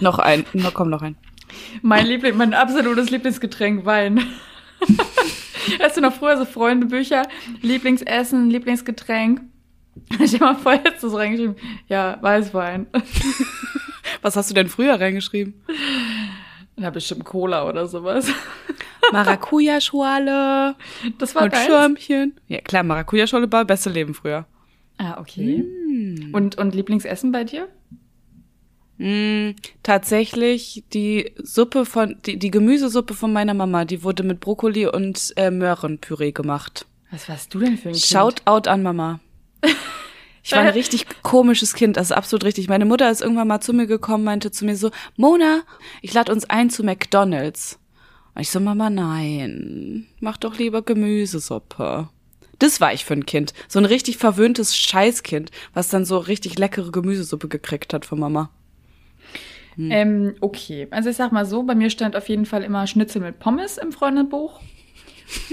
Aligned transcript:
Noch 0.00 0.18
ein, 0.18 0.44
noch, 0.52 0.74
komm, 0.74 0.90
noch 0.90 1.02
ein. 1.02 1.16
Mein 1.82 2.06
Liebling, 2.06 2.36
mein 2.36 2.54
absolutes 2.54 3.10
Lieblingsgetränk, 3.10 3.84
Wein. 3.84 4.20
Hast 5.80 5.96
du 5.96 6.00
noch 6.00 6.14
früher 6.14 6.36
so 6.36 6.44
Freundebücher? 6.44 7.26
Lieblingsessen, 7.62 8.50
Lieblingsgetränk? 8.50 9.40
Ich 10.20 10.34
habe 10.34 10.44
mal 10.44 10.54
vorher 10.54 10.84
jetzt 10.84 11.00
so 11.00 11.14
reingeschrieben. 11.16 11.56
Ja, 11.88 12.18
Weißwein. 12.20 12.86
Was 14.22 14.36
hast 14.36 14.50
du 14.50 14.54
denn 14.54 14.68
früher 14.68 14.98
reingeschrieben? 14.98 15.62
Ja, 16.76 16.90
bestimmt 16.90 17.24
Cola 17.24 17.68
oder 17.68 17.86
sowas. 17.86 18.30
Maracuja-Schorle. 19.12 20.76
Das 21.18 21.34
war 21.34 21.42
und 21.42 21.52
deins? 21.52 21.66
Schirmchen. 21.66 22.34
Ja, 22.46 22.60
klar, 22.60 22.84
Maracuja-Schorle 22.84 23.50
war 23.50 23.64
beste 23.64 23.90
Leben 23.90 24.14
früher. 24.14 24.46
Ah, 24.98 25.18
okay. 25.20 25.62
Mm. 25.62 26.34
Und, 26.34 26.58
und 26.58 26.74
Lieblingsessen 26.74 27.32
bei 27.32 27.44
dir? 27.44 27.68
Mm, 28.98 29.50
tatsächlich 29.82 30.84
die 30.92 31.32
Suppe 31.36 31.84
von, 31.84 32.16
die, 32.26 32.38
die 32.38 32.50
Gemüsesuppe 32.50 33.14
von 33.14 33.32
meiner 33.32 33.54
Mama, 33.54 33.84
die 33.84 34.02
wurde 34.02 34.24
mit 34.24 34.40
Brokkoli 34.40 34.86
und 34.86 35.32
äh, 35.36 35.50
Möhrenpüree 35.50 36.32
gemacht. 36.32 36.84
Was 37.10 37.28
warst 37.28 37.54
du 37.54 37.60
denn 37.60 37.78
für 37.78 37.88
ein 37.88 37.94
Kind? 37.94 38.04
Shoutout 38.04 38.68
an 38.68 38.82
Mama. 38.82 39.20
Ich 40.44 40.52
war 40.52 40.60
ein 40.60 40.68
richtig 40.68 41.04
komisches 41.22 41.74
Kind, 41.74 41.98
das 41.98 42.06
ist 42.06 42.16
absolut 42.16 42.44
richtig. 42.44 42.70
Meine 42.70 42.86
Mutter 42.86 43.10
ist 43.10 43.20
irgendwann 43.20 43.48
mal 43.48 43.60
zu 43.60 43.74
mir 43.74 43.86
gekommen, 43.86 44.24
meinte 44.24 44.50
zu 44.50 44.64
mir 44.64 44.78
so, 44.78 44.90
Mona, 45.16 45.60
ich 46.00 46.14
lade 46.14 46.32
uns 46.32 46.48
ein 46.48 46.70
zu 46.70 46.82
McDonalds. 46.84 47.78
Und 48.34 48.40
ich 48.40 48.50
so, 48.50 48.58
Mama, 48.58 48.88
nein, 48.88 50.06
mach 50.20 50.38
doch 50.38 50.56
lieber 50.56 50.80
Gemüsesuppe. 50.80 52.08
Das 52.58 52.80
war 52.80 52.94
ich 52.94 53.04
für 53.04 53.12
ein 53.12 53.26
Kind. 53.26 53.52
So 53.68 53.78
ein 53.78 53.84
richtig 53.84 54.16
verwöhntes 54.16 54.74
Scheißkind, 54.74 55.50
was 55.74 55.90
dann 55.90 56.06
so 56.06 56.16
richtig 56.16 56.58
leckere 56.58 56.92
Gemüsesuppe 56.92 57.48
gekriegt 57.48 57.92
hat 57.92 58.06
von 58.06 58.18
Mama. 58.18 58.48
Ähm, 59.78 60.34
okay, 60.40 60.88
also 60.90 61.08
ich 61.08 61.16
sag 61.16 61.30
mal 61.32 61.46
so, 61.46 61.62
bei 61.62 61.74
mir 61.74 61.90
stand 61.90 62.16
auf 62.16 62.28
jeden 62.28 62.46
Fall 62.46 62.62
immer 62.64 62.86
Schnitzel 62.86 63.22
mit 63.22 63.38
Pommes 63.38 63.78
im 63.78 63.92
Freundebuch. 63.92 64.60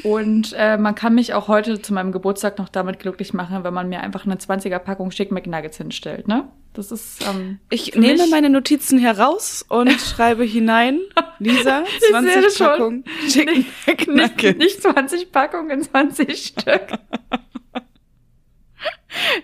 Und 0.03 0.53
äh, 0.57 0.77
man 0.77 0.95
kann 0.95 1.15
mich 1.15 1.33
auch 1.33 1.47
heute 1.47 1.81
zu 1.81 1.93
meinem 1.93 2.11
Geburtstag 2.11 2.57
noch 2.57 2.69
damit 2.69 2.99
glücklich 2.99 3.33
machen, 3.33 3.63
wenn 3.63 3.73
man 3.73 3.89
mir 3.89 3.99
einfach 3.99 4.25
eine 4.25 4.35
20er-Packung 4.35 5.09
Chick 5.09 5.31
McNuggets 5.31 5.77
hinstellt, 5.77 6.27
ne? 6.27 6.47
Das 6.73 6.91
ist, 6.91 7.25
ähm, 7.27 7.59
Ich 7.69 7.95
nehme 7.95 8.27
meine 8.27 8.49
Notizen 8.49 8.99
heraus 8.99 9.65
und 9.67 9.91
schreibe 10.01 10.43
hinein, 10.43 10.99
Lisa, 11.39 11.83
Ich 11.97 11.99
sehe 11.99 12.41
das 12.41 12.55
20 12.55 12.57
schon. 12.57 12.67
Packungen 12.67 13.03
Chicken 13.27 13.55
nicht, 13.55 13.87
McNuggets. 13.87 14.57
nicht 14.57 14.81
20 14.81 15.31
Packungen, 15.31 15.81
20 15.81 16.37
Stück. 16.37 16.87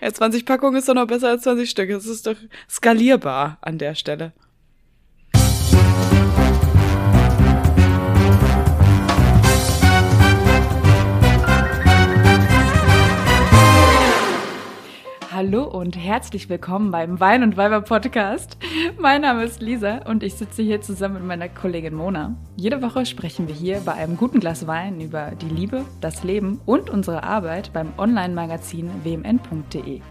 Ja, 0.02 0.12
20 0.12 0.44
Packungen 0.44 0.76
ist 0.76 0.88
doch 0.88 0.94
noch 0.94 1.06
besser 1.06 1.28
als 1.28 1.42
20 1.44 1.68
Stück. 1.70 1.88
Das 1.88 2.06
ist 2.06 2.26
doch 2.26 2.36
skalierbar 2.68 3.56
an 3.62 3.78
der 3.78 3.94
Stelle. 3.94 4.32
Hallo 15.34 15.64
und 15.64 15.96
herzlich 15.96 16.50
willkommen 16.50 16.90
beim 16.90 17.18
Wein 17.18 17.42
und 17.42 17.56
Weiber 17.56 17.80
Podcast. 17.80 18.58
Mein 18.98 19.22
Name 19.22 19.44
ist 19.44 19.62
Lisa 19.62 20.02
und 20.04 20.22
ich 20.22 20.34
sitze 20.34 20.60
hier 20.60 20.82
zusammen 20.82 21.14
mit 21.14 21.24
meiner 21.24 21.48
Kollegin 21.48 21.94
Mona. 21.94 22.36
Jede 22.56 22.82
Woche 22.82 23.06
sprechen 23.06 23.48
wir 23.48 23.54
hier 23.54 23.80
bei 23.80 23.94
einem 23.94 24.18
guten 24.18 24.40
Glas 24.40 24.66
Wein 24.66 25.00
über 25.00 25.30
die 25.30 25.48
Liebe, 25.48 25.86
das 26.02 26.22
Leben 26.22 26.60
und 26.66 26.90
unsere 26.90 27.22
Arbeit 27.22 27.72
beim 27.72 27.94
Online-Magazin 27.96 28.90
wmn.de. 29.04 30.02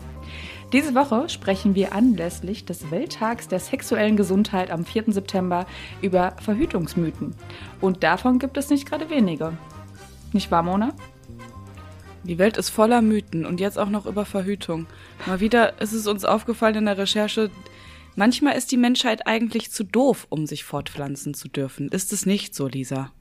Diese 0.73 0.95
Woche 0.95 1.29
sprechen 1.29 1.75
wir 1.75 1.93
anlässlich 1.93 2.65
des 2.65 2.89
Welttags 2.89 3.47
der 3.47 3.59
sexuellen 3.59 4.17
Gesundheit 4.17 4.71
am 4.71 4.85
4. 4.85 5.03
September 5.09 5.67
über 6.01 6.33
Verhütungsmythen. 6.41 7.35
Und 7.79 8.01
davon 8.01 8.39
gibt 8.39 8.57
es 8.57 8.71
nicht 8.71 8.89
gerade 8.89 9.11
wenige. 9.11 9.53
Nicht 10.33 10.49
wahr, 10.49 10.63
Mona? 10.63 10.93
Die 12.23 12.37
Welt 12.37 12.57
ist 12.57 12.69
voller 12.69 13.01
Mythen 13.01 13.45
und 13.45 13.59
jetzt 13.59 13.79
auch 13.79 13.89
noch 13.89 14.05
über 14.05 14.25
Verhütung. 14.25 14.85
Mal 15.25 15.39
wieder 15.39 15.81
ist 15.81 15.93
es 15.93 16.07
uns 16.07 16.23
aufgefallen 16.23 16.75
in 16.75 16.85
der 16.85 16.97
Recherche, 16.97 17.49
manchmal 18.15 18.55
ist 18.55 18.71
die 18.71 18.77
Menschheit 18.77 19.25
eigentlich 19.25 19.71
zu 19.71 19.83
doof, 19.83 20.27
um 20.29 20.45
sich 20.45 20.63
fortpflanzen 20.63 21.33
zu 21.33 21.47
dürfen. 21.47 21.89
Ist 21.89 22.13
es 22.13 22.25
nicht 22.25 22.53
so, 22.53 22.67
Lisa? 22.67 23.11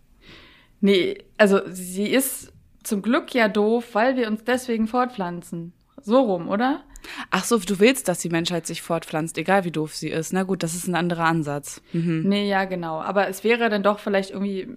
Nee, 0.80 1.18
also 1.38 1.60
sie 1.70 2.08
ist 2.08 2.52
zum 2.82 3.02
Glück 3.02 3.34
ja 3.34 3.48
doof, 3.48 3.94
weil 3.94 4.16
wir 4.16 4.28
uns 4.28 4.44
deswegen 4.44 4.86
fortpflanzen. 4.86 5.72
So 6.02 6.20
rum, 6.20 6.48
oder? 6.48 6.82
Ach 7.30 7.44
so, 7.44 7.58
du 7.58 7.78
willst, 7.78 8.08
dass 8.08 8.18
die 8.18 8.28
Menschheit 8.28 8.66
sich 8.66 8.82
fortpflanzt, 8.82 9.38
egal 9.38 9.64
wie 9.64 9.70
doof 9.70 9.94
sie 9.94 10.08
ist. 10.08 10.32
Na 10.32 10.42
gut, 10.42 10.62
das 10.62 10.74
ist 10.74 10.86
ein 10.86 10.94
anderer 10.94 11.24
Ansatz. 11.24 11.82
Mhm. 11.92 12.24
Nee, 12.26 12.48
ja, 12.48 12.64
genau. 12.64 13.00
Aber 13.00 13.28
es 13.28 13.44
wäre 13.44 13.70
dann 13.70 13.82
doch 13.82 13.98
vielleicht 13.98 14.30
irgendwie 14.30 14.68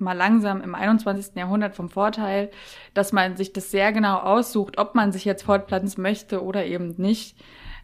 mal 0.00 0.16
langsam 0.16 0.62
im 0.62 0.74
21. 0.74 1.36
Jahrhundert 1.36 1.74
vom 1.74 1.88
Vorteil, 1.88 2.50
dass 2.94 3.12
man 3.12 3.36
sich 3.36 3.52
das 3.52 3.70
sehr 3.70 3.92
genau 3.92 4.18
aussucht, 4.18 4.78
ob 4.78 4.94
man 4.94 5.12
sich 5.12 5.24
jetzt 5.24 5.42
fortpflanzen 5.42 6.02
möchte 6.02 6.42
oder 6.42 6.64
eben 6.64 6.94
nicht. 6.96 7.36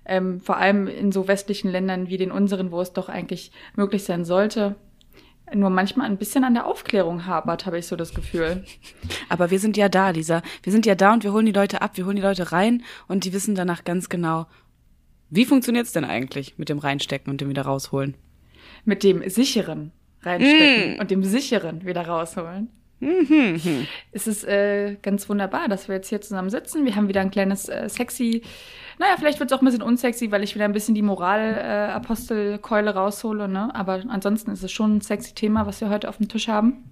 Ähm, 0.05 0.41
vor 0.41 0.57
allem 0.57 0.87
in 0.87 1.11
so 1.11 1.27
westlichen 1.27 1.71
Ländern 1.71 2.09
wie 2.09 2.17
den 2.17 2.31
unseren, 2.31 2.71
wo 2.71 2.81
es 2.81 2.93
doch 2.93 3.09
eigentlich 3.09 3.51
möglich 3.75 4.05
sein 4.05 4.25
sollte. 4.25 4.77
Nur 5.55 5.71
manchmal 5.71 6.07
ein 6.07 6.17
bisschen 6.17 6.45
an 6.45 6.55
der 6.55 6.67
Aufklärung 6.67 7.27
hapert, 7.27 7.67
habe 7.67 7.79
ich 7.79 7.87
so 7.87 7.97
das 7.97 8.15
Gefühl. 8.15 8.65
Aber 9.29 9.51
wir 9.51 9.61
sind 9.61 9.77
ja 9.77 9.89
da, 9.89 10.11
Lisa. 10.11 10.43
Wir 10.63 10.73
sind 10.73 10.87
ja 10.87 10.95
da 10.95 11.13
und 11.13 11.25
wir 11.25 11.33
holen 11.33 11.47
die 11.47 11.53
Leute 11.53 11.83
ab, 11.83 11.93
wir 11.95 12.07
holen 12.07 12.17
die 12.17 12.23
Leute 12.23 12.53
rein 12.53 12.83
und 13.07 13.25
die 13.25 13.33
wissen 13.33 13.55
danach 13.55 13.85
ganz 13.85 14.09
genau, 14.09 14.47
wie 15.29 15.45
funktioniert's 15.45 15.93
denn 15.93 16.05
eigentlich 16.05 16.57
mit 16.57 16.69
dem 16.69 16.79
Reinstecken 16.79 17.31
und 17.33 17.41
dem 17.41 17.49
wieder 17.49 17.63
rausholen? 17.63 18.15
Mit 18.85 19.03
dem 19.03 19.29
sicheren 19.29 19.93
reinstecken 20.27 21.01
und 21.01 21.11
dem 21.11 21.23
sicheren 21.23 21.85
wieder 21.87 22.07
rausholen. 22.07 22.71
Es 24.13 24.27
ist 24.27 24.45
äh, 24.45 24.97
ganz 25.03 25.29
wunderbar, 25.29 25.69
dass 25.69 25.87
wir 25.89 25.97
jetzt 25.97 26.09
hier 26.09 26.21
zusammen 26.21 26.49
sitzen. 26.49 26.85
Wir 26.87 26.97
haben 26.97 27.09
wieder 27.09 27.21
ein 27.21 27.31
kleines 27.31 27.69
äh, 27.69 27.89
sexy, 27.89 28.43
naja, 28.99 29.17
vielleicht 29.19 29.39
wird 29.39 29.51
es 29.51 29.57
auch 29.57 29.61
ein 29.61 29.67
bisschen 29.67 29.83
unsexy, 29.83 30.31
weil 30.31 30.43
ich 30.43 30.55
wieder 30.55 30.65
ein 30.65 30.73
bisschen 30.73 30.95
die 30.95 31.03
Moral-Apostelkeule 31.03 32.95
raushole, 32.95 33.49
ne? 33.49 33.75
Aber 33.75 34.03
ansonsten 34.09 34.51
ist 34.51 34.63
es 34.63 34.73
schon 34.73 34.97
ein 34.97 35.01
sexy 35.03 35.35
Thema, 35.35 35.67
was 35.67 35.81
wir 35.83 35.91
heute 35.91 36.09
auf 36.09 36.17
dem 36.17 36.29
Tisch 36.29 36.49
haben. 36.49 36.85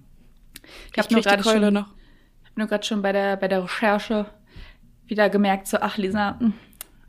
Ich 0.91 0.99
habe 0.99 1.11
nur 1.13 1.23
gerade 1.23 1.43
schon, 1.43 1.73
noch. 1.73 1.87
hab 1.87 2.57
nur 2.57 2.67
gerade 2.67 2.85
schon 2.85 3.01
bei 3.01 3.11
der, 3.11 3.37
bei 3.37 3.47
der 3.47 3.63
Recherche 3.63 4.27
wieder 5.07 5.29
gemerkt, 5.29 5.67
so, 5.67 5.77
ach 5.81 5.97
Lisa, 5.97 6.37
hm, 6.39 6.53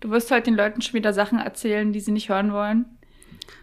du 0.00 0.10
wirst 0.10 0.30
heute 0.30 0.44
den 0.44 0.54
Leuten 0.54 0.80
schon 0.80 0.94
wieder 0.94 1.12
Sachen 1.12 1.38
erzählen, 1.38 1.92
die 1.92 2.00
sie 2.00 2.12
nicht 2.12 2.30
hören 2.30 2.52
wollen. 2.52 2.86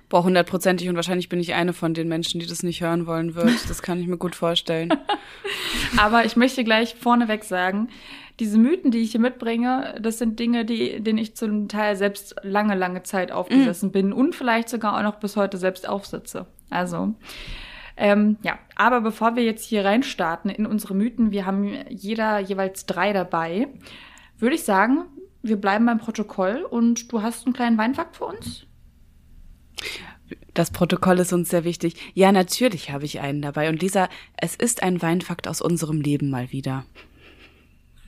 Boah, 0.10 0.24
hundertprozentig 0.24 0.90
und 0.90 0.96
wahrscheinlich 0.96 1.30
bin 1.30 1.40
ich 1.40 1.54
eine 1.54 1.74
von 1.74 1.94
den 1.94 2.08
Menschen, 2.08 2.40
die 2.40 2.46
das 2.46 2.62
nicht 2.62 2.82
hören 2.82 3.08
wollen 3.08 3.36
wird. 3.36 3.70
Das 3.70 3.82
kann 3.82 4.00
ich 4.00 4.08
mir 4.08 4.18
gut 4.18 4.36
vorstellen. 4.36 4.94
Aber 5.98 6.26
ich 6.26 6.36
möchte 6.36 6.64
gleich 6.64 6.96
vorneweg 6.96 7.44
sagen, 7.44 7.90
diese 8.40 8.58
Mythen, 8.58 8.92
die 8.92 9.00
ich 9.00 9.12
hier 9.12 9.20
mitbringe, 9.20 9.96
das 10.02 10.18
sind 10.18 10.40
Dinge, 10.40 10.66
die, 10.66 11.02
denen 11.02 11.20
ich 11.20 11.36
zum 11.36 11.68
Teil 11.68 11.96
selbst 11.96 12.36
lange, 12.42 12.76
lange 12.76 13.04
Zeit 13.04 13.32
aufgesessen 13.32 13.92
bin 13.92 14.12
und 14.12 14.36
vielleicht 14.36 14.70
sogar 14.70 14.98
auch 14.98 15.04
noch 15.04 15.20
bis 15.20 15.36
heute 15.36 15.58
selbst 15.58 15.88
aufsitze. 15.88 16.48
Also, 16.70 17.14
ähm, 17.96 18.38
ja. 18.42 18.58
Aber 18.76 19.02
bevor 19.02 19.36
wir 19.36 19.44
jetzt 19.44 19.66
hier 19.66 19.86
reinstarten 19.86 20.50
in 20.50 20.66
unsere 20.66 20.96
Mythen, 20.96 21.32
wir 21.32 21.46
haben 21.46 21.72
jeder 21.90 22.40
jeweils 22.40 22.86
drei 22.86 23.14
dabei, 23.14 23.68
würde 24.40 24.56
ich 24.56 24.64
sagen, 24.64 25.06
wir 25.44 25.58
bleiben 25.58 25.86
beim 25.86 26.00
Protokoll 26.00 26.66
und 26.70 27.12
du 27.12 27.22
hast 27.22 27.46
einen 27.46 27.54
kleinen 27.54 27.78
Weinfakt 27.78 28.18
für 28.18 28.26
uns? 28.26 28.66
Das 30.54 30.72
Protokoll 30.72 31.20
ist 31.20 31.34
uns 31.34 31.50
sehr 31.50 31.64
wichtig. 31.64 31.96
Ja, 32.14 32.32
natürlich 32.32 32.92
habe 32.92 33.06
ich 33.06 33.20
einen 33.20 33.42
dabei. 33.42 33.70
Und 33.70 33.82
Lisa, 33.82 34.10
es 34.38 34.56
ist 34.56 34.84
ein 34.84 35.02
Weinfakt 35.02 35.48
aus 35.48 35.62
unserem 35.62 36.02
Leben 36.02 36.30
mal 36.30 36.52
wieder. 36.52 36.86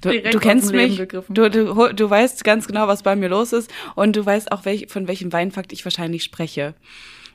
Du, 0.02 0.22
du 0.22 0.40
kennst 0.40 0.72
mich, 0.72 0.98
du, 1.30 1.50
du, 1.50 1.94
du 1.94 2.10
weißt 2.10 2.44
ganz 2.44 2.68
genau, 2.68 2.88
was 2.88 3.02
bei 3.02 3.16
mir 3.16 3.30
los 3.30 3.54
ist 3.54 3.74
und 3.96 4.16
du 4.16 4.24
weißt 4.24 4.52
auch, 4.52 4.66
welch, 4.66 4.88
von 4.90 5.08
welchem 5.08 5.34
Weinfakt 5.34 5.74
ich 5.74 5.84
wahrscheinlich 5.84 6.24
spreche. 6.24 6.76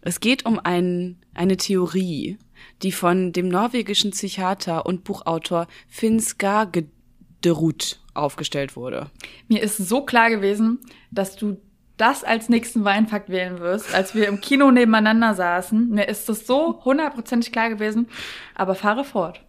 Es 0.02 0.20
geht 0.20 0.46
um 0.46 0.60
ein, 0.62 1.16
eine 1.34 1.56
Theorie, 1.56 2.38
die 2.82 2.92
von 2.92 3.32
dem 3.32 3.48
norwegischen 3.48 4.12
Psychiater 4.12 4.86
und 4.86 5.02
Buchautor 5.04 5.66
Finn 5.88 6.20
Skagerud 6.20 7.98
aufgestellt 8.14 8.76
wurde. 8.76 9.10
Mir 9.48 9.62
ist 9.62 9.76
so 9.76 10.02
klar 10.02 10.30
gewesen, 10.30 10.78
dass 11.10 11.36
du 11.36 11.60
das 12.00 12.24
als 12.24 12.48
nächsten 12.48 12.84
Weinfakt 12.84 13.28
wählen 13.28 13.60
wirst, 13.60 13.94
als 13.94 14.14
wir 14.14 14.26
im 14.28 14.40
Kino 14.40 14.70
nebeneinander 14.70 15.34
saßen. 15.34 15.90
Mir 15.90 16.08
ist 16.08 16.28
das 16.28 16.46
so 16.46 16.82
hundertprozentig 16.84 17.52
klar 17.52 17.68
gewesen. 17.68 18.08
Aber 18.54 18.74
fahre 18.74 19.04
fort. 19.04 19.42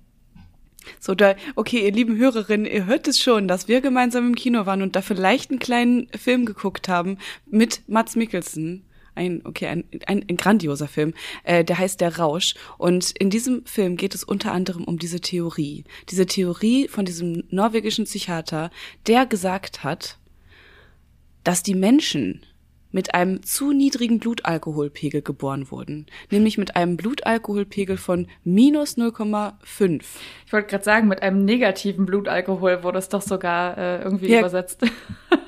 So, 0.99 1.15
da, 1.15 1.35
okay, 1.55 1.85
ihr 1.85 1.91
lieben 1.91 2.17
Hörerinnen, 2.17 2.65
ihr 2.65 2.85
hört 2.85 3.07
es 3.07 3.19
schon, 3.19 3.47
dass 3.47 3.67
wir 3.67 3.81
gemeinsam 3.81 4.27
im 4.27 4.35
Kino 4.35 4.65
waren 4.65 4.81
und 4.81 4.95
da 4.95 5.01
vielleicht 5.01 5.51
einen 5.51 5.59
kleinen 5.59 6.07
Film 6.09 6.45
geguckt 6.45 6.89
haben 6.89 7.17
mit 7.45 7.87
Mats 7.87 8.15
Mikkelsen. 8.15 8.83
Ein, 9.13 9.41
okay, 9.45 9.67
ein, 9.67 9.83
ein, 10.07 10.25
ein 10.27 10.37
grandioser 10.37 10.87
Film, 10.87 11.13
äh, 11.43 11.63
der 11.65 11.77
heißt 11.77 11.99
Der 11.99 12.17
Rausch. 12.17 12.55
Und 12.77 13.11
in 13.11 13.29
diesem 13.29 13.65
Film 13.65 13.97
geht 13.97 14.15
es 14.15 14.23
unter 14.23 14.53
anderem 14.53 14.85
um 14.85 14.97
diese 14.97 15.19
Theorie. 15.19 15.83
Diese 16.09 16.25
Theorie 16.25 16.87
von 16.87 17.05
diesem 17.05 17.43
norwegischen 17.49 18.05
Psychiater, 18.05 18.71
der 19.07 19.25
gesagt 19.25 19.83
hat, 19.83 20.17
dass 21.43 21.63
die 21.63 21.75
Menschen 21.75 22.41
mit 22.91 23.15
einem 23.15 23.43
zu 23.43 23.71
niedrigen 23.71 24.19
Blutalkoholpegel 24.19 25.21
geboren 25.21 25.71
wurden, 25.71 26.07
nämlich 26.29 26.57
mit 26.57 26.75
einem 26.75 26.97
Blutalkoholpegel 26.97 27.97
von 27.97 28.27
minus 28.43 28.97
0,5. 28.97 30.01
Ich 30.45 30.53
wollte 30.53 30.67
gerade 30.67 30.83
sagen, 30.83 31.07
mit 31.07 31.21
einem 31.21 31.45
negativen 31.45 32.05
Blutalkohol 32.05 32.83
wurde 32.83 32.99
es 32.99 33.09
doch 33.09 33.21
sogar 33.21 33.77
äh, 33.77 34.01
irgendwie 34.03 34.29
ja, 34.29 34.39
übersetzt. 34.39 34.81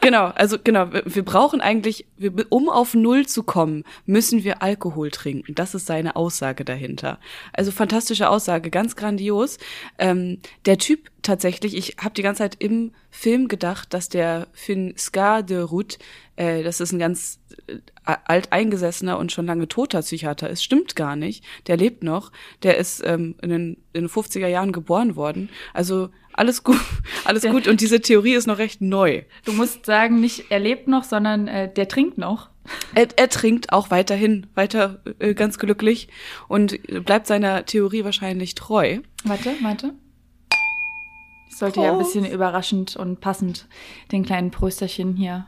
Genau, 0.04 0.26
also 0.36 0.58
genau, 0.62 0.90
wir, 0.92 1.24
brauchen 1.24 1.62
eigentlich, 1.62 2.06
wir, 2.18 2.34
um 2.50 2.68
auf 2.68 2.94
Null 2.94 3.26
zu 3.26 3.42
kommen, 3.42 3.86
müssen 4.06 4.44
wir 4.44 4.62
Alkohol 4.62 5.12
trinken. 5.12 5.56
Das 5.56 5.76
ist 5.76 5.86
seine 5.86 6.18
Aussage 6.18 6.66
dahinter. 6.66 7.20
Also 7.54 7.72
fantastische 7.72 8.30
Aussage, 8.30 8.70
ganz 8.70 8.98
grandios. 8.98 9.60
Ähm, 9.98 10.40
der 10.66 10.78
Typ 10.78 11.10
tatsächlich, 11.24 11.76
ich 11.76 11.98
habe 12.00 12.14
die 12.14 12.22
ganze 12.22 12.40
Zeit 12.40 12.56
im 12.60 12.92
Film 13.10 13.48
gedacht, 13.48 13.94
dass 13.94 14.10
der 14.10 14.48
Finn 14.54 14.94
Scar 14.98 15.42
de 15.42 15.62
Route, 15.62 15.98
äh, 16.36 16.64
das 16.64 16.80
ist 16.80 16.92
ein 16.92 17.00
ganz 17.00 17.40
äh, 17.68 17.78
alteingesessener 18.04 19.18
und 19.18 19.32
schon 19.32 19.46
lange 19.46 19.68
toter 19.68 20.02
Psychiater 20.02 20.50
ist. 20.50 20.64
Stimmt 20.64 20.96
gar 20.96 21.16
nicht. 21.16 21.44
Der 21.68 21.78
lebt 21.78 22.04
noch. 22.04 22.32
Der 22.62 22.78
ist 22.78 23.02
ähm, 23.06 23.36
in, 23.42 23.50
den, 23.50 23.78
in 23.94 24.04
den 24.04 24.10
50er 24.10 24.48
Jahren 24.48 24.72
geboren 24.72 25.16
worden. 25.16 25.50
Also 25.74 26.10
alles 26.34 26.64
gut, 26.64 26.80
alles 27.26 27.44
gut. 27.44 27.68
Und 27.68 27.82
diese 27.82 28.02
Theorie 28.02 28.34
ist 28.34 28.48
noch 28.48 28.58
recht 28.58 28.82
neu. 28.82 29.24
Du 29.46 29.54
musst 29.54 29.86
sagen, 29.86 30.20
nicht 30.20 30.46
er 30.50 30.60
lebt 30.60 30.88
noch, 30.88 31.04
sondern 31.04 31.48
äh, 31.48 31.74
der 31.74 31.88
trinkt 31.88 32.18
noch. 32.18 32.50
Er, 32.94 33.08
er 33.18 33.30
trinkt 33.30 33.74
auch 33.74 33.92
weiterhin, 33.92 34.48
weiter 34.56 35.02
äh, 35.20 35.34
ganz 35.34 35.58
glücklich 35.58 36.08
und 36.48 36.80
bleibt 37.06 37.28
seiner 37.28 37.66
Theorie 37.66 38.04
wahrscheinlich 38.04 38.56
treu. 38.56 39.00
Warte, 39.26 39.54
warte. 39.62 39.94
Sollte 41.54 41.76
Prost. 41.76 41.86
ja 41.86 41.92
ein 41.92 41.98
bisschen 41.98 42.26
überraschend 42.26 42.96
und 42.96 43.20
passend 43.20 43.68
den 44.12 44.26
kleinen 44.26 44.52
Prösterchen 44.52 45.16
hier 45.16 45.46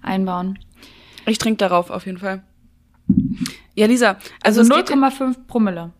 einbauen. 0.00 0.58
Ich 1.26 1.38
trinke 1.38 1.58
darauf 1.58 1.90
auf 1.90 2.06
jeden 2.06 2.18
Fall. 2.18 2.42
Ja, 3.74 3.86
Lisa, 3.86 4.18
also, 4.42 4.60
also 4.60 4.74
0,5 4.74 5.46
Promille. 5.46 5.92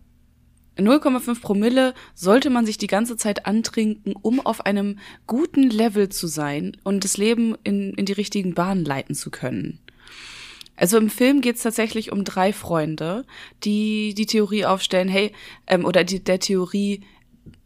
0,5 0.79 1.41
Promille 1.41 1.95
sollte 2.15 2.49
man 2.49 2.65
sich 2.65 2.79
die 2.79 2.87
ganze 2.87 3.17
Zeit 3.17 3.47
antrinken, 3.47 4.15
um 4.23 4.41
auf 4.41 4.65
einem 4.65 4.99
guten 5.27 5.69
Level 5.69 6.09
zu 6.09 6.27
sein 6.27 6.77
und 6.83 7.05
das 7.05 7.19
Leben 7.19 7.57
in, 7.63 7.93
in 7.95 8.07
die 8.07 8.13
richtigen 8.13 8.55
Bahnen 8.55 8.85
leiten 8.85 9.15
zu 9.15 9.31
können. 9.31 9.81
Also 10.77 10.97
im 10.97 11.11
Film 11.11 11.43
geht 11.43 11.57
es 11.57 11.63
tatsächlich 11.63 12.11
um 12.11 12.25
drei 12.25 12.53
Freunde, 12.53 13.27
die 13.63 14.15
die 14.15 14.27
Theorie 14.27 14.65
aufstellen, 14.65 15.09
hey, 15.09 15.33
ähm, 15.67 15.85
oder 15.85 16.05
die, 16.05 16.25
der 16.25 16.41
Theorie 16.41 17.03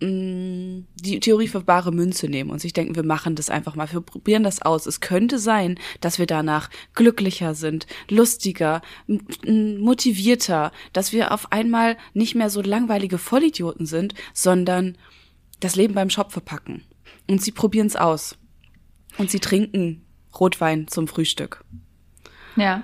die 0.00 1.20
Theorie 1.20 1.48
für 1.48 1.60
bare 1.60 1.92
Münze 1.92 2.28
nehmen 2.28 2.50
und 2.50 2.60
sich 2.60 2.72
denken, 2.72 2.96
wir 2.96 3.04
machen 3.04 3.34
das 3.34 3.50
einfach 3.50 3.74
mal, 3.74 3.90
wir 3.92 4.00
probieren 4.00 4.42
das 4.42 4.62
aus. 4.62 4.86
Es 4.86 5.00
könnte 5.00 5.38
sein, 5.38 5.78
dass 6.00 6.18
wir 6.18 6.26
danach 6.26 6.70
glücklicher 6.94 7.54
sind, 7.54 7.86
lustiger, 8.08 8.82
motivierter, 9.06 10.72
dass 10.92 11.12
wir 11.12 11.32
auf 11.32 11.52
einmal 11.52 11.96
nicht 12.14 12.34
mehr 12.34 12.50
so 12.50 12.60
langweilige 12.62 13.18
Vollidioten 13.18 13.86
sind, 13.86 14.14
sondern 14.34 14.96
das 15.60 15.76
Leben 15.76 15.94
beim 15.94 16.10
Schopfe 16.10 16.40
packen. 16.40 16.84
Und 17.26 17.42
sie 17.42 17.52
probieren 17.52 17.86
es 17.86 17.96
aus. 17.96 18.36
Und 19.18 19.30
sie 19.30 19.40
trinken 19.40 20.04
Rotwein 20.38 20.88
zum 20.88 21.08
Frühstück. 21.08 21.64
Ja. 22.56 22.82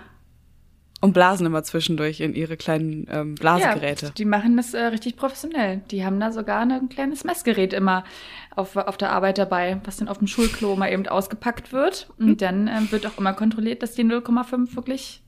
Und 1.02 1.14
blasen 1.14 1.46
immer 1.46 1.64
zwischendurch 1.64 2.20
in 2.20 2.32
ihre 2.32 2.56
kleinen 2.56 3.08
ähm, 3.10 3.34
Blasegeräte. 3.34 4.06
Ja, 4.06 4.12
die 4.12 4.24
machen 4.24 4.56
das 4.56 4.72
äh, 4.72 4.84
richtig 4.84 5.16
professionell. 5.16 5.82
Die 5.90 6.04
haben 6.04 6.20
da 6.20 6.30
sogar 6.30 6.60
ein 6.60 6.88
kleines 6.88 7.24
Messgerät 7.24 7.72
immer 7.72 8.04
auf, 8.54 8.76
auf 8.76 8.98
der 8.98 9.10
Arbeit 9.10 9.36
dabei, 9.36 9.80
was 9.82 9.96
dann 9.96 10.06
auf 10.06 10.18
dem 10.18 10.28
Schulklo 10.28 10.76
mal 10.76 10.92
eben 10.92 11.08
ausgepackt 11.08 11.72
wird. 11.72 12.08
Und 12.18 12.26
mhm. 12.26 12.36
dann 12.36 12.68
äh, 12.68 12.92
wird 12.92 13.04
auch 13.04 13.18
immer 13.18 13.32
kontrolliert, 13.32 13.82
dass 13.82 13.94
die 13.94 14.04
0,5 14.04 14.76
wirklich 14.76 15.24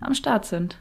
am 0.00 0.12
Start 0.12 0.44
sind. 0.44 0.78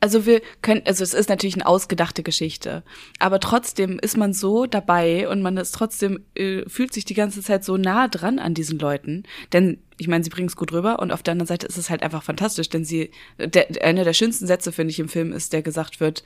Also 0.00 0.24
wir 0.24 0.40
können, 0.62 0.82
also 0.86 1.04
es 1.04 1.12
ist 1.12 1.28
natürlich 1.28 1.56
eine 1.56 1.66
ausgedachte 1.66 2.22
Geschichte, 2.22 2.82
aber 3.18 3.38
trotzdem 3.38 3.98
ist 3.98 4.16
man 4.16 4.32
so 4.32 4.64
dabei 4.64 5.28
und 5.28 5.42
man 5.42 5.58
ist 5.58 5.72
trotzdem 5.72 6.24
äh, 6.34 6.66
fühlt 6.68 6.94
sich 6.94 7.04
die 7.04 7.14
ganze 7.14 7.42
Zeit 7.42 7.64
so 7.64 7.76
nah 7.76 8.08
dran 8.08 8.38
an 8.38 8.54
diesen 8.54 8.78
Leuten, 8.78 9.24
denn 9.52 9.78
ich 10.00 10.08
meine, 10.08 10.24
sie 10.24 10.30
bringen 10.30 10.48
es 10.48 10.56
gut 10.56 10.72
rüber 10.72 10.98
und 10.98 11.12
auf 11.12 11.22
der 11.22 11.32
anderen 11.32 11.46
Seite 11.46 11.66
ist 11.66 11.76
es 11.76 11.90
halt 11.90 12.02
einfach 12.02 12.22
fantastisch, 12.22 12.70
denn 12.70 12.86
sie, 12.86 13.10
der, 13.38 13.68
einer 13.84 14.02
der 14.02 14.14
schönsten 14.14 14.46
Sätze, 14.46 14.72
finde 14.72 14.92
ich, 14.92 14.98
im 14.98 15.10
Film 15.10 15.32
ist, 15.32 15.52
der 15.52 15.60
gesagt 15.60 16.00
wird, 16.00 16.24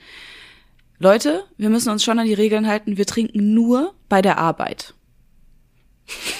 Leute, 1.01 1.45
wir 1.57 1.71
müssen 1.71 1.91
uns 1.91 2.05
schon 2.05 2.21
an 2.21 2.27
die 2.27 2.35
Regeln 2.35 2.69
halten, 2.69 2.97
wir 2.97 3.07
trinken 3.07 3.53
nur 3.53 3.93
bei 4.09 4.23
der 4.23 4.39
Arbeit. 4.39 4.95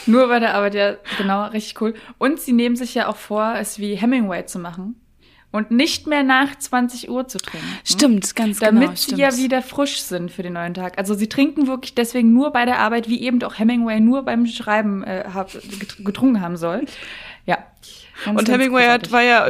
Nur 0.07 0.29
bei 0.29 0.39
der 0.39 0.55
Arbeit, 0.55 0.75
ja, 0.75 0.97
genau, 1.19 1.47
richtig 1.47 1.81
cool. 1.81 1.95
Und 2.19 2.39
sie 2.39 2.53
nehmen 2.53 2.77
sich 2.77 2.95
ja 2.95 3.09
auch 3.09 3.17
vor, 3.17 3.57
es 3.59 3.81
wie 3.81 3.97
Hemingway 3.97 4.47
zu 4.47 4.61
machen 4.61 4.95
und 5.55 5.71
nicht 5.71 6.09
mehr 6.09 6.25
nach 6.25 6.59
20 6.59 7.09
Uhr 7.09 7.29
zu 7.29 7.39
trinken. 7.39 7.65
Stimmt, 7.85 8.35
ganz 8.35 8.59
damit 8.59 8.73
genau. 8.73 8.87
Damit 8.87 8.99
sie 8.99 9.15
ja 9.15 9.37
wieder 9.37 9.63
frisch 9.63 10.01
sind 10.01 10.33
für 10.33 10.43
den 10.43 10.55
neuen 10.55 10.75
Tag. 10.75 10.99
Also 10.99 11.15
sie 11.15 11.29
trinken 11.29 11.69
wirklich 11.69 11.95
deswegen 11.95 12.33
nur 12.33 12.51
bei 12.51 12.65
der 12.65 12.81
Arbeit, 12.81 13.09
wie 13.09 13.23
eben 13.23 13.41
auch 13.45 13.57
Hemingway 13.57 14.01
nur 14.01 14.25
beim 14.25 14.47
Schreiben 14.49 15.05
äh, 15.05 15.25
getrunken 16.01 16.41
haben 16.41 16.57
soll. 16.57 16.87
Ja. 17.47 17.59
Ganz, 18.25 18.41
und 18.41 18.49
Hemingway 18.49 18.89
hat, 18.89 19.13
war 19.13 19.23
ja 19.23 19.49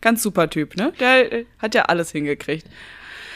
ganz 0.00 0.22
super 0.22 0.48
Typ, 0.48 0.74
ne? 0.74 0.94
Der 1.00 1.30
äh, 1.30 1.44
hat 1.58 1.74
ja 1.74 1.82
alles 1.82 2.12
hingekriegt. 2.12 2.66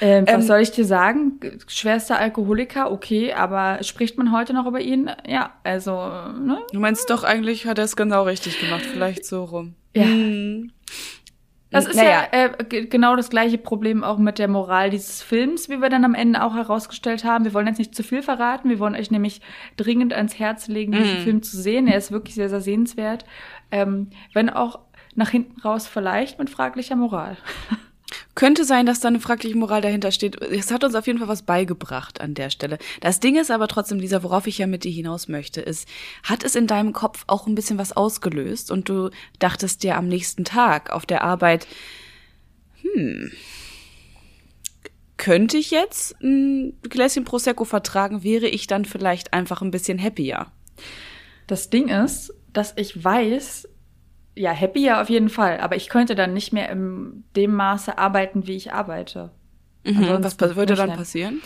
Ähm, 0.00 0.24
was 0.26 0.34
ähm, 0.36 0.42
soll 0.42 0.60
ich 0.60 0.70
dir 0.70 0.86
sagen? 0.86 1.38
Schwerster 1.66 2.18
Alkoholiker, 2.18 2.90
okay, 2.90 3.34
aber 3.34 3.82
spricht 3.82 4.16
man 4.16 4.32
heute 4.32 4.54
noch 4.54 4.66
über 4.66 4.80
ihn? 4.80 5.10
Ja, 5.28 5.52
also, 5.64 5.92
ne? 5.92 6.62
Du 6.72 6.80
meinst 6.80 7.10
doch, 7.10 7.24
eigentlich 7.24 7.66
hat 7.66 7.76
er 7.76 7.84
es 7.84 7.94
genau 7.94 8.22
richtig 8.22 8.58
gemacht, 8.58 8.86
vielleicht 8.90 9.26
so 9.26 9.44
rum. 9.44 9.74
Ja. 9.94 10.04
Hm. 10.04 10.72
Das 11.70 11.86
ist 11.86 11.96
naja. 11.96 12.24
ja 12.32 12.46
äh, 12.46 12.86
genau 12.86 13.14
das 13.14 13.30
gleiche 13.30 13.56
Problem 13.56 14.02
auch 14.02 14.18
mit 14.18 14.38
der 14.38 14.48
Moral 14.48 14.90
dieses 14.90 15.22
Films, 15.22 15.68
wie 15.68 15.80
wir 15.80 15.88
dann 15.88 16.04
am 16.04 16.14
Ende 16.14 16.42
auch 16.42 16.54
herausgestellt 16.54 17.24
haben. 17.24 17.44
Wir 17.44 17.54
wollen 17.54 17.68
jetzt 17.68 17.78
nicht 17.78 17.94
zu 17.94 18.02
viel 18.02 18.22
verraten. 18.22 18.68
Wir 18.68 18.80
wollen 18.80 18.96
euch 18.96 19.10
nämlich 19.10 19.40
dringend 19.76 20.12
ans 20.12 20.38
Herz 20.38 20.66
legen, 20.66 20.92
diesen 20.92 21.20
mm. 21.20 21.22
Film 21.22 21.42
zu 21.42 21.56
sehen. 21.56 21.86
Er 21.86 21.96
ist 21.96 22.10
wirklich 22.10 22.34
sehr, 22.34 22.48
sehr 22.48 22.60
sehenswert. 22.60 23.24
Ähm, 23.70 24.10
wenn 24.34 24.50
auch 24.50 24.80
nach 25.14 25.30
hinten 25.30 25.60
raus 25.60 25.86
vielleicht 25.86 26.38
mit 26.38 26.50
fraglicher 26.50 26.96
Moral. 26.96 27.36
Könnte 28.34 28.64
sein, 28.64 28.86
dass 28.86 29.00
da 29.00 29.08
eine 29.08 29.20
fragliche 29.20 29.56
Moral 29.56 29.80
dahinter 29.80 30.10
steht. 30.10 30.40
Es 30.40 30.70
hat 30.70 30.84
uns 30.84 30.94
auf 30.94 31.06
jeden 31.06 31.18
Fall 31.18 31.28
was 31.28 31.42
beigebracht 31.42 32.20
an 32.20 32.34
der 32.34 32.50
Stelle. 32.50 32.78
Das 33.00 33.20
Ding 33.20 33.36
ist 33.36 33.50
aber 33.50 33.68
trotzdem, 33.68 33.98
Lisa, 33.98 34.22
worauf 34.22 34.46
ich 34.46 34.58
ja 34.58 34.66
mit 34.66 34.84
dir 34.84 34.92
hinaus 34.92 35.28
möchte, 35.28 35.60
ist, 35.60 35.88
hat 36.22 36.44
es 36.44 36.54
in 36.54 36.66
deinem 36.66 36.92
Kopf 36.92 37.24
auch 37.26 37.46
ein 37.46 37.54
bisschen 37.54 37.78
was 37.78 37.96
ausgelöst 37.96 38.70
und 38.70 38.88
du 38.88 39.10
dachtest 39.38 39.82
dir 39.82 39.96
am 39.96 40.08
nächsten 40.08 40.44
Tag 40.44 40.90
auf 40.90 41.06
der 41.06 41.22
Arbeit, 41.22 41.66
hm, 42.82 43.30
könnte 45.16 45.58
ich 45.58 45.70
jetzt 45.70 46.16
ein 46.22 46.78
Gläschen 46.82 47.24
Prosecco 47.24 47.66
vertragen, 47.66 48.22
wäre 48.24 48.48
ich 48.48 48.66
dann 48.66 48.86
vielleicht 48.86 49.34
einfach 49.34 49.60
ein 49.60 49.70
bisschen 49.70 50.02
happier. 50.02 50.46
Das 51.46 51.68
Ding 51.68 51.88
ist, 51.88 52.32
dass 52.54 52.72
ich 52.76 53.04
weiß, 53.04 53.68
ja, 54.34 54.52
happy 54.52 54.84
ja 54.84 55.00
auf 55.00 55.10
jeden 55.10 55.28
Fall, 55.28 55.60
aber 55.60 55.76
ich 55.76 55.88
könnte 55.88 56.14
dann 56.14 56.32
nicht 56.32 56.52
mehr 56.52 56.70
in 56.70 57.24
dem 57.36 57.54
Maße 57.54 57.98
arbeiten, 57.98 58.46
wie 58.46 58.56
ich 58.56 58.72
arbeite. 58.72 59.30
Mhm, 59.84 60.22
was 60.22 60.38
würde 60.56 60.74
dann 60.74 60.94
passieren? 60.94 61.40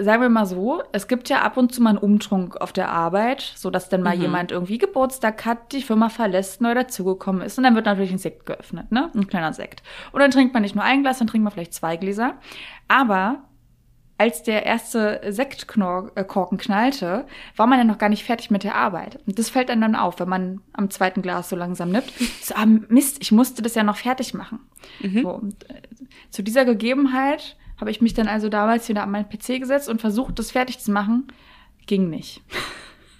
Sagen 0.00 0.22
wir 0.22 0.28
mal 0.28 0.46
so, 0.46 0.80
es 0.92 1.08
gibt 1.08 1.28
ja 1.28 1.42
ab 1.42 1.56
und 1.56 1.74
zu 1.74 1.82
mal 1.82 1.90
einen 1.90 1.98
Umtrunk 1.98 2.56
auf 2.60 2.72
der 2.72 2.88
Arbeit, 2.88 3.42
so 3.56 3.68
dass 3.68 3.88
dann 3.88 4.02
mal 4.02 4.14
mhm. 4.14 4.22
jemand 4.22 4.52
irgendwie 4.52 4.78
Geburtstag 4.78 5.44
hat, 5.44 5.72
die 5.72 5.82
Firma 5.82 6.08
verlässt, 6.08 6.60
neu 6.60 6.72
dazugekommen 6.72 7.42
ist 7.42 7.58
und 7.58 7.64
dann 7.64 7.74
wird 7.74 7.86
natürlich 7.86 8.12
ein 8.12 8.18
Sekt 8.18 8.46
geöffnet, 8.46 8.92
ne? 8.92 9.10
Ein 9.12 9.26
kleiner 9.26 9.52
Sekt. 9.52 9.82
Und 10.12 10.20
dann 10.20 10.30
trinkt 10.30 10.54
man 10.54 10.62
nicht 10.62 10.76
nur 10.76 10.84
ein 10.84 11.02
Glas, 11.02 11.18
dann 11.18 11.26
trinkt 11.26 11.42
man 11.42 11.52
vielleicht 11.52 11.74
zwei 11.74 11.96
Gläser. 11.96 12.34
Aber 12.86 13.42
als 14.18 14.42
der 14.42 14.66
erste 14.66 15.20
Sektkorken 15.28 16.58
knallte, 16.58 17.24
war 17.56 17.68
man 17.68 17.78
ja 17.78 17.84
noch 17.84 17.98
gar 17.98 18.08
nicht 18.08 18.24
fertig 18.24 18.50
mit 18.50 18.64
der 18.64 18.74
Arbeit. 18.74 19.20
Und 19.26 19.38
das 19.38 19.48
fällt 19.48 19.70
einem 19.70 19.80
dann 19.80 19.94
auf, 19.94 20.18
wenn 20.18 20.28
man 20.28 20.60
am 20.72 20.90
zweiten 20.90 21.22
Glas 21.22 21.48
so 21.48 21.56
langsam 21.56 21.90
nippt. 21.90 22.12
So, 22.42 22.54
ah, 22.56 22.66
Mist, 22.66 23.18
ich 23.20 23.30
musste 23.30 23.62
das 23.62 23.76
ja 23.76 23.84
noch 23.84 23.96
fertig 23.96 24.34
machen. 24.34 24.58
Mhm. 25.00 25.22
So, 25.22 25.30
und, 25.30 25.70
äh, 25.70 25.82
zu 26.30 26.42
dieser 26.42 26.64
Gegebenheit 26.64 27.56
habe 27.78 27.92
ich 27.92 28.00
mich 28.00 28.12
dann 28.12 28.26
also 28.26 28.48
damals 28.48 28.88
wieder 28.88 29.04
an 29.04 29.10
meinen 29.12 29.28
PC 29.28 29.60
gesetzt 29.60 29.88
und 29.88 30.00
versucht, 30.00 30.38
das 30.38 30.50
fertig 30.50 30.80
zu 30.80 30.90
machen. 30.90 31.28
Ging 31.86 32.10
nicht. 32.10 32.42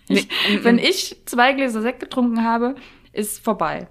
Ich, 0.08 0.28
nee. 0.48 0.58
Wenn 0.62 0.78
ich 0.78 1.22
zwei 1.26 1.52
Gläser 1.52 1.82
Sekt 1.82 2.00
getrunken 2.00 2.42
habe, 2.42 2.74
ist 3.12 3.44
vorbei. 3.44 3.88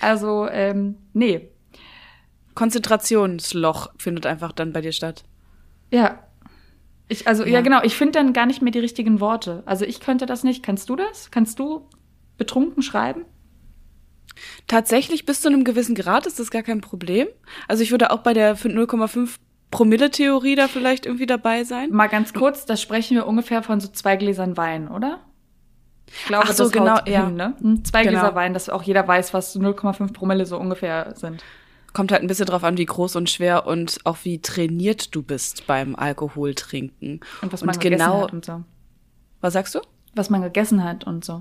Also, 0.00 0.48
ähm, 0.48 0.96
nee. 1.12 1.48
Konzentrationsloch 2.54 3.90
findet 3.98 4.24
einfach 4.24 4.52
dann 4.52 4.72
bei 4.72 4.80
dir 4.80 4.92
statt. 4.92 5.24
Ja, 5.90 6.25
ich, 7.08 7.28
also, 7.28 7.44
ja, 7.44 7.50
ja 7.50 7.60
genau, 7.60 7.82
ich 7.82 7.96
finde 7.96 8.12
dann 8.12 8.32
gar 8.32 8.46
nicht 8.46 8.62
mehr 8.62 8.72
die 8.72 8.78
richtigen 8.78 9.20
Worte. 9.20 9.62
Also 9.66 9.84
ich 9.84 10.00
könnte 10.00 10.26
das 10.26 10.44
nicht. 10.44 10.62
Kannst 10.62 10.88
du 10.88 10.96
das? 10.96 11.30
Kannst 11.30 11.58
du 11.58 11.88
betrunken 12.36 12.82
schreiben? 12.82 13.24
Tatsächlich 14.66 15.24
bis 15.24 15.40
zu 15.40 15.48
einem 15.48 15.64
gewissen 15.64 15.94
Grad 15.94 16.26
ist 16.26 16.38
das 16.38 16.50
gar 16.50 16.62
kein 16.62 16.80
Problem. 16.80 17.28
Also 17.68 17.82
ich 17.82 17.90
würde 17.90 18.10
auch 18.10 18.18
bei 18.18 18.34
der 18.34 18.56
0,5 18.56 19.36
Promille-Theorie 19.70 20.56
da 20.56 20.68
vielleicht 20.68 21.06
irgendwie 21.06 21.26
dabei 21.26 21.64
sein. 21.64 21.90
Mal 21.90 22.08
ganz 22.08 22.34
kurz, 22.34 22.66
da 22.66 22.76
sprechen 22.76 23.16
wir 23.16 23.26
ungefähr 23.26 23.62
von 23.62 23.80
so 23.80 23.88
zwei 23.88 24.16
Gläsern 24.16 24.56
Wein, 24.56 24.88
oder? 24.88 25.20
Ich 26.06 26.24
glaube, 26.26 26.46
Ach 26.48 26.52
so, 26.52 26.64
das 26.64 26.72
genau, 26.72 26.98
ja. 27.06 27.26
hin, 27.26 27.34
ne? 27.34 27.54
Hm, 27.60 27.84
Zwei 27.84 28.02
Genau. 28.04 28.20
Gläser 28.20 28.34
Wein, 28.34 28.54
dass 28.54 28.68
auch 28.68 28.82
jeder 28.82 29.06
weiß, 29.06 29.34
was 29.34 29.56
0,5 29.58 30.12
Promille 30.12 30.46
so 30.46 30.56
ungefähr 30.56 31.14
sind. 31.16 31.42
Kommt 31.96 32.12
halt 32.12 32.20
ein 32.20 32.26
bisschen 32.26 32.44
drauf 32.44 32.62
an, 32.62 32.76
wie 32.76 32.84
groß 32.84 33.16
und 33.16 33.30
schwer 33.30 33.66
und 33.66 34.00
auch 34.04 34.18
wie 34.24 34.42
trainiert 34.42 35.14
du 35.14 35.22
bist 35.22 35.66
beim 35.66 35.96
Alkohol 35.96 36.54
trinken. 36.54 37.20
Und 37.40 37.54
was 37.54 37.64
man 37.64 37.74
und 37.74 37.80
gegessen 37.80 38.04
genau, 38.04 38.24
hat 38.24 38.34
und 38.34 38.44
so. 38.44 38.64
was 39.40 39.54
sagst 39.54 39.74
du? 39.74 39.80
Was 40.14 40.28
man 40.28 40.42
gegessen 40.42 40.84
hat 40.84 41.04
und 41.04 41.24
so. 41.24 41.40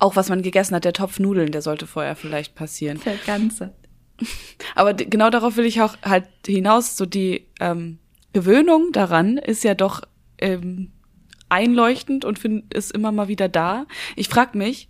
Auch 0.00 0.16
was 0.16 0.28
man 0.28 0.42
gegessen 0.42 0.74
hat, 0.74 0.84
der 0.84 0.92
Topf 0.92 1.20
Nudeln, 1.20 1.52
der 1.52 1.62
sollte 1.62 1.86
vorher 1.86 2.16
vielleicht 2.16 2.56
passieren. 2.56 3.00
Der 3.04 3.14
Ganze. 3.24 3.72
Aber 4.74 4.92
genau 4.92 5.30
darauf 5.30 5.56
will 5.56 5.66
ich 5.66 5.80
auch 5.82 5.96
halt 6.02 6.26
hinaus. 6.44 6.96
So 6.96 7.06
die 7.06 7.46
ähm, 7.60 8.00
Gewöhnung 8.32 8.90
daran 8.90 9.38
ist 9.38 9.62
ja 9.62 9.74
doch 9.74 10.02
ähm, 10.38 10.90
einleuchtend 11.48 12.24
und 12.24 12.40
find, 12.40 12.74
ist 12.74 12.90
immer 12.90 13.12
mal 13.12 13.28
wieder 13.28 13.48
da. 13.48 13.86
Ich 14.16 14.28
frag 14.28 14.56
mich, 14.56 14.88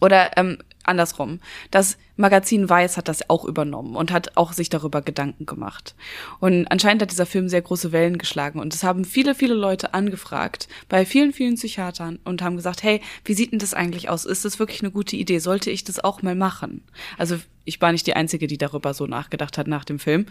oder 0.00 0.38
ähm, 0.38 0.56
andersrum, 0.84 1.40
das 1.70 1.96
Magazin 2.16 2.68
Weiß 2.68 2.96
hat 2.96 3.08
das 3.08 3.28
auch 3.30 3.44
übernommen 3.44 3.96
und 3.96 4.12
hat 4.12 4.36
auch 4.36 4.52
sich 4.52 4.68
darüber 4.68 5.02
Gedanken 5.02 5.46
gemacht. 5.46 5.94
Und 6.40 6.66
anscheinend 6.70 7.02
hat 7.02 7.10
dieser 7.10 7.26
Film 7.26 7.48
sehr 7.48 7.62
große 7.62 7.92
Wellen 7.92 8.18
geschlagen 8.18 8.60
und 8.60 8.74
es 8.74 8.84
haben 8.84 9.04
viele, 9.04 9.34
viele 9.34 9.54
Leute 9.54 9.94
angefragt 9.94 10.68
bei 10.88 11.06
vielen, 11.06 11.32
vielen 11.32 11.54
Psychiatern 11.54 12.18
und 12.24 12.42
haben 12.42 12.56
gesagt, 12.56 12.82
hey, 12.82 13.00
wie 13.24 13.34
sieht 13.34 13.52
denn 13.52 13.58
das 13.58 13.74
eigentlich 13.74 14.08
aus? 14.08 14.24
Ist 14.24 14.44
das 14.44 14.58
wirklich 14.58 14.82
eine 14.82 14.90
gute 14.90 15.16
Idee? 15.16 15.38
Sollte 15.38 15.70
ich 15.70 15.84
das 15.84 16.02
auch 16.02 16.22
mal 16.22 16.34
machen? 16.34 16.84
Also 17.18 17.38
ich 17.64 17.80
war 17.80 17.92
nicht 17.92 18.06
die 18.06 18.14
Einzige, 18.14 18.46
die 18.46 18.58
darüber 18.58 18.94
so 18.94 19.06
nachgedacht 19.06 19.58
hat 19.58 19.66
nach 19.66 19.84
dem 19.84 19.98
Film. 19.98 20.26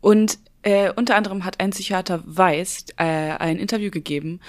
Und 0.00 0.38
äh, 0.62 0.92
unter 0.92 1.16
anderem 1.16 1.44
hat 1.44 1.60
ein 1.60 1.70
Psychiater 1.70 2.22
Weiß 2.24 2.86
äh, 2.96 3.04
ein 3.04 3.58
Interview 3.58 3.90
gegeben 3.90 4.40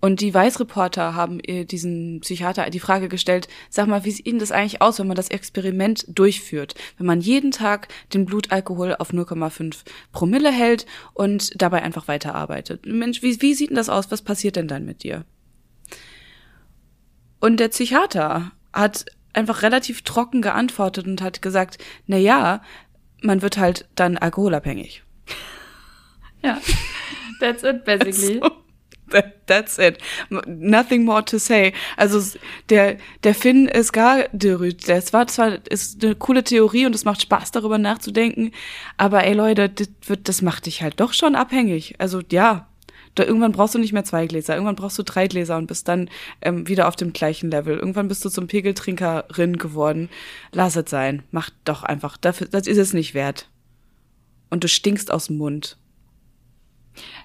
und 0.00 0.20
die 0.20 0.32
Weiß-Reporter 0.32 1.14
haben 1.14 1.40
ihr 1.40 1.64
diesen 1.64 2.20
Psychiater 2.20 2.70
die 2.70 2.78
Frage 2.78 3.08
gestellt, 3.08 3.48
sag 3.68 3.88
mal, 3.88 4.04
wie 4.04 4.12
sieht 4.12 4.26
Ihnen 4.26 4.38
das 4.38 4.52
eigentlich 4.52 4.80
aus, 4.80 4.98
wenn 4.98 5.08
man 5.08 5.16
das 5.16 5.28
Experiment 5.28 6.04
durchführt? 6.08 6.74
Wenn 6.98 7.06
man 7.06 7.20
jeden 7.20 7.50
Tag 7.50 7.88
den 8.14 8.24
Blutalkohol 8.24 8.94
auf 8.96 9.10
0,5 9.10 9.78
Promille 10.12 10.52
hält 10.52 10.86
und 11.14 11.60
dabei 11.60 11.82
einfach 11.82 12.06
weiterarbeitet. 12.06 12.86
Mensch, 12.86 13.22
wie, 13.22 13.40
wie 13.42 13.54
sieht 13.54 13.70
denn 13.70 13.76
das 13.76 13.88
aus? 13.88 14.10
Was 14.10 14.22
passiert 14.22 14.56
denn 14.56 14.68
dann 14.68 14.84
mit 14.84 15.02
dir? 15.02 15.24
Und 17.40 17.58
der 17.58 17.68
Psychiater 17.68 18.52
hat 18.72 19.06
einfach 19.32 19.62
relativ 19.62 20.02
trocken 20.02 20.42
geantwortet 20.42 21.06
und 21.06 21.22
hat 21.22 21.42
gesagt, 21.42 21.78
na 22.06 22.16
ja, 22.16 22.62
man 23.22 23.42
wird 23.42 23.58
halt 23.58 23.88
dann 23.96 24.16
alkoholabhängig. 24.16 25.02
Ja. 26.42 26.60
That's 27.40 27.64
it, 27.64 27.84
basically. 27.84 28.40
So, 28.40 28.48
that, 28.48 28.67
that's 29.46 29.78
it. 29.78 29.98
Nothing 30.46 31.04
more 31.04 31.24
to 31.24 31.38
say. 31.38 31.72
Also 31.96 32.38
der 32.68 32.98
der 33.24 33.34
Finn 33.34 33.68
ist 33.68 33.92
gar 33.92 34.28
derüt. 34.32 34.88
Das 34.88 35.12
war 35.12 35.26
zwar 35.26 35.58
ist 35.68 36.04
eine 36.04 36.14
coole 36.14 36.44
Theorie 36.44 36.86
und 36.86 36.94
es 36.94 37.04
macht 37.04 37.22
Spaß 37.22 37.50
darüber 37.52 37.78
nachzudenken, 37.78 38.52
aber 38.96 39.24
ey 39.24 39.34
Leute, 39.34 39.68
das 39.68 39.88
wird 40.06 40.28
das 40.28 40.42
macht 40.42 40.66
dich 40.66 40.82
halt 40.82 41.00
doch 41.00 41.12
schon 41.12 41.34
abhängig. 41.34 41.94
Also 41.98 42.20
ja, 42.30 42.68
da, 43.18 43.24
irgendwann 43.24 43.52
brauchst 43.52 43.74
du 43.74 43.78
nicht 43.78 43.92
mehr 43.92 44.04
zwei 44.04 44.26
Gläser, 44.26 44.54
irgendwann 44.54 44.76
brauchst 44.76 44.98
du 44.98 45.02
drei 45.02 45.26
Gläser 45.26 45.56
und 45.56 45.66
bist 45.66 45.88
dann 45.88 46.08
ähm, 46.40 46.68
wieder 46.68 46.86
auf 46.86 46.94
dem 46.94 47.12
gleichen 47.12 47.50
Level. 47.50 47.76
Irgendwann 47.76 48.06
bist 48.06 48.24
du 48.24 48.28
zum 48.28 48.46
Pegeltrinkerin 48.46 49.56
geworden. 49.58 50.08
Lass 50.52 50.76
es 50.76 50.88
sein. 50.88 51.24
Mach 51.32 51.50
doch 51.64 51.82
einfach. 51.82 52.16
Dafür, 52.16 52.46
das 52.46 52.66
ist 52.66 52.78
es 52.78 52.92
nicht 52.92 53.14
wert. 53.14 53.48
Und 54.50 54.62
du 54.62 54.68
stinkst 54.68 55.10
aus 55.10 55.26
dem 55.26 55.38
Mund. 55.38 55.76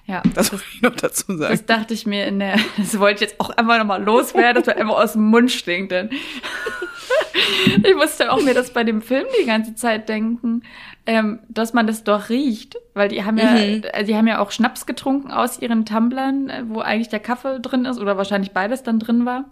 Ja. 0.06 0.22
Das 0.34 0.52
muss 0.52 0.62
ich 0.74 0.82
noch 0.82 0.94
dazu 0.96 1.36
sagen. 1.36 1.52
Das 1.52 1.64
dachte 1.66 1.94
ich 1.94 2.06
mir 2.06 2.26
in 2.26 2.38
der, 2.38 2.56
das 2.76 2.98
wollte 2.98 3.24
ich 3.24 3.30
jetzt 3.30 3.40
auch 3.40 3.50
einfach 3.50 3.78
nochmal 3.78 4.02
loswerden, 4.02 4.62
dass 4.62 4.66
man 4.74 4.82
einfach 4.82 5.02
aus 5.02 5.12
dem 5.14 5.22
Mund 5.30 5.50
stinkt. 5.50 5.92
Denn 5.92 6.10
ich 7.82 7.94
musste 7.94 8.30
auch 8.32 8.42
mir 8.42 8.54
das 8.54 8.70
bei 8.72 8.84
dem 8.84 9.02
Film 9.02 9.26
die 9.40 9.46
ganze 9.46 9.74
Zeit 9.74 10.08
denken, 10.08 10.62
ähm, 11.06 11.40
dass 11.48 11.72
man 11.72 11.86
das 11.86 12.04
doch 12.04 12.28
riecht. 12.28 12.76
Weil 12.94 13.08
die 13.08 13.24
haben 13.24 13.38
ja, 13.38 13.52
Mhm. 13.52 13.82
äh, 13.92 14.04
die 14.04 14.14
haben 14.16 14.26
ja 14.26 14.38
auch 14.40 14.50
Schnaps 14.50 14.86
getrunken 14.86 15.30
aus 15.30 15.58
ihren 15.60 15.84
Tumblern, 15.86 16.48
äh, 16.50 16.62
wo 16.66 16.80
eigentlich 16.80 17.08
der 17.08 17.20
Kaffee 17.20 17.60
drin 17.60 17.84
ist 17.84 17.98
oder 17.98 18.16
wahrscheinlich 18.16 18.52
beides 18.52 18.82
dann 18.82 18.98
drin 18.98 19.24
war. 19.26 19.44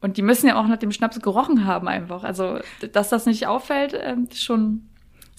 Und 0.00 0.16
die 0.16 0.22
müssen 0.22 0.48
ja 0.48 0.56
auch 0.56 0.66
nach 0.66 0.78
dem 0.78 0.90
Schnaps 0.90 1.20
gerochen 1.20 1.64
haben 1.64 1.86
einfach. 1.86 2.24
Also, 2.24 2.58
dass 2.92 3.08
das 3.08 3.26
nicht 3.26 3.46
auffällt, 3.46 3.96
ähm, 4.02 4.26
ist 4.30 4.42
schon 4.42 4.88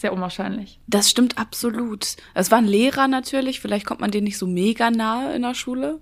sehr 0.04 0.12
unwahrscheinlich. 0.12 0.82
Das 0.86 1.10
stimmt 1.10 1.38
absolut. 1.38 2.18
Es 2.34 2.52
waren 2.52 2.66
Lehrer 2.66 3.08
natürlich, 3.08 3.62
vielleicht 3.62 3.86
kommt 3.86 4.02
man 4.02 4.12
denen 4.12 4.26
nicht 4.26 4.38
so 4.38 4.46
mega 4.46 4.92
nahe 4.92 5.34
in 5.34 5.44
der 5.44 5.56
Schule. 5.56 6.02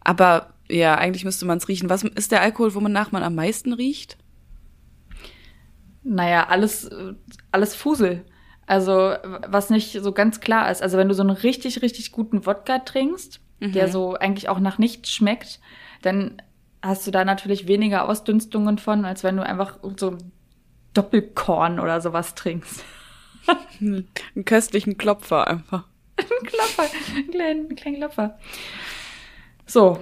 Aber 0.00 0.54
ja, 0.68 0.94
eigentlich 0.94 1.24
müsste 1.24 1.44
man 1.44 1.58
es 1.58 1.66
riechen. 1.66 1.90
Was 1.90 2.04
ist 2.04 2.30
der 2.30 2.40
Alkohol, 2.40 2.72
wonach 2.74 3.10
man 3.10 3.24
am 3.24 3.34
meisten 3.34 3.72
riecht? 3.72 4.16
Naja, 6.04 6.46
alles, 6.46 6.88
alles 7.50 7.74
Fusel. 7.74 8.24
Also, 8.64 9.16
was 9.48 9.70
nicht 9.70 10.00
so 10.00 10.12
ganz 10.12 10.38
klar 10.38 10.70
ist. 10.70 10.80
Also, 10.80 10.96
wenn 10.96 11.08
du 11.08 11.14
so 11.14 11.22
einen 11.22 11.30
richtig, 11.30 11.82
richtig 11.82 12.12
guten 12.12 12.46
Wodka 12.46 12.78
trinkst, 12.78 13.40
der 13.60 13.88
so 13.88 14.14
eigentlich 14.14 14.48
auch 14.48 14.60
nach 14.60 14.78
nichts 14.78 15.10
schmeckt, 15.10 15.58
dann 16.02 16.40
hast 16.80 17.04
du 17.08 17.10
da 17.10 17.24
natürlich 17.24 17.66
weniger 17.66 18.08
Ausdünstungen 18.08 18.78
von, 18.78 19.04
als 19.04 19.24
wenn 19.24 19.36
du 19.36 19.44
einfach 19.44 19.80
so 19.96 20.16
Doppelkorn 20.94 21.80
oder 21.80 22.00
sowas 22.00 22.36
trinkst. 22.36 22.84
Einen 23.80 24.44
köstlichen 24.44 24.96
Klopfer 24.98 25.46
einfach. 25.46 25.84
Ein 26.16 26.46
Klopfer, 26.46 26.84
einen 27.14 27.30
kleinen, 27.30 27.66
einen 27.66 27.76
kleinen 27.76 27.96
Klopfer. 27.96 28.38
So, 29.66 29.98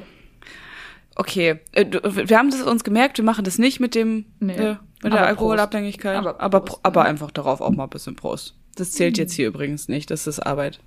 Okay, 1.16 1.60
äh, 1.72 1.86
wir 1.92 2.36
haben 2.38 2.50
das 2.50 2.62
uns 2.62 2.82
gemerkt, 2.82 3.18
wir 3.18 3.24
machen 3.24 3.44
das 3.44 3.58
nicht 3.58 3.78
mit 3.78 3.94
dem 3.94 4.24
Nee. 4.40 4.54
äh, 4.54 4.68
mit 5.02 5.12
Aber 5.12 5.16
der 5.18 5.26
Alkoholabhängigkeit, 5.28 6.16
Prost. 6.16 6.26
aber 6.26 6.40
Aber 6.40 6.56
aber, 6.56 6.64
Prost, 6.64 6.80
aber 6.82 7.02
ja. 7.02 7.06
einfach 7.08 7.30
darauf 7.30 7.60
auch 7.60 7.70
mal 7.70 7.84
ein 7.84 7.90
bisschen 7.90 8.16
Prost. 8.16 8.56
Das 8.76 8.90
zählt 8.92 9.16
jetzt 9.18 9.32
hier 9.34 9.46
übrigens 9.46 9.86
nicht, 9.88 10.10
das 10.10 10.26
ist 10.26 10.40
Arbeit. 10.40 10.80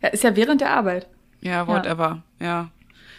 ja, 0.00 0.10
ist 0.10 0.22
ja 0.22 0.36
während 0.36 0.60
der 0.60 0.70
Arbeit. 0.70 1.08
Ja, 1.40 1.66
whatever. 1.66 2.22
Ja. 2.40 2.70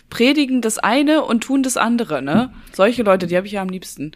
Predigen 0.10 0.62
das 0.62 0.78
eine 0.78 1.24
und 1.24 1.44
tun 1.44 1.64
das 1.64 1.78
andere, 1.78 2.22
ne? 2.22 2.54
Solche 2.74 3.04
Leute, 3.04 3.28
die 3.28 3.36
habe 3.38 3.48
ich 3.48 3.54
ja 3.54 3.62
am 3.62 3.70
liebsten. 3.70 4.12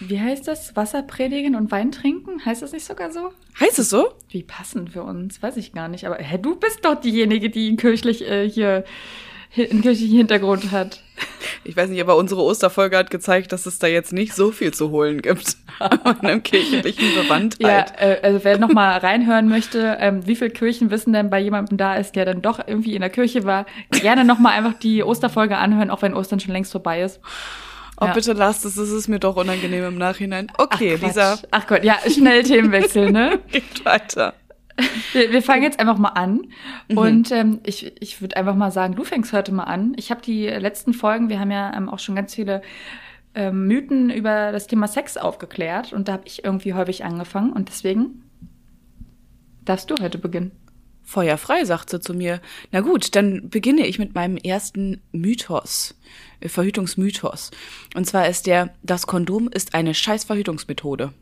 Wie 0.00 0.20
heißt 0.20 0.46
das? 0.48 0.74
Wasser 0.76 1.02
predigen 1.02 1.54
und 1.54 1.70
Wein 1.70 1.92
trinken? 1.92 2.44
Heißt 2.44 2.62
das 2.62 2.72
nicht 2.72 2.84
sogar 2.84 3.12
so? 3.12 3.32
Heißt 3.60 3.78
es 3.78 3.90
so? 3.90 4.12
Wie 4.28 4.42
passend 4.42 4.90
für 4.90 5.02
uns, 5.04 5.42
weiß 5.42 5.56
ich 5.56 5.72
gar 5.72 5.88
nicht. 5.88 6.06
Aber 6.06 6.16
hä, 6.16 6.38
du 6.38 6.56
bist 6.56 6.84
doch 6.84 6.96
diejenige, 7.00 7.48
die 7.50 7.76
kirchlich 7.76 8.28
äh, 8.28 8.48
hier 8.50 8.84
hi- 9.56 9.70
einen 9.70 9.82
kirchlichen 9.82 10.16
Hintergrund 10.18 10.72
hat. 10.72 11.02
Ich 11.66 11.74
weiß 11.78 11.88
nicht, 11.88 12.00
aber 12.02 12.16
unsere 12.16 12.42
Osterfolge 12.42 12.98
hat 12.98 13.10
gezeigt, 13.10 13.50
dass 13.50 13.64
es 13.64 13.78
da 13.78 13.86
jetzt 13.86 14.12
nicht 14.12 14.34
so 14.34 14.50
viel 14.50 14.74
zu 14.74 14.90
holen 14.90 15.22
gibt. 15.22 15.56
in 16.20 16.28
einem 16.28 16.42
kirchlichen 16.42 17.14
Ja, 17.14 17.22
Bewandtheit. 17.22 17.94
äh, 17.96 18.18
also 18.22 18.44
wer 18.44 18.58
noch 18.58 18.68
mal 18.68 18.98
reinhören 18.98 19.48
möchte, 19.48 19.96
ähm, 19.98 20.26
wie 20.26 20.36
viel 20.36 20.50
Kirchenwissen 20.50 21.14
denn 21.14 21.30
bei 21.30 21.40
jemandem 21.40 21.78
da 21.78 21.94
ist, 21.96 22.16
der 22.16 22.26
dann 22.26 22.42
doch 22.42 22.60
irgendwie 22.66 22.94
in 22.94 23.00
der 23.00 23.08
Kirche 23.08 23.44
war, 23.44 23.64
gerne 23.92 24.26
noch 24.26 24.38
mal 24.38 24.50
einfach 24.50 24.74
die 24.78 25.02
Osterfolge 25.02 25.56
anhören, 25.56 25.88
auch 25.88 26.02
wenn 26.02 26.12
Ostern 26.12 26.38
schon 26.38 26.52
längst 26.52 26.70
vorbei 26.70 27.00
ist. 27.00 27.18
Oh, 27.98 28.06
ja. 28.06 28.12
bitte 28.12 28.34
lasst 28.34 28.66
es, 28.66 28.76
es 28.76 28.90
ist 28.90 29.08
mir 29.08 29.20
doch 29.20 29.36
unangenehm 29.36 29.84
im 29.84 29.96
Nachhinein. 29.96 30.48
Okay, 30.58 30.96
Quatsch. 30.96 31.02
Lisa, 31.08 31.38
Ach 31.50 31.66
Gott, 31.66 31.82
ja, 31.84 31.96
schnell 32.12 32.42
Themenwechsel, 32.42 33.10
ne? 33.10 33.38
geht 33.52 33.84
weiter. 33.86 34.34
Wir, 35.12 35.30
wir 35.30 35.42
fangen 35.42 35.62
jetzt 35.62 35.78
einfach 35.78 35.98
mal 35.98 36.08
an. 36.10 36.48
Mhm. 36.88 36.98
Und 36.98 37.32
ähm, 37.32 37.60
ich, 37.64 38.00
ich 38.02 38.20
würde 38.20 38.36
einfach 38.36 38.56
mal 38.56 38.70
sagen, 38.70 38.96
du 38.96 39.04
fängst 39.04 39.32
heute 39.32 39.52
mal 39.52 39.64
an. 39.64 39.94
Ich 39.96 40.10
habe 40.10 40.20
die 40.22 40.46
letzten 40.46 40.92
Folgen, 40.92 41.28
wir 41.28 41.38
haben 41.38 41.50
ja 41.50 41.72
ähm, 41.76 41.88
auch 41.88 42.00
schon 42.00 42.16
ganz 42.16 42.34
viele 42.34 42.62
ähm, 43.34 43.66
Mythen 43.66 44.10
über 44.10 44.52
das 44.52 44.66
Thema 44.66 44.88
Sex 44.88 45.16
aufgeklärt. 45.16 45.92
Und 45.92 46.08
da 46.08 46.14
habe 46.14 46.24
ich 46.26 46.44
irgendwie 46.44 46.74
häufig 46.74 47.04
angefangen. 47.04 47.52
Und 47.52 47.68
deswegen 47.68 48.24
darfst 49.64 49.90
du 49.90 49.94
heute 50.00 50.18
beginnen. 50.18 50.52
Feuer 51.04 51.36
frei, 51.36 51.64
sagt 51.64 51.90
sie 51.90 52.00
zu 52.00 52.14
mir. 52.14 52.40
Na 52.72 52.80
gut, 52.80 53.14
dann 53.14 53.50
beginne 53.50 53.86
ich 53.86 53.98
mit 53.98 54.14
meinem 54.14 54.38
ersten 54.38 55.02
Mythos, 55.12 55.94
äh, 56.40 56.48
Verhütungsmythos. 56.48 57.50
Und 57.94 58.06
zwar 58.06 58.28
ist 58.28 58.46
der, 58.46 58.74
das 58.82 59.06
Kondom 59.06 59.48
ist 59.48 59.74
eine 59.74 59.94
scheiß 59.94 60.24
Verhütungsmethode. 60.24 61.12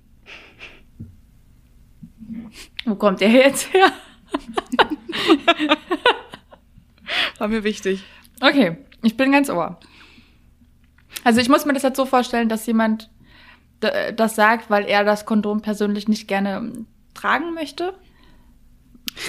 Wo 2.85 2.95
kommt 2.95 3.21
der 3.21 3.31
jetzt 3.31 3.73
her? 3.73 3.93
War 7.39 7.49
mir 7.49 7.65
wichtig. 7.65 8.03
Okay, 8.41 8.77
ich 9.03 9.17
bin 9.17 9.33
ganz 9.33 9.51
ohr. 9.51 9.79
Also 11.25 11.41
ich 11.41 11.49
muss 11.49 11.65
mir 11.65 11.73
das 11.75 11.83
jetzt 11.83 11.97
so 11.97 12.07
vorstellen, 12.07 12.49
dass 12.49 12.67
jemand 12.67 13.11
das 14.17 14.37
sagt, 14.37 14.71
weil 14.71 14.85
er 14.85 15.05
das 15.05 15.27
Kondom 15.27 15.61
persönlich 15.61 16.09
nicht 16.09 16.29
gerne 16.29 16.57
ähm, 16.57 16.87
tragen 17.15 17.55
möchte. 17.55 17.95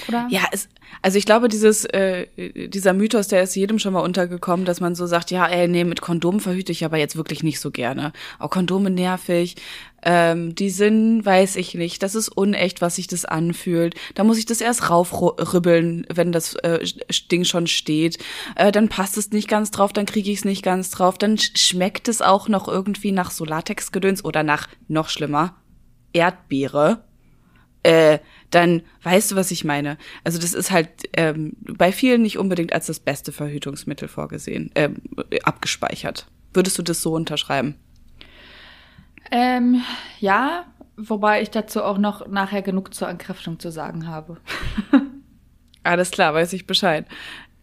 Oder? 0.08 0.26
Ja, 0.30 0.42
es, 0.52 0.68
also 1.02 1.18
ich 1.18 1.26
glaube, 1.26 1.48
dieses, 1.48 1.84
äh, 1.84 2.26
dieser 2.68 2.92
Mythos, 2.92 3.28
der 3.28 3.42
ist 3.42 3.54
jedem 3.54 3.78
schon 3.78 3.92
mal 3.92 4.00
untergekommen, 4.00 4.64
dass 4.64 4.80
man 4.80 4.94
so 4.94 5.06
sagt, 5.06 5.30
ja, 5.30 5.46
ey, 5.46 5.68
nee, 5.68 5.84
mit 5.84 6.00
Kondomen 6.00 6.40
verhüte 6.40 6.72
ich 6.72 6.84
aber 6.84 6.96
jetzt 6.96 7.16
wirklich 7.16 7.42
nicht 7.42 7.60
so 7.60 7.70
gerne. 7.70 8.12
Auch 8.38 8.50
Kondome 8.50 8.90
nervig. 8.90 9.56
Ähm, 10.06 10.54
die 10.54 10.68
sind, 10.68 11.24
weiß 11.24 11.56
ich 11.56 11.74
nicht. 11.74 12.02
Das 12.02 12.14
ist 12.14 12.28
unecht, 12.28 12.82
was 12.82 12.96
sich 12.96 13.06
das 13.06 13.24
anfühlt. 13.24 13.94
Da 14.14 14.22
muss 14.22 14.36
ich 14.36 14.44
das 14.44 14.60
erst 14.60 14.90
raufribbeln, 14.90 16.06
wenn 16.12 16.30
das 16.30 16.54
äh, 16.56 16.86
Ding 17.32 17.44
schon 17.44 17.66
steht. 17.66 18.18
Äh, 18.54 18.70
dann 18.70 18.90
passt 18.90 19.16
es 19.16 19.30
nicht 19.30 19.48
ganz 19.48 19.70
drauf, 19.70 19.94
dann 19.94 20.04
kriege 20.04 20.30
ich 20.30 20.38
es 20.38 20.44
nicht 20.44 20.62
ganz 20.62 20.90
drauf. 20.90 21.16
Dann 21.16 21.38
schmeckt 21.38 22.08
es 22.08 22.20
auch 22.20 22.48
noch 22.48 22.68
irgendwie 22.68 23.12
nach 23.12 23.30
so 23.30 23.46
Latexgedöns 23.46 24.22
oder 24.22 24.42
nach, 24.42 24.68
noch 24.88 25.08
schlimmer, 25.08 25.56
Erdbeere. 26.12 27.04
Äh, 27.82 28.18
dann 28.50 28.82
weißt 29.02 29.32
du, 29.32 29.36
was 29.36 29.50
ich 29.50 29.64
meine. 29.64 29.96
Also 30.22 30.38
das 30.38 30.52
ist 30.52 30.70
halt 30.70 30.88
ähm, 31.14 31.54
bei 31.60 31.92
vielen 31.92 32.22
nicht 32.22 32.38
unbedingt 32.38 32.74
als 32.74 32.86
das 32.86 33.00
beste 33.00 33.32
Verhütungsmittel 33.32 34.08
vorgesehen, 34.08 34.70
äh, 34.74 34.90
abgespeichert. 35.42 36.26
Würdest 36.52 36.78
du 36.78 36.82
das 36.82 37.00
so 37.00 37.14
unterschreiben? 37.14 37.76
Ähm, 39.30 39.82
ja, 40.20 40.64
wobei 40.96 41.42
ich 41.42 41.50
dazu 41.50 41.82
auch 41.82 41.98
noch 41.98 42.26
nachher 42.28 42.62
genug 42.62 42.94
zur 42.94 43.08
Entkräftung 43.08 43.58
zu 43.58 43.70
sagen 43.70 44.06
habe. 44.06 44.38
Alles 45.82 46.10
klar, 46.10 46.34
weiß 46.34 46.52
ich 46.52 46.66
Bescheid. 46.66 47.06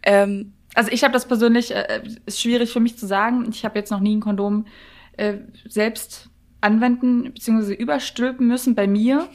Ähm, 0.04 0.54
also 0.74 0.92
ich 0.92 1.04
habe 1.04 1.14
das 1.14 1.28
persönlich, 1.28 1.74
äh, 1.76 2.02
ist 2.26 2.42
schwierig 2.42 2.72
für 2.72 2.80
mich 2.80 2.98
zu 2.98 3.08
sagen. 3.08 3.48
Ich 3.50 3.66
habe 3.66 3.78
jetzt 3.78 3.92
noch 3.92 4.00
nie 4.00 4.16
ein 4.16 4.22
Kondom 4.22 4.66
äh, 5.18 5.38
selbst 5.68 6.30
anwenden 6.62 7.34
bzw. 7.34 7.74
überstülpen 7.74 8.48
müssen 8.48 8.76
bei 8.76 8.88
mir 8.88 9.28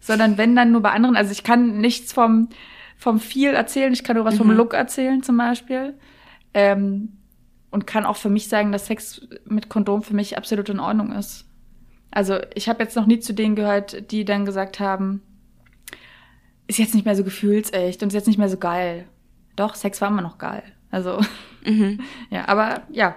sondern 0.00 0.38
wenn 0.38 0.56
dann 0.56 0.72
nur 0.72 0.80
bei 0.80 0.90
anderen. 0.90 1.16
Also 1.16 1.30
ich 1.30 1.44
kann 1.44 1.78
nichts 1.78 2.12
vom, 2.12 2.48
vom 2.96 3.20
viel 3.20 3.50
erzählen, 3.50 3.92
ich 3.92 4.02
kann 4.02 4.16
nur 4.16 4.24
was 4.24 4.34
mhm. 4.34 4.38
vom 4.38 4.50
Look 4.52 4.74
erzählen 4.74 5.22
zum 5.22 5.36
Beispiel. 5.36 5.94
Ähm, 6.54 7.16
und 7.70 7.86
kann 7.86 8.04
auch 8.04 8.16
für 8.16 8.30
mich 8.30 8.48
sagen, 8.48 8.72
dass 8.72 8.86
Sex 8.86 9.28
mit 9.44 9.68
Kondom 9.68 10.02
für 10.02 10.14
mich 10.14 10.36
absolut 10.36 10.68
in 10.68 10.80
Ordnung 10.80 11.12
ist. 11.12 11.46
Also 12.10 12.38
ich 12.54 12.68
habe 12.68 12.82
jetzt 12.82 12.96
noch 12.96 13.06
nie 13.06 13.20
zu 13.20 13.32
denen 13.32 13.56
gehört, 13.56 14.10
die 14.10 14.24
dann 14.24 14.44
gesagt 14.44 14.80
haben, 14.80 15.22
ist 16.66 16.78
jetzt 16.78 16.94
nicht 16.94 17.04
mehr 17.04 17.16
so 17.16 17.24
gefühlsecht 17.24 18.02
und 18.02 18.08
ist 18.08 18.14
jetzt 18.14 18.28
nicht 18.28 18.38
mehr 18.38 18.48
so 18.48 18.56
geil. 18.56 19.06
Doch, 19.56 19.74
Sex 19.74 20.00
war 20.00 20.08
immer 20.08 20.22
noch 20.22 20.38
geil. 20.38 20.62
Also 20.90 21.20
mhm. 21.64 22.00
ja, 22.30 22.48
aber 22.48 22.82
ja. 22.90 23.16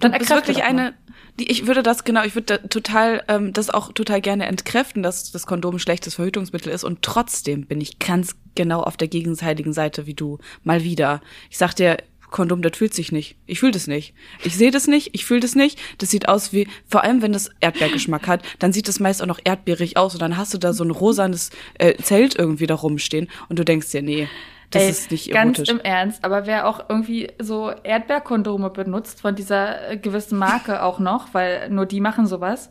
Dann 0.00 0.12
du 0.12 0.18
bist 0.18 0.30
wirklich 0.30 0.62
eine, 0.62 0.94
die, 1.38 1.50
ich 1.50 1.66
würde 1.66 1.82
das 1.82 2.04
genau, 2.04 2.22
ich 2.24 2.34
würde 2.34 2.58
da 2.58 2.68
total 2.68 3.22
ähm, 3.28 3.52
das 3.52 3.70
auch 3.70 3.92
total 3.92 4.20
gerne 4.20 4.46
entkräften, 4.46 5.02
dass 5.02 5.32
das 5.32 5.46
Kondom 5.46 5.76
ein 5.76 5.78
schlechtes 5.78 6.14
Verhütungsmittel 6.14 6.72
ist 6.72 6.84
und 6.84 7.02
trotzdem 7.02 7.66
bin 7.66 7.80
ich 7.80 7.98
ganz 7.98 8.36
genau 8.54 8.82
auf 8.82 8.96
der 8.96 9.08
gegenseitigen 9.08 9.72
Seite 9.72 10.06
wie 10.06 10.14
du 10.14 10.38
mal 10.62 10.84
wieder. 10.84 11.20
Ich 11.48 11.58
sag 11.58 11.74
dir, 11.74 11.96
Kondom, 12.30 12.62
das 12.62 12.76
fühlt 12.76 12.94
sich 12.94 13.12
nicht. 13.12 13.36
Ich 13.46 13.60
fühle 13.60 13.72
das 13.72 13.86
nicht. 13.86 14.14
Ich 14.42 14.56
sehe 14.56 14.70
das 14.70 14.86
nicht, 14.86 15.10
ich 15.12 15.24
fühle 15.24 15.40
das 15.40 15.54
nicht. 15.54 15.78
Das 15.98 16.10
sieht 16.10 16.28
aus 16.28 16.52
wie, 16.52 16.68
vor 16.86 17.04
allem 17.04 17.22
wenn 17.22 17.32
das 17.32 17.50
Erdbeergeschmack 17.60 18.26
hat, 18.28 18.42
dann 18.58 18.72
sieht 18.72 18.88
das 18.88 19.00
meist 19.00 19.22
auch 19.22 19.26
noch 19.26 19.40
erdbeerig 19.42 19.96
aus 19.96 20.14
und 20.14 20.22
dann 20.22 20.36
hast 20.36 20.54
du 20.54 20.58
da 20.58 20.72
so 20.72 20.84
ein 20.84 20.90
rosanes 20.90 21.50
äh, 21.78 21.94
Zelt 21.96 22.36
irgendwie 22.36 22.66
da 22.66 22.74
rumstehen 22.74 23.28
und 23.48 23.58
du 23.58 23.64
denkst 23.64 23.90
dir, 23.90 24.02
nee, 24.02 24.28
das 24.70 24.82
Ey, 24.82 24.90
ist 24.90 25.10
nicht 25.10 25.34
erotisch. 25.34 25.68
Ganz 25.68 25.68
im 25.68 25.80
Ernst, 25.80 26.24
aber 26.24 26.46
wer 26.46 26.68
auch 26.68 26.88
irgendwie 26.88 27.28
so 27.40 27.72
Erdbeerkondome 27.82 28.70
benutzt 28.70 29.20
von 29.20 29.34
dieser 29.34 29.90
äh, 29.90 29.96
gewissen 29.96 30.38
Marke 30.38 30.82
auch 30.82 31.00
noch, 31.00 31.34
weil 31.34 31.68
nur 31.70 31.86
die 31.86 32.00
machen 32.00 32.26
sowas. 32.26 32.70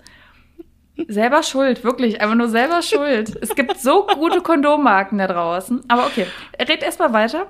Selber 1.07 1.43
schuld, 1.43 1.83
wirklich, 1.83 2.21
einfach 2.21 2.35
nur 2.35 2.49
selber 2.49 2.81
schuld. 2.81 3.37
es 3.41 3.55
gibt 3.55 3.79
so 3.79 4.07
gute 4.07 4.41
Kondommarken 4.41 5.17
da 5.17 5.27
draußen. 5.27 5.81
Aber 5.89 6.05
okay, 6.05 6.25
red 6.59 6.83
erstmal 6.83 7.13
weiter. 7.13 7.47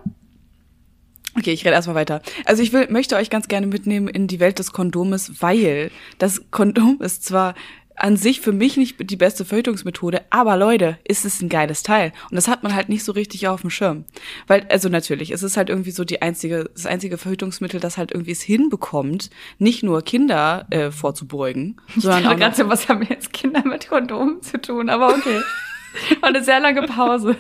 Okay, 1.39 1.51
ich 1.53 1.63
rede 1.65 1.75
erstmal 1.75 1.95
weiter. 1.95 2.21
Also 2.45 2.61
ich 2.61 2.73
will, 2.73 2.87
möchte 2.89 3.15
euch 3.15 3.29
ganz 3.29 3.47
gerne 3.47 3.67
mitnehmen 3.67 4.09
in 4.09 4.27
die 4.27 4.41
Welt 4.41 4.59
des 4.59 4.73
Kondomes, 4.73 5.41
weil 5.41 5.89
das 6.17 6.41
Kondom 6.51 6.97
ist 7.01 7.23
zwar 7.23 7.55
an 7.95 8.15
sich 8.15 8.39
für 8.39 8.53
mich 8.53 8.77
nicht 8.77 9.09
die 9.09 9.15
beste 9.17 9.43
Verhütungsmethode, 9.43 10.21
aber 10.29 10.55
Leute, 10.55 10.97
ist 11.03 11.25
es 11.25 11.41
ein 11.41 11.49
geiles 11.49 11.83
Teil. 11.83 12.13
Und 12.29 12.35
das 12.35 12.47
hat 12.47 12.63
man 12.63 12.73
halt 12.73 12.87
nicht 12.87 13.03
so 13.03 13.11
richtig 13.11 13.47
auf 13.47 13.61
dem 13.61 13.69
Schirm. 13.69 14.05
Weil, 14.47 14.65
also 14.69 14.87
natürlich, 14.87 15.31
es 15.31 15.43
ist 15.43 15.57
halt 15.57 15.69
irgendwie 15.69 15.91
so 15.91 16.05
die 16.05 16.21
einzige, 16.21 16.69
das 16.73 16.85
einzige 16.85 17.17
Verhütungsmittel, 17.17 17.79
das 17.79 17.97
halt 17.97 18.11
irgendwie 18.11 18.31
es 18.31 18.41
hinbekommt, 18.41 19.29
nicht 19.57 19.83
nur 19.83 20.01
Kinder 20.01 20.65
äh, 20.69 20.91
vorzubeugen, 20.91 21.81
sondern 21.97 22.33
ich. 22.33 22.39
Grad 22.39 22.55
so, 22.55 22.69
was 22.69 22.87
haben 22.87 23.03
jetzt 23.03 23.33
Kinder 23.33 23.65
mit 23.65 23.89
Kondomen 23.89 24.41
zu 24.41 24.61
tun, 24.61 24.89
aber 24.89 25.09
okay. 25.09 25.41
War 26.21 26.29
eine 26.29 26.43
sehr 26.43 26.59
lange 26.59 26.83
Pause. 26.83 27.35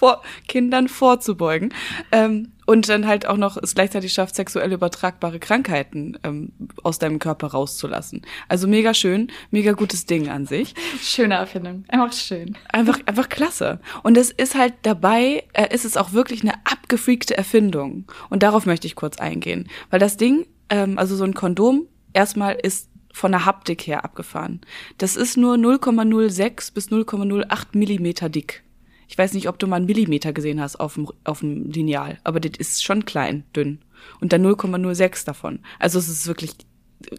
Vor 0.00 0.22
Kindern 0.48 0.88
vorzubeugen. 0.88 1.74
Ähm, 2.10 2.52
und 2.64 2.88
dann 2.88 3.06
halt 3.06 3.26
auch 3.26 3.36
noch 3.36 3.56
es 3.56 3.74
gleichzeitig 3.74 4.12
schafft, 4.12 4.34
sexuell 4.34 4.72
übertragbare 4.72 5.38
Krankheiten 5.40 6.16
ähm, 6.22 6.52
aus 6.82 6.98
deinem 6.98 7.18
Körper 7.18 7.48
rauszulassen. 7.48 8.22
Also 8.48 8.66
mega 8.66 8.94
schön, 8.94 9.30
mega 9.50 9.72
gutes 9.72 10.06
Ding 10.06 10.28
an 10.28 10.46
sich. 10.46 10.74
Schöne 11.02 11.34
Erfindung, 11.34 11.84
einfach 11.88 12.12
schön. 12.12 12.56
Einfach, 12.68 12.98
einfach 13.04 13.28
klasse. 13.28 13.80
Und 14.02 14.16
es 14.16 14.30
ist 14.30 14.54
halt 14.54 14.74
dabei, 14.82 15.44
äh, 15.52 15.74
ist 15.74 15.84
es 15.84 15.96
auch 15.96 16.12
wirklich 16.12 16.42
eine 16.42 16.54
abgefreakte 16.64 17.36
Erfindung. 17.36 18.06
Und 18.30 18.42
darauf 18.42 18.64
möchte 18.64 18.86
ich 18.86 18.94
kurz 18.94 19.18
eingehen. 19.18 19.68
Weil 19.90 20.00
das 20.00 20.16
Ding, 20.16 20.46
ähm, 20.70 20.96
also 20.96 21.16
so 21.16 21.24
ein 21.24 21.34
Kondom, 21.34 21.88
erstmal 22.14 22.54
ist 22.54 22.88
von 23.12 23.32
der 23.32 23.44
Haptik 23.44 23.86
her 23.86 24.04
abgefahren. 24.04 24.60
Das 24.96 25.16
ist 25.16 25.36
nur 25.36 25.56
0,06 25.56 26.72
bis 26.72 26.88
0,08 26.88 27.76
Millimeter 27.76 28.28
dick. 28.28 28.62
Ich 29.10 29.18
weiß 29.18 29.32
nicht, 29.32 29.48
ob 29.48 29.58
du 29.58 29.66
mal 29.66 29.76
einen 29.76 29.86
Millimeter 29.86 30.32
gesehen 30.32 30.60
hast 30.60 30.76
auf 30.76 30.94
dem, 30.94 31.08
auf 31.24 31.40
dem 31.40 31.68
Lineal, 31.68 32.20
aber 32.22 32.38
das 32.38 32.52
ist 32.58 32.84
schon 32.84 33.04
klein, 33.04 33.42
dünn. 33.56 33.80
Und 34.20 34.32
dann 34.32 34.46
0,06 34.46 35.26
davon. 35.26 35.58
Also 35.80 35.98
es 35.98 36.08
ist 36.08 36.28
wirklich 36.28 36.52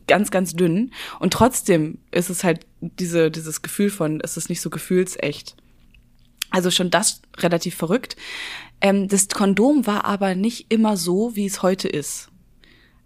ganz, 0.07 0.31
ganz 0.31 0.53
dünn. 0.53 0.93
Und 1.19 1.33
trotzdem 1.33 1.97
ist 2.11 2.29
es 2.29 2.45
halt 2.45 2.65
diese, 2.79 3.29
dieses 3.29 3.61
Gefühl 3.61 3.89
von, 3.89 4.21
es 4.21 4.37
ist 4.37 4.47
nicht 4.47 4.61
so 4.61 4.69
gefühlsecht. 4.69 5.57
Also 6.49 6.71
schon 6.71 6.91
das 6.91 7.21
relativ 7.37 7.75
verrückt. 7.75 8.15
Ähm, 8.79 9.09
das 9.09 9.27
Kondom 9.27 9.85
war 9.85 10.05
aber 10.05 10.33
nicht 10.33 10.67
immer 10.71 10.95
so, 10.95 11.35
wie 11.35 11.45
es 11.45 11.61
heute 11.61 11.89
ist. 11.89 12.29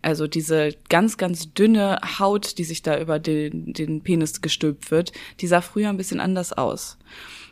Also 0.04 0.28
diese 0.28 0.76
ganz, 0.90 1.18
ganz 1.18 1.56
dünne 1.56 2.00
Haut, 2.20 2.60
die 2.60 2.64
sich 2.64 2.84
da 2.84 3.00
über 3.00 3.18
den, 3.18 3.74
den 3.74 4.02
Penis 4.02 4.42
gestülpt 4.42 4.92
wird, 4.92 5.12
die 5.42 5.48
sah 5.48 5.62
früher 5.62 5.90
ein 5.90 5.98
bisschen 5.98 6.20
anders 6.20 6.54
aus. 6.54 7.00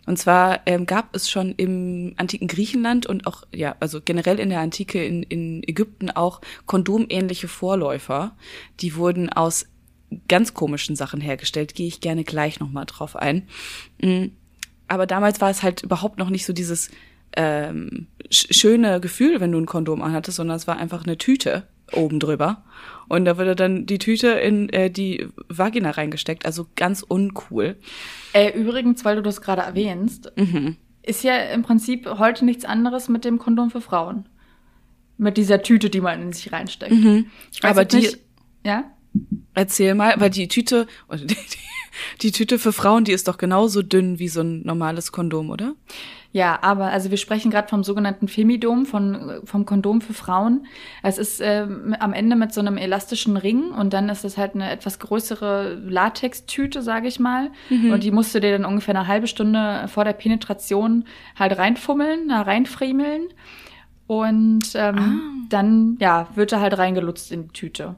Und 0.06 0.18
zwar 0.18 0.62
ähm, 0.66 0.86
gab 0.86 1.16
es 1.16 1.30
schon 1.30 1.54
im 1.56 2.14
antiken 2.18 2.48
Griechenland 2.48 3.06
und 3.06 3.26
auch, 3.26 3.44
ja, 3.54 3.76
also 3.80 4.02
generell 4.02 4.40
in 4.40 4.50
der 4.50 4.60
Antike 4.60 5.04
in, 5.04 5.24
in 5.24 5.64
Ägypten 5.64 6.12
auch 6.12 6.42
kondomähnliche 6.66 7.48
Vorläufer. 7.48 8.36
Die 8.82 8.96
wurden 8.96 9.30
aus 9.30 9.66
ganz 10.28 10.54
komischen 10.54 10.96
Sachen 10.96 11.22
hergestellt, 11.22 11.74
gehe 11.74 11.88
ich 11.88 12.02
gerne 12.02 12.24
gleich 12.24 12.60
nochmal 12.60 12.86
drauf 12.86 13.16
ein. 13.16 13.48
Mm, 14.02 14.26
aber 14.88 15.08
damals 15.08 15.42
war 15.42 15.50
es 15.50 15.64
halt 15.64 15.84
überhaupt 15.84 16.20
noch 16.20 16.30
nicht 16.30 16.46
so 16.46 16.54
dieses 16.54 16.92
ähm, 17.36 18.08
schöne 18.30 19.00
Gefühl, 19.00 19.40
wenn 19.40 19.52
du 19.52 19.60
ein 19.60 19.66
Kondom 19.66 20.02
anhattest, 20.02 20.38
sondern 20.38 20.58
es 20.58 20.68
war 20.68 20.78
einfach 20.78 21.04
eine 21.04 21.18
Tüte 21.18 21.68
oben 21.96 22.20
drüber. 22.20 22.64
Und 23.08 23.26
da 23.26 23.38
wurde 23.38 23.56
dann 23.56 23.86
die 23.86 24.00
Tüte 24.00 24.30
in 24.30 24.70
äh, 24.70 24.90
die 24.90 25.28
Vagina 25.50 25.92
reingesteckt, 25.92 26.46
also 26.46 26.68
ganz 26.76 27.04
uncool. 27.04 27.76
Äh, 28.34 28.58
übrigens, 28.58 29.04
weil 29.06 29.18
du 29.18 29.22
das 29.22 29.42
gerade 29.42 29.62
erwähnst, 29.62 30.32
mhm. 30.36 30.78
ist 31.02 31.24
ja 31.24 31.36
im 31.36 31.64
Prinzip 31.64 32.08
heute 32.18 32.46
nichts 32.46 32.66
anderes 32.66 33.10
mit 33.10 33.26
dem 33.26 33.40
Kondom 33.40 33.72
für 33.72 33.82
Frauen. 33.82 34.28
Mit 35.18 35.38
dieser 35.38 35.62
Tüte, 35.62 35.90
die 35.90 36.02
man 36.02 36.22
in 36.22 36.34
sich 36.34 36.52
reinsteckt. 36.52 36.92
Mhm. 36.92 37.28
Aber 37.62 37.86
die, 37.86 37.98
nicht, 37.98 38.20
ja? 38.66 38.86
Erzähl 39.54 39.94
mal, 39.94 40.16
weil 40.18 40.32
die 40.32 40.48
Tüte, 40.48 40.88
die, 41.12 41.28
die, 41.28 41.36
die 42.22 42.32
Tüte 42.32 42.60
für 42.60 42.74
Frauen, 42.74 43.04
die 43.04 43.12
ist 43.12 43.28
doch 43.28 43.38
genauso 43.38 43.82
dünn 43.82 44.20
wie 44.20 44.28
so 44.28 44.42
ein 44.42 44.62
normales 44.64 45.12
Kondom, 45.12 45.50
oder? 45.50 45.76
Ja, 46.34 46.58
aber 46.64 46.86
also 46.86 47.12
wir 47.12 47.18
sprechen 47.18 47.52
gerade 47.52 47.68
vom 47.68 47.84
sogenannten 47.84 48.28
Femidom, 48.28 48.88
von, 48.88 49.42
vom 49.44 49.68
Kondom 49.68 50.02
für 50.02 50.14
Frauen. 50.14 50.66
Es 51.04 51.20
ist 51.20 51.40
äh, 51.40 51.68
am 52.00 52.12
Ende 52.12 52.36
mit 52.36 52.52
so 52.52 52.60
einem 52.60 52.78
elastischen 52.78 53.38
Ring 53.38 53.70
und 53.70 53.94
dann 53.94 54.10
ist 54.10 54.26
es 54.26 54.36
halt 54.36 54.56
eine 54.56 54.72
etwas 54.72 54.98
größere 54.98 55.76
Latextüte, 55.76 56.82
sage 56.82 57.08
ich 57.08 57.20
mal. 57.20 57.52
Mhm. 57.70 57.92
Und 57.92 58.04
die 58.04 58.10
musst 58.10 58.34
du 58.34 58.42
dir 58.42 58.52
dann 58.52 58.66
ungefähr 58.66 58.96
eine 58.96 59.08
halbe 59.08 59.28
Stunde 59.28 59.88
vor 59.90 60.06
der 60.06 60.14
Penetration 60.14 61.06
halt 61.38 61.56
reinfummeln, 61.60 62.32
reinfriemeln. 62.32 63.28
Und 64.08 64.72
ähm, 64.74 64.98
ah. 64.98 65.46
dann, 65.50 65.98
ja, 66.00 66.28
wird 66.34 66.52
er 66.52 66.62
halt 66.62 66.80
reingelutzt 66.80 67.32
in 67.32 67.44
die 67.44 67.54
Tüte. 67.54 67.96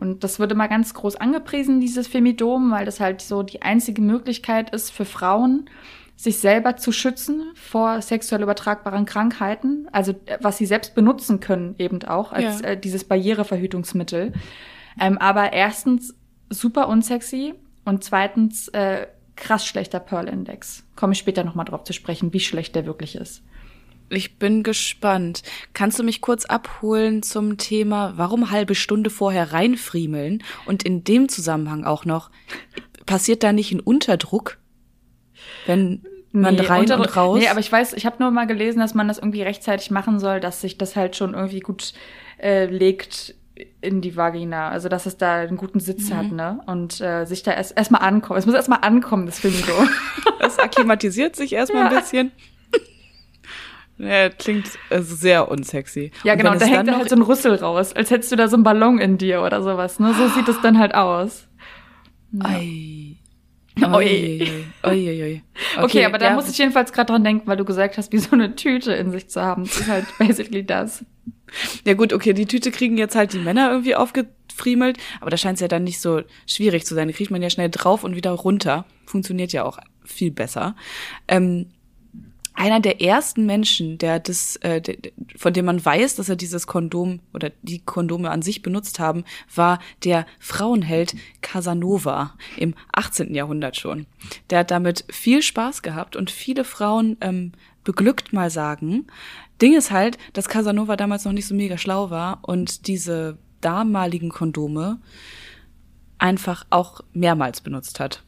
Und 0.00 0.24
das 0.24 0.38
wird 0.38 0.50
immer 0.52 0.66
ganz 0.66 0.94
groß 0.94 1.16
angepriesen, 1.16 1.80
dieses 1.80 2.08
Femidom, 2.08 2.70
weil 2.70 2.86
das 2.86 3.00
halt 3.00 3.20
so 3.20 3.42
die 3.42 3.62
einzige 3.62 4.00
Möglichkeit 4.00 4.70
ist 4.70 4.90
für 4.90 5.04
Frauen, 5.04 5.68
sich 6.16 6.38
selber 6.38 6.76
zu 6.76 6.92
schützen 6.92 7.50
vor 7.54 8.02
sexuell 8.02 8.42
übertragbaren 8.42 9.06
Krankheiten, 9.06 9.88
also 9.92 10.12
äh, 10.26 10.38
was 10.40 10.58
sie 10.58 10.66
selbst 10.66 10.94
benutzen 10.94 11.40
können 11.40 11.74
eben 11.78 12.02
auch 12.04 12.32
als 12.32 12.60
ja. 12.60 12.68
äh, 12.68 12.80
dieses 12.80 13.04
Barriereverhütungsmittel. 13.04 14.32
Ähm, 15.00 15.16
aber 15.18 15.52
erstens 15.52 16.14
super 16.50 16.88
unsexy 16.88 17.54
und 17.84 18.04
zweitens 18.04 18.68
äh, 18.68 19.06
krass 19.36 19.66
schlechter 19.66 20.00
Pearl-Index. 20.00 20.84
Komme 20.94 21.14
ich 21.14 21.18
später 21.18 21.44
nochmal 21.44 21.64
drauf 21.64 21.84
zu 21.84 21.94
sprechen, 21.94 22.32
wie 22.34 22.40
schlecht 22.40 22.74
der 22.74 22.84
wirklich 22.84 23.16
ist. 23.16 23.42
Ich 24.10 24.38
bin 24.38 24.62
gespannt. 24.64 25.42
Kannst 25.72 25.98
du 25.98 26.02
mich 26.02 26.20
kurz 26.20 26.44
abholen 26.44 27.22
zum 27.22 27.56
Thema, 27.58 28.14
warum 28.16 28.50
halbe 28.50 28.74
Stunde 28.74 29.08
vorher 29.08 29.52
reinfriemeln? 29.52 30.42
Und 30.66 30.82
in 30.82 31.04
dem 31.04 31.28
Zusammenhang 31.28 31.84
auch 31.84 32.04
noch, 32.04 32.30
passiert 33.06 33.42
da 33.44 33.52
nicht 33.52 33.70
ein 33.72 33.80
Unterdruck? 33.80 34.58
Wenn 35.66 36.02
man 36.32 36.56
Nee, 36.56 36.62
rein 36.62 36.90
und 36.92 37.16
raus? 37.16 37.38
Nee, 37.40 37.48
aber 37.48 37.60
ich 37.60 37.70
weiß, 37.70 37.92
ich 37.94 38.04
habe 38.06 38.16
nur 38.18 38.30
mal 38.32 38.46
gelesen, 38.46 38.80
dass 38.80 38.94
man 38.94 39.08
das 39.08 39.18
irgendwie 39.18 39.42
rechtzeitig 39.42 39.90
machen 39.90 40.18
soll, 40.18 40.40
dass 40.40 40.60
sich 40.60 40.76
das 40.76 40.96
halt 40.96 41.14
schon 41.16 41.34
irgendwie 41.34 41.60
gut 41.60 41.92
äh, 42.38 42.66
legt 42.66 43.34
in 43.80 44.00
die 44.00 44.16
Vagina. 44.16 44.70
Also 44.70 44.88
dass 44.88 45.06
es 45.06 45.16
da 45.18 45.36
einen 45.36 45.56
guten 45.56 45.80
Sitz 45.80 46.10
Mhm. 46.10 46.16
hat, 46.16 46.32
ne? 46.32 46.60
Und 46.66 47.00
äh, 47.00 47.26
sich 47.26 47.42
da 47.44 47.52
erst 47.52 47.76
erstmal 47.76 48.02
ankommen. 48.02 48.38
Es 48.38 48.46
muss 48.46 48.54
erstmal 48.54 48.80
ankommen, 48.82 49.26
das 49.26 49.38
Finito. 49.38 49.72
Es 50.40 50.58
akklimatisiert 50.58 51.36
sich 51.36 51.52
erstmal 51.52 51.84
ein 51.86 51.92
Ja. 51.92 52.00
bisschen. 52.00 52.32
Ja, 54.02 54.30
klingt 54.30 54.66
also 54.88 55.14
sehr 55.14 55.48
unsexy. 55.50 56.10
ja, 56.24 56.32
Und 56.32 56.38
genau. 56.38 56.54
Da 56.54 56.64
hängt 56.64 56.76
dann 56.78 56.86
da 56.86 56.92
noch- 56.92 56.98
halt 57.00 57.10
so 57.10 57.16
ein 57.16 57.22
Rüssel 57.22 57.54
raus, 57.56 57.92
als 57.92 58.10
hättest 58.10 58.32
du 58.32 58.36
da 58.36 58.48
so 58.48 58.56
einen 58.56 58.62
Ballon 58.62 58.98
in 58.98 59.18
dir 59.18 59.42
oder 59.42 59.62
sowas, 59.62 59.98
ne? 60.00 60.14
So 60.14 60.28
sieht 60.28 60.48
es 60.48 60.60
dann 60.62 60.78
halt 60.78 60.94
aus. 60.94 61.48
Ei. 62.42 63.16
Oi. 63.82 63.86
Oi, 63.92 64.62
oi, 64.82 65.08
oi, 65.08 65.22
oi. 65.22 65.42
Okay, 65.82 66.04
aber 66.04 66.18
da 66.18 66.26
ja, 66.30 66.34
muss 66.34 66.50
ich 66.50 66.58
jedenfalls 66.58 66.92
gerade 66.92 67.12
dran 67.12 67.24
denken, 67.24 67.46
weil 67.46 67.56
du 67.56 67.64
gesagt 67.64 67.98
hast, 67.98 68.12
wie 68.12 68.18
so 68.18 68.32
eine 68.32 68.54
Tüte 68.56 68.92
in 68.92 69.10
sich 69.10 69.28
zu 69.28 69.40
haben. 69.42 69.64
Das 69.64 69.76
ist 69.80 69.88
halt 69.88 70.06
basically 70.18 70.64
das. 70.64 71.04
Ja 71.84 71.94
gut, 71.94 72.12
okay, 72.12 72.32
die 72.32 72.46
Tüte 72.46 72.70
kriegen 72.70 72.96
jetzt 72.98 73.16
halt 73.16 73.32
die 73.32 73.38
Männer 73.38 73.70
irgendwie 73.70 73.96
aufgefriemelt, 73.96 74.98
aber 75.20 75.30
da 75.30 75.36
scheint 75.36 75.54
es 75.56 75.60
ja 75.60 75.68
dann 75.68 75.84
nicht 75.84 76.00
so 76.00 76.22
schwierig 76.46 76.84
zu 76.86 76.94
sein. 76.94 77.08
Die 77.08 77.14
kriegt 77.14 77.30
man 77.30 77.42
ja 77.42 77.50
schnell 77.50 77.70
drauf 77.70 78.04
und 78.04 78.14
wieder 78.14 78.30
runter. 78.32 78.84
Funktioniert 79.06 79.52
ja 79.52 79.64
auch 79.64 79.78
viel 80.04 80.30
besser. 80.30 80.76
Ähm, 81.26 81.70
einer 82.60 82.80
der 82.80 83.00
ersten 83.00 83.46
Menschen, 83.46 83.96
der 83.96 84.18
das, 84.18 84.56
äh, 84.56 84.82
der, 84.82 84.96
von 85.34 85.54
dem 85.54 85.64
man 85.64 85.82
weiß, 85.82 86.16
dass 86.16 86.28
er 86.28 86.36
dieses 86.36 86.66
Kondom 86.66 87.20
oder 87.32 87.52
die 87.62 87.78
Kondome 87.78 88.30
an 88.30 88.42
sich 88.42 88.60
benutzt 88.60 89.00
haben, 89.00 89.24
war 89.54 89.78
der 90.04 90.26
Frauenheld 90.38 91.16
Casanova 91.40 92.34
im 92.58 92.74
18. 92.92 93.34
Jahrhundert 93.34 93.78
schon. 93.78 94.04
Der 94.50 94.58
hat 94.58 94.70
damit 94.70 95.06
viel 95.08 95.40
Spaß 95.40 95.80
gehabt 95.80 96.16
und 96.16 96.30
viele 96.30 96.64
Frauen 96.64 97.16
ähm, 97.22 97.52
beglückt 97.82 98.34
mal 98.34 98.50
sagen. 98.50 99.06
Ding 99.62 99.74
ist 99.74 99.90
halt, 99.90 100.18
dass 100.34 100.50
Casanova 100.50 100.96
damals 100.96 101.24
noch 101.24 101.32
nicht 101.32 101.46
so 101.46 101.54
mega 101.54 101.78
schlau 101.78 102.10
war 102.10 102.40
und 102.42 102.86
diese 102.88 103.38
damaligen 103.62 104.28
Kondome 104.28 105.00
einfach 106.18 106.66
auch 106.68 107.00
mehrmals 107.14 107.62
benutzt 107.62 108.00
hat. 108.00 108.22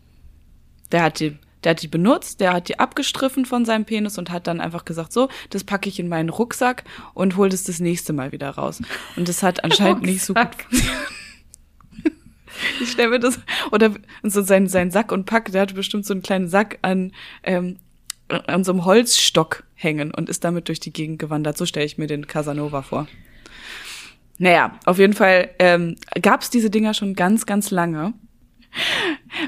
Der 0.91 1.03
hat 1.03 1.21
die, 1.21 1.37
der 1.65 1.71
hat 1.71 1.83
die 1.83 1.89
benutzt, 1.89 2.41
der 2.41 2.53
hat 2.53 2.69
die 2.69 2.79
abgestriffen 2.79 3.45
von 3.45 3.65
seinem 3.65 3.85
Penis 3.85 4.19
und 4.19 4.31
hat 4.31 4.47
dann 4.47 4.61
einfach 4.61 4.85
gesagt, 4.85 5.13
so, 5.13 5.29
das 5.51 5.65
packe 5.65 5.89
ich 5.89 5.99
in 5.99 6.09
meinen 6.09 6.29
Rucksack 6.29 6.85
und 7.15 7.37
hol 7.37 7.49
das 7.49 7.65
das 7.65 7.81
nächste 7.81 8.13
Mal 8.13 8.33
wieder 8.33 8.51
raus. 8.51 8.83
Und 9.17 9.29
das 9.29 9.43
hat 9.43 9.65
anscheinend 9.65 10.03
nicht 10.03 10.25
so 10.25 10.35
gut 10.35 10.49
ich 12.81 12.91
stelle 12.91 13.11
mir 13.11 13.21
das, 13.21 13.41
oder 13.71 13.95
so 14.23 14.43
sein, 14.43 14.69
sein 14.69 14.91
Sack 14.91 15.13
und 15.13 15.27
Pack, 15.27 15.53
der 15.53 15.63
hatte 15.63 15.75
bestimmt 15.75 16.07
so 16.07 16.15
einen 16.15 16.23
kleinen 16.23 16.49
Sack 16.49 16.79
an, 16.83 17.13
ähm, 17.43 17.79
an 18.29 18.65
so 18.65 18.73
einem 18.73 18.85
Holzstock 18.85 19.65
hängen 19.75 20.13
und 20.13 20.29
ist 20.29 20.45
damit 20.45 20.69
durch 20.69 20.81
die 20.81 20.93
Gegend 20.93 21.19
gewandert. 21.19 21.57
So 21.57 21.67
stelle 21.67 21.87
ich 21.87 21.99
mir 21.99 22.07
den 22.07 22.27
Casanova 22.27 22.83
vor. 22.83 23.07
Naja, 24.39 24.79
auf 24.87 24.99
jeden 24.99 25.13
Fall 25.13 25.51
ähm, 25.59 25.97
gab 26.21 26.43
es 26.43 26.51
diese 26.51 26.71
Dinger 26.71 26.95
schon 26.95 27.15
ganz, 27.15 27.47
ganz 27.47 27.71
lange. 27.71 28.15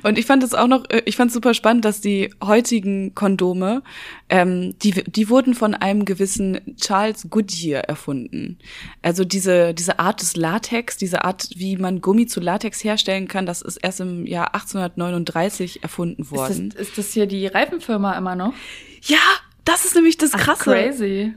Und 0.02 0.18
ich 0.18 0.26
fand 0.26 0.42
es 0.42 0.54
auch 0.54 0.66
noch, 0.66 0.84
äh, 0.90 1.02
ich 1.06 1.16
fand 1.16 1.28
es 1.28 1.34
super 1.34 1.54
spannend, 1.54 1.84
dass 1.84 2.00
die 2.00 2.30
heutigen 2.42 3.14
Kondome, 3.14 3.82
ähm, 4.28 4.76
die, 4.78 4.92
die 5.04 5.28
wurden 5.28 5.54
von 5.54 5.74
einem 5.74 6.04
gewissen 6.04 6.76
Charles 6.80 7.28
Goodyear 7.30 7.84
erfunden. 7.84 8.58
Also 9.02 9.24
diese, 9.24 9.74
diese 9.74 9.98
Art 9.98 10.20
des 10.20 10.36
Latex, 10.36 10.96
diese 10.96 11.24
Art, 11.24 11.48
wie 11.56 11.76
man 11.76 12.00
Gummi 12.00 12.26
zu 12.26 12.40
Latex 12.40 12.82
herstellen 12.84 13.28
kann, 13.28 13.46
das 13.46 13.62
ist 13.62 13.76
erst 13.76 14.00
im 14.00 14.26
Jahr 14.26 14.54
1839 14.54 15.82
erfunden 15.82 16.22
Ist 16.22 16.30
worden. 16.32 16.70
das, 16.70 16.88
ist 16.88 16.98
das 16.98 17.12
hier 17.12 17.26
die 17.26 17.46
Reifenfirma 17.46 18.16
immer 18.16 18.36
noch? 18.36 18.52
ja, 19.02 19.18
das 19.64 19.84
ist 19.84 19.94
nämlich 19.94 20.18
das 20.18 20.32
Ach, 20.34 20.38
Krasse. 20.38 20.64
crazy. 20.64 21.34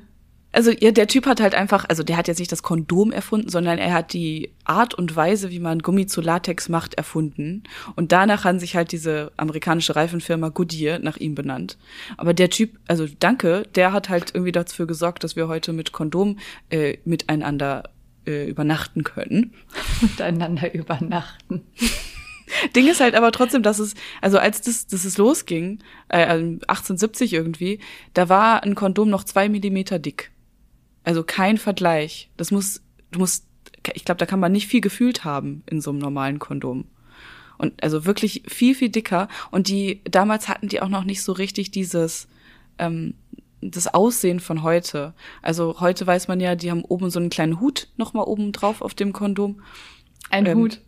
Also 0.51 0.71
ja, 0.71 0.91
der 0.91 1.07
Typ 1.07 1.25
hat 1.25 1.41
halt 1.41 1.55
einfach, 1.55 1.85
also 1.87 2.03
der 2.03 2.17
hat 2.17 2.27
jetzt 2.27 2.39
nicht 2.39 2.51
das 2.51 2.63
Kondom 2.63 3.11
erfunden, 3.11 3.49
sondern 3.49 3.77
er 3.77 3.93
hat 3.93 4.13
die 4.13 4.51
Art 4.63 4.93
und 4.93 5.15
Weise, 5.15 5.51
wie 5.51 5.59
man 5.59 5.79
Gummi 5.79 6.07
zu 6.07 6.21
Latex 6.21 6.69
macht, 6.69 6.93
erfunden. 6.95 7.63
Und 7.95 8.11
danach 8.11 8.43
haben 8.43 8.59
sich 8.59 8.75
halt 8.75 8.91
diese 8.91 9.31
amerikanische 9.37 9.95
Reifenfirma 9.95 10.49
Goodyear 10.49 10.99
nach 10.99 11.17
ihm 11.17 11.35
benannt. 11.35 11.77
Aber 12.15 12.33
der 12.33 12.49
Typ, 12.49 12.79
also 12.87 13.07
danke, 13.19 13.63
der 13.75 13.91
hat 13.91 14.09
halt 14.09 14.31
irgendwie 14.33 14.51
dafür 14.51 14.87
gesorgt, 14.87 15.23
dass 15.23 15.35
wir 15.35 15.47
heute 15.47 15.73
mit 15.73 15.91
Kondom 15.91 16.37
äh, 16.69 16.97
miteinander 17.05 17.83
äh, 18.25 18.49
übernachten 18.49 19.03
können. 19.03 19.53
Miteinander 20.01 20.73
übernachten. 20.73 21.63
Ding 22.75 22.87
ist 22.87 23.01
halt 23.01 23.15
aber 23.15 23.31
trotzdem, 23.31 23.61
dass 23.61 23.79
es, 23.79 23.93
also 24.21 24.39
als 24.39 24.61
das, 24.61 24.87
dass 24.87 25.05
es 25.05 25.17
losging, 25.17 25.79
äh, 26.09 26.25
also 26.25 26.45
1870 26.45 27.33
irgendwie, 27.33 27.79
da 28.13 28.29
war 28.29 28.63
ein 28.63 28.75
Kondom 28.75 29.09
noch 29.09 29.23
zwei 29.23 29.49
Millimeter 29.49 29.99
dick. 29.99 30.31
Also 31.07 31.23
kein 31.23 31.57
Vergleich. 31.57 32.29
Das 32.35 32.51
muss, 32.51 32.81
du 33.11 33.19
musst, 33.19 33.45
ich 33.93 34.03
glaube, 34.03 34.19
da 34.19 34.25
kann 34.25 34.41
man 34.41 34.51
nicht 34.51 34.67
viel 34.67 34.81
gefühlt 34.81 35.23
haben 35.23 35.63
in 35.65 35.79
so 35.79 35.91
einem 35.91 35.99
normalen 35.99 36.37
Kondom. 36.37 36.83
Und 37.57 37.81
also 37.81 38.05
wirklich 38.05 38.43
viel, 38.47 38.75
viel 38.75 38.89
dicker. 38.89 39.29
Und 39.49 39.69
die, 39.69 40.01
damals 40.03 40.49
hatten 40.49 40.67
die 40.67 40.81
auch 40.81 40.89
noch 40.89 41.05
nicht 41.05 41.23
so 41.23 41.31
richtig 41.31 41.71
dieses, 41.71 42.27
ähm, 42.77 43.13
das 43.61 43.87
Aussehen 43.93 44.41
von 44.41 44.63
heute. 44.63 45.13
Also 45.41 45.79
heute 45.79 46.05
weiß 46.05 46.27
man 46.27 46.41
ja, 46.41 46.55
die 46.55 46.69
haben 46.69 46.83
oben 46.83 47.09
so 47.09 47.19
einen 47.19 47.29
kleinen 47.29 47.61
Hut 47.61 47.87
nochmal 47.95 48.25
oben 48.25 48.51
drauf 48.51 48.81
auf 48.81 48.93
dem 48.93 49.13
Kondom. 49.13 49.61
Ein 50.29 50.45
Ähm, 50.45 50.57
Hut. 50.57 50.81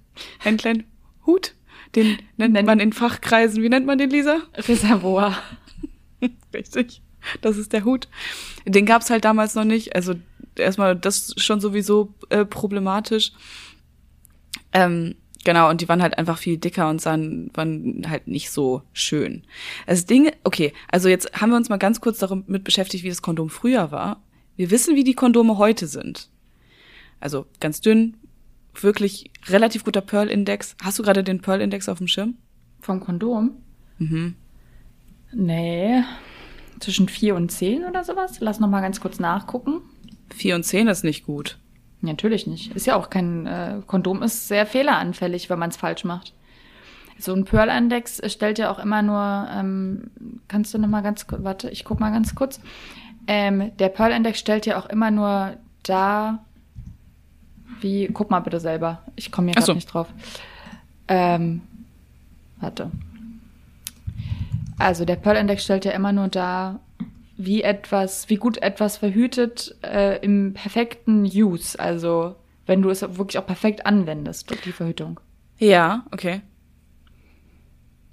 Einen 0.44 0.58
kleinen 0.58 0.84
Hut. 1.26 1.56
Den 1.96 2.18
nennt 2.36 2.54
Nennt- 2.54 2.68
man 2.68 2.82
in 2.82 2.92
Fachkreisen. 2.92 3.64
Wie 3.64 3.70
nennt 3.70 3.86
man 3.86 3.98
den, 3.98 4.10
Lisa? 4.10 4.42
Reservoir. 4.56 5.38
Richtig. 6.54 7.02
Das 7.42 7.58
ist 7.58 7.74
der 7.74 7.86
Hut. 7.86 8.08
Den 8.66 8.86
gab's 8.86 9.10
halt 9.10 9.26
damals 9.26 9.56
noch 9.56 9.66
nicht. 9.66 9.96
Also 9.96 10.16
erstmal 10.56 10.96
das 10.96 11.30
ist 11.30 11.44
schon 11.44 11.62
sowieso 11.62 12.14
äh, 12.30 12.46
problematisch. 12.46 13.32
Ähm, 14.74 15.16
genau, 15.44 15.70
und 15.70 15.82
die 15.82 15.90
waren 15.90 16.02
halt 16.02 16.18
einfach 16.18 16.38
viel 16.38 16.58
dicker 16.58 16.90
und 16.90 17.02
sahen, 17.02 17.50
waren 17.54 18.06
halt 18.08 18.28
nicht 18.28 18.52
so 18.52 18.84
schön. 18.94 19.44
Das 19.88 20.06
Ding, 20.06 20.32
okay, 20.44 20.74
also 20.92 21.10
jetzt 21.10 21.42
haben 21.42 21.50
wir 21.50 21.58
uns 21.58 21.70
mal 21.70 21.78
ganz 21.78 22.02
kurz 22.02 22.20
damit 22.20 22.64
beschäftigt, 22.64 23.04
wie 23.04 23.10
das 23.10 23.22
Kondom 23.22 23.50
früher 23.50 23.92
war. 23.92 24.22
Wir 24.56 24.72
wissen, 24.72 24.96
wie 24.96 25.04
die 25.04 25.14
Kondome 25.14 25.58
heute 25.58 25.88
sind. 25.88 26.30
Also 27.20 27.46
ganz 27.60 27.82
dünn, 27.82 28.18
wirklich 28.74 29.32
relativ 29.48 29.84
guter 29.84 30.02
Pearl-Index. 30.02 30.76
Hast 30.84 31.00
du 31.00 31.04
gerade 31.04 31.24
den 31.24 31.42
Pearl-Index 31.42 31.90
auf 31.90 31.98
dem 31.98 32.08
Schirm? 32.08 32.36
Vom 32.82 33.00
Kondom? 33.00 33.52
Mhm. 33.98 34.36
Nee. 35.32 36.04
Zwischen 36.80 37.10
4 37.10 37.36
und 37.36 37.52
10 37.52 37.86
oder 37.86 38.04
sowas? 38.04 38.40
Lass 38.40 38.60
noch 38.60 38.70
mal 38.70 38.82
ganz 38.82 39.02
kurz 39.02 39.20
nachgucken. 39.20 39.82
4 40.36 40.56
und 40.56 40.64
10 40.64 40.88
ist 40.88 41.04
nicht 41.04 41.26
gut. 41.26 41.58
Natürlich 42.02 42.48
nicht. 42.48 42.74
Ist 42.76 42.88
ja 42.88 42.96
auch 42.96 43.10
kein 43.10 43.46
äh, 43.46 43.82
Kondom, 43.86 44.24
ist 44.24 44.48
sehr 44.48 44.66
fehleranfällig, 44.66 45.50
wenn 45.50 45.60
man 45.60 45.70
es 45.70 45.78
falsch 45.78 46.06
macht. 46.06 46.34
So 47.18 47.34
ein 47.34 47.44
Pearl-Index 47.44 48.22
stellt 48.32 48.60
ja 48.60 48.72
auch 48.72 48.80
immer 48.80 49.02
nur, 49.02 49.48
ähm, 49.54 50.10
kannst 50.48 50.74
du 50.74 50.78
noch 50.78 50.88
mal 50.88 51.02
ganz 51.02 51.28
kurz, 51.28 51.44
warte, 51.44 51.70
ich 51.70 51.84
guck 51.84 52.00
mal 52.00 52.12
ganz 52.12 52.34
kurz. 52.34 52.62
Ähm, 53.28 53.76
der 53.78 53.90
Pearl-Index 53.90 54.40
stellt 54.40 54.66
ja 54.66 54.80
auch 54.80 54.86
immer 54.86 55.12
nur 55.12 55.58
da, 55.84 56.40
wie, 57.82 58.08
guck 58.08 58.32
mal 58.32 58.40
bitte 58.40 58.62
selber, 58.62 59.04
ich 59.18 59.34
komme 59.34 59.48
hier 59.48 59.56
Ach 59.58 59.62
so. 59.62 59.66
gerade 59.68 59.78
nicht 59.78 59.94
drauf. 59.94 60.08
Ähm, 61.10 61.62
warte. 62.62 62.90
Also 64.80 65.06
der 65.06 65.18
Pearl-Index 65.18 65.64
stellt 65.64 65.86
ja 65.86 65.92
immer 65.92 66.14
nur 66.14 66.30
da, 66.30 66.80
wie 67.38 67.62
etwas, 67.62 68.30
wie 68.30 68.38
gut 68.38 68.58
etwas 68.62 68.98
verhütet 68.98 69.76
äh, 69.84 70.18
im 70.24 70.54
perfekten 70.54 71.24
Use, 71.24 71.80
also 71.80 72.36
wenn 72.66 72.82
du 72.82 72.90
es 72.90 73.02
wirklich 73.02 73.38
auch 73.38 73.46
perfekt 73.46 73.86
anwendest, 73.86 74.54
die 74.66 74.72
Verhütung. 74.72 75.20
Ja, 75.58 76.06
okay. 76.12 76.42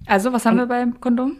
Also, 0.06 0.32
was 0.32 0.46
haben 0.46 0.56
wir 0.56 0.66
beim 0.66 1.00
Kondom? 1.00 1.36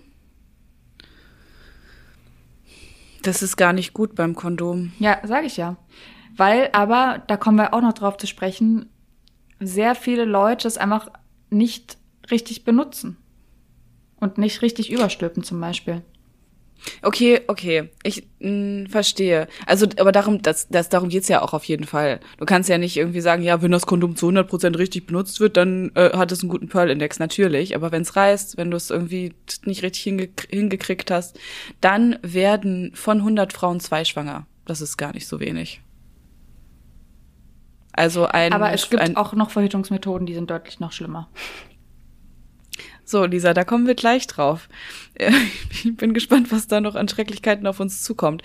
Das 3.23 3.43
ist 3.43 3.57
gar 3.57 3.73
nicht 3.73 3.93
gut 3.95 4.15
beim 4.15 4.35
Kondom. 4.35 4.93
Ja, 4.99 5.19
sage 5.25 5.47
ich 5.47 5.57
ja. 5.57 5.77
Weil, 6.37 6.71
aber, 6.73 7.23
da 7.27 7.37
kommen 7.37 7.57
wir 7.57 7.73
auch 7.75 7.81
noch 7.81 7.95
drauf 7.95 8.17
zu 8.17 8.27
sprechen, 8.27 8.91
sehr 9.59 9.95
viele 9.95 10.25
Leute 10.25 10.69
es 10.69 10.77
einfach 10.77 11.09
nicht 11.51 11.97
richtig 12.31 12.65
benutzen. 12.65 13.17
Und 14.19 14.39
nicht 14.39 14.63
richtig 14.63 14.91
überstülpen 14.91 15.43
zum 15.43 15.61
Beispiel. 15.61 16.03
Okay, 17.03 17.41
okay, 17.49 17.91
ich 18.03 18.27
mh, 18.39 18.89
verstehe. 18.89 19.49
Also, 19.67 19.87
aber 19.99 20.13
darum, 20.13 20.43
das, 20.43 20.69
das, 20.69 20.89
darum 20.89 21.09
geht's 21.09 21.29
ja 21.29 21.43
auch 21.43 21.53
auf 21.53 21.65
jeden 21.65 21.85
Fall. 21.85 22.21
Du 22.39 22.45
kannst 22.45 22.69
ja 22.69 22.79
nicht 22.79 22.97
irgendwie 22.97 23.21
sagen, 23.21 23.43
ja, 23.43 23.63
wenn 23.63 23.71
das 23.71 23.87
Kondom 23.87 24.17
zu 24.17 24.29
100% 24.29 24.79
richtig 24.79 25.07
benutzt 25.07 25.41
wird, 25.41 25.57
dann 25.57 25.91
äh, 25.95 26.17
hat 26.17 26.33
es 26.33 26.43
einen 26.43 26.51
guten 26.51 26.69
Pearl-Index, 26.69 27.19
natürlich. 27.19 27.75
Aber 27.75 27.93
wenn 27.93 28.03
es 28.03 28.17
reißt, 28.17 28.57
wenn 28.57 28.71
du 28.71 28.77
es 28.77 28.91
irgendwie 28.91 29.35
nicht 29.65 29.83
richtig 29.83 30.03
hinge 30.03 30.29
hingekriegt 30.49 31.11
hast, 31.11 31.39
dann 31.81 32.19
werden 32.23 32.93
von 32.95 33.19
100 33.19 33.53
Frauen 33.53 33.81
zwei 33.81 34.05
schwanger. 34.05 34.47
Das 34.65 34.81
ist 34.81 34.97
gar 34.97 35.13
nicht 35.13 35.27
so 35.27 35.41
wenig. 35.41 35.81
Also 37.93 38.27
ein. 38.27 38.53
Aber 38.53 38.73
es 38.73 38.91
gibt 38.91 39.03
ein, 39.03 39.17
auch 39.17 39.33
noch 39.33 39.51
Verhütungsmethoden, 39.51 40.27
die 40.27 40.35
sind 40.35 40.51
deutlich 40.51 40.81
noch 40.81 40.93
schlimmer. 40.93 41.29
So, 43.07 43.25
Lisa, 43.25 43.55
da 43.55 43.63
kommen 43.63 43.87
wir 43.87 43.95
gleich 43.95 44.27
drauf. 44.27 44.69
Ich 45.71 45.97
bin 45.97 46.15
gespannt, 46.15 46.51
was 46.51 46.67
da 46.67 46.81
noch 46.81 46.97
an 46.97 47.09
Schrecklichkeiten 47.09 47.67
auf 47.67 47.79
uns 47.79 48.03
zukommt. 48.03 48.43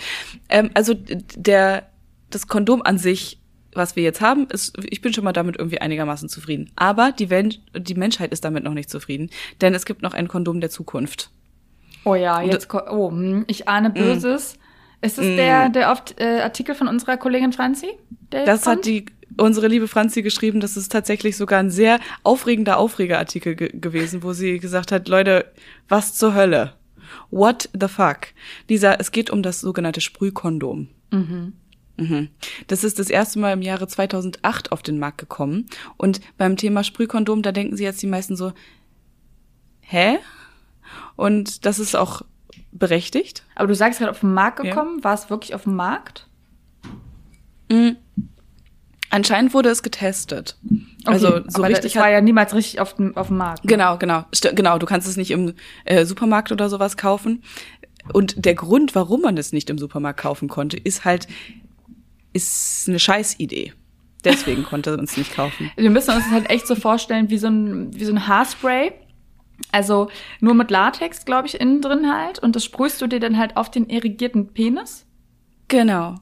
Ähm, 0.47 0.69
also 0.75 0.93
der, 0.93 1.89
das 2.29 2.47
Kondom 2.47 2.83
an 2.83 2.97
sich, 2.99 3.39
was 3.73 3.95
wir 3.95 4.03
jetzt 4.03 4.21
haben, 4.21 4.47
ist, 4.47 4.77
ich 4.89 5.01
bin 5.01 5.11
schon 5.11 5.23
mal 5.23 5.33
damit 5.33 5.57
irgendwie 5.57 5.81
einigermaßen 5.81 6.29
zufrieden. 6.29 6.71
Aber 6.75 7.11
die, 7.11 7.29
Welt, 7.29 7.59
die 7.75 7.95
Menschheit 7.95 8.31
ist 8.31 8.45
damit 8.45 8.63
noch 8.63 8.73
nicht 8.73 8.89
zufrieden, 8.89 9.31
denn 9.59 9.73
es 9.73 9.85
gibt 9.85 10.03
noch 10.03 10.13
ein 10.13 10.27
Kondom 10.27 10.61
der 10.61 10.69
Zukunft. 10.69 11.31
Oh 12.05 12.15
ja, 12.15 12.41
jetzt, 12.41 12.71
oh, 12.73 13.09
hm, 13.09 13.45
ich 13.47 13.67
ahne 13.67 13.89
Böses. 13.89 14.57
Ist 15.01 15.17
es 15.17 15.25
der, 15.35 15.69
der 15.69 15.91
oft 15.91 16.19
äh, 16.19 16.41
Artikel 16.41 16.75
von 16.75 16.87
unserer 16.87 17.17
Kollegin 17.17 17.53
Franzi? 17.53 17.87
Der 18.31 18.45
Das 18.45 18.67
hat 18.67 18.85
die 18.85 19.07
unsere 19.37 19.67
liebe 19.67 19.87
Franzi 19.87 20.21
geschrieben, 20.21 20.59
das 20.59 20.77
ist 20.77 20.91
tatsächlich 20.91 21.37
sogar 21.37 21.59
ein 21.59 21.69
sehr 21.69 21.99
aufregender 22.23 22.77
Aufregerartikel 22.77 23.55
ge 23.55 23.69
gewesen, 23.73 24.23
wo 24.23 24.33
sie 24.33 24.59
gesagt 24.59 24.91
hat, 24.91 25.07
Leute, 25.07 25.51
was 25.87 26.15
zur 26.15 26.33
Hölle? 26.33 26.73
What 27.29 27.69
the 27.79 27.87
fuck? 27.87 28.27
Lisa, 28.69 28.93
es 28.93 29.11
geht 29.11 29.29
um 29.29 29.43
das 29.43 29.59
sogenannte 29.61 30.01
Sprühkondom. 30.01 30.87
Mhm. 31.11 31.53
Das 32.67 32.83
ist 32.83 32.97
das 32.99 33.09
erste 33.09 33.37
Mal 33.39 33.53
im 33.53 33.61
Jahre 33.61 33.87
2008 33.87 34.71
auf 34.71 34.81
den 34.81 34.97
Markt 34.97 35.19
gekommen. 35.19 35.67
Und 35.97 36.19
beim 36.37 36.57
Thema 36.57 36.83
Sprühkondom, 36.83 37.41
da 37.41 37.51
denken 37.51 37.77
sie 37.77 37.83
jetzt 37.83 38.01
die 38.01 38.07
meisten 38.07 38.35
so, 38.35 38.53
hä? 39.81 40.17
Und 41.15 41.65
das 41.65 41.77
ist 41.79 41.95
auch 41.95 42.23
berechtigt. 42.71 43.45
Aber 43.55 43.67
du 43.67 43.75
sagst 43.75 43.99
gerade 43.99 44.11
auf 44.11 44.21
den 44.21 44.33
Markt 44.33 44.63
Ja. 44.63 44.73
gekommen. 44.73 45.03
War 45.03 45.13
es 45.13 45.29
wirklich 45.29 45.53
auf 45.53 45.63
dem 45.63 45.75
Markt? 45.75 46.27
Anscheinend 49.11 49.53
wurde 49.53 49.69
es 49.69 49.83
getestet. 49.83 50.57
also 51.05 51.41
so 51.47 51.61
aber 51.63 51.67
richtig 51.67 51.97
war 51.97 52.09
ja 52.09 52.21
niemals 52.21 52.55
richtig 52.55 52.79
auf 52.79 52.95
dem, 52.95 53.15
auf 53.17 53.27
dem 53.27 53.37
Markt. 53.37 53.65
ne? 53.65 53.67
Genau, 53.67 53.97
genau. 53.97 54.23
Genau, 54.53 54.77
du 54.77 54.85
kannst 54.85 55.07
es 55.07 55.17
nicht 55.17 55.31
im 55.31 55.53
äh, 55.83 56.05
Supermarkt 56.05 56.51
oder 56.51 56.69
sowas 56.69 56.95
kaufen. 56.95 57.43
Und 58.13 58.45
der 58.45 58.55
Grund, 58.55 58.95
warum 58.95 59.21
man 59.21 59.37
es 59.37 59.51
nicht 59.51 59.69
im 59.69 59.77
Supermarkt 59.77 60.21
kaufen 60.21 60.47
konnte, 60.47 60.77
ist 60.77 61.03
halt, 61.03 61.27
ist 62.31 62.87
eine 62.87 62.99
Scheißidee. 62.99 63.73
Deswegen 64.23 64.63
konnte 64.63 64.95
man 64.95 65.03
es 65.05 65.17
nicht 65.17 65.33
kaufen. 65.33 65.69
Wir 65.75 65.89
müssen 65.89 66.11
uns 66.11 66.23
das 66.23 66.31
halt 66.31 66.49
echt 66.49 66.65
so 66.65 66.75
vorstellen 66.75 67.29
wie 67.29 67.37
so 67.37 67.47
ein, 67.47 67.93
wie 67.93 68.05
so 68.05 68.13
ein 68.13 68.27
Haarspray. 68.27 68.93
Also 69.73 70.09
nur 70.39 70.53
mit 70.53 70.71
Latex, 70.71 71.25
glaube 71.25 71.47
ich, 71.47 71.59
innen 71.59 71.81
drin 71.81 72.11
halt. 72.11 72.39
Und 72.39 72.55
das 72.55 72.63
sprühst 72.63 73.01
du 73.01 73.07
dir 73.07 73.19
dann 73.19 73.37
halt 73.37 73.57
auf 73.57 73.69
den 73.69 73.89
irrigierten 73.89 74.53
Penis. 74.53 75.05
Genau. 75.67 76.15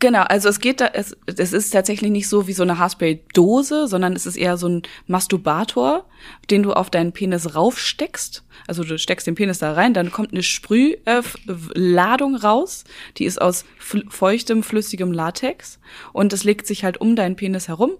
Genau, 0.00 0.22
also 0.22 0.48
es 0.48 0.60
geht 0.60 0.80
da, 0.80 0.90
es, 0.92 1.16
es 1.26 1.52
ist 1.52 1.70
tatsächlich 1.70 2.12
nicht 2.12 2.28
so 2.28 2.46
wie 2.46 2.52
so 2.52 2.62
eine 2.62 2.78
Haarspray-Dose, 2.78 3.88
sondern 3.88 4.12
es 4.12 4.26
ist 4.26 4.36
eher 4.36 4.56
so 4.56 4.68
ein 4.68 4.82
Masturbator, 5.08 6.04
den 6.50 6.62
du 6.62 6.72
auf 6.72 6.88
deinen 6.88 7.10
Penis 7.10 7.56
raufsteckst. 7.56 8.44
Also 8.68 8.84
du 8.84 8.96
steckst 8.96 9.26
den 9.26 9.34
Penis 9.34 9.58
da 9.58 9.72
rein, 9.72 9.94
dann 9.94 10.12
kommt 10.12 10.30
eine 10.30 10.44
Sprühladung 10.44 12.34
äh, 12.34 12.38
raus, 12.38 12.84
die 13.16 13.24
ist 13.24 13.40
aus 13.40 13.64
feuchtem, 14.08 14.62
flüssigem 14.62 15.10
Latex 15.10 15.80
und 16.12 16.32
es 16.32 16.44
legt 16.44 16.68
sich 16.68 16.84
halt 16.84 17.00
um 17.00 17.16
deinen 17.16 17.34
Penis 17.34 17.66
herum. 17.66 17.92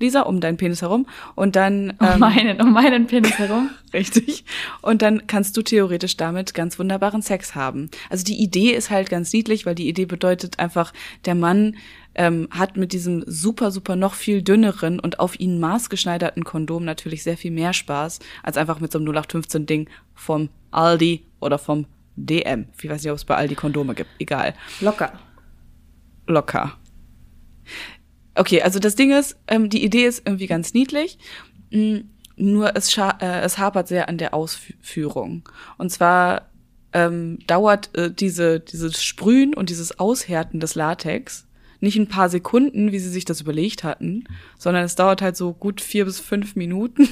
Lisa, 0.00 0.22
um 0.22 0.40
deinen 0.40 0.56
Penis 0.56 0.82
herum 0.82 1.06
und 1.34 1.56
dann 1.56 1.94
Um 1.98 2.06
ähm, 2.06 2.18
meinen, 2.20 2.60
um 2.60 2.72
meinen 2.72 3.06
Penis 3.06 3.38
herum. 3.38 3.70
Richtig. 3.92 4.44
Und 4.82 5.02
dann 5.02 5.26
kannst 5.26 5.56
du 5.56 5.62
theoretisch 5.62 6.16
damit 6.16 6.54
ganz 6.54 6.78
wunderbaren 6.78 7.22
Sex 7.22 7.54
haben. 7.54 7.90
Also 8.10 8.24
die 8.24 8.42
Idee 8.42 8.72
ist 8.72 8.90
halt 8.90 9.08
ganz 9.08 9.32
niedlich, 9.32 9.66
weil 9.66 9.74
die 9.74 9.88
Idee 9.88 10.06
bedeutet 10.06 10.58
einfach, 10.58 10.92
der 11.24 11.34
Mann 11.34 11.76
ähm, 12.14 12.48
hat 12.50 12.76
mit 12.76 12.92
diesem 12.92 13.24
super, 13.26 13.70
super 13.70 13.96
noch 13.96 14.14
viel 14.14 14.42
dünneren 14.42 15.00
und 15.00 15.20
auf 15.20 15.38
ihn 15.38 15.60
maßgeschneiderten 15.60 16.44
Kondom 16.44 16.84
natürlich 16.84 17.22
sehr 17.22 17.36
viel 17.36 17.50
mehr 17.50 17.72
Spaß, 17.72 18.20
als 18.42 18.56
einfach 18.56 18.80
mit 18.80 18.92
so 18.92 18.98
einem 18.98 19.08
0815-Ding 19.08 19.88
vom 20.14 20.48
Aldi 20.70 21.24
oder 21.40 21.58
vom 21.58 21.86
DM. 22.16 22.66
Ich 22.80 22.88
weiß 22.88 23.02
nicht, 23.02 23.10
ob 23.10 23.16
es 23.16 23.24
bei 23.24 23.36
Aldi 23.36 23.54
Kondome 23.54 23.94
gibt. 23.94 24.10
Egal 24.18 24.54
Locker. 24.80 25.12
locker. 26.26 26.72
Okay, 28.34 28.62
also 28.62 28.78
das 28.78 28.96
Ding 28.96 29.12
ist, 29.12 29.36
ähm, 29.48 29.68
die 29.68 29.84
Idee 29.84 30.06
ist 30.06 30.26
irgendwie 30.26 30.46
ganz 30.46 30.74
niedlich, 30.74 31.18
mh, 31.70 32.00
nur 32.36 32.76
es, 32.76 32.96
äh, 32.96 33.40
es 33.42 33.58
hapert 33.58 33.88
sehr 33.88 34.08
an 34.08 34.18
der 34.18 34.34
Ausführung. 34.34 35.48
Und 35.78 35.90
zwar 35.90 36.50
ähm, 36.92 37.38
dauert 37.46 37.96
äh, 37.96 38.10
diese, 38.12 38.60
dieses 38.60 39.02
Sprühen 39.02 39.54
und 39.54 39.70
dieses 39.70 39.98
Aushärten 39.98 40.60
des 40.60 40.74
Latex 40.74 41.46
nicht 41.80 41.96
ein 41.96 42.08
paar 42.08 42.28
Sekunden, 42.28 42.92
wie 42.92 42.98
sie 42.98 43.10
sich 43.10 43.24
das 43.24 43.40
überlegt 43.40 43.84
hatten, 43.84 44.24
sondern 44.58 44.84
es 44.84 44.96
dauert 44.96 45.22
halt 45.22 45.36
so 45.36 45.52
gut 45.52 45.80
vier 45.80 46.06
bis 46.06 46.18
fünf 46.18 46.56
Minuten. 46.56 47.08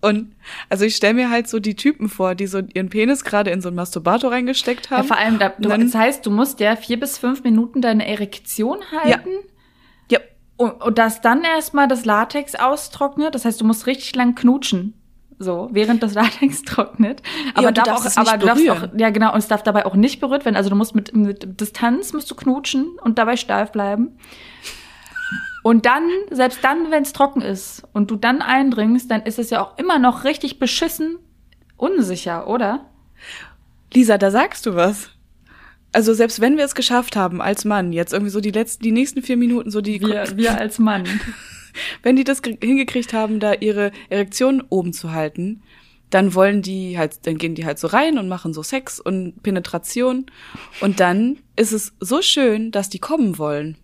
Und 0.00 0.32
also 0.68 0.84
ich 0.84 0.94
stelle 0.94 1.14
mir 1.14 1.28
halt 1.30 1.48
so 1.48 1.58
die 1.58 1.74
Typen 1.74 2.08
vor, 2.08 2.34
die 2.36 2.46
so 2.46 2.60
ihren 2.72 2.88
Penis 2.88 3.24
gerade 3.24 3.50
in 3.50 3.60
so 3.60 3.68
einen 3.68 3.76
Masturbator 3.76 4.30
reingesteckt 4.30 4.90
Ja, 4.90 4.98
haben. 4.98 5.08
vor 5.08 5.16
allem, 5.16 5.38
da, 5.40 5.48
du, 5.58 5.68
dann- 5.68 5.80
das 5.80 5.94
heißt, 5.94 6.24
du 6.24 6.30
musst 6.30 6.60
ja 6.60 6.76
vier 6.76 7.00
bis 7.00 7.18
fünf 7.18 7.42
Minuten 7.42 7.80
deine 7.82 8.06
Erektion 8.06 8.78
halten. 9.02 9.30
ja, 10.10 10.20
Und, 10.56 10.80
und 10.82 10.98
dass 10.98 11.20
dann 11.20 11.42
erstmal 11.42 11.88
das 11.88 12.04
Latex 12.04 12.54
austrocknet. 12.54 13.34
Das 13.34 13.44
heißt, 13.44 13.60
du 13.60 13.64
musst 13.64 13.86
richtig 13.86 14.14
lang 14.14 14.34
knutschen. 14.36 14.94
So, 15.40 15.68
während 15.72 16.02
das 16.02 16.14
Latex 16.20 16.62
trocknet. 16.62 17.22
Aber, 17.54 17.68
und 17.68 17.76
du 17.78 17.82
darf 17.82 18.02
darfst 18.02 18.18
auch, 18.18 18.22
aber 18.26 18.38
du 18.38 18.46
darfst 18.46 18.64
berühren. 18.64 18.90
auch, 18.94 18.98
ja 19.00 19.10
genau, 19.10 19.32
und 19.32 19.38
es 19.38 19.48
darf 19.48 19.62
dabei 19.64 19.84
auch 19.86 19.94
nicht 19.94 20.20
berührt 20.20 20.44
werden. 20.44 20.56
Also 20.56 20.70
du 20.70 20.76
musst 20.76 20.94
mit, 20.94 21.14
mit 21.16 21.60
Distanz 21.60 22.12
musst 22.12 22.30
du 22.30 22.34
knutschen 22.36 22.86
und 23.02 23.18
dabei 23.18 23.36
steif 23.36 23.70
bleiben. 23.72 24.16
Und 25.62 25.84
dann, 25.86 26.08
selbst 26.30 26.60
dann, 26.62 26.90
wenn 26.90 27.02
es 27.02 27.12
trocken 27.12 27.42
ist 27.42 27.82
und 27.92 28.10
du 28.10 28.16
dann 28.16 28.40
eindringst, 28.42 29.10
dann 29.10 29.22
ist 29.22 29.38
es 29.38 29.50
ja 29.50 29.62
auch 29.62 29.76
immer 29.78 29.98
noch 29.98 30.24
richtig 30.24 30.58
beschissen 30.58 31.18
unsicher, 31.76 32.48
oder? 32.48 32.86
Lisa, 33.92 34.18
da 34.18 34.30
sagst 34.30 34.66
du 34.66 34.74
was. 34.74 35.10
Also 35.92 36.12
selbst 36.12 36.40
wenn 36.40 36.56
wir 36.56 36.64
es 36.64 36.74
geschafft 36.74 37.16
haben 37.16 37.40
als 37.40 37.64
Mann, 37.64 37.92
jetzt 37.92 38.12
irgendwie 38.12 38.30
so 38.30 38.40
die 38.40 38.50
letzten, 38.50 38.82
die 38.82 38.92
nächsten 38.92 39.22
vier 39.22 39.36
Minuten, 39.36 39.70
so 39.70 39.80
die, 39.80 40.00
Wir, 40.00 40.24
wir 40.36 40.58
als 40.58 40.78
Mann. 40.78 41.04
wenn 42.02 42.16
die 42.16 42.24
das 42.24 42.42
ge- 42.42 42.58
hingekriegt 42.62 43.12
haben, 43.12 43.40
da 43.40 43.54
ihre 43.54 43.92
Erektion 44.10 44.62
oben 44.68 44.92
zu 44.92 45.12
halten, 45.12 45.62
dann 46.10 46.34
wollen 46.34 46.62
die 46.62 46.98
halt, 46.98 47.26
dann 47.26 47.38
gehen 47.38 47.54
die 47.54 47.64
halt 47.66 47.78
so 47.78 47.86
rein 47.86 48.18
und 48.18 48.28
machen 48.28 48.52
so 48.54 48.62
Sex 48.62 48.98
und 49.00 49.42
Penetration 49.42 50.26
und 50.80 51.00
dann 51.00 51.38
ist 51.56 51.72
es 51.72 51.92
so 52.00 52.22
schön, 52.22 52.70
dass 52.70 52.88
die 52.90 52.98
kommen 52.98 53.38
wollen. 53.38 53.76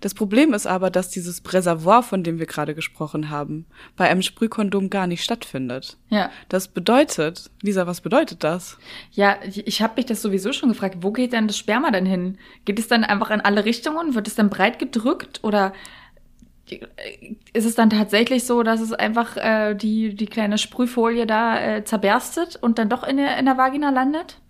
Das 0.00 0.14
Problem 0.14 0.54
ist 0.54 0.66
aber, 0.66 0.90
dass 0.90 1.10
dieses 1.10 1.42
Reservoir, 1.52 2.02
von 2.02 2.22
dem 2.22 2.38
wir 2.38 2.46
gerade 2.46 2.74
gesprochen 2.74 3.30
haben, 3.30 3.66
bei 3.96 4.08
einem 4.08 4.22
Sprühkondom 4.22 4.90
gar 4.90 5.06
nicht 5.06 5.22
stattfindet. 5.22 5.96
Ja. 6.08 6.30
Das 6.48 6.68
bedeutet, 6.68 7.50
Lisa, 7.62 7.86
was 7.86 8.00
bedeutet 8.00 8.44
das? 8.44 8.78
Ja, 9.12 9.36
ich, 9.44 9.82
habe 9.82 9.94
mich 9.96 10.06
das 10.06 10.22
sowieso 10.22 10.52
schon 10.52 10.68
gefragt, 10.68 10.98
wo 11.00 11.12
geht 11.12 11.32
denn 11.32 11.46
das 11.46 11.58
Sperma 11.58 11.90
denn 11.90 12.06
hin? 12.06 12.38
Geht 12.64 12.78
es 12.78 12.88
dann 12.88 13.04
einfach 13.04 13.30
in 13.30 13.40
alle 13.40 13.64
Richtungen? 13.64 14.14
Wird 14.14 14.28
es 14.28 14.34
dann 14.34 14.50
breit 14.50 14.78
gedrückt 14.78 15.40
oder 15.42 15.72
ist 17.52 17.64
es 17.64 17.74
dann 17.76 17.90
tatsächlich 17.90 18.44
so, 18.44 18.62
dass 18.62 18.80
es 18.80 18.92
einfach 18.92 19.36
äh, 19.36 19.74
die, 19.74 20.14
die 20.14 20.26
kleine 20.26 20.58
Sprühfolie 20.58 21.26
da 21.26 21.60
äh, 21.60 21.84
zerberstet 21.84 22.56
und 22.56 22.78
dann 22.78 22.88
doch 22.88 23.04
in 23.04 23.18
der, 23.18 23.38
in 23.38 23.44
der 23.44 23.56
Vagina 23.56 23.90
landet? 23.90 24.40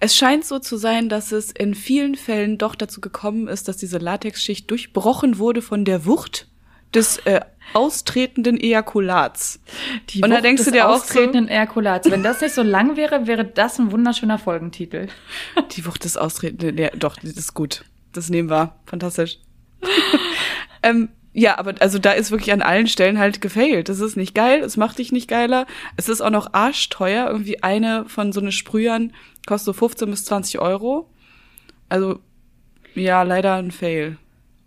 Es 0.00 0.16
scheint 0.16 0.44
so 0.44 0.58
zu 0.58 0.76
sein, 0.76 1.08
dass 1.08 1.32
es 1.32 1.50
in 1.50 1.74
vielen 1.74 2.14
Fällen 2.14 2.58
doch 2.58 2.74
dazu 2.74 3.00
gekommen 3.00 3.48
ist, 3.48 3.68
dass 3.68 3.76
diese 3.76 3.98
Latexschicht 3.98 4.70
durchbrochen 4.70 5.38
wurde 5.38 5.62
von 5.62 5.84
der 5.84 6.06
Wucht 6.06 6.48
des 6.94 7.18
äh, 7.24 7.40
austretenden 7.72 8.60
Ejakulats. 8.60 9.60
Die 10.10 10.22
Und 10.22 10.30
da 10.30 10.36
Wucht 10.36 10.44
denkst 10.44 10.64
du 10.64 10.70
dir 10.72 10.88
auch 10.88 10.96
so- 10.96 11.02
austretenden 11.04 11.48
Ejakulats. 11.48 12.10
Wenn 12.10 12.22
das 12.22 12.40
nicht 12.40 12.54
so 12.54 12.62
lang 12.62 12.96
wäre, 12.96 13.26
wäre 13.26 13.44
das 13.44 13.78
ein 13.78 13.92
wunderschöner 13.92 14.38
Folgentitel. 14.38 15.08
Die 15.76 15.86
Wucht 15.86 16.04
des 16.04 16.16
austretenden, 16.16 16.76
ja, 16.78 16.90
doch, 16.90 17.16
das 17.16 17.32
ist 17.32 17.54
gut. 17.54 17.84
Das 18.12 18.28
nehmen 18.28 18.50
wir. 18.50 18.74
Fantastisch. 18.84 19.38
ähm, 20.82 21.08
ja, 21.32 21.58
aber 21.58 21.74
also 21.80 21.98
da 21.98 22.12
ist 22.12 22.30
wirklich 22.30 22.52
an 22.52 22.60
allen 22.60 22.86
Stellen 22.86 23.18
halt 23.18 23.40
gefailt. 23.40 23.88
Das 23.88 24.00
ist 24.00 24.16
nicht 24.16 24.34
geil, 24.34 24.60
es 24.62 24.76
macht 24.76 24.98
dich 24.98 25.12
nicht 25.12 25.28
geiler. 25.28 25.66
Es 25.96 26.10
ist 26.10 26.20
auch 26.20 26.28
noch 26.30 26.52
arschteuer. 26.52 27.26
Irgendwie 27.30 27.62
eine 27.62 28.04
von 28.06 28.32
so 28.32 28.40
eine 28.40 28.52
Sprühern 28.52 29.14
kostet 29.46 29.66
so 29.66 29.72
15 29.72 30.10
bis 30.10 30.24
20 30.24 30.60
Euro. 30.60 31.10
Also, 31.88 32.20
ja, 32.94 33.22
leider 33.22 33.54
ein 33.54 33.70
Fail. 33.70 34.18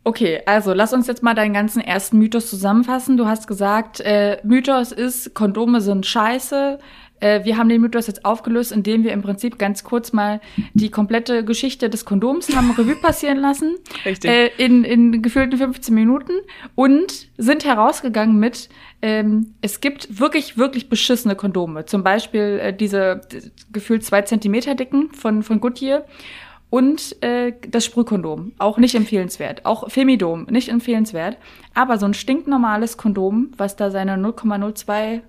Okay, 0.07 0.43
also 0.45 0.73
lass 0.73 0.93
uns 0.93 1.07
jetzt 1.07 1.23
mal 1.23 1.33
deinen 1.33 1.53
ganzen 1.53 1.81
ersten 1.81 2.19
Mythos 2.19 2.47
zusammenfassen. 2.47 3.17
Du 3.17 3.25
hast 3.25 3.47
gesagt, 3.47 4.01
äh, 4.01 4.38
Mythos 4.43 4.91
ist, 4.91 5.33
Kondome 5.33 5.81
sind 5.81 6.05
scheiße, 6.05 6.77
wir 7.21 7.58
haben 7.58 7.69
den 7.69 7.82
Mythos 7.82 8.08
jetzt 8.08 8.25
aufgelöst, 8.25 8.71
indem 8.71 9.04
wir 9.04 9.13
im 9.13 9.21
Prinzip 9.21 9.58
ganz 9.58 9.84
kurz 9.84 10.13
mal 10.13 10.41
die 10.73 10.91
komplette 10.91 11.43
Geschichte 11.45 11.89
des 11.89 12.06
Kondoms 12.06 12.56
haben 12.56 12.71
Revue 12.71 12.95
passieren 13.01 13.38
lassen. 13.38 13.75
Richtig. 14.06 14.30
Äh, 14.30 14.51
in, 14.58 14.84
in 14.84 15.21
gefühlten 15.21 15.58
15 15.58 15.93
Minuten 15.93 16.34
und 16.75 17.30
sind 17.38 17.65
herausgegangen 17.65 18.38
mit, 18.38 18.69
ähm, 19.01 19.54
es 19.62 19.82
gibt 19.82 20.19
wirklich, 20.19 20.58
wirklich 20.58 20.89
beschissene 20.89 21.36
Kondome. 21.36 21.86
Zum 21.86 22.04
Beispiel 22.04 22.60
äh, 22.62 22.73
diese 22.73 23.21
gefühlt 23.71 24.04
zwei 24.04 24.21
Zentimeter 24.21 24.75
dicken 24.75 25.12
von, 25.13 25.43
von 25.43 25.60
Goodyear. 25.60 26.06
Und 26.69 27.21
äh, 27.23 27.54
das 27.69 27.86
Sprühkondom, 27.86 28.54
auch 28.58 28.78
nicht 28.78 28.95
empfehlenswert. 28.95 29.65
Auch 29.65 29.89
Femidom, 29.89 30.47
nicht 30.49 30.67
empfehlenswert. 30.67 31.38
Aber 31.73 31.97
so 31.97 32.06
ein 32.06 32.13
stinknormales 32.13 32.97
Kondom, 32.97 33.51
was 33.56 33.75
da 33.75 33.91
seine 33.91 34.15
0,02 34.15 35.21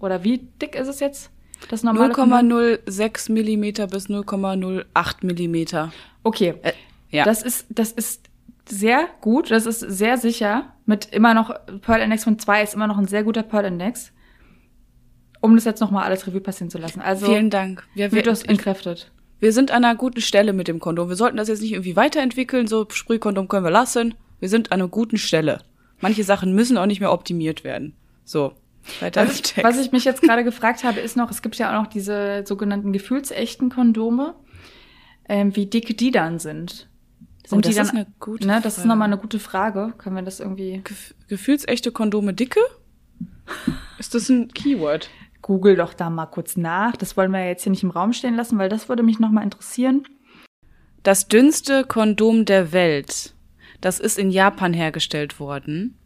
oder 0.00 0.24
wie 0.24 0.38
dick 0.60 0.74
ist 0.74 0.88
es 0.88 1.00
jetzt? 1.00 1.30
Das 1.68 1.82
normale 1.82 2.12
Kondom? 2.12 2.38
0,06 2.50 3.30
Millimeter 3.32 3.86
bis 3.86 4.08
0,08 4.08 4.84
Millimeter. 5.26 5.92
Okay, 6.22 6.54
Äh, 6.62 6.72
ja. 7.10 7.24
das 7.24 7.42
ist 7.42 7.66
das 7.68 7.92
ist 7.92 8.28
sehr 8.68 9.08
gut, 9.20 9.50
das 9.50 9.66
ist 9.66 9.80
sehr 9.80 10.16
sicher. 10.16 10.72
Mit 10.86 11.06
immer 11.12 11.34
noch 11.34 11.52
Pearl 11.82 12.00
Index 12.02 12.24
von 12.24 12.38
2 12.38 12.62
ist 12.62 12.74
immer 12.74 12.86
noch 12.86 12.98
ein 12.98 13.06
sehr 13.06 13.24
guter 13.24 13.42
Pearl 13.42 13.64
Index. 13.66 14.12
Um 15.40 15.54
das 15.54 15.64
jetzt 15.64 15.80
nochmal 15.80 16.04
alles 16.04 16.26
Revue 16.26 16.40
passieren 16.40 16.70
zu 16.70 16.78
lassen. 16.78 17.00
Also 17.00 17.26
Vielen 17.26 17.50
Dank. 17.50 17.86
Wir, 17.94 18.12
wir, 18.12 18.26
ich, 18.26 18.48
entkräftet. 18.48 19.10
wir 19.38 19.52
sind 19.52 19.70
an 19.70 19.84
einer 19.84 19.96
guten 19.96 20.20
Stelle 20.20 20.52
mit 20.52 20.68
dem 20.68 20.80
Kondom. 20.80 21.08
Wir 21.08 21.16
sollten 21.16 21.36
das 21.38 21.48
jetzt 21.48 21.62
nicht 21.62 21.72
irgendwie 21.72 21.96
weiterentwickeln. 21.96 22.66
So 22.66 22.86
Sprühkondom 22.88 23.48
können 23.48 23.64
wir 23.64 23.70
lassen. 23.70 24.14
Wir 24.38 24.48
sind 24.48 24.70
an 24.72 24.80
einer 24.80 24.88
guten 24.88 25.16
Stelle. 25.18 25.60
Manche 26.00 26.24
Sachen 26.24 26.54
müssen 26.54 26.76
auch 26.78 26.86
nicht 26.86 27.00
mehr 27.00 27.12
optimiert 27.12 27.64
werden. 27.64 27.94
So. 28.24 28.52
Weiter 29.00 29.26
Was 29.26 29.40
ich, 29.40 29.64
was 29.64 29.78
ich 29.78 29.92
mich 29.92 30.04
jetzt 30.04 30.22
gerade 30.22 30.44
gefragt 30.44 30.84
habe, 30.84 31.00
ist 31.00 31.16
noch, 31.16 31.30
es 31.30 31.42
gibt 31.42 31.56
ja 31.56 31.70
auch 31.70 31.82
noch 31.82 31.90
diese 31.90 32.44
sogenannten 32.46 32.92
gefühlsechten 32.92 33.70
Kondome, 33.70 34.34
ähm, 35.28 35.54
wie 35.56 35.66
dick 35.66 35.96
die 35.98 36.10
dann 36.10 36.38
sind. 36.38 36.88
Sind 37.46 37.58
Oh, 37.58 37.60
das 37.60 37.70
die 37.70 37.76
dann, 37.76 37.86
ist 37.86 37.92
eine 37.92 38.06
gute 38.20 38.46
ne, 38.46 38.60
das 38.62 38.74
ist 38.74 38.80
Frage. 38.80 38.88
nochmal 38.88 39.06
eine 39.08 39.18
gute 39.18 39.38
Frage. 39.38 39.94
Können 39.98 40.16
wir 40.16 40.22
das 40.22 40.40
irgendwie 40.40 40.82
Gef 40.84 41.14
gefühlsechte 41.28 41.92
Kondome 41.92 42.34
dicke? 42.34 42.60
Ist 43.98 44.14
das 44.14 44.28
ein 44.28 44.48
Keyword? 44.48 45.10
Google 45.42 45.76
doch 45.76 45.94
da 45.94 46.10
mal 46.10 46.26
kurz 46.26 46.56
nach. 46.56 46.96
Das 46.96 47.16
wollen 47.16 47.32
wir 47.32 47.46
jetzt 47.46 47.62
hier 47.64 47.70
nicht 47.70 47.82
im 47.82 47.90
Raum 47.90 48.12
stehen 48.12 48.36
lassen, 48.36 48.58
weil 48.58 48.68
das 48.68 48.88
würde 48.88 49.02
mich 49.02 49.18
nochmal 49.18 49.42
interessieren. 49.44 50.04
Das 51.02 51.28
dünnste 51.28 51.84
Kondom 51.84 52.44
der 52.44 52.72
Welt. 52.72 53.34
Das 53.80 53.98
ist 53.98 54.18
in 54.18 54.30
Japan 54.30 54.74
hergestellt 54.74 55.40
worden. 55.40 55.96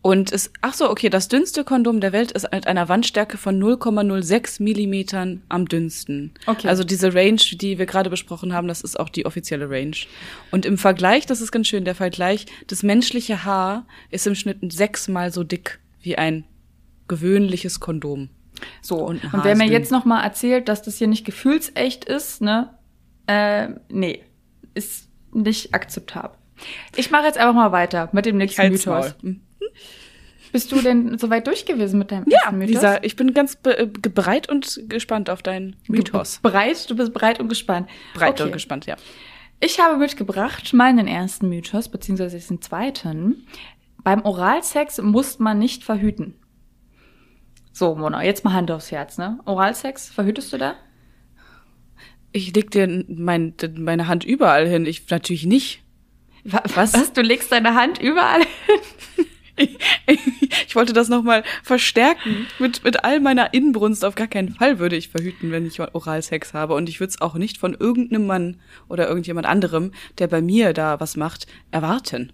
Und 0.00 0.32
es, 0.32 0.52
ach 0.60 0.74
so, 0.74 0.88
okay, 0.90 1.10
das 1.10 1.26
dünnste 1.28 1.64
Kondom 1.64 2.00
der 2.00 2.12
Welt 2.12 2.30
ist 2.30 2.50
mit 2.52 2.68
einer 2.68 2.88
Wandstärke 2.88 3.36
von 3.36 3.60
0,06 3.60 4.62
Millimetern 4.62 5.42
am 5.48 5.66
dünnsten. 5.66 6.32
Okay. 6.46 6.68
Also 6.68 6.84
diese 6.84 7.14
Range, 7.14 7.40
die 7.60 7.78
wir 7.78 7.86
gerade 7.86 8.08
besprochen 8.08 8.52
haben, 8.52 8.68
das 8.68 8.82
ist 8.82 8.98
auch 8.98 9.08
die 9.08 9.26
offizielle 9.26 9.68
Range. 9.68 9.96
Und 10.52 10.66
im 10.66 10.78
Vergleich, 10.78 11.26
das 11.26 11.40
ist 11.40 11.50
ganz 11.50 11.66
schön, 11.66 11.84
der 11.84 11.96
Vergleich, 11.96 12.46
das 12.68 12.84
menschliche 12.84 13.44
Haar 13.44 13.86
ist 14.10 14.26
im 14.26 14.36
Schnitt 14.36 14.58
sechsmal 14.72 15.32
so 15.32 15.42
dick 15.42 15.80
wie 16.00 16.16
ein 16.16 16.44
gewöhnliches 17.08 17.80
Kondom. 17.80 18.30
So, 18.82 18.96
Und 18.98 19.24
und, 19.24 19.44
wer 19.44 19.56
mir 19.56 19.64
dünn. 19.64 19.72
jetzt 19.72 19.90
nochmal 19.90 20.22
erzählt, 20.24 20.68
dass 20.68 20.82
das 20.82 20.98
hier 20.98 21.08
nicht 21.08 21.24
gefühlsecht 21.24 22.04
ist, 22.04 22.40
ne, 22.40 22.70
äh, 23.26 23.68
nee, 23.88 24.22
ist 24.74 25.08
nicht 25.32 25.74
akzeptabel. 25.74 26.36
Ich 26.96 27.10
mache 27.10 27.26
jetzt 27.26 27.38
einfach 27.38 27.54
mal 27.54 27.72
weiter 27.72 28.08
mit 28.12 28.26
dem 28.26 28.36
nächsten 28.36 28.68
Mythos. 28.68 29.14
Maul. 29.22 29.36
Bist 30.52 30.72
du 30.72 30.80
denn 30.80 31.18
soweit 31.18 31.46
durch 31.46 31.66
gewesen 31.66 31.98
mit 31.98 32.10
deinem 32.10 32.24
Ja, 32.28 32.38
ersten 32.38 32.58
Mythos? 32.58 32.74
Lisa, 32.74 33.02
ich 33.02 33.16
bin 33.16 33.34
ganz 33.34 33.56
be 33.56 33.76
äh, 33.78 33.86
bereit 33.86 34.48
und 34.48 34.82
gespannt 34.88 35.30
auf 35.30 35.42
deinen 35.42 35.76
Mythos. 35.88 36.38
Bereit? 36.42 36.88
Du 36.88 36.96
bist 36.96 37.12
bereit 37.12 37.40
und 37.40 37.48
gespannt. 37.48 37.88
Breit 38.14 38.34
okay. 38.34 38.44
und 38.44 38.52
gespannt, 38.52 38.86
ja. 38.86 38.96
Ich 39.60 39.80
habe 39.80 39.96
mitgebracht 39.98 40.72
meinen 40.72 41.06
ersten 41.08 41.48
Mythos, 41.48 41.88
beziehungsweise 41.88 42.38
den 42.38 42.62
zweiten. 42.62 43.46
Beim 44.04 44.22
Oralsex 44.24 45.02
muss 45.02 45.38
man 45.38 45.58
nicht 45.58 45.84
verhüten. 45.84 46.34
So, 47.72 47.94
Mona, 47.94 48.24
jetzt 48.24 48.44
mal 48.44 48.52
Hand 48.54 48.70
aufs 48.70 48.90
Herz, 48.90 49.18
ne? 49.18 49.38
Oralsex, 49.44 50.10
verhütest 50.10 50.52
du 50.52 50.58
da? 50.58 50.74
Ich 52.32 52.54
leg 52.54 52.70
dir 52.70 53.04
mein, 53.08 53.54
meine 53.76 54.06
Hand 54.06 54.24
überall 54.24 54.66
hin. 54.68 54.86
Ich 54.86 55.08
natürlich 55.10 55.46
nicht. 55.46 55.82
Wa- 56.44 56.62
Was? 56.74 57.12
Du 57.12 57.20
legst 57.20 57.50
deine 57.52 57.74
Hand 57.74 57.98
überall 58.00 58.40
hin? 58.40 59.26
Ich 60.66 60.74
wollte 60.76 60.92
das 60.92 61.08
nochmal 61.08 61.42
verstärken. 61.62 62.46
Mit, 62.58 62.84
mit 62.84 63.04
all 63.04 63.20
meiner 63.20 63.52
Inbrunst 63.54 64.04
auf 64.04 64.14
gar 64.14 64.26
keinen 64.26 64.50
Fall 64.50 64.78
würde 64.78 64.96
ich 64.96 65.08
verhüten, 65.08 65.50
wenn 65.50 65.66
ich 65.66 65.80
Oralsex 65.80 66.54
habe. 66.54 66.74
Und 66.74 66.88
ich 66.88 67.00
würde 67.00 67.10
es 67.10 67.20
auch 67.20 67.34
nicht 67.34 67.58
von 67.58 67.74
irgendeinem 67.74 68.26
Mann 68.26 68.56
oder 68.88 69.08
irgendjemand 69.08 69.46
anderem, 69.46 69.92
der 70.18 70.26
bei 70.28 70.40
mir 70.40 70.72
da 70.72 71.00
was 71.00 71.16
macht, 71.16 71.46
erwarten. 71.70 72.32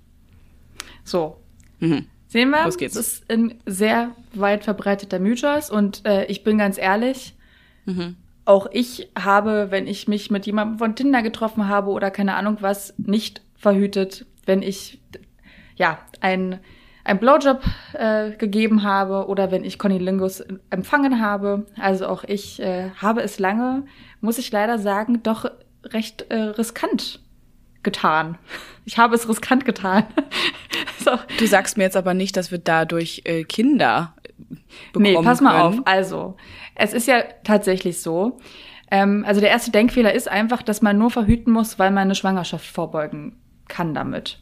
So, 1.05 1.37
Mhm. 1.81 2.07
sehen 2.29 2.51
wir? 2.51 2.65
Los 2.65 2.79
geht's. 2.79 2.95
Das 2.95 3.07
ist 3.15 3.31
ein 3.31 3.55
sehr 3.67 4.11
weit 4.33 4.65
verbreiteter 4.65 5.19
Mythos 5.19 5.71
und 5.71 6.05
äh, 6.07 6.25
ich 6.27 6.45
bin 6.45 6.59
ganz 6.59 6.79
ehrlich, 6.79 7.35
Mhm. 7.87 8.17
auch 8.47 8.67
ich 8.73 9.09
habe, 9.19 9.67
wenn 9.71 9.87
ich 9.87 10.09
mich 10.09 10.31
mit 10.31 10.47
jemandem 10.47 10.79
von 10.79 10.97
Tinder 10.97 11.23
getroffen 11.23 11.69
habe 11.69 11.91
oder 11.91 12.11
keine 12.11 12.35
Ahnung 12.37 12.59
was, 12.61 12.95
nicht 12.99 13.43
verhütet, 13.57 14.27
wenn 14.47 14.63
ich 14.63 15.01
ja 15.77 15.99
ein 16.21 16.61
ein 17.05 17.19
Blowjob 17.19 17.63
äh, 17.93 18.31
gegeben 18.33 18.83
habe 18.83 19.27
oder 19.29 19.51
wenn 19.51 19.63
ich 19.63 19.79
Connilingus 19.79 20.43
empfangen 20.71 21.21
habe. 21.21 21.67
Also 21.79 22.07
auch 22.07 22.25
ich 22.25 22.61
äh, 22.61 22.91
habe 22.97 23.23
es 23.23 23.39
lange, 23.39 23.85
muss 24.21 24.39
ich 24.39 24.51
leider 24.51 24.79
sagen, 24.79 25.23
doch 25.23 25.45
recht 25.85 26.23
äh, 26.31 26.37
riskant 26.37 27.21
getan. 27.83 28.39
Ich 28.87 28.99
habe 28.99 29.15
es 29.15 29.27
riskant 29.27 29.65
getan. 29.65 30.05
so. 31.03 31.13
Du 31.39 31.47
sagst 31.47 31.79
mir 31.79 31.85
jetzt 31.85 31.97
aber 31.97 32.13
nicht, 32.13 32.37
dass 32.37 32.51
wir 32.51 32.59
dadurch 32.59 33.23
äh, 33.25 33.45
Kinder 33.45 34.15
bekommen 34.93 35.15
Nee, 35.15 35.23
pass 35.23 35.41
mal 35.41 35.53
können. 35.53 35.79
auf. 35.81 35.87
Also, 35.87 36.37
es 36.75 36.93
ist 36.93 37.09
ja 37.09 37.23
tatsächlich 37.45 38.03
so. 38.03 38.37
Ähm, 38.91 39.25
also 39.27 39.41
der 39.41 39.49
erste 39.49 39.71
Denkfehler 39.71 40.13
ist 40.13 40.31
einfach, 40.31 40.63
dass 40.63 40.83
man 40.83 40.99
nur 40.99 41.11
verhüten 41.11 41.51
muss, 41.51 41.79
weil 41.79 41.93
man 41.93 42.03
eine 42.03 42.15
Schwangerschaft 42.15 42.67
vorbeugen 42.67 43.37
kann 43.69 43.95
damit. 43.95 44.39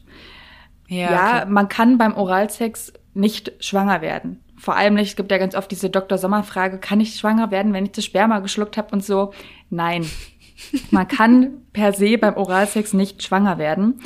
Ja, 0.87 1.11
Ja, 1.11 1.37
okay. 1.43 1.51
man 1.51 1.69
kann 1.69 1.97
beim 1.97 2.15
Oralsex 2.15 2.93
nicht 3.13 3.51
schwanger 3.59 4.01
werden. 4.01 4.39
Vor 4.57 4.75
allem 4.75 4.93
nicht, 4.93 5.09
es 5.09 5.15
gibt 5.15 5.31
ja 5.31 5.37
ganz 5.37 5.55
oft 5.55 5.69
diese 5.71 5.89
Dr. 5.89 6.17
Sommer-Frage, 6.17 6.77
kann 6.79 6.99
ich 7.01 7.15
schwanger 7.15 7.51
werden, 7.51 7.73
wenn 7.73 7.85
ich 7.85 7.91
das 7.91 8.05
Sperma 8.05 8.39
geschluckt 8.39 8.77
habe 8.77 8.89
und 8.91 9.03
so? 9.03 9.33
Nein. 9.69 10.05
Man 10.91 11.07
kann 11.07 11.61
per 11.73 11.93
se 11.93 12.17
beim 12.17 12.35
Oralsex 12.37 12.93
nicht 12.93 13.23
schwanger 13.23 13.57
werden. 13.57 13.99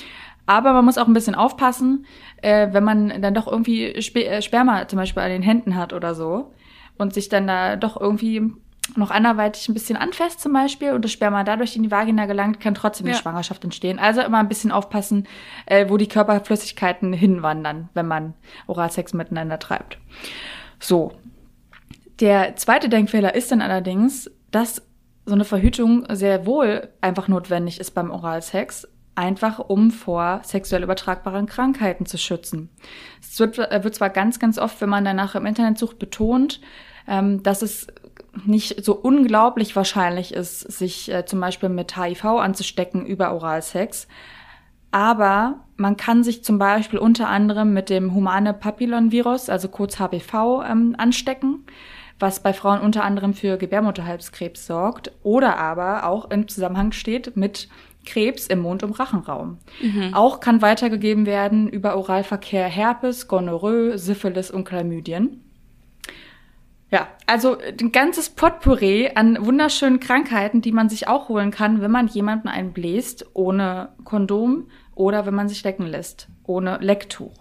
Aber 0.46 0.72
man 0.74 0.86
muss 0.86 0.98
auch 0.98 1.08
ein 1.08 1.13
bisschen 1.13 1.36
aufpassen, 1.36 2.06
äh, 2.42 2.70
wenn 2.72 2.84
man 2.84 3.22
dann 3.22 3.34
doch 3.34 3.48
irgendwie 3.48 4.02
Spe 4.02 4.26
äh, 4.26 4.42
Sperma 4.42 4.88
zum 4.88 4.98
Beispiel 4.98 5.22
an 5.22 5.30
den 5.30 5.42
Händen 5.42 5.76
hat 5.76 5.92
oder 5.92 6.16
so 6.16 6.54
und 6.98 7.13
sich 7.13 7.28
dann 7.28 7.48
da 7.48 7.76
doch 7.76 8.00
irgendwie 8.00 8.54
noch 8.95 9.12
anderweitig 9.12 9.67
ein 9.67 9.73
bisschen 9.73 9.97
anfasst 9.97 10.39
zum 10.39 10.54
Beispiel 10.54 10.93
und 10.93 11.04
das 11.04 11.12
Sperma 11.12 11.43
dadurch 11.43 11.76
in 11.76 11.84
die 11.84 11.91
Vagina 11.91 12.26
gelangt, 12.26 12.60
kann 12.60 12.73
trotzdem 12.73 13.08
eine 13.08 13.15
Ja. 13.15 13.21
Schwangerschaft 13.21 13.63
entstehen. 13.63 14.00
Also 14.00 14.21
immer 14.21 14.39
ein 14.39 14.47
bisschen 14.47 14.71
aufpassen, 14.71 15.28
äh, 15.65 15.89
wo 15.89 15.97
die 15.97 16.08
Körperflüssigkeiten 16.08 17.13
hinwandern, 17.13 17.89
wenn 17.93 18.08
man 18.08 18.34
Oralsex 18.67 19.13
miteinander 19.13 19.60
treibt. 19.60 19.97
So. 20.80 21.13
Der 22.19 22.56
zweite 22.56 22.89
Denkfehler 22.89 23.36
ist 23.36 23.52
dann 23.52 23.62
allerdings, 23.62 24.32
dass 24.50 24.82
so 25.26 25.34
eine 25.34 25.45
Verhütung 25.45 26.06
sehr 26.10 26.45
wohl 26.45 26.88
einfach 27.02 27.28
notwendig 27.28 27.80
ist 27.80 27.91
beim 27.91 28.10
Oralsex, 28.10 28.88
einfach 29.13 29.60
um 29.60 29.91
vor 29.91 30.41
sexuell 30.43 30.84
übertragbaren 30.84 31.47
Krankheiten 31.47 32.06
zu 32.06 32.17
schützen. 32.17 32.69
Es 33.21 33.39
wird, 33.39 33.58
äh, 33.58 33.84
wird 33.84 33.95
zwar 33.95 34.10
ganz, 34.10 34.39
ganz 34.39 34.58
oft, 34.58 34.80
wenn 34.80 34.89
man 34.89 35.06
danach 35.06 35.36
im 35.36 35.45
Internet 35.45 35.78
sucht, 35.78 36.00
betont, 36.00 36.62
ähm, 37.08 37.43
dass 37.43 37.62
es 37.62 37.88
nicht 38.45 38.84
so 38.84 38.93
unglaublich 38.95 39.76
wahrscheinlich 39.76 40.34
ist, 40.34 40.60
sich 40.60 41.12
äh, 41.12 41.26
zum 41.26 41.39
Beispiel 41.39 41.69
mit 41.69 41.97
HIV 41.97 42.26
anzustecken 42.26 43.06
über 43.06 43.34
Oralsex. 43.34 44.08
Aber 44.91 45.65
man 45.76 45.97
kann 45.97 46.23
sich 46.23 46.43
zum 46.43 46.58
Beispiel 46.58 47.00
unter 47.00 47.28
anderem 47.28 47.73
mit 47.73 47.89
dem 47.89 48.13
humane 48.13 48.54
Papillonvirus, 48.54 49.50
also 49.50 49.67
kurz 49.67 50.00
HPV, 50.00 50.63
ähm, 50.63 50.95
anstecken, 50.97 51.65
was 52.19 52.41
bei 52.41 52.54
Frauen 52.54 52.82
unter 52.82 53.04
anderem 53.04 53.34
für 53.34 53.58
Gebärmutterhalskrebs 53.58 54.65
sorgt 54.65 55.12
oder 55.23 55.58
aber 55.58 56.08
auch 56.08 56.32
im 56.32 56.47
Zusammenhang 56.47 56.93
steht 56.93 57.38
mit 57.38 57.69
Krebs 58.06 58.47
im 58.47 58.60
Mund- 58.60 58.84
und 58.84 58.97
Rachenraum. 59.00 59.60
Auch 60.13 60.39
kann 60.39 60.62
weitergegeben 60.62 61.26
werden 61.26 61.67
über 61.67 61.97
Oralverkehr 61.97 62.65
Herpes, 62.65 63.28
Gonorrhoe, 63.28 63.97
Syphilis 63.97 64.50
und 64.50 64.65
Chlamydien. 64.65 65.43
Ja, 66.89 67.10
also 67.26 67.58
ein 67.60 67.91
ganzes 67.91 68.30
Potpourri 68.30 69.12
an 69.13 69.45
wunderschönen 69.45 70.00
Krankheiten, 70.00 70.62
die 70.62 70.71
man 70.71 70.88
sich 70.88 71.08
auch 71.10 71.28
holen 71.28 71.52
kann, 71.52 71.82
wenn 71.82 71.91
man 71.91 72.08
jemanden 72.08 72.47
einbläst 72.47 73.26
ohne 73.34 73.89
Kondom 74.06 74.69
oder 74.95 75.26
wenn 75.26 75.36
man 75.36 75.50
sich 75.50 75.63
lecken 75.63 75.86
lässt 75.86 76.30
ohne 76.45 76.78
Lecktuch. 76.78 77.34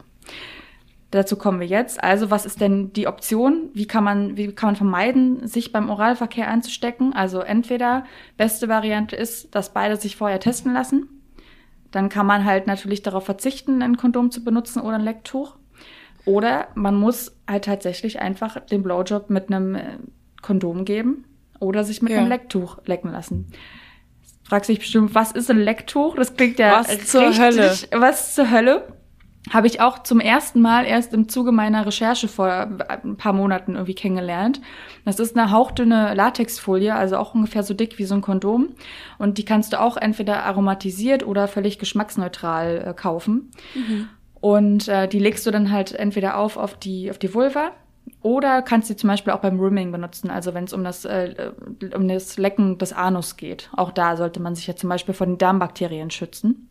Dazu 1.12 1.36
kommen 1.36 1.60
wir 1.60 1.66
jetzt. 1.68 2.02
Also, 2.02 2.30
was 2.30 2.44
ist 2.44 2.60
denn 2.60 2.92
die 2.92 3.06
Option? 3.06 3.70
Wie 3.72 3.86
kann 3.86 4.02
man, 4.02 4.36
wie 4.36 4.52
kann 4.52 4.70
man 4.70 4.76
vermeiden, 4.76 5.46
sich 5.46 5.70
beim 5.72 5.88
Oralverkehr 5.88 6.48
anzustecken? 6.48 7.12
Also, 7.12 7.40
entweder 7.40 8.04
beste 8.36 8.68
Variante 8.68 9.14
ist, 9.14 9.54
dass 9.54 9.72
beide 9.72 9.96
sich 9.96 10.16
vorher 10.16 10.40
testen 10.40 10.72
lassen. 10.72 11.08
Dann 11.92 12.08
kann 12.08 12.26
man 12.26 12.44
halt 12.44 12.66
natürlich 12.66 13.02
darauf 13.02 13.24
verzichten, 13.24 13.82
ein 13.82 13.96
Kondom 13.96 14.32
zu 14.32 14.42
benutzen 14.42 14.80
oder 14.80 14.96
ein 14.96 15.04
Lecktuch. 15.04 15.56
Oder 16.26 16.68
man 16.74 16.94
muss 16.96 17.34
halt 17.48 17.64
tatsächlich 17.64 18.20
einfach 18.20 18.60
den 18.60 18.82
Blowjob 18.82 19.30
mit 19.30 19.48
einem 19.50 19.74
äh, 19.76 19.82
Kondom 20.42 20.84
geben 20.84 21.24
oder 21.60 21.84
sich 21.84 22.02
mit 22.02 22.12
Ja. 22.12 22.18
einem 22.18 22.28
Lecktuch 22.28 22.78
lecken 22.84 23.10
lassen. 23.12 23.46
Fragst 24.44 24.68
dich 24.68 24.78
bestimmt, 24.80 25.14
was 25.14 25.32
ist 25.32 25.50
ein 25.50 25.58
Lecktuch? 25.58 26.14
Das 26.16 26.36
klingt 26.36 26.58
ja 26.58 26.80
Was 26.80 27.06
zur 27.06 27.36
Hölle? 27.36 27.74
Was 27.92 28.34
zur 28.34 28.50
Hölle? 28.50 28.86
Habe 29.50 29.68
ich 29.68 29.80
auch 29.80 30.02
zum 30.02 30.18
ersten 30.18 30.60
Mal 30.60 30.84
erst 30.86 31.14
im 31.14 31.28
Zuge 31.28 31.52
meiner 31.52 31.86
Recherche 31.86 32.26
vor 32.26 32.48
ein 32.88 33.16
paar 33.16 33.32
Monaten 33.32 33.74
irgendwie 33.74 33.94
kennengelernt. 33.94 34.60
Das 35.04 35.20
ist 35.20 35.36
eine 35.36 35.52
hauchdünne 35.52 36.14
Latexfolie, 36.14 36.92
also 36.92 37.16
auch 37.16 37.32
ungefähr 37.34 37.62
so 37.62 37.72
dick 37.72 37.96
wie 37.98 38.04
so 38.04 38.16
ein 38.16 38.22
Kondom. 38.22 38.70
Und 39.18 39.38
die 39.38 39.44
kannst 39.44 39.72
du 39.72 39.80
auch 39.80 39.96
entweder 39.96 40.42
aromatisiert 40.42 41.24
oder 41.24 41.46
völlig 41.46 41.78
geschmacksneutral 41.78 42.84
äh, 42.88 42.92
kaufen. 42.94 43.52
Und 44.40 44.88
äh, 44.88 45.08
die 45.08 45.18
legst 45.18 45.46
du 45.46 45.50
dann 45.50 45.70
halt 45.70 45.92
entweder 45.92 46.36
auf 46.36 46.56
auf 46.56 46.74
die, 46.74 47.10
auf 47.10 47.18
die 47.18 47.32
Vulva 47.32 47.72
oder 48.22 48.62
kannst 48.62 48.88
sie 48.88 48.96
zum 48.96 49.08
Beispiel 49.08 49.32
auch 49.32 49.40
beim 49.40 49.58
Rimming 49.58 49.92
benutzen, 49.92 50.30
also 50.30 50.54
wenn 50.54 50.64
es 50.64 50.72
um 50.72 50.84
das, 50.84 51.04
äh, 51.04 51.52
um 51.94 52.06
das 52.08 52.36
Lecken 52.38 52.78
des 52.78 52.92
Anus 52.92 53.36
geht. 53.36 53.70
Auch 53.76 53.90
da 53.90 54.16
sollte 54.16 54.40
man 54.40 54.54
sich 54.54 54.66
ja 54.66 54.76
zum 54.76 54.90
Beispiel 54.90 55.14
von 55.14 55.30
den 55.30 55.38
Darmbakterien 55.38 56.10
schützen. 56.10 56.68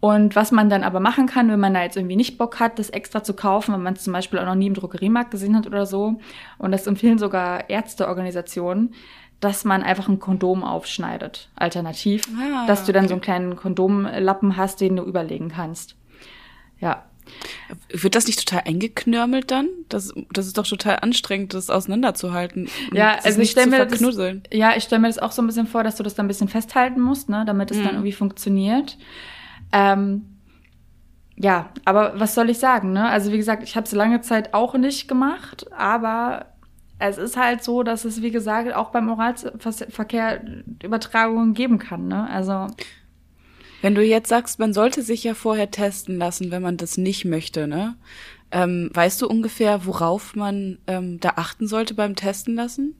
Und 0.00 0.36
was 0.36 0.52
man 0.52 0.68
dann 0.68 0.82
aber 0.82 1.00
machen 1.00 1.26
kann, 1.26 1.50
wenn 1.50 1.60
man 1.60 1.72
da 1.72 1.82
jetzt 1.82 1.96
irgendwie 1.96 2.16
nicht 2.16 2.36
Bock 2.36 2.60
hat, 2.60 2.78
das 2.78 2.90
extra 2.90 3.22
zu 3.22 3.34
kaufen, 3.34 3.72
wenn 3.72 3.82
man 3.82 3.94
es 3.94 4.04
zum 4.04 4.12
Beispiel 4.12 4.38
auch 4.38 4.44
noch 4.44 4.54
nie 4.54 4.66
im 4.66 4.74
Drogeriemarkt 4.74 5.30
gesehen 5.30 5.56
hat 5.56 5.66
oder 5.66 5.86
so, 5.86 6.18
und 6.58 6.72
das 6.72 6.86
empfehlen 6.86 7.18
sogar 7.18 7.70
Ärzteorganisationen, 7.70 8.92
dass 9.40 9.64
man 9.64 9.82
einfach 9.82 10.08
ein 10.08 10.18
Kondom 10.18 10.62
aufschneidet, 10.62 11.48
alternativ, 11.56 12.28
Ah, 12.38 12.66
dass 12.66 12.84
du 12.84 12.92
dann 12.92 13.04
okay. 13.04 13.08
so 13.08 13.14
einen 13.14 13.20
kleinen 13.22 13.56
Kondomlappen 13.56 14.56
hast, 14.56 14.80
den 14.80 14.96
du 14.96 15.04
überlegen 15.04 15.48
kannst. 15.48 15.96
Ja, 16.84 17.04
Wird 17.88 18.14
das 18.14 18.26
nicht 18.26 18.46
total 18.46 18.64
eingeknörmelt 18.66 19.50
dann? 19.50 19.68
Das, 19.88 20.12
das 20.32 20.46
ist 20.46 20.58
doch 20.58 20.66
total 20.66 20.98
anstrengend, 21.00 21.54
das 21.54 21.70
auseinanderzuhalten. 21.70 22.68
Ja, 22.92 23.16
also 23.24 23.40
ich 23.40 23.50
stelle 23.52 23.70
mir 23.70 23.86
das, 23.86 24.00
ja, 24.52 24.76
ich 24.76 24.84
stelle 24.84 25.00
mir 25.00 25.08
das 25.08 25.18
auch 25.18 25.32
so 25.32 25.40
ein 25.42 25.46
bisschen 25.46 25.66
vor, 25.66 25.82
dass 25.82 25.96
du 25.96 26.02
das 26.02 26.14
dann 26.14 26.26
ein 26.26 26.28
bisschen 26.28 26.48
festhalten 26.48 27.00
musst, 27.00 27.30
ne, 27.30 27.44
damit 27.46 27.70
es 27.70 27.78
Mhm. 27.78 27.82
dann 27.84 27.94
irgendwie 27.94 28.12
funktioniert. 28.12 28.98
Ähm, 29.72 30.26
ja, 31.36 31.70
aber 31.86 32.20
was 32.20 32.34
soll 32.34 32.50
ich 32.50 32.58
sagen, 32.58 32.92
ne? 32.92 33.08
Also 33.08 33.32
wie 33.32 33.38
gesagt, 33.38 33.62
ich 33.62 33.74
habe 33.76 33.86
es 33.86 33.92
lange 33.92 34.20
Zeit 34.20 34.54
auch 34.54 34.74
nicht 34.74 35.08
gemacht, 35.08 35.66
aber 35.72 36.46
es 36.98 37.18
ist 37.18 37.36
halt 37.36 37.64
so, 37.64 37.82
dass 37.82 38.04
es 38.04 38.22
wie 38.22 38.30
gesagt 38.30 38.72
auch 38.74 38.90
beim 38.90 39.08
Oralverkehr 39.08 40.44
Übertragungen 40.82 41.54
geben 41.54 41.78
kann, 41.78 42.06
ne? 42.08 42.28
Also 42.30 42.68
Wenn 43.84 43.94
du 43.94 44.02
jetzt 44.02 44.30
sagst, 44.30 44.58
man 44.58 44.72
sollte 44.72 45.02
sich 45.02 45.24
ja 45.24 45.34
vorher 45.34 45.70
testen 45.70 46.16
lassen, 46.16 46.50
wenn 46.50 46.62
man 46.62 46.78
das 46.78 46.96
nicht 46.96 47.26
möchte, 47.26 47.66
ne? 47.66 47.96
Ähm, 48.50 48.88
weißt 48.94 49.20
du 49.20 49.28
ungefähr, 49.28 49.84
worauf 49.84 50.34
man 50.34 50.78
ähm, 50.86 51.20
da 51.20 51.34
achten 51.36 51.66
sollte 51.66 51.92
beim 51.92 52.16
Testen 52.16 52.54
lassen? 52.54 52.94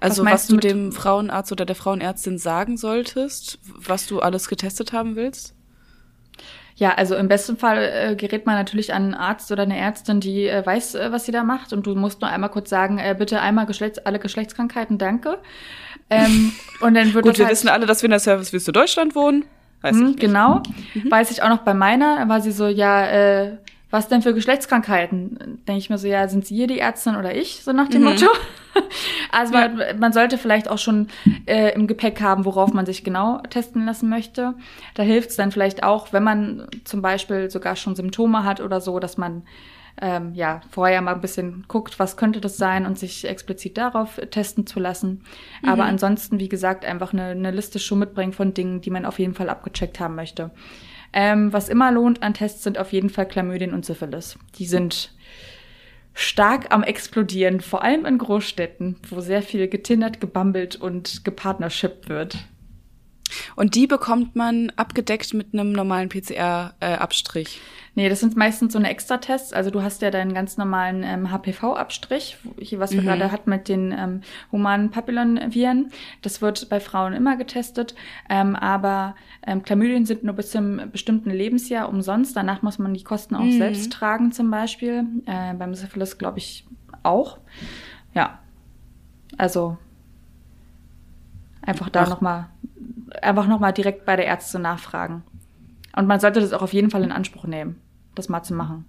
Also 0.00 0.22
was, 0.22 0.24
meinst 0.24 0.50
du 0.50 0.56
dem 0.56 0.90
Frauenarzt 0.90 1.52
oder 1.52 1.66
der 1.66 1.76
Frauenärztin 1.76 2.38
sagen 2.38 2.78
solltest, 2.78 3.58
was 3.62 4.06
du 4.06 4.20
alles 4.20 4.48
getestet 4.48 4.94
haben 4.94 5.16
willst? 5.16 5.54
Ja, 6.76 6.94
also 6.94 7.14
im 7.16 7.28
besten 7.28 7.58
Fall 7.58 7.76
äh, 7.92 8.16
gerät 8.16 8.46
man 8.46 8.54
natürlich 8.54 8.94
an 8.94 9.02
einen 9.02 9.14
Arzt 9.14 9.52
oder 9.52 9.64
eine 9.64 9.76
Ärztin, 9.76 10.20
die 10.20 10.46
äh, 10.46 10.64
weiß, 10.64 10.94
äh, 10.94 11.12
was 11.12 11.26
sie 11.26 11.32
da 11.32 11.44
macht. 11.44 11.74
Und 11.74 11.86
du 11.86 11.94
musst 11.94 12.22
nur 12.22 12.30
einmal 12.30 12.48
kurz 12.48 12.70
sagen, 12.70 12.96
äh, 12.96 13.14
bitte 13.18 13.42
einmal 13.42 13.66
Geschlechts 13.66 13.98
alle 13.98 14.18
Geschlechtskrankheiten, 14.18 14.96
danke. 14.96 15.36
Ähm, 16.08 16.52
und 16.80 16.94
dann 16.94 17.12
wird 17.12 17.26
Gut, 17.26 17.36
wir 17.36 17.44
halt, 17.44 17.52
wissen 17.52 17.68
alle, 17.68 17.84
dass 17.84 18.00
wir 18.00 18.06
in 18.06 18.12
der 18.12 18.20
Service-Wüste 18.20 18.72
Deutschland 18.72 19.14
wohnen. 19.14 19.44
Weiß 19.82 19.94
Hm, 19.96 20.00
ich 20.02 20.06
nicht. 20.08 20.20
genau. 20.20 20.62
Weiß 21.08 21.30
ich 21.30 21.42
auch 21.42 21.48
noch 21.48 21.58
bei 21.62 21.74
meiner, 21.74 22.16
da 22.18 22.28
war 22.28 22.40
sie 22.40 22.52
so, 22.52 22.66
ja, 22.66 23.06
äh, 23.06 23.58
was 23.90 24.08
denn 24.08 24.20
für 24.22 24.34
Geschlechtskrankheiten? 24.34 25.60
Denke 25.66 25.78
ich 25.78 25.88
mir 25.88 25.96
so, 25.98 26.06
ja, 26.08 26.28
sind 26.28 26.44
Sie 26.46 26.54
hier 26.56 26.66
die 26.66 26.78
Ärztin 26.78 27.16
oder 27.16 27.34
ich, 27.34 27.62
so 27.64 27.72
nach 27.72 27.88
dem 27.88 28.02
Mhm. 28.02 28.08
Motto. 28.08 28.26
Also 29.32 29.54
man, 29.54 29.80
man 29.98 30.12
sollte 30.12 30.38
vielleicht 30.38 30.68
auch 30.70 30.78
schon 30.78 31.08
äh, 31.46 31.74
im 31.74 31.88
Gepäck 31.88 32.20
haben, 32.20 32.44
worauf 32.44 32.72
man 32.72 32.86
sich 32.86 33.02
genau 33.02 33.38
testen 33.50 33.84
lassen 33.86 34.08
möchte. 34.08 34.54
Da 34.94 35.02
hilft 35.02 35.30
es 35.30 35.36
dann 35.36 35.50
vielleicht 35.50 35.82
auch, 35.82 36.12
wenn 36.12 36.22
man 36.22 36.66
zum 36.84 37.02
Beispiel 37.02 37.50
sogar 37.50 37.74
schon 37.74 37.96
Symptome 37.96 38.44
hat 38.44 38.60
oder 38.60 38.80
so, 38.80 39.00
dass 39.00 39.16
man 39.18 39.42
ähm, 40.00 40.34
ja 40.34 40.60
vorher 40.70 41.00
mal 41.02 41.14
ein 41.14 41.20
bisschen 41.20 41.64
guckt, 41.68 41.98
was 41.98 42.16
könnte 42.16 42.40
das 42.40 42.56
sein 42.56 42.86
und 42.86 42.98
sich 42.98 43.26
explizit 43.26 43.76
darauf 43.78 44.20
testen 44.30 44.66
zu 44.66 44.80
lassen. 44.80 45.24
Aber 45.66 45.84
ansonsten, 45.84 46.38
wie 46.40 46.48
gesagt, 46.48 46.84
einfach 46.84 47.12
eine, 47.12 47.26
eine 47.26 47.50
Liste 47.50 47.78
schon 47.78 47.98
mitbringen 47.98 48.32
von 48.32 48.54
Dingen, 48.54 48.80
die 48.80 48.90
man 48.90 49.04
auf 49.04 49.18
jeden 49.18 49.34
Fall 49.34 49.48
abgecheckt 49.48 50.00
haben 50.00 50.14
möchte. 50.14 50.50
Ähm, 51.12 51.52
was 51.52 51.68
immer 51.68 51.90
lohnt 51.90 52.22
an 52.22 52.34
Tests 52.34 52.62
sind 52.62 52.78
auf 52.78 52.92
jeden 52.92 53.10
Fall 53.10 53.26
Chlamydien 53.26 53.72
und 53.72 53.84
Syphilis. 53.84 54.38
Die 54.58 54.66
sind 54.66 55.12
stark 56.14 56.66
am 56.70 56.82
explodieren, 56.82 57.60
vor 57.60 57.82
allem 57.82 58.04
in 58.04 58.18
Großstädten, 58.18 58.96
wo 59.08 59.20
sehr 59.20 59.42
viel 59.42 59.68
getindert, 59.68 60.20
gebambelt 60.20 60.76
und 60.76 61.24
gepartnershippt 61.24 62.08
wird. 62.08 62.38
Und 63.56 63.74
die 63.74 63.86
bekommt 63.86 64.36
man 64.36 64.72
abgedeckt 64.76 65.34
mit 65.34 65.52
einem 65.52 65.72
normalen 65.72 66.08
PCR-Abstrich. 66.08 67.60
Nee, 67.98 68.08
das 68.08 68.20
sind 68.20 68.36
meistens 68.36 68.74
so 68.74 68.78
eine 68.78 68.90
Extratests. 68.90 69.52
Also 69.52 69.70
du 69.70 69.82
hast 69.82 70.02
ja 70.02 70.12
deinen 70.12 70.32
ganz 70.32 70.56
normalen 70.56 71.02
ähm, 71.02 71.32
HPV-Abstrich, 71.32 72.36
was 72.76 72.92
wir 72.92 73.02
gerade 73.02 73.32
hatten 73.32 73.50
mit 73.50 73.68
den 73.68 73.90
ähm, 73.90 74.20
humanen 74.52 74.92
Papillonviren. 74.92 75.90
Das 76.22 76.40
wird 76.40 76.68
bei 76.68 76.78
Frauen 76.78 77.12
immer 77.12 77.36
getestet. 77.36 77.96
Ähm, 78.28 78.54
aber 78.54 79.16
ähm, 79.44 79.64
Chlamydien 79.64 80.06
sind 80.06 80.22
nur 80.22 80.34
bis 80.34 80.52
zum 80.52 80.80
bestimmten 80.92 81.30
Lebensjahr 81.30 81.88
umsonst. 81.88 82.36
Danach 82.36 82.62
muss 82.62 82.78
man 82.78 82.94
die 82.94 83.02
Kosten 83.02 83.34
auch 83.34 83.50
selbst 83.50 83.92
tragen 83.92 84.30
zum 84.30 84.48
Beispiel. 84.48 85.04
Äh, 85.26 85.54
beim 85.54 85.74
Syphilis 85.74 86.18
glaube 86.18 86.38
ich 86.38 86.68
auch. 87.02 87.38
Ja, 88.14 88.38
also 89.36 89.76
einfach 91.62 91.88
da 91.90 92.08
nochmal 92.08 92.46
einfach 93.22 93.46
noch 93.46 93.60
mal 93.60 93.72
direkt 93.72 94.04
bei 94.04 94.16
der 94.16 94.26
Ärztin 94.26 94.62
nachfragen. 94.62 95.22
Und 95.96 96.06
man 96.06 96.20
sollte 96.20 96.40
das 96.40 96.52
auch 96.52 96.62
auf 96.62 96.72
jeden 96.72 96.90
Fall 96.90 97.02
in 97.02 97.12
Anspruch 97.12 97.44
nehmen, 97.44 97.80
das 98.14 98.28
mal 98.28 98.42
zu 98.42 98.54
machen. 98.54 98.84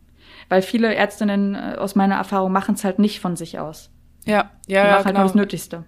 Weil 0.47 0.61
viele 0.61 0.93
Ärztinnen 0.93 1.55
äh, 1.55 1.75
aus 1.77 1.95
meiner 1.95 2.15
Erfahrung 2.15 2.51
machen 2.51 2.75
es 2.75 2.83
halt 2.83 2.99
nicht 2.99 3.19
von 3.19 3.35
sich 3.35 3.59
aus. 3.59 3.89
Ja, 4.25 4.51
Die 4.67 4.73
ja, 4.73 4.85
ja, 4.85 4.91
machen 4.91 5.05
halt 5.05 5.05
nur 5.05 5.13
genau. 5.13 5.23
das 5.23 5.35
Nötigste. 5.35 5.85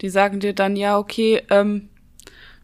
Die 0.00 0.08
sagen 0.08 0.40
dir 0.40 0.54
dann, 0.54 0.74
ja, 0.74 0.98
okay, 0.98 1.42
ähm, 1.50 1.88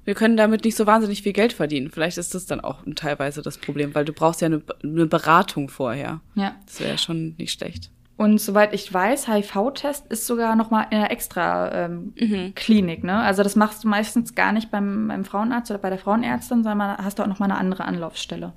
wir 0.04 0.14
können 0.14 0.36
damit 0.36 0.64
nicht 0.64 0.74
so 0.74 0.86
wahnsinnig 0.86 1.22
viel 1.22 1.34
Geld 1.34 1.52
verdienen. 1.52 1.90
Vielleicht 1.90 2.18
ist 2.18 2.34
das 2.34 2.46
dann 2.46 2.60
auch 2.60 2.82
teilweise 2.96 3.42
das 3.42 3.58
Problem, 3.58 3.94
weil 3.94 4.04
du 4.04 4.12
brauchst 4.12 4.40
ja 4.40 4.46
eine, 4.46 4.62
eine 4.82 5.06
Beratung 5.06 5.68
vorher. 5.68 6.20
Ja. 6.34 6.56
Das 6.64 6.80
wäre 6.80 6.92
ja 6.92 6.98
schon 6.98 7.34
nicht 7.36 7.52
schlecht. 7.52 7.90
Und 8.18 8.40
soweit 8.40 8.74
ich 8.74 8.92
weiß, 8.92 9.28
HIV-Test 9.28 10.08
ist 10.08 10.26
sogar 10.26 10.56
noch 10.56 10.70
mal 10.72 10.82
in 10.90 10.98
einer 10.98 11.12
extra 11.12 11.84
ähm, 11.84 12.12
Klinik. 12.56 13.04
Ne? 13.04 13.16
Also 13.16 13.44
das 13.44 13.54
machst 13.54 13.84
du 13.84 13.88
meistens 13.88 14.34
gar 14.34 14.50
nicht 14.50 14.72
beim, 14.72 15.06
beim 15.06 15.24
Frauenarzt 15.24 15.70
oder 15.70 15.78
bei 15.78 15.88
der 15.88 16.00
Frauenärztin, 16.00 16.64
sondern 16.64 16.98
hast 16.98 17.18
du 17.20 17.22
auch 17.22 17.28
noch 17.28 17.38
mal 17.38 17.44
eine 17.44 17.56
andere 17.56 17.84
Anlaufstelle. 17.84 18.52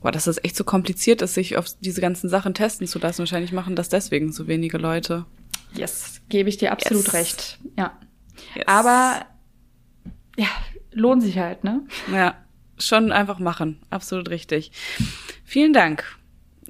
Boah, 0.00 0.10
dass 0.12 0.24
das 0.24 0.42
echt 0.42 0.56
so 0.56 0.64
kompliziert 0.64 1.20
ist, 1.20 1.34
sich 1.34 1.58
auf 1.58 1.66
diese 1.80 2.00
ganzen 2.00 2.30
Sachen 2.30 2.54
testen 2.54 2.86
zu 2.86 2.98
lassen. 2.98 3.18
Wahrscheinlich 3.18 3.52
machen 3.52 3.76
das 3.76 3.90
deswegen 3.90 4.32
so 4.32 4.48
wenige 4.48 4.78
Leute. 4.78 5.26
Yes, 5.74 6.22
gebe 6.30 6.48
ich 6.48 6.56
dir 6.56 6.72
absolut 6.72 7.04
Yes. 7.04 7.12
recht. 7.12 7.58
Ja. 7.76 7.92
Yes. 8.54 8.66
Aber 8.66 9.26
ja, 10.38 10.48
lohnt 10.90 11.22
sich 11.22 11.38
halt, 11.38 11.64
ne? 11.64 11.82
Ja, 12.10 12.34
schon 12.78 13.12
einfach 13.12 13.38
machen. 13.38 13.78
Absolut 13.90 14.30
richtig. 14.30 14.72
Vielen 15.44 15.74
Dank. 15.74 16.16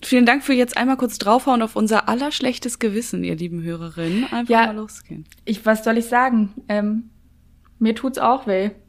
Vielen 0.04 0.26
Dank 0.26 0.42
für 0.42 0.52
jetzt 0.52 0.76
einmal 0.76 0.96
kurz 0.96 1.18
draufhauen 1.18 1.62
auf 1.62 1.76
unser 1.76 2.08
allerschlechtes 2.08 2.78
Gewissen, 2.78 3.22
ihr 3.24 3.36
lieben 3.36 3.62
Hörerinnen. 3.62 4.24
Einfach 4.32 4.48
Ja. 4.50 4.66
mal 4.66 4.76
losgehen. 4.76 5.24
Ich, 5.44 5.64
was 5.64 5.84
soll 5.84 5.96
ich 5.98 6.06
sagen? 6.06 6.52
Ähm, 6.68 7.10
mir 7.78 7.94
tut's 7.94 8.18
auch 8.18 8.46
weh. 8.46 8.70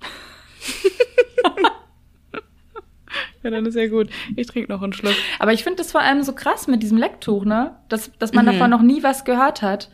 Ja, 3.44 3.50
dann 3.50 3.66
ist 3.66 3.76
ja 3.76 3.88
gut. 3.90 4.10
Ich 4.38 4.48
trinke 4.48 4.72
noch 4.72 4.82
einen 4.82 4.94
Schluck. 4.94 5.14
Aber 5.38 5.52
ich 5.52 5.64
finde 5.66 5.78
das 5.80 5.92
vor 5.92 6.00
allem 6.00 6.24
so 6.24 6.32
krass 6.34 6.68
mit 6.68 6.82
diesem 6.82 6.98
Lecktuch, 6.98 7.44
ne? 7.44 7.76
Dass, 7.90 8.10
dass 8.18 8.32
man 8.32 8.46
Mhm. 8.46 8.52
davon 8.52 8.70
noch 8.70 8.82
nie 8.82 9.04
was 9.04 9.26
gehört 9.26 9.62
hat. 9.62 9.92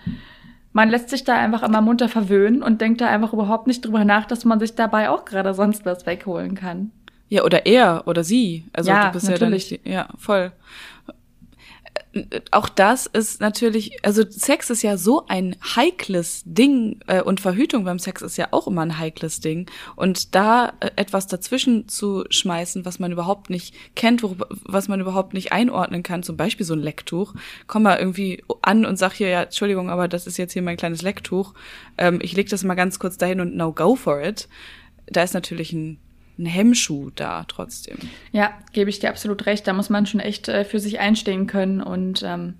Man 0.71 0.89
lässt 0.89 1.09
sich 1.09 1.23
da 1.23 1.33
einfach 1.35 1.63
immer 1.63 1.81
munter 1.81 2.09
verwöhnen 2.09 2.61
und 2.61 2.79
denkt 2.79 3.01
da 3.01 3.07
einfach 3.07 3.33
überhaupt 3.33 3.65
nicht 3.65 3.83
drüber 3.83 4.05
nach, 4.05 4.25
dass 4.25 4.45
man 4.45 4.59
sich 4.59 4.75
dabei 4.75 5.09
auch 5.09 5.25
gerade 5.25 5.55
sonst 5.55 5.83
was 5.83 6.05
wegholen 6.05 6.53
kann. 6.53 6.91
Ja, 7.27 7.43
oder 7.43 7.65
er 7.65 8.03
oder 8.05 8.23
sie. 8.23 8.65
Also 8.71 8.91
Ja, 8.91 9.07
du 9.07 9.13
bist 9.13 9.25
natürlich. 9.27 9.71
ja 9.71 9.77
dann 9.77 9.83
nicht, 9.83 9.87
ja, 9.87 10.07
voll. 10.19 10.51
Auch 12.49 12.69
das 12.69 13.05
ist 13.05 13.39
natürlich, 13.39 14.03
also 14.03 14.23
Sex 14.27 14.71
ist 14.71 14.81
ja 14.81 14.97
so 14.97 15.27
ein 15.27 15.55
heikles 15.75 16.41
Ding 16.43 17.01
äh, 17.05 17.21
und 17.21 17.39
Verhütung 17.39 17.83
beim 17.83 17.99
Sex 17.99 18.23
ist 18.23 18.37
ja 18.37 18.47
auch 18.49 18.67
immer 18.67 18.81
ein 18.81 18.97
heikles 18.97 19.41
Ding. 19.41 19.69
Und 19.95 20.33
da 20.33 20.73
äh, 20.79 20.89
etwas 20.95 21.27
dazwischen 21.27 21.87
zu 21.87 22.25
schmeißen, 22.29 22.83
was 22.83 22.97
man 22.97 23.11
überhaupt 23.11 23.51
nicht 23.51 23.75
kennt, 23.95 24.23
wo, 24.23 24.35
was 24.63 24.87
man 24.87 24.99
überhaupt 24.99 25.35
nicht 25.35 25.51
einordnen 25.51 26.01
kann, 26.01 26.23
zum 26.23 26.35
Beispiel 26.35 26.65
so 26.65 26.73
ein 26.73 26.79
Lecktuch, 26.81 27.35
komm 27.67 27.83
mal 27.83 27.99
irgendwie 27.99 28.43
an 28.63 28.85
und 28.85 28.97
sag 28.97 29.13
hier, 29.13 29.29
ja, 29.29 29.43
Entschuldigung, 29.43 29.91
aber 29.91 30.07
das 30.07 30.25
ist 30.25 30.37
jetzt 30.37 30.53
hier 30.53 30.63
mein 30.63 30.77
kleines 30.77 31.03
Lecktuch. 31.03 31.53
Ähm, 31.99 32.19
ich 32.23 32.33
leg 32.35 32.49
das 32.49 32.63
mal 32.63 32.75
ganz 32.75 32.97
kurz 32.97 33.17
dahin 33.17 33.39
und 33.39 33.55
now 33.55 33.71
go 33.71 33.95
for 33.95 34.19
it. 34.21 34.49
Da 35.05 35.21
ist 35.21 35.35
natürlich 35.35 35.73
ein 35.73 35.99
ein 36.39 36.45
Hemmschuh 36.45 37.11
da 37.15 37.43
trotzdem. 37.47 37.97
Ja, 38.31 38.53
gebe 38.71 38.89
ich 38.89 38.99
dir 38.99 39.09
absolut 39.09 39.45
recht. 39.45 39.67
Da 39.67 39.73
muss 39.73 39.89
man 39.89 40.05
schon 40.05 40.21
echt 40.21 40.47
äh, 40.47 40.63
für 40.63 40.79
sich 40.79 40.99
einstehen 40.99 41.47
können 41.47 41.81
und 41.81 42.23
ähm, 42.23 42.55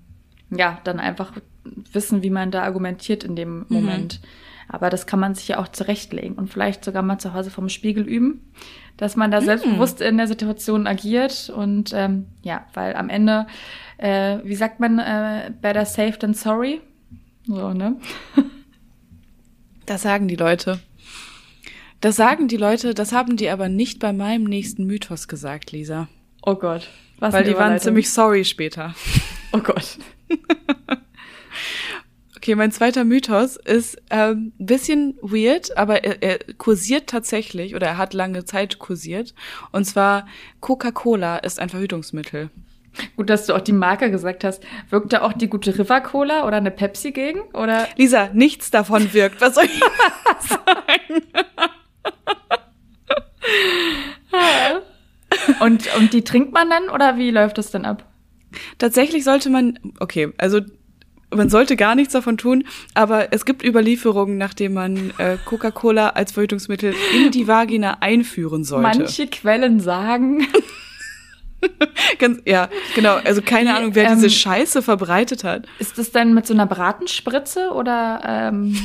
ja, 0.50 0.78
dann 0.84 1.00
einfach 1.00 1.32
wissen, 1.64 2.22
wie 2.22 2.30
man 2.30 2.50
da 2.50 2.62
argumentiert 2.62 3.24
in 3.24 3.36
dem 3.36 3.60
mhm. 3.60 3.66
Moment. 3.68 4.20
Aber 4.68 4.90
das 4.90 5.06
kann 5.06 5.18
man 5.18 5.34
sich 5.34 5.48
ja 5.48 5.58
auch 5.58 5.68
zurechtlegen 5.68 6.36
und 6.36 6.48
vielleicht 6.48 6.84
sogar 6.84 7.02
mal 7.02 7.18
zu 7.18 7.34
Hause 7.34 7.50
vom 7.50 7.68
Spiegel 7.68 8.06
üben, 8.06 8.52
dass 8.96 9.16
man 9.16 9.30
da 9.30 9.40
mhm. 9.40 9.46
selbstbewusst 9.46 10.00
in 10.00 10.16
der 10.16 10.28
Situation 10.28 10.86
agiert 10.86 11.50
und 11.50 11.92
ähm, 11.92 12.26
ja, 12.42 12.66
weil 12.74 12.94
am 12.94 13.08
Ende, 13.08 13.46
äh, 13.98 14.38
wie 14.44 14.54
sagt 14.54 14.78
man, 14.78 14.98
äh, 14.98 15.50
better 15.60 15.84
safe 15.86 16.18
than 16.18 16.34
sorry. 16.34 16.80
So, 17.46 17.72
ne? 17.72 17.96
Das 19.86 20.02
sagen 20.02 20.28
die 20.28 20.36
Leute. 20.36 20.78
Das 22.00 22.16
sagen 22.16 22.48
die 22.48 22.56
Leute, 22.56 22.94
das 22.94 23.12
haben 23.12 23.36
die 23.36 23.50
aber 23.50 23.68
nicht 23.68 23.98
bei 23.98 24.12
meinem 24.12 24.44
nächsten 24.44 24.84
Mythos 24.84 25.28
gesagt, 25.28 25.72
Lisa. 25.72 26.08
Oh 26.42 26.54
Gott. 26.54 26.88
Was 27.18 27.34
Weil 27.34 27.44
die 27.44 27.54
waren 27.54 27.78
ziemlich 27.78 28.10
sorry 28.10 28.44
später. 28.44 28.94
Oh 29.52 29.58
Gott. 29.58 29.98
okay, 32.36 32.54
mein 32.54 32.70
zweiter 32.70 33.02
Mythos 33.02 33.56
ist 33.56 34.00
ähm, 34.10 34.52
bisschen 34.58 35.18
weird, 35.22 35.76
aber 35.76 36.04
er, 36.04 36.22
er 36.22 36.38
kursiert 36.54 37.08
tatsächlich 37.08 37.74
oder 37.74 37.88
er 37.88 37.98
hat 37.98 38.14
lange 38.14 38.44
Zeit 38.44 38.78
kursiert. 38.78 39.34
Und 39.72 39.86
zwar 39.86 40.28
Coca-Cola 40.60 41.38
ist 41.38 41.58
ein 41.58 41.68
Verhütungsmittel. 41.68 42.50
Gut, 43.16 43.28
dass 43.28 43.46
du 43.46 43.54
auch 43.54 43.60
die 43.60 43.72
Marke 43.72 44.12
gesagt 44.12 44.44
hast. 44.44 44.62
Wirkt 44.88 45.12
da 45.12 45.22
auch 45.22 45.32
die 45.32 45.48
gute 45.48 45.76
River 45.76 46.00
Cola 46.00 46.46
oder 46.46 46.58
eine 46.58 46.70
Pepsi 46.70 47.10
gegen? 47.10 47.40
Oder? 47.52 47.88
Lisa, 47.96 48.30
nichts 48.32 48.70
davon 48.70 49.12
wirkt. 49.12 49.40
Was 49.40 49.56
soll 49.56 49.64
ich 49.64 49.80
sagen? 50.48 51.22
und, 55.60 55.96
und 55.96 56.12
die 56.12 56.22
trinkt 56.22 56.52
man 56.52 56.70
dann 56.70 56.88
oder 56.88 57.16
wie 57.16 57.30
läuft 57.30 57.58
das 57.58 57.70
denn 57.70 57.84
ab? 57.84 58.04
Tatsächlich 58.78 59.24
sollte 59.24 59.50
man, 59.50 59.78
okay, 60.00 60.32
also 60.38 60.60
man 61.34 61.48
sollte 61.48 61.76
gar 61.76 61.94
nichts 61.94 62.12
davon 62.12 62.36
tun, 62.36 62.64
aber 62.94 63.32
es 63.32 63.44
gibt 63.44 63.64
Überlieferungen, 63.64 64.36
nachdem 64.36 64.74
man 64.74 65.12
äh, 65.18 65.36
Coca-Cola 65.44 66.10
als 66.10 66.32
Verhütungsmittel 66.32 66.94
in 67.14 67.30
die 67.30 67.46
Vagina 67.46 67.98
einführen 68.00 68.64
sollte. 68.64 68.98
Manche 68.98 69.26
Quellen 69.28 69.80
sagen. 69.80 70.46
Ganz, 72.18 72.40
ja, 72.46 72.68
genau. 72.94 73.16
Also 73.16 73.42
keine 73.42 73.76
Ahnung, 73.76 73.94
wer 73.94 74.08
ähm, 74.08 74.14
diese 74.14 74.30
Scheiße 74.30 74.82
verbreitet 74.82 75.44
hat. 75.44 75.66
Ist 75.78 75.98
das 75.98 76.10
dann 76.10 76.32
mit 76.32 76.46
so 76.46 76.54
einer 76.54 76.66
Bratenspritze 76.66 77.72
oder 77.72 78.20
ähm, 78.24 78.74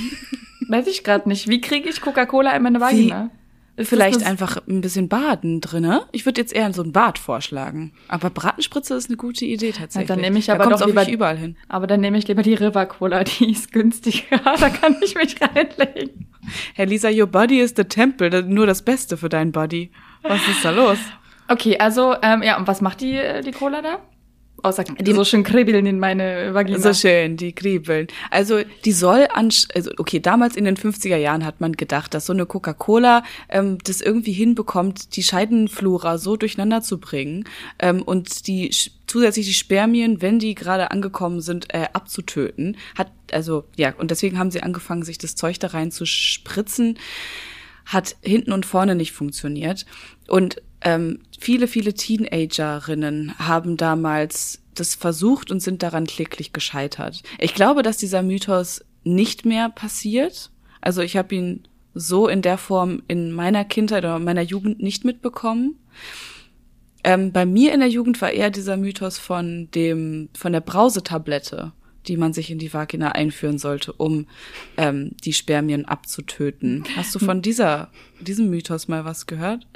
weiß 0.69 0.87
ich 0.87 1.03
gerade 1.03 1.27
nicht. 1.29 1.47
Wie 1.47 1.61
kriege 1.61 1.89
ich 1.89 2.01
Coca-Cola 2.01 2.55
in 2.55 2.63
meine 2.63 2.79
Vagina? 2.79 3.29
Wie? 3.33 3.45
Vielleicht 3.83 4.25
einfach 4.25 4.57
ein 4.69 4.79
bisschen 4.79 5.09
Baden 5.09 5.59
drinne. 5.59 6.05
Ich 6.13 6.25
würde 6.25 6.39
jetzt 6.39 6.53
eher 6.53 6.71
so 6.71 6.81
ein 6.81 6.93
Bad 6.93 7.19
vorschlagen. 7.19 7.91
Aber 8.07 8.29
Bratenspritze 8.29 8.95
ist 8.95 9.09
eine 9.09 9.17
gute 9.17 9.43
Idee 9.43 9.73
tatsächlich. 9.73 10.07
Ja, 10.07 10.15
dann 10.15 10.21
nehme 10.21 10.39
ich 10.39 10.49
aber 10.49 10.63
da 10.63 10.77
doch 10.77 10.87
lieber 10.87 11.09
überall 11.09 11.37
hin. 11.37 11.57
Aber 11.67 11.85
dann 11.85 11.99
nehme 11.99 12.17
ich 12.17 12.25
lieber 12.27 12.41
die 12.41 12.53
River 12.53 12.85
Cola, 12.85 13.25
die 13.25 13.51
ist 13.51 13.73
günstiger. 13.73 14.37
da 14.59 14.69
kann 14.69 14.95
ich 15.03 15.15
mich 15.15 15.35
reinlegen. 15.41 16.27
Herr 16.73 16.85
Lisa, 16.85 17.09
your 17.09 17.27
body 17.27 17.59
is 17.59 17.73
the 17.75 17.83
temple. 17.83 18.43
Nur 18.43 18.65
das 18.65 18.81
Beste 18.81 19.17
für 19.17 19.27
deinen 19.27 19.51
Body. 19.51 19.91
Was 20.23 20.47
ist 20.47 20.63
da 20.63 20.69
los? 20.69 20.99
Okay, 21.49 21.77
also 21.77 22.15
ähm, 22.21 22.43
ja, 22.43 22.57
und 22.57 22.67
was 22.67 22.79
macht 22.79 23.01
die 23.01 23.19
die 23.45 23.51
Cola 23.51 23.81
da? 23.81 23.99
Außer 24.65 24.83
die 24.83 25.13
so 25.13 25.23
schön 25.23 25.43
kribbeln 25.43 25.85
in 25.85 25.99
meine 25.99 26.55
Vagina. 26.55 26.79
So 26.79 26.91
schön, 26.91 27.37
die 27.37 27.53
kribbeln. 27.53 28.07
Also 28.31 28.61
die 28.83 28.93
soll 28.93 29.27
an, 29.31 29.51
also 29.75 29.91
okay, 29.99 30.19
damals 30.19 30.55
in 30.55 30.65
den 30.65 30.75
50er 30.75 31.17
Jahren 31.17 31.45
hat 31.45 31.61
man 31.61 31.73
gedacht, 31.73 32.15
dass 32.15 32.25
so 32.25 32.33
eine 32.33 32.47
Coca-Cola 32.47 33.21
ähm, 33.47 33.77
das 33.83 34.01
irgendwie 34.01 34.31
hinbekommt, 34.31 35.15
die 35.17 35.21
Scheidenflora 35.21 36.17
so 36.17 36.35
durcheinander 36.35 36.81
zu 36.81 36.97
bringen 36.97 37.43
ähm, 37.77 38.01
und 38.01 38.47
die 38.47 38.71
zusätzlich 39.05 39.45
die 39.45 39.53
Spermien, 39.53 40.23
wenn 40.23 40.39
die 40.39 40.55
gerade 40.55 40.89
angekommen 40.89 41.41
sind, 41.41 41.71
äh, 41.71 41.85
abzutöten. 41.93 42.75
Hat 42.97 43.11
also 43.31 43.65
ja 43.75 43.93
und 43.95 44.09
deswegen 44.09 44.39
haben 44.39 44.49
sie 44.49 44.63
angefangen, 44.63 45.03
sich 45.03 45.19
das 45.19 45.35
Zeug 45.35 45.59
da 45.59 45.67
rein 45.67 45.91
zu 45.91 46.07
spritzen. 46.07 46.97
Hat 47.85 48.15
hinten 48.23 48.51
und 48.51 48.65
vorne 48.65 48.95
nicht 48.95 49.11
funktioniert 49.11 49.85
und 50.27 50.59
ähm, 50.85 51.19
viele, 51.37 51.67
viele 51.67 51.95
Teenagerinnen 51.95 53.37
haben 53.39 53.75
damals 53.75 54.61
das 54.75 54.93
versucht 54.93 55.51
und 55.51 55.59
sind 55.59 55.83
daran 55.83 56.05
kläglich 56.05 56.53
gescheitert. 56.53 57.23
Ich 57.39 57.55
glaube, 57.55 57.81
dass 57.81 57.97
dieser 57.97 58.21
Mythos 58.21 58.85
nicht 59.03 59.45
mehr 59.45 59.69
passiert. 59.69 60.51
Also 60.81 61.01
ich 61.01 61.17
habe 61.17 61.33
ihn 61.33 61.67
so 61.95 62.27
in 62.27 62.41
der 62.41 62.57
Form 62.57 63.01
in 63.07 63.31
meiner 63.31 63.65
Kindheit 63.65 64.03
oder 64.03 64.19
meiner 64.19 64.41
Jugend 64.41 64.81
nicht 64.81 65.05
mitbekommen. 65.05 65.79
Ähm, 67.03 67.31
bei 67.31 67.45
mir 67.45 67.73
in 67.73 67.79
der 67.79 67.89
Jugend 67.89 68.21
war 68.21 68.31
eher 68.31 68.51
dieser 68.51 68.77
Mythos 68.77 69.17
von 69.17 69.69
dem 69.71 70.29
von 70.37 70.53
der 70.53 70.61
Brausetablette 70.61 71.71
die 72.07 72.17
man 72.17 72.33
sich 72.33 72.51
in 72.51 72.59
die 72.59 72.73
Vagina 72.73 73.11
einführen 73.11 73.57
sollte, 73.57 73.93
um 73.93 74.27
ähm, 74.77 75.11
die 75.23 75.33
Spermien 75.33 75.85
abzutöten. 75.85 76.83
Hast 76.95 77.13
du 77.15 77.19
von 77.19 77.41
dieser, 77.41 77.89
diesem 78.19 78.49
Mythos 78.49 78.87
mal 78.87 79.05
was 79.05 79.27
gehört? 79.27 79.67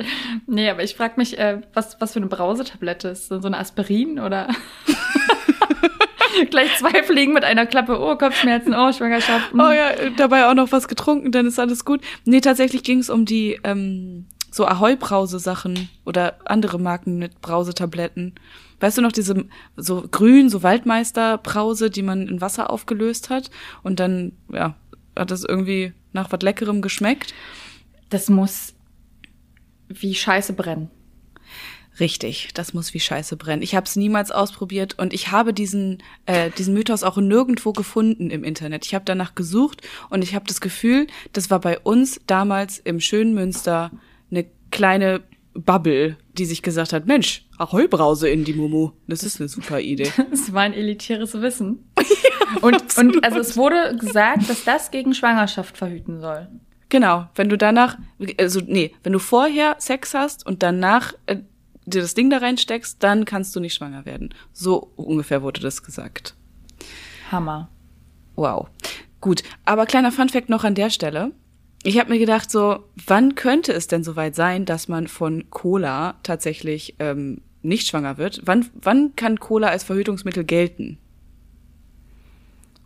Nee, 0.47 0.69
aber 0.69 0.84
ich 0.84 0.95
frage 0.95 1.15
mich, 1.17 1.38
äh, 1.38 1.61
was, 1.73 1.99
was 1.99 2.13
für 2.13 2.19
eine 2.19 2.27
Brausetablette 2.27 3.09
ist. 3.09 3.27
So 3.27 3.41
eine 3.41 3.57
Aspirin 3.57 4.19
oder? 4.19 4.49
Gleich 6.49 6.77
zwei 6.77 7.03
Fliegen 7.03 7.34
mit 7.34 7.43
einer 7.43 7.65
Klappe. 7.65 7.99
Oh, 7.99 8.15
Kopfschmerzen, 8.15 8.73
oh, 8.73 8.91
Schwangerschaft. 8.91 9.53
Oh 9.53 9.71
ja, 9.71 10.09
dabei 10.15 10.45
auch 10.45 10.53
noch 10.53 10.71
was 10.71 10.88
getrunken, 10.88 11.32
dann 11.32 11.47
ist 11.47 11.59
alles 11.59 11.86
gut. 11.86 12.01
Nee, 12.25 12.41
tatsächlich 12.41 12.84
ging 12.84 12.99
es 12.99 13.09
um 13.09 13.25
die 13.25 13.59
ähm, 13.63 14.25
so 14.51 14.65
Ahoi-Brause-Sachen 14.65 15.89
oder 16.05 16.38
andere 16.45 16.80
Marken 16.80 17.17
mit 17.17 17.41
Brausetabletten. 17.41 18.36
Weißt 18.80 18.97
du 18.97 19.01
noch 19.01 19.11
diese 19.11 19.45
so 19.75 20.07
grün, 20.09 20.49
so 20.49 20.63
Waldmeister-Brause, 20.63 21.89
die 21.89 22.03
man 22.03 22.27
in 22.27 22.41
Wasser 22.41 22.69
aufgelöst 22.69 23.30
hat 23.30 23.49
und 23.84 23.99
dann, 23.99 24.34
ja, 24.51 24.75
hat 25.15 25.32
das 25.32 25.43
irgendwie 25.43 25.93
nach 26.13 26.32
was 26.32 26.41
Leckerem 26.41 26.82
geschmeckt? 26.82 27.34
Das 28.09 28.30
muss 28.30 28.73
wie 29.88 30.15
Scheiße 30.15 30.53
brennen. 30.53 30.89
Richtig, 31.99 32.49
das 32.53 32.73
muss 32.73 32.93
wie 32.93 32.99
Scheiße 32.99 33.36
brennen. 33.36 33.61
Ich 33.61 33.75
habe 33.75 33.86
es 33.86 33.97
niemals 33.97 34.32
ausprobiert 34.32 34.97
und 34.97 35.13
ich 35.13 35.32
habe 35.32 35.53
diesen 35.53 36.01
äh, 36.27 36.49
diesen 36.51 36.73
Mythos 36.73 37.03
auch 37.03 37.17
nirgendwo 37.17 37.73
gefunden 37.73 38.30
im 38.30 38.45
Internet. 38.45 38.86
Ich 38.86 38.95
habe 38.95 39.03
danach 39.03 39.36
gesucht 39.36 39.82
und 40.09 40.23
ich 40.23 40.34
habe 40.34 40.45
das 40.47 40.61
Gefühl, 40.61 41.07
das 41.34 41.49
war 41.49 41.59
bei 41.59 41.77
uns 41.77 42.21
damals 42.25 42.77
im 42.77 43.01
schönen 43.01 43.34
Münster 43.34 43.91
eine 44.32 44.45
kleine 44.71 45.23
Bubble, 45.53 46.15
die 46.40 46.46
sich 46.46 46.62
gesagt 46.62 46.94
hat, 46.94 47.06
Mensch, 47.06 47.46
Ahoi-Brause 47.58 48.30
in 48.30 48.46
die 48.46 48.54
Mumu. 48.54 48.92
Das 49.08 49.24
ist 49.24 49.40
eine 49.40 49.50
super 49.50 49.80
Idee. 49.80 50.12
Das 50.32 50.54
war 50.54 50.62
ein 50.62 50.74
elitäres 50.74 51.34
Wissen. 51.42 51.92
ja, 52.00 52.62
und, 52.62 52.98
und 52.98 53.24
also 53.24 53.40
es 53.40 53.58
wurde 53.58 53.96
gesagt, 53.98 54.50
dass 54.50 54.64
das 54.64 54.92
gegen 54.92 55.14
Schwangerschaft 55.14 55.78
verhüten 55.78 56.20
soll. 56.20 56.48
Genau, 56.88 57.28
wenn 57.36 57.50
du 57.50 57.58
danach, 57.58 57.98
also 58.40 58.62
nee, 58.66 58.96
wenn 59.04 59.14
du 59.14 59.20
vorher 59.20 59.76
Sex 59.78 60.16
hast 60.16 60.46
und 60.46 60.64
danach 60.64 61.14
äh, 61.28 61.38
dir 61.86 62.02
das 62.02 62.16
Ding 62.16 62.30
da 62.30 62.38
reinsteckst, 62.38 63.04
dann 63.04 63.26
kannst 63.26 63.56
du 63.56 63.60
nicht 63.60 63.76
schwanger 63.76 64.06
werden. 64.06 64.34
So 64.54 64.92
ungefähr 64.96 65.44
wurde 65.44 65.62
das 65.62 65.84
gesagt. 65.84 66.36
Hammer. 67.32 67.70
Wow. 68.36 68.70
Gut, 69.22 69.44
aber 69.66 69.86
kleiner 69.86 70.12
Funfact 70.12 70.50
noch 70.50 70.64
an 70.64 70.74
der 70.74 70.90
Stelle 70.90 71.34
ich 71.84 71.97
habe 71.97 72.09
mir 72.09 72.19
gedacht, 72.19 72.51
so, 72.51 72.84
wann 73.05 73.36
könnte 73.36 73.71
es 73.71 73.88
denn 73.88 74.03
soweit 74.03 74.36
sein, 74.36 74.65
dass 74.65 74.88
man 74.88 75.07
von 75.07 75.49
Cola 75.49 76.15
tatsächlich 76.23 76.95
ähm, 76.99 77.41
nicht 77.61 77.88
schwanger 77.88 78.17
wird? 78.17 78.41
Wann, 78.45 78.65
wann 78.73 79.15
kann 79.15 79.39
Cola 79.39 79.69
als 79.69 79.84
Verhütungsmittel 79.84 80.43
gelten? 80.43 80.97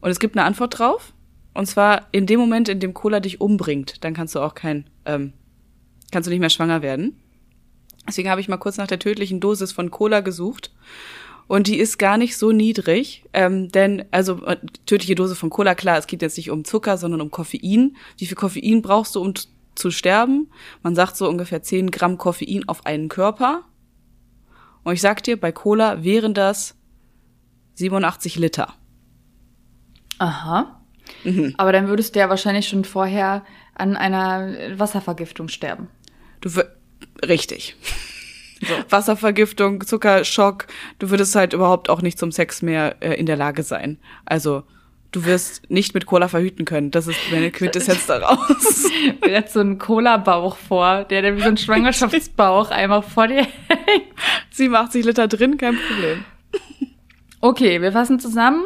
Und 0.02 0.12
es 0.12 0.20
gibt 0.20 0.38
eine 0.38 0.46
Antwort 0.46 0.78
drauf. 0.78 1.14
Und 1.54 1.66
zwar 1.68 2.08
in 2.12 2.26
dem 2.26 2.40
Moment, 2.40 2.70
in 2.70 2.80
dem 2.80 2.94
Cola 2.94 3.20
dich 3.20 3.40
umbringt, 3.40 4.04
dann 4.04 4.14
kannst 4.14 4.36
du 4.36 4.40
auch 4.40 4.56
kein, 4.56 4.90
ähm, 5.06 5.34
kannst 6.12 6.28
du 6.28 6.32
nicht 6.32 6.40
mehr 6.40 6.50
schwanger 6.50 6.82
werden. 6.82 7.20
Deswegen 8.08 8.30
habe 8.30 8.42
ich 8.42 8.50
mal 8.50 8.58
kurz 8.58 8.78
nach 8.78 8.88
der 8.88 9.00
tödlichen 9.00 9.40
Dosis 9.40 9.72
von 9.72 9.92
Cola 9.92 10.20
gesucht 10.20 10.72
und 11.48 11.68
die 11.68 11.78
ist 11.78 11.98
gar 11.98 12.18
nicht 12.18 12.38
so 12.38 12.52
niedrig, 12.52 13.26
ähm, 13.34 13.70
denn 13.70 14.06
also 14.12 14.46
äh, 14.46 14.58
tödliche 14.86 15.16
Dose 15.16 15.36
von 15.36 15.50
Cola, 15.50 15.76
klar, 15.76 15.98
es 15.98 16.08
geht 16.08 16.22
jetzt 16.22 16.38
nicht 16.38 16.52
um 16.52 16.64
Zucker, 16.64 16.98
sondern 16.98 17.22
um 17.22 17.32
Koffein. 17.32 17.96
Wie 18.18 18.26
viel 18.26 18.38
Koffein 18.38 18.82
brauchst 18.82 19.16
du, 19.16 19.22
um 19.22 19.34
zu 19.76 19.92
sterben? 19.92 20.50
Man 20.82 20.96
sagt 20.96 21.18
so 21.18 21.28
ungefähr 21.28 21.62
10 21.62 21.92
Gramm 21.92 22.18
Koffein 22.18 22.68
auf 22.68 22.86
einen 22.86 23.10
Körper. 23.10 23.64
Und 24.84 24.94
ich 24.94 25.02
sag 25.02 25.24
dir, 25.24 25.40
bei 25.40 25.52
Cola 25.52 26.04
wären 26.04 26.34
das 26.34 26.76
87 27.76 28.38
Liter. 28.38 28.74
Aha. 30.20 30.82
Aber 31.58 31.72
dann 31.72 31.88
würdest 31.88 32.16
du 32.16 32.20
ja 32.20 32.30
wahrscheinlich 32.30 32.68
schon 32.68 32.86
vorher 32.86 33.44
an 33.76 33.96
einer 33.96 34.80
Wasservergiftung 34.80 35.48
sterben. 35.48 35.88
Du 36.42 36.50
richtig. 37.26 37.76
So. 38.64 38.74
Wasservergiftung, 38.90 39.86
Zuckerschock, 39.86 40.68
du 41.00 41.10
würdest 41.10 41.36
halt 41.36 41.54
überhaupt 41.54 41.90
auch 41.90 42.02
nicht 42.02 42.18
zum 42.18 42.32
Sex 42.32 42.62
mehr 42.62 42.96
äh, 43.02 43.14
in 43.16 43.26
der 43.26 43.36
Lage 43.36 43.64
sein. 43.64 43.98
Also 44.26 44.64
du 45.12 45.26
wirst 45.26 45.70
nicht 45.70 45.94
mit 45.94 46.06
Cola 46.06 46.28
verhüten 46.28 46.66
können. 46.66 46.92
Das 46.92 47.08
ist 47.08 47.20
meine 47.32 47.52
Quintessenz 47.52 48.06
daraus. 48.06 48.90
Mir 49.22 49.32
jetzt 49.32 49.54
so 49.54 49.62
ein 49.62 49.78
Cola-Bauch 49.78 50.58
vor, 50.58 51.04
der 51.06 51.22
dann 51.22 51.38
wie 51.38 51.42
so 51.42 51.50
ein 51.50 51.58
Schwangerschaftsbauch 51.58 52.72
einfach 52.72 53.04
vor 53.04 53.28
dir 53.28 53.44
hängt. 53.68 54.08
87 54.52 55.06
Liter 55.06 55.28
drin, 55.28 55.58
kein 55.58 55.78
Problem. 55.78 56.26
Okay, 57.42 57.82
wir 57.82 57.92
fassen 57.92 58.20
zusammen. 58.20 58.64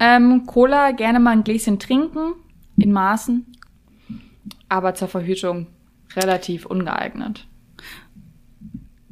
Ähm, 0.00 0.46
Cola 0.46 0.92
gerne 0.92 1.20
mal 1.20 1.32
ein 1.32 1.44
Gläschen 1.44 1.78
trinken, 1.78 2.34
in 2.78 2.92
Maßen, 2.92 3.44
aber 4.68 4.94
zur 4.94 5.08
Verhütung 5.08 5.66
relativ 6.16 6.64
ungeeignet. 6.64 7.47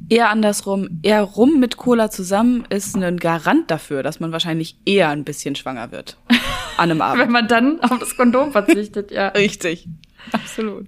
Eher 0.09 0.29
andersrum, 0.29 0.99
eher 1.03 1.21
rum 1.21 1.59
mit 1.59 1.77
Cola 1.77 2.09
zusammen 2.09 2.65
ist 2.69 2.95
ein 2.95 3.17
Garant 3.17 3.69
dafür, 3.69 4.03
dass 4.03 4.19
man 4.19 4.31
wahrscheinlich 4.31 4.77
eher 4.85 5.09
ein 5.09 5.25
bisschen 5.25 5.55
schwanger 5.55 5.91
wird. 5.91 6.17
An 6.77 6.91
einem 6.91 7.01
Abend. 7.01 7.23
Wenn 7.23 7.31
man 7.31 7.47
dann 7.47 7.79
auf 7.81 7.99
das 7.99 8.15
Kondom 8.15 8.51
verzichtet, 8.51 9.11
ja. 9.11 9.29
Richtig. 9.29 9.87
Absolut. 10.31 10.87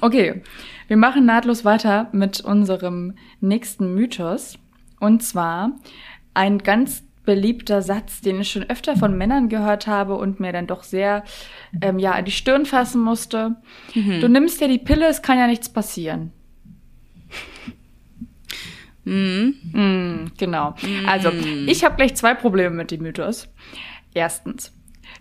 Okay, 0.00 0.42
wir 0.86 0.96
machen 0.96 1.26
nahtlos 1.26 1.64
weiter 1.64 2.08
mit 2.12 2.40
unserem 2.40 3.14
nächsten 3.40 3.94
Mythos. 3.94 4.58
Und 5.00 5.22
zwar 5.22 5.72
ein 6.34 6.58
ganz 6.58 7.04
beliebter 7.24 7.82
Satz, 7.82 8.22
den 8.22 8.40
ich 8.40 8.50
schon 8.50 8.70
öfter 8.70 8.96
von 8.96 9.18
Männern 9.18 9.50
gehört 9.50 9.86
habe 9.86 10.14
und 10.14 10.40
mir 10.40 10.52
dann 10.52 10.66
doch 10.66 10.82
sehr 10.82 11.24
ähm, 11.82 11.98
ja, 11.98 12.12
an 12.12 12.24
die 12.24 12.30
Stirn 12.30 12.64
fassen 12.64 13.02
musste. 13.02 13.56
Du 13.94 14.28
nimmst 14.28 14.62
ja 14.62 14.68
die 14.68 14.78
Pille, 14.78 15.06
es 15.08 15.20
kann 15.20 15.38
ja 15.38 15.46
nichts 15.46 15.68
passieren. 15.68 16.32
Mm, 19.08 20.32
genau. 20.36 20.74
Also, 21.06 21.30
ich 21.66 21.84
habe 21.84 21.96
gleich 21.96 22.14
zwei 22.14 22.34
Probleme 22.34 22.74
mit 22.74 22.90
dem 22.90 23.02
Mythos. 23.02 23.48
Erstens, 24.14 24.72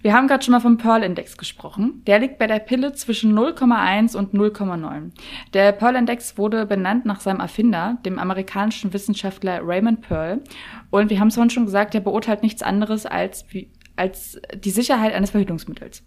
wir 0.01 0.13
haben 0.13 0.27
gerade 0.27 0.43
schon 0.43 0.51
mal 0.51 0.59
vom 0.59 0.77
Pearl-Index 0.77 1.37
gesprochen. 1.37 2.03
Der 2.05 2.19
liegt 2.19 2.37
bei 2.37 2.47
der 2.47 2.59
Pille 2.59 2.93
zwischen 2.93 3.37
0,1 3.37 4.15
und 4.15 4.33
0,9. 4.33 5.11
Der 5.53 5.71
Pearl-Index 5.71 6.37
wurde 6.37 6.65
benannt 6.65 7.05
nach 7.05 7.19
seinem 7.19 7.39
Erfinder, 7.39 7.97
dem 8.05 8.19
amerikanischen 8.19 8.93
Wissenschaftler 8.93 9.59
Raymond 9.63 10.01
Pearl. 10.01 10.41
Und 10.89 11.09
wir 11.09 11.19
haben 11.19 11.29
es 11.29 11.35
vorhin 11.35 11.49
schon 11.49 11.65
gesagt, 11.65 11.93
der 11.93 12.01
beurteilt 12.01 12.43
nichts 12.43 12.61
anderes 12.61 13.05
als, 13.05 13.45
wie, 13.49 13.71
als 13.95 14.39
die 14.55 14.71
Sicherheit 14.71 15.13
eines 15.13 15.31
Verhütungsmittels. 15.31 16.03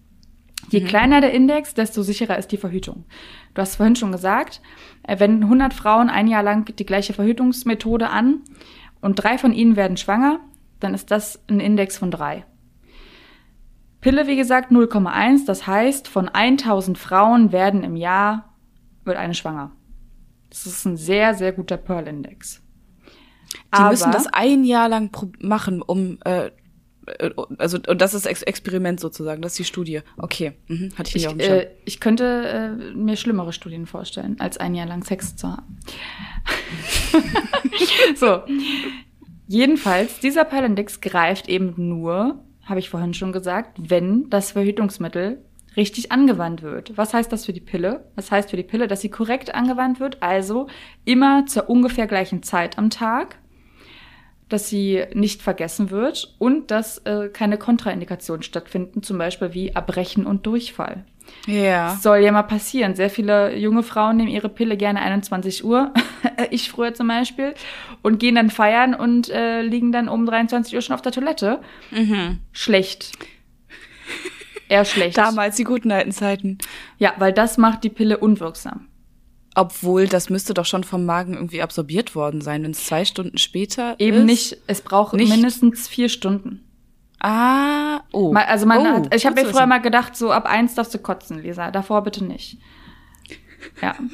Je 0.68 0.82
kleiner 0.82 1.20
der 1.20 1.32
Index, 1.32 1.74
desto 1.74 2.02
sicherer 2.02 2.38
ist 2.38 2.52
die 2.52 2.56
Verhütung. 2.56 3.04
Du 3.54 3.62
hast 3.62 3.76
vorhin 3.76 3.96
schon 3.96 4.12
gesagt, 4.12 4.61
äh, 5.02 5.18
wenn 5.18 5.42
100 5.42 5.74
Frauen 5.74 6.11
ein 6.11 6.28
Jahr 6.28 6.42
lang 6.42 6.64
die 6.76 6.86
gleiche 6.86 7.12
Verhütungsmethode 7.12 8.11
an 8.11 8.40
und 9.00 9.16
drei 9.16 9.38
von 9.38 9.52
ihnen 9.52 9.76
werden 9.76 9.96
schwanger, 9.96 10.40
dann 10.78 10.94
ist 10.94 11.11
das 11.11 11.40
ein 11.48 11.61
Index 11.61 11.98
von 11.98 12.11
drei. 12.11 12.44
Pille, 14.00 14.26
wie 14.26 14.36
gesagt, 14.36 14.70
0,1. 14.70 15.44
Das 15.46 15.66
heißt, 15.66 16.08
von 16.08 16.28
1000 16.28 16.96
Frauen 16.96 17.52
werden 17.52 17.82
im 17.84 17.96
Jahr, 17.96 18.54
wird 19.04 19.16
eine 19.16 19.34
schwanger. 19.34 19.72
Das 20.48 20.66
ist 20.66 20.84
ein 20.84 20.96
sehr, 20.96 21.34
sehr 21.34 21.52
guter 21.52 21.76
Pearl-Index. 21.76 22.62
Die 23.76 23.82
müssen 23.82 24.12
das 24.12 24.26
ein 24.26 24.64
Jahr 24.64 24.88
lang 24.88 25.11
machen, 25.40 25.82
um 25.82 26.18
äh, 26.24 26.50
also 27.58 27.78
und 27.88 28.00
das 28.00 28.14
ist 28.14 28.26
Ex 28.26 28.42
Experiment 28.42 29.00
sozusagen, 29.00 29.42
das 29.42 29.52
ist 29.52 29.58
die 29.58 29.64
Studie. 29.64 30.00
Okay, 30.16 30.52
mhm. 30.68 30.92
hatte 30.96 31.08
ich 31.08 31.14
nicht 31.14 31.24
ich, 31.24 31.28
auf 31.28 31.32
dem 31.34 31.40
Schirm. 31.40 31.58
äh, 31.58 31.66
ich 31.84 32.00
könnte 32.00 32.78
äh, 32.94 32.94
mir 32.94 33.16
schlimmere 33.16 33.52
Studien 33.52 33.86
vorstellen, 33.86 34.36
als 34.38 34.56
ein 34.58 34.74
Jahr 34.74 34.86
lang 34.86 35.04
Sex 35.04 35.36
zu 35.36 35.48
haben. 35.48 35.78
so. 38.16 38.42
Jedenfalls, 39.46 40.20
dieser 40.20 40.44
Pearl-Index 40.44 41.00
greift 41.00 41.48
eben 41.48 41.74
nur, 41.76 42.44
habe 42.64 42.78
ich 42.78 42.88
vorhin 42.88 43.14
schon 43.14 43.32
gesagt, 43.32 43.78
wenn 43.78 44.30
das 44.30 44.52
Verhütungsmittel 44.52 45.42
richtig 45.76 46.12
angewandt 46.12 46.62
wird. 46.62 46.96
Was 46.96 47.14
heißt 47.14 47.32
das 47.32 47.46
für 47.46 47.52
die 47.52 47.61
Pille? 47.61 48.04
Das 48.16 48.30
heißt 48.30 48.50
für 48.50 48.56
die 48.56 48.62
Pille, 48.62 48.86
dass 48.86 49.00
sie 49.00 49.08
korrekt 49.08 49.54
angewandt 49.54 50.00
wird, 50.00 50.22
also 50.22 50.68
immer 51.04 51.46
zur 51.46 51.68
ungefähr 51.68 52.06
gleichen 52.06 52.42
Zeit 52.42 52.78
am 52.78 52.90
Tag, 52.90 53.38
dass 54.51 54.68
sie 54.68 55.05
nicht 55.14 55.42
vergessen 55.42 55.90
wird 55.90 56.34
und 56.38 56.70
dass 56.70 56.98
äh, 56.98 57.28
keine 57.28 57.57
Kontraindikationen 57.57 58.42
stattfinden, 58.42 59.03
zum 59.03 59.18
Beispiel 59.18 59.55
wie 59.55 59.68
Erbrechen 59.68 60.26
und 60.26 60.46
Durchfall. 60.46 61.05
ja. 61.46 61.96
Soll 62.01 62.18
ja 62.18 62.32
mal 62.32 62.42
passieren. 62.42 62.94
Sehr 62.94 63.11
viele 63.11 63.57
junge 63.57 63.82
Frauen 63.82 64.16
nehmen 64.16 64.28
ihre 64.28 64.48
Pille 64.48 64.76
gerne 64.76 65.01
21 65.01 65.64
Uhr, 65.64 65.92
ich 66.51 66.70
früher 66.70 66.92
zum 66.92 67.09
Beispiel, 67.09 67.55
und 68.03 68.18
gehen 68.18 68.34
dann 68.34 68.51
feiern 68.51 68.94
und 68.94 69.30
äh, 69.30 69.62
liegen 69.62 69.92
dann 69.92 70.09
um 70.09 70.26
23 70.26 70.74
Uhr 70.74 70.82
schon 70.82 70.94
auf 70.94 71.03
der 71.03 71.12
Toilette. 71.12 71.61
Schlecht. 72.53 73.12
Eher 74.68 74.84
schlecht. 74.84 75.18
Damals 75.18 75.57
die 75.57 75.64
guten 75.64 75.90
alten 75.90 76.12
Zeiten. 76.12 76.59
Ja, 76.98 77.14
weil 77.18 77.32
das 77.32 77.59
macht 77.59 77.82
die 77.82 77.90
Pille 77.90 78.18
unwirksam. 78.18 78.86
Obwohl, 79.55 80.07
das 80.07 80.30
müsste 80.30 80.55
doch 80.55 80.64
schon 80.64 80.84
vom 80.84 81.05
Magen 81.05 81.34
irgendwie 81.34 81.61
absorbiert 81.62 82.14
worden 82.14 82.40
sein, 82.40 82.62
wenn 82.62 82.70
es 82.70 82.86
zwei 82.86 83.05
Stunden 83.05 83.36
später 83.36 83.96
Eben 83.98 84.18
ist. 84.18 84.24
nicht, 84.24 84.57
es 84.68 84.80
braucht 84.80 85.14
Nicht? 85.14 85.30
mindestens 85.30 85.88
vier 85.88 86.09
Stunden. 86.09 86.64
Ah, 87.18 88.01
oh. 88.12 88.32
Also 88.32 88.64
man 88.64 88.78
oh, 88.78 88.84
hat, 88.84 89.14
ich 89.14 89.26
habe 89.26 89.42
mir 89.42 89.48
früher 89.48 89.66
mal 89.66 89.78
gedacht, 89.78 90.16
so 90.16 90.30
ab 90.30 90.46
eins 90.46 90.74
darfst 90.74 90.94
du 90.94 90.98
kotzen, 90.98 91.42
Lisa. 91.42 91.70
Davor 91.70 92.03
bitte 92.03 92.24
nicht. 92.24 92.59
Ja. 93.82 93.94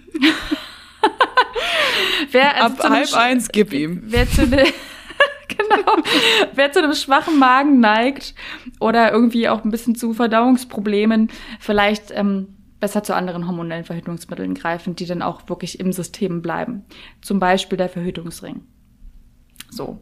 Wer, 2.30 2.62
also 2.62 2.82
Ab 2.82 2.91
halb 2.91 3.14
eins, 3.14 3.49
gib 3.49 3.72
ihm. 3.72 4.03
Wer 4.05 4.28
zu, 4.28 4.47
ne, 4.47 4.64
genau, 5.49 5.97
wer 6.55 6.72
zu 6.72 6.82
einem 6.82 6.95
schwachen 6.95 7.39
Magen 7.39 7.80
neigt 7.80 8.34
oder 8.80 9.12
irgendwie 9.12 9.49
auch 9.49 9.64
ein 9.64 9.70
bisschen 9.70 9.95
zu 9.95 10.12
Verdauungsproblemen, 10.14 11.30
vielleicht 11.61 12.11
ähm, 12.11 12.56
besser 12.81 13.03
zu 13.03 13.14
anderen 13.14 13.47
hormonellen 13.47 13.85
Verhütungsmitteln 13.85 14.55
greifen, 14.55 14.97
die 14.97 15.07
dann 15.07 15.22
auch 15.22 15.49
wirklich 15.49 15.81
im 15.81 15.93
System 15.93 16.43
bleiben. 16.43 16.85
Zum 17.22 17.39
Beispiel 17.39 17.79
der 17.79 17.89
Verhütungsring. 17.89 18.62
So. 19.70 20.01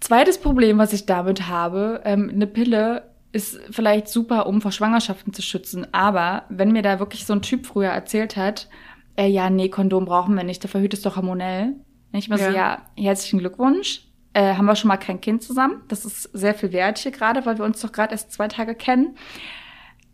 Zweites 0.00 0.38
Problem, 0.38 0.78
was 0.78 0.92
ich 0.92 1.06
damit 1.06 1.48
habe, 1.48 2.02
ähm, 2.04 2.30
eine 2.32 2.46
Pille 2.46 3.10
ist 3.32 3.60
vielleicht 3.70 4.08
super, 4.08 4.46
um 4.46 4.60
vor 4.60 4.72
Schwangerschaften 4.72 5.32
zu 5.32 5.42
schützen, 5.42 5.92
aber 5.92 6.44
wenn 6.48 6.72
mir 6.72 6.82
da 6.82 6.98
wirklich 6.98 7.26
so 7.26 7.34
ein 7.34 7.42
Typ 7.42 7.66
früher 7.66 7.90
erzählt 7.90 8.36
hat, 8.36 8.68
äh, 9.16 9.26
ja, 9.26 9.50
nee, 9.50 9.68
Kondom 9.68 10.04
brauchen 10.04 10.34
wir 10.34 10.44
nicht, 10.44 10.62
der 10.62 10.70
verhütet 10.70 11.04
doch 11.04 11.16
hormonell. 11.16 11.74
Ich 12.12 12.28
mir 12.28 12.38
so, 12.38 12.44
Ja. 12.44 12.50
ja, 12.50 12.82
herzlichen 12.96 13.40
Glückwunsch. 13.40 14.04
Äh, 14.32 14.54
haben 14.54 14.66
wir 14.66 14.76
schon 14.76 14.88
mal 14.88 14.96
kein 14.96 15.20
Kind 15.20 15.42
zusammen. 15.42 15.82
Das 15.88 16.04
ist 16.04 16.22
sehr 16.32 16.54
viel 16.54 16.72
wert 16.72 16.98
hier 16.98 17.12
gerade, 17.12 17.44
weil 17.44 17.58
wir 17.58 17.64
uns 17.64 17.80
doch 17.80 17.92
gerade 17.92 18.12
erst 18.12 18.32
zwei 18.32 18.46
Tage 18.46 18.74
kennen. 18.74 19.16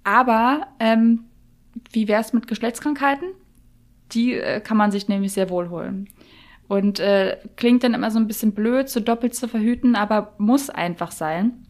Aber 0.05 0.68
ähm, 0.78 1.24
wie 1.90 2.09
wär's 2.09 2.32
mit 2.32 2.46
Geschlechtskrankheiten? 2.46 3.28
Die 4.12 4.34
äh, 4.34 4.61
kann 4.61 4.76
man 4.76 4.90
sich 4.90 5.09
nämlich 5.09 5.32
sehr 5.32 5.50
wohl 5.50 5.70
holen. 5.70 6.09
Und 6.68 7.00
äh, 7.00 7.38
klingt 7.57 7.82
dann 7.84 7.94
immer 7.94 8.11
so 8.11 8.18
ein 8.18 8.26
bisschen 8.26 8.52
blöd, 8.52 8.88
so 8.88 9.00
doppelt 9.00 9.34
zu 9.34 9.48
verhüten, 9.48 9.96
aber 9.96 10.34
muss 10.38 10.70
einfach 10.70 11.11
sein. 11.11 11.66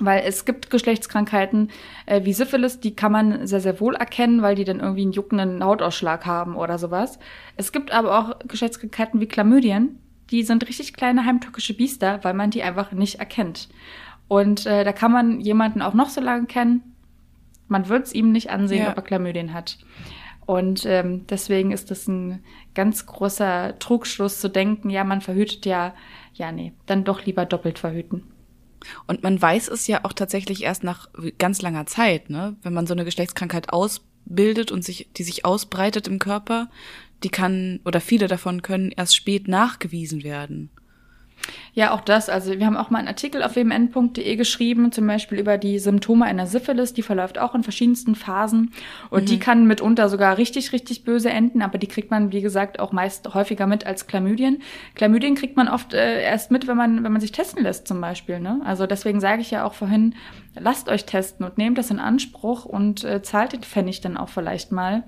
Weil 0.00 0.22
es 0.26 0.44
gibt 0.44 0.70
Geschlechtskrankheiten 0.70 1.70
äh, 2.06 2.24
wie 2.24 2.32
Syphilis, 2.32 2.78
die 2.78 2.94
kann 2.94 3.10
man 3.10 3.46
sehr, 3.46 3.60
sehr 3.60 3.80
wohl 3.80 3.96
erkennen, 3.96 4.42
weil 4.42 4.54
die 4.54 4.64
dann 4.64 4.80
irgendwie 4.80 5.02
einen 5.02 5.12
juckenden 5.12 5.64
Hautausschlag 5.64 6.24
haben 6.24 6.56
oder 6.56 6.78
sowas. 6.78 7.18
Es 7.56 7.72
gibt 7.72 7.90
aber 7.90 8.18
auch 8.18 8.38
Geschlechtskrankheiten 8.46 9.20
wie 9.20 9.26
Chlamydien, 9.26 9.98
die 10.30 10.42
sind 10.42 10.68
richtig 10.68 10.92
kleine 10.92 11.24
heimtückische 11.24 11.74
Biester, 11.74 12.20
weil 12.22 12.34
man 12.34 12.50
die 12.50 12.62
einfach 12.62 12.92
nicht 12.92 13.18
erkennt. 13.18 13.68
Und 14.28 14.66
äh, 14.66 14.84
da 14.84 14.92
kann 14.92 15.10
man 15.10 15.40
jemanden 15.40 15.82
auch 15.82 15.94
noch 15.94 16.10
so 16.10 16.20
lange 16.20 16.46
kennen, 16.46 16.82
man 17.68 17.88
wird 17.88 18.06
es 18.06 18.14
ihm 18.14 18.32
nicht 18.32 18.50
ansehen, 18.50 18.84
Ja. 18.84 18.90
ob 18.90 18.96
er 18.96 19.02
Chlamydien 19.02 19.52
hat. 19.52 19.78
Und 20.46 20.86
ähm, 20.86 21.26
deswegen 21.26 21.72
ist 21.72 21.90
das 21.90 22.08
ein 22.08 22.42
ganz 22.74 23.04
großer 23.04 23.78
Trugschluss 23.78 24.40
zu 24.40 24.48
denken, 24.48 24.88
ja, 24.88 25.04
man 25.04 25.20
verhütet 25.20 25.66
ja, 25.66 25.94
ja, 26.32 26.52
nee, 26.52 26.72
dann 26.86 27.04
doch 27.04 27.24
lieber 27.26 27.44
doppelt 27.44 27.78
verhüten. 27.78 28.22
Und 29.06 29.22
man 29.22 29.40
weiß 29.40 29.68
es 29.68 29.86
ja 29.88 30.04
auch 30.04 30.12
tatsächlich 30.14 30.62
erst 30.62 30.84
nach 30.84 31.08
ganz 31.38 31.60
langer 31.60 31.84
Zeit, 31.86 32.30
ne? 32.30 32.56
Wenn 32.62 32.72
man 32.72 32.86
so 32.86 32.94
eine 32.94 33.04
Geschlechtskrankheit 33.04 33.72
ausbildet 33.72 34.70
und 34.72 34.84
sich, 34.84 35.10
die 35.16 35.24
sich 35.24 35.44
ausbreitet 35.44 36.08
im 36.08 36.18
Körper, 36.18 36.70
die 37.24 37.28
kann, 37.28 37.80
oder 37.84 38.00
viele 38.00 38.28
davon 38.28 38.62
können 38.62 38.92
erst 38.96 39.16
spät 39.16 39.48
nachgewiesen 39.48 40.22
werden. 40.22 40.70
Ja, 41.72 41.92
auch 41.92 42.00
das. 42.00 42.28
Also 42.28 42.58
wir 42.58 42.66
haben 42.66 42.76
auch 42.76 42.90
mal 42.90 42.98
einen 42.98 43.08
Artikel 43.08 43.42
auf 43.42 43.54
wmn.de 43.54 44.36
geschrieben, 44.36 44.90
zum 44.92 45.06
Beispiel 45.06 45.38
über 45.38 45.58
die 45.58 45.78
Symptome 45.78 46.24
einer 46.24 46.46
Syphilis. 46.46 46.92
Die 46.92 47.02
verläuft 47.02 47.38
auch 47.38 47.54
in 47.54 47.62
verschiedensten 47.62 48.14
Phasen 48.14 48.72
und 49.10 49.22
mhm. 49.22 49.26
die 49.26 49.38
kann 49.38 49.66
mitunter 49.66 50.08
sogar 50.08 50.38
richtig, 50.38 50.72
richtig 50.72 51.04
böse 51.04 51.30
enden, 51.30 51.62
aber 51.62 51.78
die 51.78 51.86
kriegt 51.86 52.10
man, 52.10 52.32
wie 52.32 52.40
gesagt, 52.40 52.80
auch 52.80 52.92
meist 52.92 53.34
häufiger 53.34 53.66
mit 53.66 53.86
als 53.86 54.06
Chlamydien. 54.06 54.62
Chlamydien 54.94 55.34
kriegt 55.34 55.56
man 55.56 55.68
oft 55.68 55.94
äh, 55.94 56.22
erst 56.22 56.50
mit, 56.50 56.66
wenn 56.66 56.76
man, 56.76 57.04
wenn 57.04 57.12
man 57.12 57.20
sich 57.20 57.32
testen 57.32 57.62
lässt 57.62 57.86
zum 57.86 58.00
Beispiel. 58.00 58.40
Ne? 58.40 58.60
Also 58.64 58.86
deswegen 58.86 59.20
sage 59.20 59.42
ich 59.42 59.50
ja 59.50 59.64
auch 59.64 59.74
vorhin, 59.74 60.14
lasst 60.58 60.88
euch 60.88 61.04
testen 61.04 61.46
und 61.46 61.58
nehmt 61.58 61.78
das 61.78 61.90
in 61.90 61.98
Anspruch 61.98 62.64
und 62.64 63.04
äh, 63.04 63.22
zahlt 63.22 63.52
den 63.52 63.62
Pfennig 63.62 64.00
dann 64.00 64.16
auch 64.16 64.28
vielleicht 64.28 64.72
mal. 64.72 65.04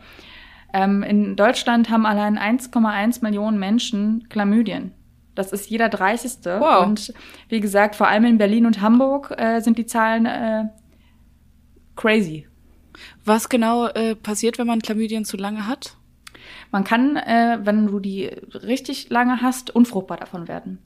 Ähm, 0.72 1.02
in 1.02 1.36
Deutschland 1.36 1.90
haben 1.90 2.06
allein 2.06 2.38
1,1 2.38 3.22
Millionen 3.22 3.58
Menschen 3.58 4.26
Chlamydien. 4.28 4.92
Das 5.40 5.52
ist 5.52 5.70
jeder 5.70 5.88
30. 5.88 6.44
Wow. 6.44 6.86
Und 6.86 7.14
wie 7.48 7.60
gesagt, 7.60 7.96
vor 7.96 8.08
allem 8.08 8.24
in 8.24 8.38
Berlin 8.38 8.66
und 8.66 8.80
Hamburg 8.80 9.34
äh, 9.36 9.60
sind 9.60 9.78
die 9.78 9.86
Zahlen 9.86 10.26
äh, 10.26 10.64
crazy. 11.96 12.46
Was 13.24 13.48
genau 13.48 13.86
äh, 13.86 14.14
passiert, 14.14 14.58
wenn 14.58 14.66
man 14.66 14.80
Chlamydien 14.82 15.24
zu 15.24 15.36
lange 15.36 15.66
hat? 15.66 15.96
Man 16.70 16.84
kann, 16.84 17.16
äh, 17.16 17.58
wenn 17.62 17.86
du 17.86 18.00
die 18.00 18.26
richtig 18.26 19.10
lange 19.10 19.42
hast, 19.42 19.74
unfruchtbar 19.74 20.18
davon 20.18 20.48
werden. 20.48 20.78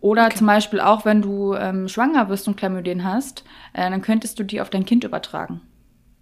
Oder 0.00 0.26
okay. 0.26 0.36
zum 0.36 0.46
Beispiel 0.46 0.80
auch, 0.80 1.04
wenn 1.04 1.20
du 1.20 1.54
ähm, 1.54 1.88
schwanger 1.88 2.24
bist 2.24 2.48
und 2.48 2.56
Chlamydien 2.56 3.04
hast, 3.04 3.44
äh, 3.74 3.90
dann 3.90 4.00
könntest 4.00 4.38
du 4.38 4.44
die 4.44 4.60
auf 4.60 4.70
dein 4.70 4.86
Kind 4.86 5.04
übertragen. 5.04 5.60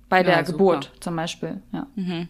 Bei 0.08 0.22
der 0.22 0.36
ja, 0.36 0.42
Geburt 0.42 0.92
zum 1.00 1.14
Beispiel. 1.16 1.62
Ja. 1.72 1.86
Mhm. 1.94 2.28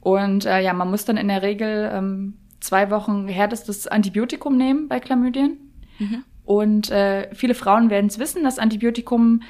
Und 0.00 0.46
äh, 0.46 0.60
ja, 0.60 0.72
man 0.72 0.90
muss 0.90 1.04
dann 1.04 1.16
in 1.16 1.28
der 1.28 1.42
Regel 1.42 1.90
ähm, 1.92 2.34
zwei 2.60 2.90
Wochen 2.90 3.28
härtestes 3.28 3.86
Antibiotikum 3.86 4.56
nehmen 4.56 4.88
bei 4.88 5.00
Chlamydien. 5.00 5.58
Mhm. 5.98 6.24
Und 6.44 6.90
äh, 6.90 7.34
viele 7.34 7.54
Frauen 7.54 7.90
werden 7.90 8.06
es 8.06 8.18
wissen, 8.18 8.44
dass 8.44 8.58
Antibiotikum 8.58 9.42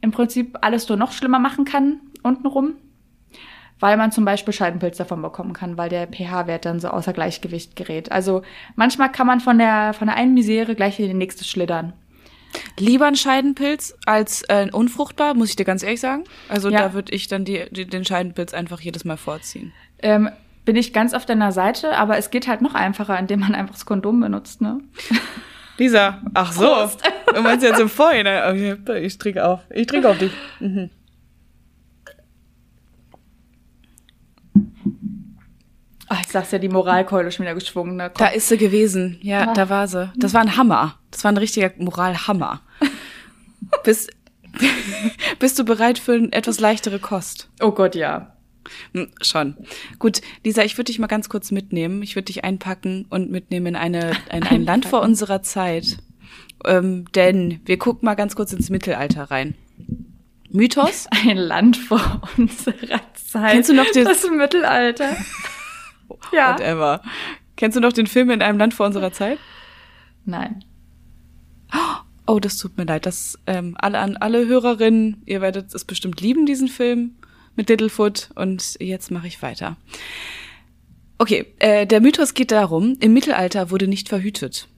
im 0.00 0.10
Prinzip 0.10 0.58
alles 0.60 0.88
nur 0.88 0.98
noch 0.98 1.12
schlimmer 1.12 1.38
machen 1.38 1.64
kann 1.64 2.00
untenrum, 2.22 2.74
weil 3.80 3.96
man 3.96 4.12
zum 4.12 4.24
Beispiel 4.24 4.54
Scheidenpilz 4.54 4.96
davon 4.96 5.22
bekommen 5.22 5.52
kann, 5.52 5.76
weil 5.76 5.88
der 5.88 6.06
pH-Wert 6.06 6.64
dann 6.64 6.80
so 6.80 6.88
außer 6.88 7.12
Gleichgewicht 7.12 7.76
gerät. 7.76 8.12
Also 8.12 8.42
manchmal 8.76 9.10
kann 9.10 9.26
man 9.26 9.40
von 9.40 9.58
der 9.58 9.92
von 9.92 10.06
der 10.06 10.16
einen 10.16 10.34
Misere 10.34 10.74
gleich 10.74 10.98
in 11.00 11.08
die 11.08 11.14
nächste 11.14 11.44
schlittern. 11.44 11.92
Lieber 12.78 13.06
ein 13.06 13.16
Scheidenpilz 13.16 13.94
als 14.04 14.42
äh, 14.48 14.68
unfruchtbar, 14.70 15.34
muss 15.34 15.48
ich 15.50 15.56
dir 15.56 15.64
ganz 15.64 15.82
ehrlich 15.82 16.00
sagen. 16.00 16.24
Also 16.48 16.68
ja. 16.68 16.80
da 16.80 16.92
würde 16.92 17.12
ich 17.14 17.26
dann 17.26 17.44
die, 17.46 17.64
die, 17.70 17.86
den 17.86 18.04
Scheidenpilz 18.04 18.52
einfach 18.52 18.80
jedes 18.80 19.04
Mal 19.06 19.16
vorziehen. 19.16 19.72
Ähm, 20.00 20.28
bin 20.64 20.76
ich 20.76 20.92
ganz 20.92 21.14
auf 21.14 21.26
deiner 21.26 21.52
Seite, 21.52 21.96
aber 21.96 22.18
es 22.18 22.30
geht 22.30 22.46
halt 22.46 22.62
noch 22.62 22.74
einfacher, 22.74 23.18
indem 23.18 23.40
man 23.40 23.54
einfach 23.54 23.74
das 23.74 23.86
Kondom 23.86 24.20
benutzt, 24.20 24.60
ne? 24.60 24.80
Lisa, 25.78 26.20
ach 26.34 26.52
so. 26.52 26.66
Prost. 26.66 27.02
Du 27.34 27.40
meinst 27.42 27.64
jetzt 27.64 27.80
im 27.80 27.88
Vorhinein. 27.88 28.84
Ich 29.02 29.18
trinke 29.18 29.44
auf. 29.44 29.60
Ich 29.70 29.86
trinke 29.86 30.08
auf 30.08 30.18
dich. 30.18 30.32
Mhm. 30.60 30.90
Ach, 36.08 36.20
ich 36.20 36.28
sag's 36.28 36.50
ja, 36.50 36.58
die 36.58 36.68
Moralkeule 36.68 37.32
schon 37.32 37.46
wieder 37.46 37.54
geschwungen. 37.54 37.96
Ne? 37.96 38.12
Da 38.16 38.26
ist 38.26 38.48
sie 38.48 38.58
gewesen. 38.58 39.18
Ja, 39.22 39.48
ah. 39.48 39.54
da 39.54 39.70
war 39.70 39.88
sie. 39.88 40.12
Das 40.16 40.34
war 40.34 40.42
ein 40.42 40.58
Hammer. 40.58 40.98
Das 41.10 41.24
war 41.24 41.32
ein 41.32 41.38
richtiger 41.38 41.72
Moralhammer. 41.78 42.60
bist, 43.84 44.10
bist 45.38 45.58
du 45.58 45.64
bereit 45.64 45.98
für 45.98 46.12
eine 46.12 46.30
etwas 46.32 46.60
leichtere 46.60 46.98
Kost? 46.98 47.48
Oh 47.62 47.70
Gott, 47.70 47.94
ja. 47.94 48.36
Hm, 48.92 49.10
schon. 49.20 49.56
Gut, 49.98 50.20
Lisa, 50.44 50.62
ich 50.62 50.76
würde 50.76 50.90
dich 50.90 50.98
mal 50.98 51.06
ganz 51.06 51.28
kurz 51.28 51.50
mitnehmen. 51.50 52.02
Ich 52.02 52.14
würde 52.14 52.26
dich 52.26 52.44
einpacken 52.44 53.06
und 53.10 53.30
mitnehmen 53.30 53.66
in 53.66 53.76
eine 53.76 54.12
in 54.32 54.42
ein 54.42 54.62
Land 54.64 54.86
vor 54.86 55.02
unserer 55.02 55.42
Zeit. 55.42 55.98
Ähm, 56.64 57.06
denn 57.14 57.60
wir 57.64 57.78
gucken 57.78 58.06
mal 58.06 58.14
ganz 58.14 58.36
kurz 58.36 58.52
ins 58.52 58.70
Mittelalter 58.70 59.24
rein. 59.30 59.54
Mythos? 60.50 61.06
Ein 61.26 61.38
Land 61.38 61.76
vor 61.76 62.22
unserer 62.36 63.00
Zeit. 63.14 63.52
Kennst 63.52 63.70
du 63.70 63.74
noch 63.74 63.90
den, 63.90 64.04
das 64.04 64.28
Mittelalter? 64.30 65.16
ja. 66.32 66.54
Whatever. 66.54 67.02
Kennst 67.56 67.76
du 67.76 67.80
noch 67.80 67.92
den 67.92 68.06
Film 68.06 68.30
in 68.30 68.42
einem 68.42 68.58
Land 68.58 68.74
vor 68.74 68.86
unserer 68.86 69.12
Zeit? 69.12 69.38
Nein. 70.24 70.64
Oh, 72.26 72.38
das 72.38 72.56
tut 72.56 72.76
mir 72.76 72.84
leid. 72.84 73.06
Das 73.06 73.38
ähm, 73.46 73.76
alle 73.78 73.98
an 73.98 74.16
alle 74.16 74.46
Hörerinnen, 74.46 75.22
ihr 75.26 75.40
werdet 75.40 75.74
es 75.74 75.84
bestimmt 75.84 76.20
lieben, 76.20 76.46
diesen 76.46 76.68
Film 76.68 77.16
mit 77.56 77.68
Littlefoot 77.68 78.30
und 78.34 78.76
jetzt 78.80 79.10
mache 79.10 79.26
ich 79.26 79.42
weiter. 79.42 79.76
Okay, 81.18 81.46
äh, 81.58 81.86
der 81.86 82.00
Mythos 82.00 82.34
geht 82.34 82.50
darum, 82.50 82.96
im 83.00 83.12
Mittelalter 83.12 83.70
wurde 83.70 83.86
nicht 83.86 84.08
verhütet. 84.08 84.68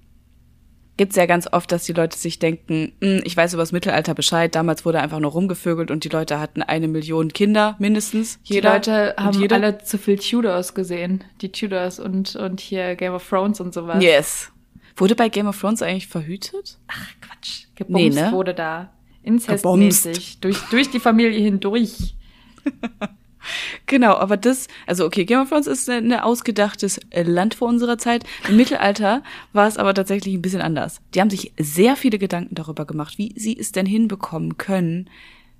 Gibt's 0.97 1.17
ja 1.17 1.27
ganz 1.27 1.49
oft, 1.51 1.73
dass 1.73 1.85
die 1.85 1.93
Leute 1.93 2.17
sich 2.17 2.39
denken, 2.39 2.93
hm, 3.01 3.23
ich 3.25 3.37
weiß 3.37 3.55
über 3.55 3.63
das 3.63 3.73
Mittelalter 3.73 4.15
Bescheid, 4.15 4.55
damals 4.55 4.85
wurde 4.85 5.01
einfach 5.01 5.19
nur 5.19 5.33
rumgevögelt 5.33 5.91
und 5.91 6.05
die 6.05 6.09
Leute 6.09 6.39
hatten 6.39 6.63
eine 6.63 6.87
Million 6.87 7.33
Kinder 7.33 7.75
mindestens. 7.81 8.39
Jeder 8.45 8.79
die 8.79 8.91
Leute 8.91 9.15
haben 9.17 9.41
jeder. 9.41 9.57
alle 9.57 9.79
zu 9.79 9.99
viel 9.99 10.19
Tudors 10.19 10.75
gesehen. 10.75 11.25
Die 11.41 11.51
Tudors 11.51 11.99
und, 11.99 12.37
und 12.37 12.61
hier 12.61 12.95
Game 12.95 13.13
of 13.13 13.29
Thrones 13.29 13.61
und 13.61 13.75
sowas. 13.75 14.03
Yes. 14.03 14.53
Wurde 14.97 15.17
bei 15.17 15.29
Game 15.29 15.49
of 15.49 15.59
Thrones 15.59 15.83
eigentlich 15.83 16.07
verhütet? 16.07 16.79
Ach 16.87 17.09
Quatsch. 17.21 17.65
Gebumst 17.75 17.97
nee, 17.97 18.11
ne? 18.11 18.31
wurde 18.33 18.55
da. 18.55 18.93
Inzestmäßig. 19.25 20.41
Durch, 20.41 20.59
durch 20.71 20.91
die 20.91 21.01
Familie 21.01 21.41
hindurch. 21.41 22.15
Genau, 23.87 24.15
aber 24.15 24.37
das, 24.37 24.69
also 24.87 25.05
okay, 25.05 25.25
Game 25.25 25.41
of 25.41 25.51
Thrones 25.51 25.67
ist 25.67 25.89
ein 25.89 26.13
ausgedachtes 26.15 27.01
Land 27.13 27.55
vor 27.55 27.69
unserer 27.69 27.99
Zeit. 27.99 28.25
Im 28.49 28.57
Mittelalter 28.57 29.23
war 29.53 29.69
es 29.69 29.77
aber 29.77 29.95
tatsächlich 29.95 30.35
ein 30.35 30.43
bisschen 30.43 30.63
anders. 30.63 31.01
Die 31.15 31.21
haben 31.21 31.31
sich 31.31 31.53
sehr 31.59 31.97
viele 31.97 32.19
Gedanken 32.19 32.55
darüber 32.55 32.87
gemacht, 32.87 33.19
wie 33.19 33.35
sie 33.37 33.59
es 33.59 33.73
denn 33.73 33.87
hinbekommen 33.87 34.57
können, 34.57 35.11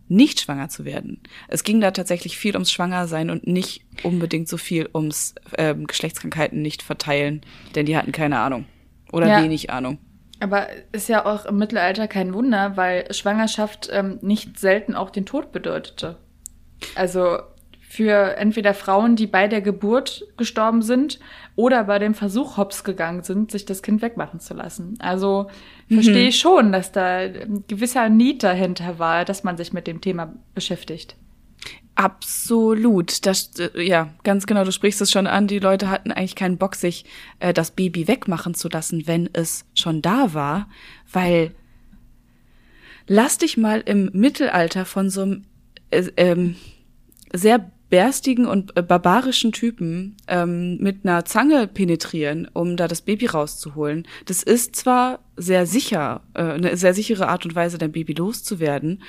nicht 0.09 0.41
schwanger 0.41 0.69
zu 0.69 0.85
werden. 0.85 1.21
Es 1.49 1.65
ging 1.65 1.81
da 1.81 1.91
tatsächlich 1.91 2.37
viel 2.37 2.55
ums 2.55 2.71
Schwangersein 2.71 3.31
und 3.31 3.47
nicht 3.47 3.85
unbedingt 4.03 4.49
so 4.49 4.57
viel 4.57 4.89
ums 4.95 5.35
ähm, 5.57 5.87
Geschlechtskrankheiten 5.87 6.61
nicht 6.61 6.83
verteilen, 6.83 7.41
denn 7.75 7.87
die 7.87 7.97
hatten 7.97 8.13
keine 8.13 8.41
Ahnung 8.41 8.67
oder 9.13 9.29
ja. 9.29 9.43
wenig 9.43 9.71
Ahnung. 9.71 9.99
Aber 10.41 10.67
ist 10.93 11.09
ja 11.09 11.25
auch 11.25 11.47
im 11.47 11.57
Mittelalter 11.57 12.07
kein 12.07 12.35
Wunder, 12.35 12.77
weil 12.77 13.13
Schwangerschaft 13.15 13.89
ähm, 13.93 14.19
nicht 14.21 14.59
selten 14.59 14.95
auch 14.95 15.11
den 15.11 15.25
Tod 15.25 15.53
bedeutete. 15.53 16.17
Also 16.95 17.39
für 17.95 18.37
entweder 18.37 18.75
Frauen, 18.75 19.15
die 19.15 19.29
bei 19.29 19.47
der 19.47 19.61
Geburt 19.61 20.27
gestorben 20.37 20.83
sind 20.83 21.21
oder 21.55 21.85
bei 21.85 22.01
dem 22.01 22.15
Versuch 22.15 22.57
hops 22.57 22.83
gegangen 22.83 23.23
sind, 23.23 23.53
sich 23.53 23.67
das 23.67 23.83
Kind 23.83 24.03
wegmachen 24.03 24.41
zu 24.41 24.53
lassen. 24.53 24.97
Also 24.99 25.49
mhm. 25.89 25.95
verstehe 25.95 26.29
ich 26.29 26.39
schon, 26.41 26.73
dass 26.73 26.91
da 26.91 27.19
ein 27.19 27.63
gewisser 27.69 28.09
Need 28.09 28.43
dahinter 28.43 28.99
war, 28.99 29.25
dass 29.25 29.45
man 29.45 29.57
sich 29.57 29.73
mit 29.73 29.87
dem 29.87 30.01
Thema 30.01 30.35
beschäftigt. 30.57 31.15
Absolut. 31.95 33.25
Das, 33.27 33.53
äh, 33.61 33.81
ja, 33.81 34.13
ganz 34.25 34.47
genau, 34.47 34.65
du 34.65 34.73
sprichst 34.73 35.01
es 35.01 35.13
schon 35.13 35.29
an. 35.29 35.47
Die 35.47 35.61
Leute 35.61 35.89
hatten 35.89 36.11
eigentlich 36.11 36.35
keinen 36.35 36.59
Bock, 36.59 36.75
sich 36.75 37.05
äh, 37.39 37.55
das 37.55 37.71
Baby 37.71 38.09
wegmachen 38.09 38.55
zu 38.55 38.69
lassen, 38.69 39.07
wenn 39.07 39.31
es 39.33 39.67
schon 39.75 40.03
da 40.03 40.35
war, 40.35 40.69
weil 41.13 41.55
lass 43.07 43.39
dich 43.39 43.57
mal 43.57 43.81
im 43.87 44.11
Mittelalter 44.13 44.85
von 44.85 45.11
so 45.11 45.23
einem 45.23 45.45
äh, 45.91 46.11
ähm, 46.17 46.57
sehr 47.35 47.71
berstigen 47.91 48.47
und 48.47 48.77
äh, 48.77 48.83
barbarischen 48.83 49.53
Typen 49.53 50.17
ähm, 50.27 50.79
mit 50.79 51.05
einer 51.05 51.25
Zange 51.25 51.67
penetrieren, 51.69 52.49
um 52.53 52.77
da 52.77 52.89
das 52.89 53.03
Baby 53.03 53.27
rauszuholen. 53.27 54.07
Das 54.25 54.43
ist 54.43 54.75
zwar 54.77 55.21
sehr 55.37 55.67
sicher, 55.67 56.23
äh, 56.35 56.43
eine 56.43 56.77
sehr 56.77 56.95
sichere 56.95 57.29
Art 57.29 57.45
und 57.45 57.55
Weise, 57.55 57.79
dein 57.79 57.93
Baby 57.93 58.15
loszuwerden, 58.15 59.03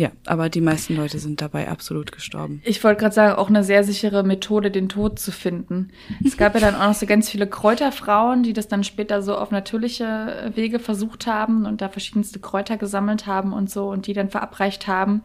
ja, 0.00 0.12
aber 0.24 0.48
die 0.48 0.62
meisten 0.62 0.96
Leute 0.96 1.18
sind 1.18 1.42
dabei 1.42 1.68
absolut 1.68 2.10
gestorben. 2.10 2.62
Ich 2.64 2.82
wollte 2.82 3.00
gerade 3.00 3.14
sagen, 3.14 3.34
auch 3.34 3.50
eine 3.50 3.62
sehr 3.62 3.84
sichere 3.84 4.22
Methode, 4.22 4.70
den 4.70 4.88
Tod 4.88 5.18
zu 5.18 5.30
finden. 5.30 5.90
Es 6.24 6.38
gab 6.38 6.54
ja 6.54 6.60
dann 6.62 6.74
auch 6.74 6.86
noch 6.86 6.94
so 6.94 7.04
ganz 7.04 7.28
viele 7.28 7.46
Kräuterfrauen, 7.46 8.42
die 8.42 8.54
das 8.54 8.66
dann 8.66 8.82
später 8.82 9.20
so 9.20 9.36
auf 9.36 9.50
natürliche 9.50 10.52
Wege 10.54 10.78
versucht 10.78 11.26
haben 11.26 11.66
und 11.66 11.82
da 11.82 11.90
verschiedenste 11.90 12.38
Kräuter 12.38 12.78
gesammelt 12.78 13.26
haben 13.26 13.52
und 13.52 13.68
so 13.68 13.90
und 13.90 14.06
die 14.06 14.14
dann 14.14 14.30
verabreicht 14.30 14.86
haben, 14.86 15.22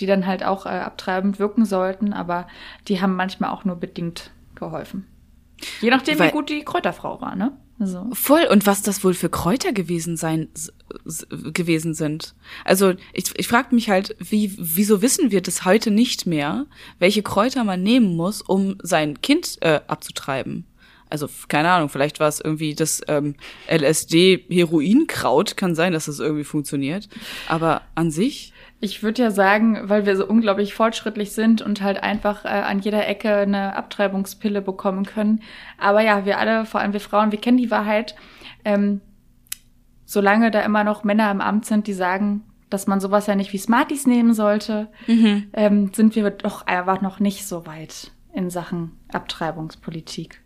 die 0.00 0.06
dann 0.06 0.26
halt 0.26 0.44
auch 0.44 0.66
äh, 0.66 0.70
abtreibend 0.70 1.38
wirken 1.38 1.64
sollten, 1.64 2.12
aber 2.12 2.48
die 2.88 3.00
haben 3.00 3.14
manchmal 3.14 3.50
auch 3.50 3.64
nur 3.64 3.76
bedingt 3.76 4.32
geholfen. 4.56 5.06
Je 5.80 5.90
nachdem, 5.90 6.18
Weil, 6.18 6.30
wie 6.30 6.32
gut 6.32 6.50
die 6.50 6.64
Kräuterfrau 6.64 7.20
war, 7.20 7.36
ne? 7.36 7.52
So. 7.78 8.08
Voll. 8.12 8.46
Und 8.50 8.66
was 8.66 8.82
das 8.82 9.04
wohl 9.04 9.14
für 9.14 9.28
Kräuter 9.28 9.72
gewesen 9.72 10.16
sein 10.16 10.48
gewesen 11.28 11.94
sind. 11.94 12.34
Also 12.64 12.94
ich, 13.12 13.24
ich 13.36 13.48
frage 13.48 13.74
mich 13.74 13.90
halt, 13.90 14.16
wie 14.18 14.54
wieso 14.56 15.02
wissen 15.02 15.30
wir 15.30 15.42
das 15.42 15.64
heute 15.64 15.90
nicht 15.90 16.26
mehr, 16.26 16.66
welche 16.98 17.22
Kräuter 17.22 17.64
man 17.64 17.82
nehmen 17.82 18.16
muss, 18.16 18.40
um 18.40 18.76
sein 18.82 19.20
Kind 19.20 19.58
äh, 19.60 19.80
abzutreiben? 19.86 20.64
Also 21.08 21.28
keine 21.48 21.70
Ahnung, 21.70 21.88
vielleicht 21.88 22.18
war 22.18 22.28
es 22.28 22.40
irgendwie 22.40 22.74
das 22.74 23.00
ähm, 23.08 23.36
LSD-Heroinkraut, 23.68 25.56
kann 25.56 25.74
sein, 25.74 25.92
dass 25.92 26.06
das 26.06 26.18
irgendwie 26.18 26.44
funktioniert. 26.44 27.08
Aber 27.48 27.82
an 27.94 28.10
sich 28.10 28.52
ich 28.80 29.02
würde 29.02 29.22
ja 29.22 29.30
sagen, 29.30 29.80
weil 29.84 30.04
wir 30.04 30.16
so 30.16 30.26
unglaublich 30.26 30.74
fortschrittlich 30.74 31.32
sind 31.32 31.62
und 31.62 31.80
halt 31.80 32.02
einfach 32.02 32.44
äh, 32.44 32.48
an 32.48 32.78
jeder 32.78 33.06
Ecke 33.06 33.34
eine 33.34 33.74
Abtreibungspille 33.74 34.60
bekommen 34.60 35.04
können. 35.04 35.40
Aber 35.78 36.02
ja, 36.02 36.26
wir 36.26 36.38
alle, 36.38 36.66
vor 36.66 36.80
allem 36.80 36.92
wir 36.92 37.00
Frauen, 37.00 37.32
wir 37.32 37.40
kennen 37.40 37.56
die 37.56 37.70
Wahrheit. 37.70 38.14
Ähm, 38.64 39.00
solange 40.04 40.50
da 40.50 40.60
immer 40.60 40.84
noch 40.84 41.04
Männer 41.04 41.30
im 41.30 41.40
Amt 41.40 41.64
sind, 41.64 41.86
die 41.86 41.94
sagen, 41.94 42.42
dass 42.68 42.86
man 42.86 43.00
sowas 43.00 43.26
ja 43.26 43.34
nicht 43.34 43.52
wie 43.52 43.58
Smarties 43.58 44.06
nehmen 44.06 44.34
sollte, 44.34 44.88
mhm. 45.06 45.48
ähm, 45.52 45.92
sind 45.94 46.14
wir 46.14 46.28
doch 46.30 46.66
einfach 46.66 47.00
noch 47.00 47.18
nicht 47.18 47.46
so 47.46 47.66
weit 47.66 48.12
in 48.32 48.50
Sachen 48.50 48.92
Abtreibungspolitik. 49.10 50.42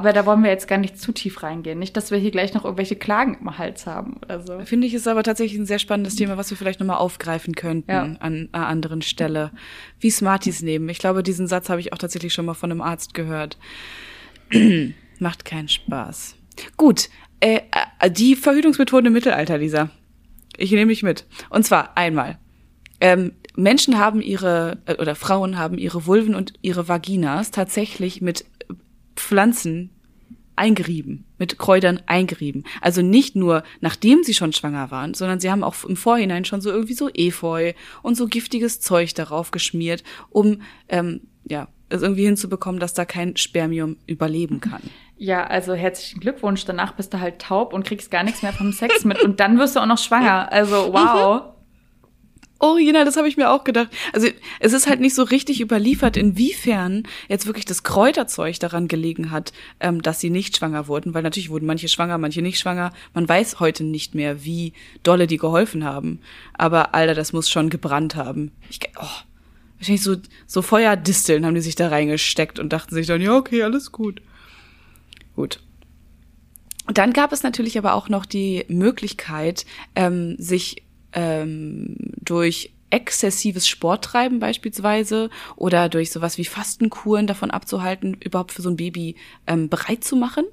Aber 0.00 0.14
da 0.14 0.24
wollen 0.24 0.42
wir 0.42 0.48
jetzt 0.48 0.66
gar 0.66 0.78
nicht 0.78 0.98
zu 0.98 1.12
tief 1.12 1.42
reingehen. 1.42 1.78
Nicht, 1.78 1.94
dass 1.94 2.10
wir 2.10 2.16
hier 2.16 2.30
gleich 2.30 2.54
noch 2.54 2.64
irgendwelche 2.64 2.96
Klagen 2.96 3.36
im 3.38 3.58
Hals 3.58 3.84
haben 3.84 4.16
oder 4.24 4.40
so. 4.40 4.58
Finde 4.64 4.86
ich, 4.86 4.94
ist 4.94 5.06
aber 5.06 5.22
tatsächlich 5.22 5.60
ein 5.60 5.66
sehr 5.66 5.78
spannendes 5.78 6.16
Thema, 6.16 6.38
was 6.38 6.48
wir 6.48 6.56
vielleicht 6.56 6.80
nochmal 6.80 6.96
aufgreifen 6.96 7.54
könnten 7.54 7.90
ja. 7.90 8.16
an 8.18 8.48
einer 8.50 8.66
anderen 8.66 9.02
Stelle. 9.02 9.50
Wie 9.98 10.10
Smarties 10.10 10.62
nehmen. 10.62 10.88
Ich 10.88 11.00
glaube, 11.00 11.22
diesen 11.22 11.46
Satz 11.46 11.68
habe 11.68 11.82
ich 11.82 11.92
auch 11.92 11.98
tatsächlich 11.98 12.32
schon 12.32 12.46
mal 12.46 12.54
von 12.54 12.70
einem 12.70 12.80
Arzt 12.80 13.12
gehört. 13.12 13.58
Macht 15.18 15.44
keinen 15.44 15.68
Spaß. 15.68 16.34
Gut, 16.78 17.10
äh, 17.40 17.60
äh, 17.98 18.10
die 18.10 18.36
Verhütungsmethoden 18.36 19.08
im 19.08 19.12
Mittelalter, 19.12 19.58
Lisa. 19.58 19.90
Ich 20.56 20.70
nehme 20.70 20.86
mich 20.86 21.02
mit. 21.02 21.26
Und 21.50 21.66
zwar 21.66 21.98
einmal. 21.98 22.38
Ähm, 23.02 23.32
Menschen 23.54 23.98
haben 23.98 24.22
ihre, 24.22 24.78
äh, 24.86 24.94
oder 24.94 25.14
Frauen 25.14 25.58
haben 25.58 25.76
ihre 25.76 26.06
Vulven 26.06 26.34
und 26.34 26.54
ihre 26.62 26.88
Vaginas 26.88 27.50
tatsächlich 27.50 28.22
mit 28.22 28.46
Pflanzen 29.30 29.90
eingerieben, 30.56 31.24
mit 31.38 31.56
Kräutern 31.56 32.02
eingerieben. 32.06 32.64
Also 32.80 33.00
nicht 33.00 33.36
nur 33.36 33.62
nachdem 33.80 34.24
sie 34.24 34.34
schon 34.34 34.52
schwanger 34.52 34.90
waren, 34.90 35.14
sondern 35.14 35.38
sie 35.38 35.52
haben 35.52 35.62
auch 35.62 35.84
im 35.84 35.94
Vorhinein 35.94 36.44
schon 36.44 36.60
so 36.60 36.68
irgendwie 36.68 36.94
so 36.94 37.08
Efeu 37.14 37.74
und 38.02 38.16
so 38.16 38.26
giftiges 38.26 38.80
Zeug 38.80 39.14
darauf 39.14 39.52
geschmiert, 39.52 40.02
um 40.30 40.62
ähm, 40.88 41.20
ja 41.48 41.68
es 41.90 42.02
irgendwie 42.02 42.24
hinzubekommen, 42.24 42.80
dass 42.80 42.92
da 42.92 43.04
kein 43.04 43.36
Spermium 43.36 43.98
überleben 44.08 44.60
kann. 44.60 44.82
Ja, 45.16 45.46
also 45.46 45.74
herzlichen 45.74 46.18
Glückwunsch. 46.18 46.64
Danach 46.64 46.94
bist 46.94 47.14
du 47.14 47.20
halt 47.20 47.40
taub 47.40 47.72
und 47.72 47.86
kriegst 47.86 48.10
gar 48.10 48.24
nichts 48.24 48.42
mehr 48.42 48.52
vom 48.52 48.72
Sex 48.72 49.04
mit 49.04 49.22
und 49.22 49.38
dann 49.38 49.58
wirst 49.58 49.76
du 49.76 49.80
auch 49.80 49.86
noch 49.86 49.98
schwanger. 49.98 50.50
Also 50.50 50.92
wow. 50.92 51.42
Original, 52.60 53.06
das 53.06 53.16
habe 53.16 53.26
ich 53.26 53.38
mir 53.38 53.50
auch 53.50 53.64
gedacht. 53.64 53.88
Also 54.12 54.28
es 54.60 54.72
ist 54.74 54.86
halt 54.86 55.00
nicht 55.00 55.14
so 55.14 55.22
richtig 55.22 55.62
überliefert, 55.62 56.18
inwiefern 56.18 57.04
jetzt 57.28 57.46
wirklich 57.46 57.64
das 57.64 57.82
Kräuterzeug 57.82 58.60
daran 58.60 58.86
gelegen 58.86 59.30
hat, 59.30 59.52
ähm, 59.80 60.02
dass 60.02 60.20
sie 60.20 60.28
nicht 60.28 60.58
schwanger 60.58 60.86
wurden, 60.86 61.14
weil 61.14 61.22
natürlich 61.22 61.48
wurden 61.48 61.66
manche 61.66 61.88
schwanger, 61.88 62.18
manche 62.18 62.42
nicht 62.42 62.58
schwanger. 62.58 62.92
Man 63.14 63.26
weiß 63.26 63.60
heute 63.60 63.82
nicht 63.82 64.14
mehr, 64.14 64.44
wie 64.44 64.74
dolle 65.02 65.26
die 65.26 65.38
geholfen 65.38 65.84
haben. 65.84 66.20
Aber 66.52 66.94
Alter, 66.94 67.14
das 67.14 67.32
muss 67.32 67.48
schon 67.48 67.70
gebrannt 67.70 68.14
haben. 68.14 68.52
Ich, 68.68 68.78
oh, 68.98 69.06
wahrscheinlich 69.78 70.02
so, 70.02 70.16
so 70.46 70.60
Feuerdisteln 70.60 71.46
haben 71.46 71.54
die 71.54 71.62
sich 71.62 71.76
da 71.76 71.88
reingesteckt 71.88 72.58
und 72.58 72.74
dachten 72.74 72.94
sich 72.94 73.06
dann, 73.06 73.22
ja, 73.22 73.34
okay, 73.34 73.62
alles 73.62 73.90
gut. 73.90 74.20
Gut. 75.34 75.60
Dann 76.88 77.14
gab 77.14 77.32
es 77.32 77.42
natürlich 77.42 77.78
aber 77.78 77.94
auch 77.94 78.10
noch 78.10 78.26
die 78.26 78.66
Möglichkeit, 78.68 79.64
ähm, 79.94 80.36
sich 80.38 80.82
ähm, 81.12 81.96
durch 82.20 82.72
exzessives 82.90 83.68
Sporttreiben 83.68 84.40
beispielsweise 84.40 85.30
oder 85.56 85.88
durch 85.88 86.10
sowas 86.10 86.38
wie 86.38 86.44
Fastenkuren 86.44 87.26
davon 87.26 87.50
abzuhalten, 87.50 88.14
überhaupt 88.14 88.52
für 88.52 88.62
so 88.62 88.70
ein 88.70 88.76
Baby 88.76 89.16
ähm, 89.46 89.68
bereit 89.68 90.04
zu 90.04 90.16
machen, 90.16 90.44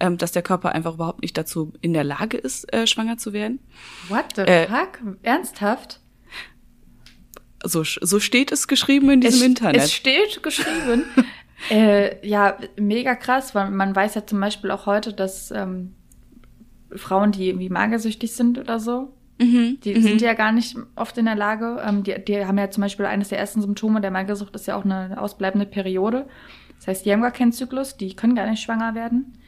ähm, 0.00 0.18
dass 0.18 0.32
der 0.32 0.42
Körper 0.42 0.72
einfach 0.72 0.94
überhaupt 0.94 1.22
nicht 1.22 1.38
dazu 1.38 1.72
in 1.80 1.92
der 1.92 2.04
Lage 2.04 2.36
ist, 2.36 2.72
äh, 2.72 2.86
schwanger 2.86 3.16
zu 3.16 3.32
werden. 3.32 3.60
What 4.08 4.24
the 4.36 4.42
äh, 4.42 4.66
fuck? 4.66 5.00
Ernsthaft? 5.22 6.00
So, 7.62 7.82
so 7.82 8.20
steht 8.20 8.52
es 8.52 8.68
geschrieben 8.68 9.08
in 9.10 9.20
diesem 9.20 9.40
es, 9.40 9.46
Internet. 9.46 9.82
Es 9.82 9.92
steht 9.92 10.42
geschrieben. 10.42 11.04
äh, 11.70 12.26
ja, 12.26 12.58
mega 12.76 13.14
krass, 13.14 13.54
weil 13.54 13.70
man 13.70 13.96
weiß 13.96 14.16
ja 14.16 14.26
zum 14.26 14.40
Beispiel 14.40 14.70
auch 14.70 14.84
heute, 14.84 15.14
dass 15.14 15.50
ähm, 15.50 15.94
Frauen, 16.94 17.32
die 17.32 17.48
irgendwie 17.48 17.70
magersüchtig 17.70 18.32
sind 18.32 18.58
oder 18.58 18.80
so, 18.80 19.14
Mhm, 19.38 19.78
die 19.82 19.94
mhm. 19.94 20.02
sind 20.02 20.20
ja 20.20 20.34
gar 20.34 20.52
nicht 20.52 20.76
oft 20.94 21.18
in 21.18 21.24
der 21.24 21.34
Lage. 21.34 21.82
Ähm, 21.84 22.04
die, 22.04 22.14
die 22.24 22.46
haben 22.46 22.58
ja 22.58 22.70
zum 22.70 22.82
Beispiel 22.82 23.06
eines 23.06 23.28
der 23.28 23.38
ersten 23.38 23.60
Symptome 23.60 24.00
der 24.00 24.10
Magersucht 24.10 24.54
ist 24.54 24.66
ja 24.66 24.76
auch 24.76 24.84
eine 24.84 25.20
ausbleibende 25.20 25.66
Periode. 25.66 26.26
Das 26.78 26.88
heißt, 26.88 27.06
die 27.06 27.12
haben 27.12 27.22
gar 27.22 27.30
keinen 27.30 27.52
Zyklus, 27.52 27.96
die 27.96 28.14
können 28.14 28.34
gar 28.36 28.48
nicht 28.48 28.62
schwanger 28.62 28.94
werden. 28.94 29.38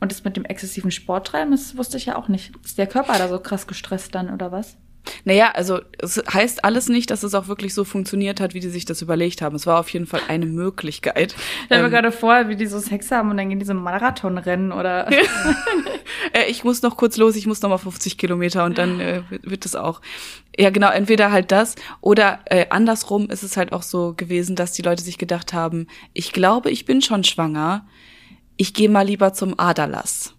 Und 0.00 0.12
das 0.12 0.24
mit 0.24 0.36
dem 0.36 0.44
exzessiven 0.44 0.90
Sporttreiben, 0.90 1.50
das 1.50 1.76
wusste 1.76 1.96
ich 1.96 2.06
ja 2.06 2.16
auch 2.16 2.28
nicht. 2.28 2.52
Ist 2.64 2.78
der 2.78 2.86
Körper 2.86 3.18
da 3.18 3.28
so 3.28 3.40
krass 3.40 3.66
gestresst 3.66 4.14
dann 4.14 4.32
oder 4.32 4.52
was? 4.52 4.76
Naja, 5.24 5.50
also 5.54 5.80
es 5.98 6.22
heißt 6.32 6.64
alles 6.64 6.88
nicht, 6.88 7.10
dass 7.10 7.22
es 7.22 7.34
auch 7.34 7.48
wirklich 7.48 7.74
so 7.74 7.84
funktioniert 7.84 8.40
hat, 8.40 8.54
wie 8.54 8.60
die 8.60 8.68
sich 8.68 8.84
das 8.84 9.02
überlegt 9.02 9.42
haben. 9.42 9.56
Es 9.56 9.66
war 9.66 9.80
auf 9.80 9.88
jeden 9.90 10.06
Fall 10.06 10.20
eine 10.28 10.46
Möglichkeit. 10.46 11.34
Ich 11.34 11.64
stelle 11.66 11.82
mir 11.82 11.86
ähm, 11.86 11.92
gerade 11.92 12.12
vor, 12.12 12.48
wie 12.48 12.56
die 12.56 12.66
so 12.66 12.78
Sex 12.78 13.10
haben 13.10 13.30
und 13.30 13.36
dann 13.36 13.48
gehen 13.48 13.58
die 13.58 13.66
so 13.66 13.74
Marathon 13.74 14.38
rennen 14.38 14.72
oder. 14.72 15.08
äh, 16.32 16.44
ich 16.48 16.64
muss 16.64 16.82
noch 16.82 16.96
kurz 16.96 17.16
los, 17.16 17.36
ich 17.36 17.46
muss 17.46 17.62
noch 17.62 17.70
mal 17.70 17.78
50 17.78 18.18
Kilometer 18.18 18.64
und 18.64 18.78
dann 18.78 19.00
äh, 19.00 19.22
wird 19.42 19.66
es 19.66 19.74
auch. 19.74 20.00
Ja, 20.58 20.70
genau, 20.70 20.90
entweder 20.90 21.30
halt 21.30 21.52
das 21.52 21.76
oder 22.00 22.40
äh, 22.46 22.66
andersrum 22.70 23.30
ist 23.30 23.44
es 23.44 23.56
halt 23.56 23.72
auch 23.72 23.82
so 23.82 24.14
gewesen, 24.16 24.56
dass 24.56 24.72
die 24.72 24.82
Leute 24.82 25.04
sich 25.04 25.18
gedacht 25.18 25.52
haben, 25.52 25.86
ich 26.14 26.32
glaube, 26.32 26.70
ich 26.70 26.84
bin 26.84 27.00
schon 27.00 27.22
schwanger, 27.22 27.86
ich 28.56 28.74
gehe 28.74 28.88
mal 28.88 29.06
lieber 29.06 29.32
zum 29.32 29.58
Aderlass. 29.58 30.34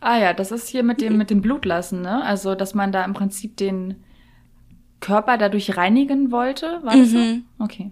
Ah 0.00 0.18
ja, 0.18 0.32
das 0.32 0.52
ist 0.52 0.68
hier 0.68 0.82
mit 0.82 1.00
dem, 1.00 1.16
mit 1.16 1.30
dem 1.30 1.42
Blutlassen, 1.42 2.02
ne? 2.02 2.24
Also, 2.24 2.54
dass 2.54 2.74
man 2.74 2.92
da 2.92 3.04
im 3.04 3.14
Prinzip 3.14 3.56
den 3.56 3.96
Körper 5.00 5.38
dadurch 5.38 5.76
reinigen 5.76 6.30
wollte, 6.30 6.80
war 6.82 6.96
das 6.96 7.10
mhm. 7.10 7.44
so? 7.58 7.64
Okay. 7.64 7.90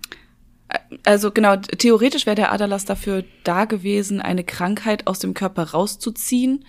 Also 1.05 1.31
genau, 1.31 1.57
theoretisch 1.57 2.27
wäre 2.27 2.35
der 2.35 2.53
Aderlass 2.53 2.85
dafür 2.85 3.25
da 3.45 3.65
gewesen, 3.67 4.21
eine 4.21 4.45
Krankheit 4.45 5.07
aus 5.07 5.21
dem 5.21 5.33
Körper 5.33 5.71
rauszuziehen. 5.71 6.65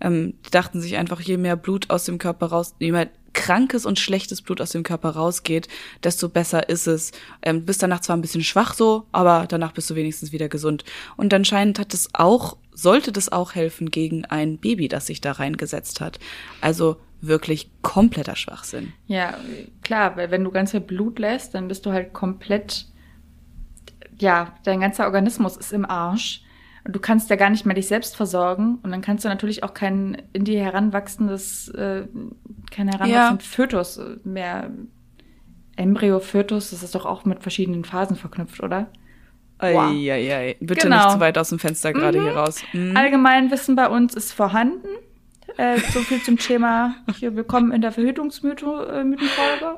Ähm, 0.00 0.34
die 0.46 0.50
dachten 0.50 0.80
sich 0.80 0.96
einfach, 0.96 1.20
je 1.20 1.38
mehr 1.38 1.56
Blut 1.56 1.90
aus 1.90 2.04
dem 2.04 2.18
Körper 2.18 2.46
raus, 2.46 2.74
je 2.78 2.92
mehr 2.92 3.08
krankes 3.32 3.86
und 3.86 3.98
schlechtes 3.98 4.42
Blut 4.42 4.60
aus 4.60 4.70
dem 4.70 4.82
Körper 4.82 5.10
rausgeht, 5.10 5.68
desto 6.02 6.28
besser 6.28 6.68
ist 6.68 6.86
es. 6.86 7.12
Ähm, 7.42 7.64
bist 7.64 7.82
danach 7.82 8.00
zwar 8.00 8.16
ein 8.16 8.20
bisschen 8.20 8.44
schwach 8.44 8.74
so, 8.74 9.06
aber 9.12 9.46
danach 9.48 9.72
bist 9.72 9.88
du 9.90 9.94
wenigstens 9.94 10.32
wieder 10.32 10.48
gesund. 10.48 10.84
Und 11.16 11.32
anscheinend 11.32 11.78
hat 11.78 11.94
es 11.94 12.10
auch, 12.12 12.56
sollte 12.78 13.10
das 13.10 13.30
auch 13.30 13.54
helfen 13.54 13.90
gegen 13.90 14.24
ein 14.24 14.58
Baby, 14.58 14.86
das 14.86 15.06
sich 15.06 15.20
da 15.20 15.32
reingesetzt 15.32 16.00
hat. 16.00 16.20
Also 16.60 16.96
wirklich 17.20 17.72
kompletter 17.82 18.36
Schwachsinn. 18.36 18.92
Ja, 19.08 19.34
klar, 19.82 20.16
weil 20.16 20.30
wenn 20.30 20.44
du 20.44 20.52
ganz 20.52 20.70
viel 20.70 20.80
Blut 20.80 21.18
lässt, 21.18 21.54
dann 21.54 21.66
bist 21.66 21.84
du 21.86 21.90
halt 21.90 22.12
komplett, 22.12 22.86
ja, 24.20 24.54
dein 24.62 24.80
ganzer 24.80 25.06
Organismus 25.06 25.56
ist 25.56 25.72
im 25.72 25.84
Arsch. 25.84 26.42
Und 26.84 26.94
du 26.94 27.00
kannst 27.00 27.28
ja 27.30 27.36
gar 27.36 27.50
nicht 27.50 27.66
mehr 27.66 27.74
dich 27.74 27.88
selbst 27.88 28.14
versorgen. 28.14 28.78
Und 28.84 28.92
dann 28.92 29.02
kannst 29.02 29.24
du 29.24 29.28
natürlich 29.28 29.64
auch 29.64 29.74
kein 29.74 30.22
in 30.32 30.44
dir 30.44 30.62
heranwachsendes, 30.62 31.68
äh, 31.70 32.06
kein 32.70 32.88
heranwachsendes 32.88 33.44
ja. 33.44 33.54
Fötus 33.56 34.00
mehr. 34.22 34.70
Embryo, 35.74 36.20
Fötus, 36.20 36.70
das 36.70 36.84
ist 36.84 36.94
doch 36.94 37.06
auch 37.06 37.24
mit 37.24 37.42
verschiedenen 37.42 37.84
Phasen 37.84 38.16
verknüpft, 38.16 38.62
oder? 38.62 38.88
Wow. 39.60 39.90
Eieiei. 39.90 40.56
Bitte 40.60 40.82
genau. 40.82 41.04
nicht 41.04 41.12
zu 41.14 41.20
weit 41.20 41.36
aus 41.36 41.48
dem 41.48 41.58
Fenster 41.58 41.92
gerade 41.92 42.18
mhm. 42.18 42.24
hier 42.24 42.36
raus. 42.36 42.62
Mhm. 42.72 42.96
Allgemeinwissen 42.96 43.74
bei 43.74 43.88
uns 43.88 44.14
ist 44.14 44.32
vorhanden. 44.32 44.88
Äh, 45.56 45.80
so 45.92 46.00
viel 46.00 46.22
zum 46.22 46.38
Thema. 46.38 46.94
Hier, 47.18 47.34
willkommen 47.34 47.72
in 47.72 47.80
der 47.80 47.90
Verhütungsmythenfolge. 47.90 49.16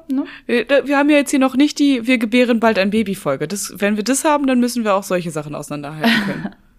Ne? 0.09 0.25
Wir 0.47 0.99
haben 0.99 1.09
ja 1.09 1.17
jetzt 1.17 1.31
hier 1.31 1.39
noch 1.39 1.57
nicht 1.57 1.79
die 1.79 2.07
Wir 2.07 2.19
gebären 2.19 2.61
bald 2.61 2.79
ein 2.79 2.91
Baby-Folge. 2.91 3.49
wenn 3.77 3.97
wir 3.97 4.05
das 4.05 4.25
haben, 4.25 4.47
dann 4.47 4.61
müssen 4.61 4.85
wir 4.85 4.95
auch 4.95 5.05
solche 5.05 5.31
Sachen 5.31 5.55
auseinanderhalten 5.55 6.25
können. 6.27 6.55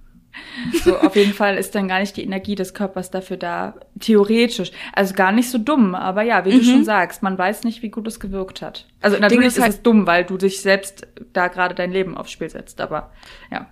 So, 0.84 0.98
auf 0.98 1.16
jeden 1.16 1.34
Fall 1.34 1.58
ist 1.58 1.76
dann 1.76 1.88
gar 1.88 2.00
nicht 2.00 2.16
die 2.18 2.24
Energie 2.24 2.56
des 2.56 2.74
Körpers 2.74 3.12
dafür 3.12 3.38
da, 3.38 3.76
theoretisch. 4.00 4.72
Also 4.94 5.14
gar 5.14 5.32
nicht 5.32 5.50
so 5.50 5.58
dumm, 5.58 5.96
aber 5.96 6.24
ja, 6.24 6.46
wie 6.46 6.54
mhm. 6.54 6.58
du 6.60 6.64
schon 6.64 6.84
sagst, 6.84 7.24
man 7.24 7.38
weiß 7.38 7.64
nicht, 7.64 7.82
wie 7.82 7.90
gut 7.90 8.08
es 8.08 8.20
gewirkt 8.20 8.62
hat. 8.62 8.88
Also 9.02 9.18
natürlich 9.18 9.48
ist, 9.48 9.58
ist 9.58 9.64
halt 9.64 9.74
es 9.74 9.82
dumm, 9.82 10.08
weil 10.08 10.24
du 10.24 10.38
dich 10.38 10.62
selbst 10.62 11.08
da 11.34 11.48
gerade 11.48 11.76
dein 11.76 11.92
Leben 11.92 12.18
aufs 12.18 12.32
Spiel 12.32 12.50
setzt, 12.50 12.82
aber 12.82 13.12
ja. 13.52 13.68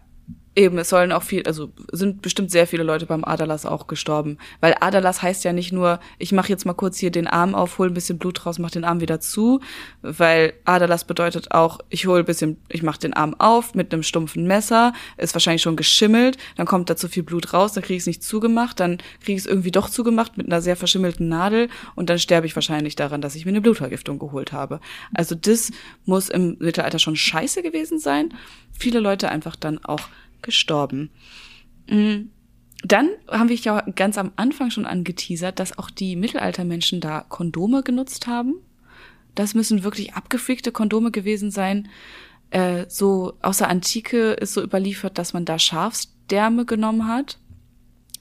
Eben, 0.59 0.77
es 0.77 0.89
sollen 0.89 1.13
auch 1.13 1.23
viel, 1.23 1.43
also 1.43 1.71
sind 1.89 2.21
bestimmt 2.21 2.51
sehr 2.51 2.67
viele 2.67 2.83
Leute 2.83 3.05
beim 3.05 3.23
Aderlass 3.23 3.65
auch 3.65 3.87
gestorben. 3.87 4.37
Weil 4.59 4.75
Aderlass 4.81 5.21
heißt 5.21 5.45
ja 5.45 5.53
nicht 5.53 5.71
nur, 5.71 6.01
ich 6.17 6.33
mache 6.33 6.49
jetzt 6.49 6.65
mal 6.65 6.73
kurz 6.73 6.97
hier 6.97 7.11
den 7.11 7.27
Arm 7.27 7.55
auf, 7.55 7.77
hol 7.77 7.87
ein 7.87 7.93
bisschen 7.93 8.17
Blut 8.17 8.45
raus, 8.45 8.59
mach 8.59 8.69
den 8.69 8.83
Arm 8.83 8.99
wieder 8.99 9.21
zu. 9.21 9.61
Weil 10.01 10.51
Aderlass 10.65 11.05
bedeutet 11.05 11.51
auch, 11.51 11.79
ich 11.87 12.07
hol 12.07 12.19
ein 12.19 12.25
bisschen, 12.25 12.57
ich 12.67 12.83
mach 12.83 12.97
den 12.97 13.13
Arm 13.13 13.35
auf 13.39 13.73
mit 13.73 13.93
einem 13.93 14.03
stumpfen 14.03 14.47
Messer, 14.47 14.91
ist 15.15 15.33
wahrscheinlich 15.33 15.61
schon 15.61 15.77
geschimmelt, 15.77 16.37
dann 16.57 16.65
kommt 16.65 16.89
da 16.89 16.97
zu 16.97 17.07
viel 17.07 17.23
Blut 17.23 17.53
raus, 17.53 17.71
dann 17.71 17.83
kriege 17.83 17.95
ich 17.95 18.03
es 18.03 18.07
nicht 18.07 18.23
zugemacht, 18.23 18.81
dann 18.81 18.97
kriege 19.23 19.37
ich 19.37 19.45
es 19.45 19.45
irgendwie 19.45 19.71
doch 19.71 19.89
zugemacht 19.89 20.37
mit 20.37 20.47
einer 20.47 20.61
sehr 20.61 20.75
verschimmelten 20.75 21.29
Nadel 21.29 21.69
und 21.95 22.09
dann 22.09 22.19
sterbe 22.19 22.47
ich 22.47 22.55
wahrscheinlich 22.57 22.97
daran, 22.97 23.21
dass 23.21 23.35
ich 23.35 23.45
mir 23.45 23.51
eine 23.51 23.61
Blutvergiftung 23.61 24.19
geholt 24.19 24.51
habe. 24.51 24.81
Also 25.13 25.35
das 25.35 25.71
muss 26.03 26.27
im 26.27 26.57
Mittelalter 26.59 26.99
schon 26.99 27.15
scheiße 27.15 27.63
gewesen 27.63 27.97
sein. 27.97 28.33
Viele 28.77 28.99
Leute 28.99 29.29
einfach 29.29 29.55
dann 29.55 29.77
auch 29.85 30.01
gestorben. 30.41 31.09
Mm. 31.89 32.29
Dann 32.83 33.09
haben 33.27 33.49
wir 33.49 33.57
ja 33.57 33.81
ganz 33.81 34.17
am 34.17 34.31
Anfang 34.37 34.71
schon 34.71 34.85
angeteasert, 34.85 35.59
dass 35.59 35.77
auch 35.77 35.89
die 35.89 36.15
Mittelaltermenschen 36.15 37.01
da 37.01 37.25
Kondome 37.27 37.83
genutzt 37.83 38.25
haben. 38.25 38.55
Das 39.35 39.53
müssen 39.53 39.83
wirklich 39.83 40.13
abgefreakte 40.13 40.71
Kondome 40.71 41.11
gewesen 41.11 41.51
sein. 41.51 41.89
Äh, 42.51 42.85
so 42.87 43.33
aus 43.41 43.57
der 43.57 43.69
Antike 43.69 44.31
ist 44.31 44.53
so 44.53 44.63
überliefert, 44.63 45.17
dass 45.17 45.33
man 45.33 45.43
da 45.43 45.59
Schafsdärme 45.59 46.65
genommen 46.65 47.07
hat. 47.07 47.37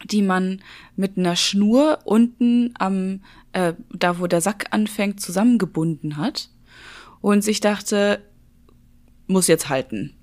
die 0.04 0.22
man 0.22 0.62
mit 0.96 1.18
einer 1.18 1.36
Schnur 1.36 2.00
unten 2.04 2.72
am, 2.78 3.20
äh, 3.52 3.74
da 3.92 4.18
wo 4.18 4.26
der 4.26 4.40
Sack 4.40 4.66
anfängt, 4.70 5.20
zusammengebunden 5.20 6.16
hat 6.16 6.50
und 7.20 7.42
sich 7.42 7.60
dachte, 7.60 8.22
muss 9.26 9.46
jetzt 9.48 9.68
halten. 9.68 10.14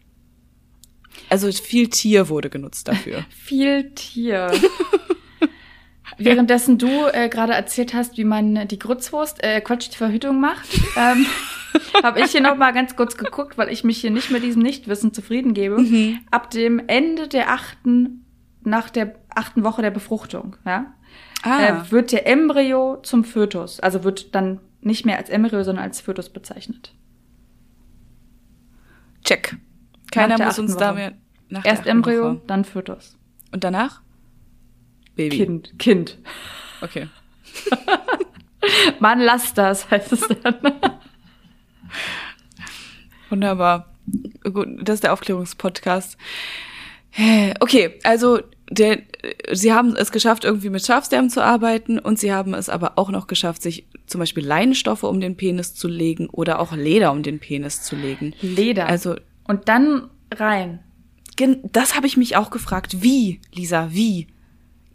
Also 1.30 1.52
viel 1.52 1.90
Tier 1.90 2.30
wurde 2.30 2.50
genutzt 2.50 2.88
dafür. 2.88 3.26
Viel 3.30 3.92
Tier. 3.92 4.52
Währenddessen 6.18 6.78
du 6.78 6.88
äh, 7.12 7.28
gerade 7.30 7.54
erzählt 7.54 7.94
hast, 7.94 8.18
wie 8.18 8.24
man 8.24 8.68
die 8.68 8.80
Grützwurst, 8.80 9.44
äh, 9.44 9.60
Quatsch, 9.60 9.90
die 9.92 9.98
Verhütung 9.98 10.40
macht, 10.40 10.68
ähm, 10.98 11.26
habe 12.04 12.22
ich 12.22 12.32
hier 12.32 12.42
noch 12.42 12.56
mal 12.56 12.72
ganz 12.72 12.96
kurz 12.96 13.18
geguckt, 13.18 13.58
weil 13.58 13.70
ich 13.70 13.84
mich 13.84 13.98
hier 14.00 14.12
nicht 14.12 14.32
mit 14.32 14.44
diesem 14.44 14.62
Nichtwissen 14.62 15.14
zufrieden 15.14 15.54
gebe. 15.54 15.80
Mhm. 15.80 16.20
Ab 16.32 16.52
dem 16.52 16.82
Ende 16.88 17.28
der 17.28 17.50
achten, 17.52 18.26
nach 18.64 18.90
der 18.90 19.16
achten 19.30 19.64
Woche 19.64 19.82
der 19.82 19.92
Befruchtung, 19.92 20.56
ja, 20.66 20.94
Ah. 21.44 21.84
äh, 21.86 21.92
wird 21.92 22.12
der 22.12 22.26
Embryo 22.28 22.98
zum 23.04 23.24
Fötus. 23.24 23.80
Also 23.80 24.04
wird 24.04 24.34
dann 24.34 24.62
nicht 24.82 25.06
mehr 25.06 25.18
als 25.18 25.30
Embryo, 25.30 25.64
sondern 25.64 25.84
als 25.84 26.02
Fötus 26.02 26.30
bezeichnet. 26.30 26.94
Check. 29.24 29.58
Keiner 30.16 30.44
muss 30.44 30.60
uns 30.60 30.78
da 30.78 30.94
mehr. 30.94 31.14
Erst 31.64 31.86
Embryo, 31.86 32.24
Woche. 32.24 32.42
dann 32.48 32.66
Fötus. 32.66 33.18
Und 33.52 33.64
danach? 33.64 34.02
Baby. 35.16 35.38
Kind, 35.38 35.80
Kind. 35.80 36.18
Okay. 36.82 37.08
Mann, 39.00 39.20
lass 39.20 39.54
das, 39.54 39.90
heißt 39.90 40.12
es 40.12 40.28
dann. 40.44 40.56
Wunderbar. 43.30 43.94
Gut, 44.44 44.68
das 44.82 44.96
ist 44.96 45.04
der 45.04 45.14
Aufklärungspodcast. 45.14 46.18
Okay, 47.60 48.00
also 48.04 48.40
der, 48.70 49.00
sie 49.52 49.74
haben 49.74 49.96
es 49.96 50.12
geschafft, 50.12 50.44
irgendwie 50.44 50.70
mit 50.70 50.86
Schafsdärmen 50.86 51.30
zu 51.30 51.42
arbeiten 51.44 52.00
und 52.00 52.20
sie 52.20 52.34
haben 52.34 52.54
es 52.54 52.68
aber 52.68 52.98
auch 52.98 53.10
noch 53.10 53.28
geschafft, 53.28 53.62
sich 53.62 53.86
zum 54.06 54.20
Beispiel 54.20 54.46
Leinenstoffe 54.46 55.04
um 55.04 55.22
den 55.22 55.38
Penis 55.38 55.76
zu 55.76 55.88
legen 55.88 56.28
oder 56.30 56.60
auch 56.60 56.76
Leder 56.76 57.12
um 57.12 57.24
den 57.24 57.40
Penis 57.40 57.84
zu 57.84 57.96
legen. 57.96 58.34
Leder. 58.42 58.88
Also 58.88 59.16
Und 59.48 59.70
dann 59.70 60.10
rein. 60.34 60.80
gen- 61.38 61.62
das 61.72 61.96
habe 61.96 62.08
ich 62.08 62.18
mich 62.18 62.36
auch 62.36 62.50
gefragt. 62.50 63.02
Wie, 63.04 63.40
Lisa, 63.54 63.90
wie? 63.92 64.28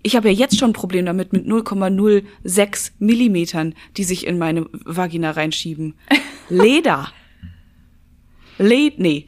Ich 0.02 0.16
habe 0.16 0.30
ja 0.30 0.34
jetzt 0.34 0.58
schon 0.58 0.70
ein 0.70 0.74
Problem 0.74 1.04
damit 1.06 1.32
mit 1.32 1.46
0,06 1.46 2.92
Millimetern, 2.98 3.74
die 3.96 4.04
sich 4.04 4.26
in 4.26 4.38
meine 4.38 4.66
Vagina 4.72 5.30
reinschieben. 5.32 5.94
Leder. 6.48 7.12
Led, 8.58 8.98
nee, 8.98 9.24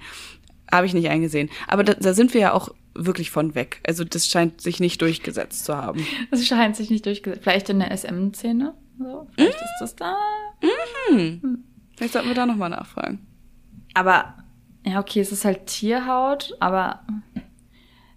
habe 0.71 0.87
ich 0.87 0.95
nicht 0.95 1.09
eingesehen. 1.09 1.49
Aber 1.69 1.85
da, 1.85 1.95
da 1.95 2.13
sind 2.15 2.35
wir 2.35 2.41
ja 2.41 2.53
auch 2.53 2.71
wirklich 2.95 3.31
von 3.31 3.55
weg. 3.55 3.81
Also 3.87 4.05
das 4.05 4.27
scheint 4.29 4.61
sich 4.61 4.81
nicht 4.81 5.01
durchgesetzt 5.01 5.65
zu 5.65 5.77
haben. 5.77 6.05
Das 6.31 6.47
scheint 6.47 6.77
sich 6.77 6.91
nicht 6.91 7.07
durchgesetzt. 7.07 7.43
Vielleicht 7.43 7.69
in 7.71 7.79
der 7.79 7.91
SM-Szene. 7.97 8.75
So, 8.99 9.27
vielleicht 9.35 9.57
ist 9.57 9.79
das 9.81 9.97
da. 9.97 10.17
Vielleicht 11.97 12.13
sollten 12.13 12.29
wir 12.29 12.35
da 12.35 12.45
nochmal 12.47 12.71
nachfragen. 12.71 13.27
Aber, 13.95 14.35
ja, 14.85 15.01
okay, 15.01 15.21
es 15.21 15.33
ist 15.33 15.45
halt 15.45 15.67
Tierhaut, 15.67 16.57
aber 16.61 17.01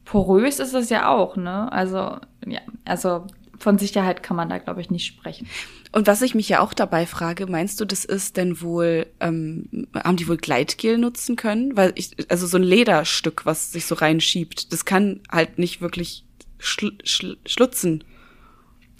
porös 0.03 0.59
ist 0.59 0.74
es 0.74 0.89
ja 0.89 1.09
auch, 1.09 1.36
ne? 1.36 1.72
Also, 1.72 2.18
ja, 2.45 2.61
also 2.86 3.28
von 3.57 3.78
Sicherheit 3.78 4.24
kann 4.24 4.38
man 4.38 4.49
da, 4.49 4.57
glaube 4.57 4.82
ich, 4.82 4.89
nicht 4.89 5.05
sprechen. 5.05 5.47
Und 5.91 6.07
was 6.07 6.22
ich 6.22 6.36
mich 6.36 6.49
ja 6.49 6.59
auch 6.59 6.74
dabei 6.74 7.05
frage, 7.05 7.47
meinst 7.47 7.80
du, 7.80 7.86
das 7.86 8.03
ist 8.03 8.36
denn 8.36 8.61
wohl, 8.61 9.07
ähm, 9.22 9.88
haben 9.93 10.18
die 10.18 10.28
wohl 10.28 10.38
Gleitgel 10.38 10.97
nutzen 10.97 11.36
können? 11.36 11.78
Weil 11.78 11.93
ich, 11.95 12.11
also 12.30 12.47
so 12.47 12.57
ein 12.57 12.63
Lederstück, 12.63 13.45
was 13.45 13.72
sich 13.72 13.86
so 13.86 13.95
reinschiebt, 13.95 14.74
das 14.74 14.86
kann 14.86 15.22
halt 15.32 15.57
nicht 15.57 15.82
wirklich 15.82 16.26
schl 16.59 16.97
schl 17.03 17.38
schlutzen. 17.45 18.03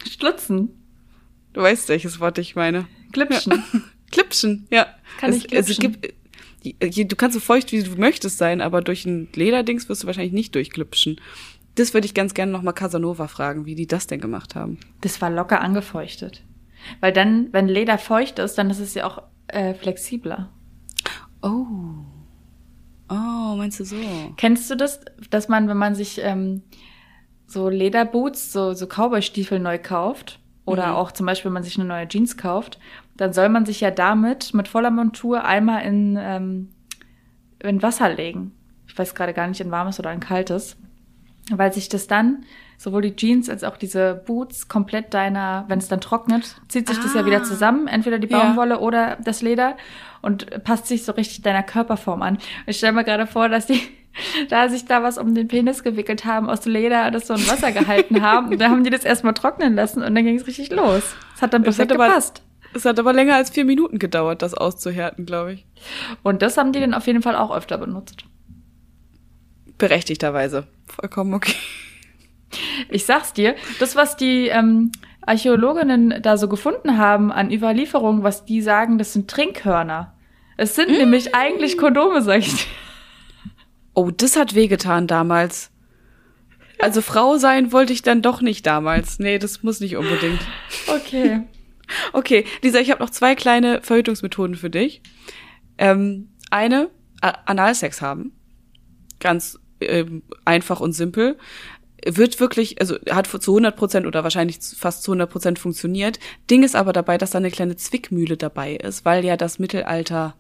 Schlutzen. 0.09 0.70
Du 1.53 1.61
weißt, 1.61 1.89
welches 1.89 2.20
Wort 2.20 2.38
ich 2.38 2.55
meine. 2.55 2.88
Glitschen. 3.11 3.63
Klipschen, 4.11 4.68
ja. 4.70 4.88
Kann 5.20 5.32
es, 5.32 5.38
ich 5.38 5.55
also 5.55 5.72
es 5.72 5.78
glitschen? 5.78 6.01
gibt, 6.01 6.24
du 6.74 7.16
kannst 7.16 7.34
so 7.36 7.39
feucht, 7.39 7.72
wie 7.72 7.84
du 7.84 7.95
möchtest 7.99 8.38
sein, 8.38 8.61
aber 8.61 8.82
durch 8.82 9.05
ein 9.05 9.28
Lederdings 9.36 9.88
wirst 9.89 10.03
du 10.03 10.07
wahrscheinlich 10.07 10.34
nicht 10.34 10.55
durchklipschen. 10.55 11.20
Das 11.76 11.93
würde 11.93 12.05
ich 12.05 12.13
ganz 12.13 12.34
gerne 12.34 12.51
noch 12.51 12.61
mal 12.61 12.72
Casanova 12.72 13.28
fragen, 13.28 13.66
wie 13.66 13.76
die 13.76 13.88
das 13.88 14.07
denn 14.07 14.22
gemacht 14.22 14.55
haben. 14.55 14.80
Das 15.01 15.22
war 15.22 15.30
locker 15.30 15.61
angefeuchtet. 15.61 16.43
Weil 17.01 17.11
dann, 17.11 17.49
wenn 17.51 17.68
Leder 17.68 17.97
feucht 17.97 18.39
ist, 18.39 18.57
dann 18.57 18.70
ist 18.70 18.80
es 18.80 18.93
ja 18.93 19.05
auch 19.05 19.24
äh, 19.47 19.74
flexibler. 19.74 20.51
Oh. 21.41 21.55
Oh, 23.09 23.55
meinst 23.55 23.80
du 23.80 23.84
so? 23.84 23.97
Kennst 24.38 24.70
du 24.72 24.76
das, 24.76 25.01
dass 25.30 25.47
man, 25.47 25.68
wenn 25.68 25.78
man 25.78 25.95
sich 25.95 26.20
ähm, 26.24 26.63
so 27.45 27.70
Lederboots, 27.70 28.51
so, 28.51 28.74
so 28.74 28.88
Cowboy-Stiefel 28.88 29.59
neu 29.59 29.78
kauft, 29.78 30.39
oder 30.66 30.88
Mhm. 30.88 30.93
auch 30.95 31.11
zum 31.11 31.28
Beispiel, 31.28 31.49
wenn 31.49 31.53
man 31.53 31.63
sich 31.63 31.78
eine 31.78 31.88
neue 31.88 32.07
Jeans 32.07 32.38
kauft, 32.38 32.80
dann 33.18 33.34
soll 33.34 33.49
man 33.49 33.66
sich 33.66 33.82
ja 33.82 33.91
damit 33.91 34.53
mit 34.53 34.68
voller 34.68 34.91
Montur 34.91 35.43
einmal 35.45 35.84
in, 35.86 36.18
ähm, 36.20 36.70
in 37.59 37.82
Wasser 37.82 38.09
legen. 38.13 38.51
Ich 38.88 38.97
weiß 38.97 39.16
gerade 39.16 39.34
gar 39.34 39.47
nicht, 39.47 39.61
in 39.61 39.72
warmes 39.72 39.99
oder 39.99 40.11
in 40.13 40.20
kaltes. 40.20 40.78
Weil 41.51 41.72
sich 41.72 41.89
das 41.89 42.07
dann, 42.07 42.43
sowohl 42.78 43.03
die 43.03 43.16
Jeans 43.16 43.49
als 43.49 43.63
auch 43.63 43.78
diese 43.78 44.16
Boots, 44.26 44.68
komplett 44.68 45.13
deiner, 45.13 45.66
wenn 45.68 45.78
es 45.80 45.88
dann 45.88 46.01
trocknet, 46.01 46.55
zieht 46.68 46.88
sich 46.88 46.97
das 46.99 47.13
ja 47.13 47.22
Ah. 47.22 47.26
wieder 47.26 47.43
zusammen, 47.43 47.88
entweder 47.88 48.18
die 48.20 48.28
Ja. 48.28 48.39
Baumwolle 48.39 48.80
oder 48.80 49.18
das 49.24 49.41
Leder 49.43 49.78
und 50.22 50.63
passt 50.63 50.88
sich 50.88 51.03
so 51.05 51.11
richtig 51.11 51.43
deiner 51.43 51.61
Körperform 51.63 52.22
an. 52.24 52.39
Ich 52.66 52.78
stelle 52.78 52.93
mir 52.93 53.03
gerade 53.03 53.28
vor, 53.28 53.47
dass 53.47 53.68
die 53.68 53.80
da 54.49 54.70
sich 54.70 54.86
da 54.86 55.03
was 55.03 55.18
um 55.20 55.36
den 55.36 55.47
Penis 55.47 55.84
gewickelt 55.84 56.26
haben 56.26 56.49
aus 56.49 56.66
Leder, 56.66 57.11
das 57.11 57.28
so 57.28 57.36
in 57.36 57.47
Wasser 57.47 57.72
gehalten 57.72 58.22
haben. 58.22 58.47
Und 58.49 58.59
da 58.59 58.70
haben 58.70 58.84
die 58.84 58.89
das 58.89 59.05
erstmal 59.05 59.34
trocknen 59.36 59.76
lassen 59.76 60.01
und 60.01 60.16
dann 60.16 60.26
ging 60.26 60.36
es 60.38 60.47
richtig 60.47 60.72
los. 60.72 61.16
Es 61.36 61.41
hat 61.43 61.53
dann 61.53 61.61
perfekt 61.63 61.91
hat 61.91 61.97
aber- 61.99 62.07
gepasst. 62.07 62.41
Es 62.76 62.84
hat 62.84 62.99
aber 62.99 63.13
länger 63.13 63.36
als 63.36 63.51
vier 63.51 63.63
Minuten 63.63 63.99
gedauert, 63.99 64.41
das 64.41 64.53
auszuhärten, 64.53 65.26
glaube 65.26 65.53
ich. 65.53 65.65
Und 66.23 66.41
das 66.41 66.57
haben 66.57 66.73
die 66.73 66.82
dann 66.82 66.93
auf 66.93 67.07
jeden 67.07 67.21
Fall 67.21 67.38
auch 67.38 67.55
öfter 67.55 67.78
benutzt. 67.78 68.26
Berechtigterweise. 69.78 70.67
Vollkommen 70.86 71.34
okay. 71.34 71.55
Ich 72.89 73.05
sag's 73.05 73.32
dir, 73.32 73.55
das, 73.80 73.95
was 73.95 74.17
die 74.17 74.47
ähm, 74.47 74.91
Archäologinnen 75.21 76.21
da 76.21 76.38
so 76.38 76.49
gefunden 76.49 76.97
haben 76.97 77.32
an 77.32 77.49
Überlieferungen, 77.49 78.23
was 78.23 78.43
die 78.43 78.61
sagen, 78.61 78.97
das 78.97 79.13
sind 79.13 79.30
Trinkhörner. 79.30 80.13
Es 80.57 80.76
sind 80.76 80.89
nämlich 80.89 81.34
eigentlich 81.34 81.78
Kondome, 81.78 82.21
sag 82.21 82.39
ich 82.39 82.53
dir. 82.53 82.69
Oh, 83.93 84.11
das 84.11 84.36
hat 84.36 84.53
wehgetan 84.53 85.07
damals. 85.07 85.71
Also 86.80 87.01
Frau 87.01 87.38
sein 87.38 87.71
wollte 87.71 87.93
ich 87.93 88.01
dann 88.01 88.21
doch 88.21 88.41
nicht 88.41 88.65
damals. 88.65 89.17
Nee, 89.19 89.39
das 89.39 89.63
muss 89.63 89.80
nicht 89.80 89.95
unbedingt. 89.95 90.41
Okay. 90.88 91.41
Okay, 92.13 92.45
Lisa, 92.61 92.79
ich 92.79 92.91
habe 92.91 93.03
noch 93.03 93.09
zwei 93.09 93.36
kleine 93.36 93.81
Verhütungsmethoden 93.81 94.55
für 94.55 94.69
dich. 94.69 95.01
Ähm, 95.77 96.29
eine, 96.49 96.89
Analsex 97.21 98.01
haben. 98.01 98.31
Ganz 99.19 99.59
ähm, 99.81 100.23
einfach 100.45 100.79
und 100.79 100.93
simpel. 100.93 101.38
Wird 102.05 102.39
wirklich, 102.39 102.79
also 102.79 102.97
hat 103.09 103.27
zu 103.27 103.51
100 103.51 103.75
Prozent 103.75 104.05
oder 104.05 104.23
wahrscheinlich 104.23 104.59
fast 104.59 105.03
zu 105.03 105.11
100 105.11 105.29
Prozent 105.29 105.59
funktioniert. 105.59 106.19
Ding 106.51 106.63
ist 106.63 106.75
aber 106.75 106.93
dabei, 106.93 107.17
dass 107.17 107.31
da 107.31 107.39
eine 107.39 107.51
kleine 107.51 107.75
Zwickmühle 107.75 108.38
dabei 108.38 108.75
ist, 108.75 109.05
weil 109.05 109.25
ja 109.25 109.38
das 109.38 109.57
Mittelalter 109.57 110.36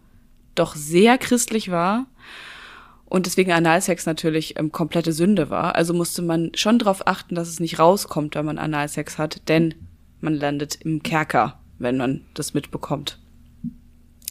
doch 0.53 0.75
sehr 0.75 1.17
christlich 1.17 1.71
war 1.71 2.05
und 3.05 3.25
deswegen 3.25 3.51
Analsex 3.51 4.05
natürlich 4.05 4.59
ähm, 4.59 4.71
komplette 4.71 5.13
Sünde 5.13 5.49
war. 5.49 5.75
Also 5.75 5.93
musste 5.93 6.21
man 6.21 6.51
schon 6.55 6.79
darauf 6.79 7.07
achten, 7.07 7.35
dass 7.35 7.47
es 7.47 7.59
nicht 7.59 7.79
rauskommt, 7.79 8.35
wenn 8.35 8.45
man 8.45 8.57
Analsex 8.57 9.17
hat, 9.17 9.47
denn 9.47 9.73
man 10.21 10.33
landet 10.33 10.75
im 10.81 11.03
Kerker, 11.03 11.59
wenn 11.79 11.97
man 11.97 12.21
das 12.33 12.53
mitbekommt. 12.53 13.19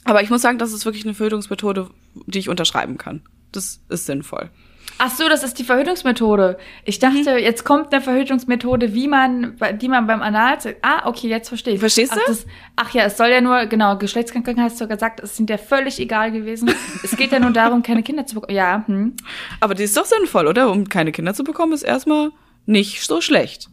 Aber 0.04 0.22
ich 0.22 0.30
muss 0.30 0.42
sagen, 0.42 0.58
das 0.58 0.72
ist 0.72 0.84
wirklich 0.84 1.04
eine 1.04 1.14
Verhütungsmethode, 1.14 1.90
die 2.26 2.38
ich 2.38 2.48
unterschreiben 2.48 2.98
kann. 2.98 3.22
Das 3.52 3.80
ist 3.88 4.06
sinnvoll. 4.06 4.50
Ach 4.98 5.10
so, 5.10 5.28
das 5.28 5.42
ist 5.42 5.58
die 5.58 5.64
Verhütungsmethode. 5.64 6.56
Ich 6.84 6.98
dachte, 6.98 7.38
jetzt 7.38 7.64
kommt 7.64 7.92
eine 7.92 8.00
Verhütungsmethode, 8.00 8.94
wie 8.94 9.08
man, 9.08 9.56
die 9.80 9.88
man 9.88 10.06
beim 10.06 10.22
Analsex. 10.22 10.78
Ah, 10.82 11.08
okay, 11.08 11.28
jetzt 11.28 11.48
verstehe 11.48 11.74
ich. 11.74 11.80
Verstehst 11.80 12.12
ach, 12.12 12.18
du? 12.18 12.22
Das, 12.26 12.46
ach 12.76 12.94
ja, 12.94 13.04
es 13.04 13.16
soll 13.16 13.28
ja 13.28 13.40
nur, 13.40 13.66
genau, 13.66 13.98
Geschlechtskrankheiten 13.98 14.62
hast 14.62 14.80
du 14.80 14.86
gesagt, 14.86 15.20
es 15.20 15.36
sind 15.36 15.50
ja 15.50 15.58
völlig 15.58 15.98
egal 15.98 16.30
gewesen. 16.30 16.72
es 17.02 17.16
geht 17.16 17.32
ja 17.32 17.40
nur 17.40 17.50
darum, 17.50 17.82
keine 17.82 18.02
Kinder 18.02 18.24
zu 18.26 18.36
bekommen. 18.36 18.54
Ja, 18.54 18.84
hm. 18.86 19.16
Aber 19.60 19.74
die 19.74 19.82
ist 19.82 19.96
doch 19.96 20.04
sinnvoll, 20.04 20.46
oder? 20.46 20.70
Um 20.70 20.88
keine 20.88 21.10
Kinder 21.10 21.34
zu 21.34 21.42
bekommen, 21.42 21.72
ist 21.72 21.82
erstmal 21.82 22.30
nicht 22.66 23.02
so 23.04 23.20
schlecht. 23.20 23.68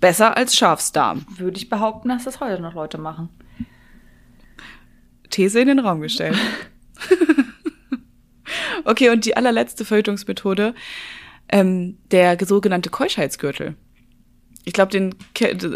Besser 0.00 0.36
als 0.36 0.54
Schafsdarm. 0.56 1.26
würde 1.36 1.56
ich 1.56 1.68
behaupten, 1.68 2.08
dass 2.08 2.24
das 2.24 2.40
heute 2.40 2.62
noch 2.62 2.74
Leute 2.74 2.98
machen. 2.98 3.28
These 5.30 5.60
in 5.60 5.68
den 5.68 5.78
Raum 5.78 6.00
gestellt. 6.00 6.36
okay, 8.84 9.10
und 9.10 9.24
die 9.24 9.36
allerletzte 9.36 9.84
Verhütungsmethode, 9.84 10.74
ähm, 11.48 11.98
der 12.10 12.36
sogenannte 12.44 12.90
Keuschheitsgürtel. 12.90 13.76
Ich 14.64 14.72
glaube, 14.72 14.92
den, 14.92 15.14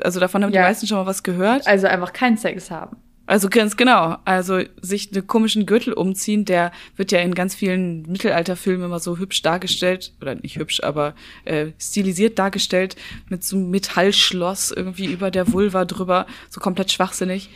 also 0.05 0.21
davon 0.21 0.45
haben 0.45 0.53
Ja. 0.53 0.63
die 0.63 0.69
meisten 0.69 0.87
schon 0.87 0.99
mal 0.99 1.07
was 1.07 1.23
gehört. 1.23 1.67
Also 1.67 1.87
einfach 1.89 2.13
keinen 2.13 2.37
Sex 2.37 2.71
haben. 2.71 2.97
Also 3.27 3.49
ganz 3.49 3.77
genau. 3.77 4.17
Also 4.25 4.61
sich 4.81 5.13
einen 5.13 5.27
komischen 5.27 5.67
Gürtel 5.67 5.93
umziehen, 5.93 6.45
der 6.45 6.73
wird 6.97 7.11
ja 7.13 7.21
in 7.21 7.35
ganz 7.35 7.55
vielen 7.55 8.03
Mittelalterfilmen 8.03 8.87
immer 8.87 9.01
so 9.01 9.19
hübsch 9.19 9.43
dargestellt, 9.43 10.13
oder 10.21 10.37
nicht 10.37 10.57
hübsch, 10.57 10.83
aber 10.83 11.15
äh, 11.45 11.73
stilisiert 11.79 12.39
dargestellt, 12.39 12.97
mit 13.29 13.43
so 13.43 13.57
einem 13.57 13.71
Metallschloss 13.71 14.71
irgendwie 14.71 15.07
über 15.07 15.31
der 15.31 15.53
Vulva 15.53 15.85
drüber, 15.85 16.27
so 16.51 16.61
komplett 16.61 16.93
schwachsinnig. 16.93 17.51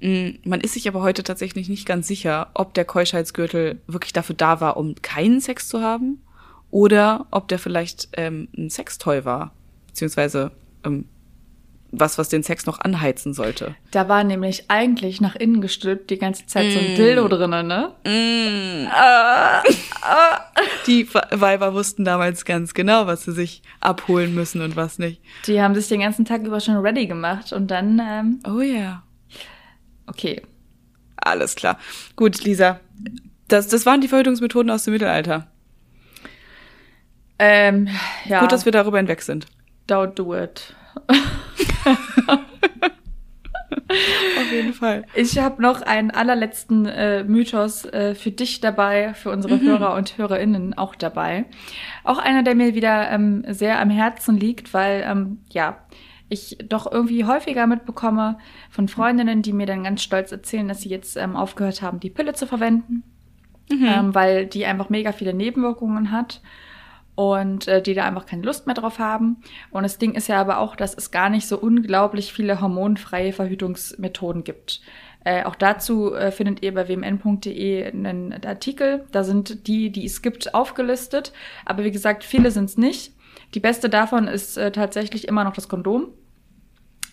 Mm, 0.00 0.30
Man 0.44 0.60
ist 0.60 0.74
sich 0.74 0.86
aber 0.88 1.00
heute 1.02 1.22
tatsächlich 1.22 1.68
nicht 1.68 1.86
ganz 1.86 2.06
sicher, 2.06 2.50
ob 2.54 2.74
der 2.74 2.84
Keuschheitsgürtel 2.84 3.80
wirklich 3.86 4.12
dafür 4.12 4.36
da 4.36 4.60
war, 4.60 4.76
um 4.76 4.94
keinen 4.96 5.40
Sex 5.40 5.68
zu 5.68 5.80
haben, 5.80 6.22
oder 6.70 7.26
ob 7.30 7.48
der 7.48 7.58
vielleicht 7.58 8.08
ähm, 8.12 8.48
ein 8.56 8.68
Sextoy 8.68 9.24
war, 9.24 9.54
beziehungsweise 9.86 10.50
ähm, 10.84 11.06
was, 11.90 12.18
was 12.18 12.28
den 12.28 12.42
Sex 12.42 12.66
noch 12.66 12.80
anheizen 12.80 13.32
sollte. 13.32 13.74
Da 13.92 14.08
war 14.08 14.22
nämlich 14.24 14.64
eigentlich 14.70 15.20
nach 15.20 15.34
innen 15.36 15.60
gestülpt 15.62 16.10
die 16.10 16.18
ganze 16.18 16.44
Zeit 16.46 16.70
so 16.72 16.78
ein 16.78 16.94
Dildo 16.96 17.28
drinnen, 17.28 17.66
ne? 17.66 17.92
Die 20.86 21.08
Weiber 21.12 21.74
wussten 21.74 22.04
damals 22.04 22.44
ganz 22.44 22.74
genau, 22.74 23.06
was 23.06 23.24
sie 23.24 23.32
sich 23.32 23.62
abholen 23.80 24.34
müssen 24.34 24.60
und 24.62 24.76
was 24.76 24.98
nicht. 24.98 25.20
Die 25.46 25.60
haben 25.62 25.74
sich 25.74 25.88
den 25.88 26.00
ganzen 26.00 26.24
Tag 26.24 26.42
über 26.44 26.60
schon 26.60 26.76
ready 26.76 27.06
gemacht 27.06 27.52
und 27.52 27.70
dann, 27.70 28.00
ähm, 28.04 28.40
Oh 28.46 28.60
ja. 28.60 29.02
okay. 30.06 30.42
Alles 31.16 31.56
klar. 31.56 31.78
Gut, 32.16 32.44
Lisa. 32.44 32.80
Das, 33.48 33.68
das 33.68 33.86
waren 33.86 34.00
die 34.00 34.08
Verhütungsmethoden 34.08 34.70
aus 34.70 34.84
dem 34.84 34.92
Mittelalter. 34.92 35.48
Ähm, 37.38 37.88
ja, 38.26 38.40
Gut, 38.40 38.52
dass 38.52 38.64
wir 38.64 38.72
darüber 38.72 38.98
hinweg 38.98 39.22
sind. 39.22 39.46
don't 39.88 40.14
do 40.14 40.34
it. 40.36 40.74
Auf 43.90 44.52
jeden 44.52 44.72
Fall. 44.72 45.04
Ich 45.14 45.38
habe 45.38 45.62
noch 45.62 45.82
einen 45.82 46.10
allerletzten 46.10 46.86
äh, 46.86 47.24
Mythos 47.24 47.84
äh, 47.84 48.14
für 48.14 48.30
dich 48.30 48.60
dabei, 48.60 49.14
für 49.14 49.30
unsere 49.30 49.60
Hörer 49.60 49.94
und 49.94 50.18
Hörerinnen 50.18 50.76
auch 50.76 50.94
dabei. 50.94 51.46
Auch 52.04 52.18
einer, 52.18 52.42
der 52.42 52.54
mir 52.54 52.74
wieder 52.74 53.10
ähm, 53.10 53.44
sehr 53.48 53.80
am 53.80 53.90
Herzen 53.90 54.36
liegt, 54.36 54.74
weil 54.74 55.04
ähm, 55.06 55.38
ja 55.50 55.78
ich 56.28 56.58
doch 56.68 56.90
irgendwie 56.90 57.24
häufiger 57.24 57.66
mitbekomme 57.66 58.38
von 58.70 58.88
Freundinnen, 58.88 59.42
die 59.42 59.52
mir 59.52 59.66
dann 59.66 59.84
ganz 59.84 60.02
stolz 60.02 60.30
erzählen, 60.30 60.68
dass 60.68 60.82
sie 60.82 60.90
jetzt 60.90 61.16
ähm, 61.16 61.36
aufgehört 61.36 61.80
haben, 61.80 62.00
die 62.00 62.10
Pille 62.10 62.34
zu 62.34 62.46
verwenden, 62.46 63.02
ähm, 63.70 64.14
weil 64.14 64.46
die 64.46 64.66
einfach 64.66 64.90
mega 64.90 65.12
viele 65.12 65.32
Nebenwirkungen 65.32 66.12
hat 66.12 66.42
und 67.18 67.66
äh, 67.66 67.82
die 67.82 67.94
da 67.94 68.04
einfach 68.04 68.26
keine 68.26 68.44
Lust 68.44 68.66
mehr 68.66 68.76
drauf 68.76 69.00
haben. 69.00 69.38
Und 69.72 69.82
das 69.82 69.98
Ding 69.98 70.14
ist 70.14 70.28
ja 70.28 70.40
aber 70.40 70.58
auch, 70.58 70.76
dass 70.76 70.94
es 70.94 71.10
gar 71.10 71.30
nicht 71.30 71.48
so 71.48 71.58
unglaublich 71.58 72.32
viele 72.32 72.60
hormonfreie 72.60 73.32
Verhütungsmethoden 73.32 74.44
gibt. 74.44 74.80
Äh, 75.24 75.42
auch 75.42 75.56
dazu 75.56 76.14
äh, 76.14 76.30
findet 76.30 76.62
ihr 76.62 76.72
bei 76.72 76.86
wmn.de 76.86 77.86
einen 77.86 78.32
Artikel. 78.44 79.04
Da 79.10 79.24
sind 79.24 79.66
die, 79.66 79.90
die 79.90 80.04
es 80.04 80.22
gibt, 80.22 80.54
aufgelistet. 80.54 81.32
Aber 81.64 81.82
wie 81.82 81.90
gesagt, 81.90 82.22
viele 82.22 82.52
sind 82.52 82.66
es 82.66 82.78
nicht. 82.78 83.12
Die 83.54 83.60
beste 83.60 83.88
davon 83.88 84.28
ist 84.28 84.56
äh, 84.56 84.70
tatsächlich 84.70 85.26
immer 85.26 85.42
noch 85.42 85.54
das 85.54 85.68
Kondom. 85.68 86.10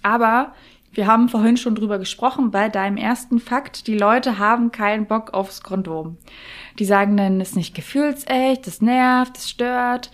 Aber 0.03 0.53
wir 0.95 1.07
haben 1.07 1.27
vorhin 1.29 1.57
schon 1.57 1.75
drüber 1.75 1.99
gesprochen 1.99 2.51
bei 2.51 2.69
deinem 2.69 2.97
ersten 2.97 3.39
Fakt. 3.39 3.87
Die 3.87 3.97
Leute 3.97 4.39
haben 4.39 4.71
keinen 4.71 5.07
Bock 5.07 5.33
aufs 5.33 5.61
Kondom. 5.61 6.17
Die 6.79 6.85
sagen 6.85 7.17
dann, 7.17 7.41
es 7.41 7.49
ist 7.49 7.55
nicht 7.55 7.75
gefühlsecht, 7.75 8.65
das 8.65 8.81
nervt, 8.81 9.35
das 9.35 9.49
stört. 9.49 10.11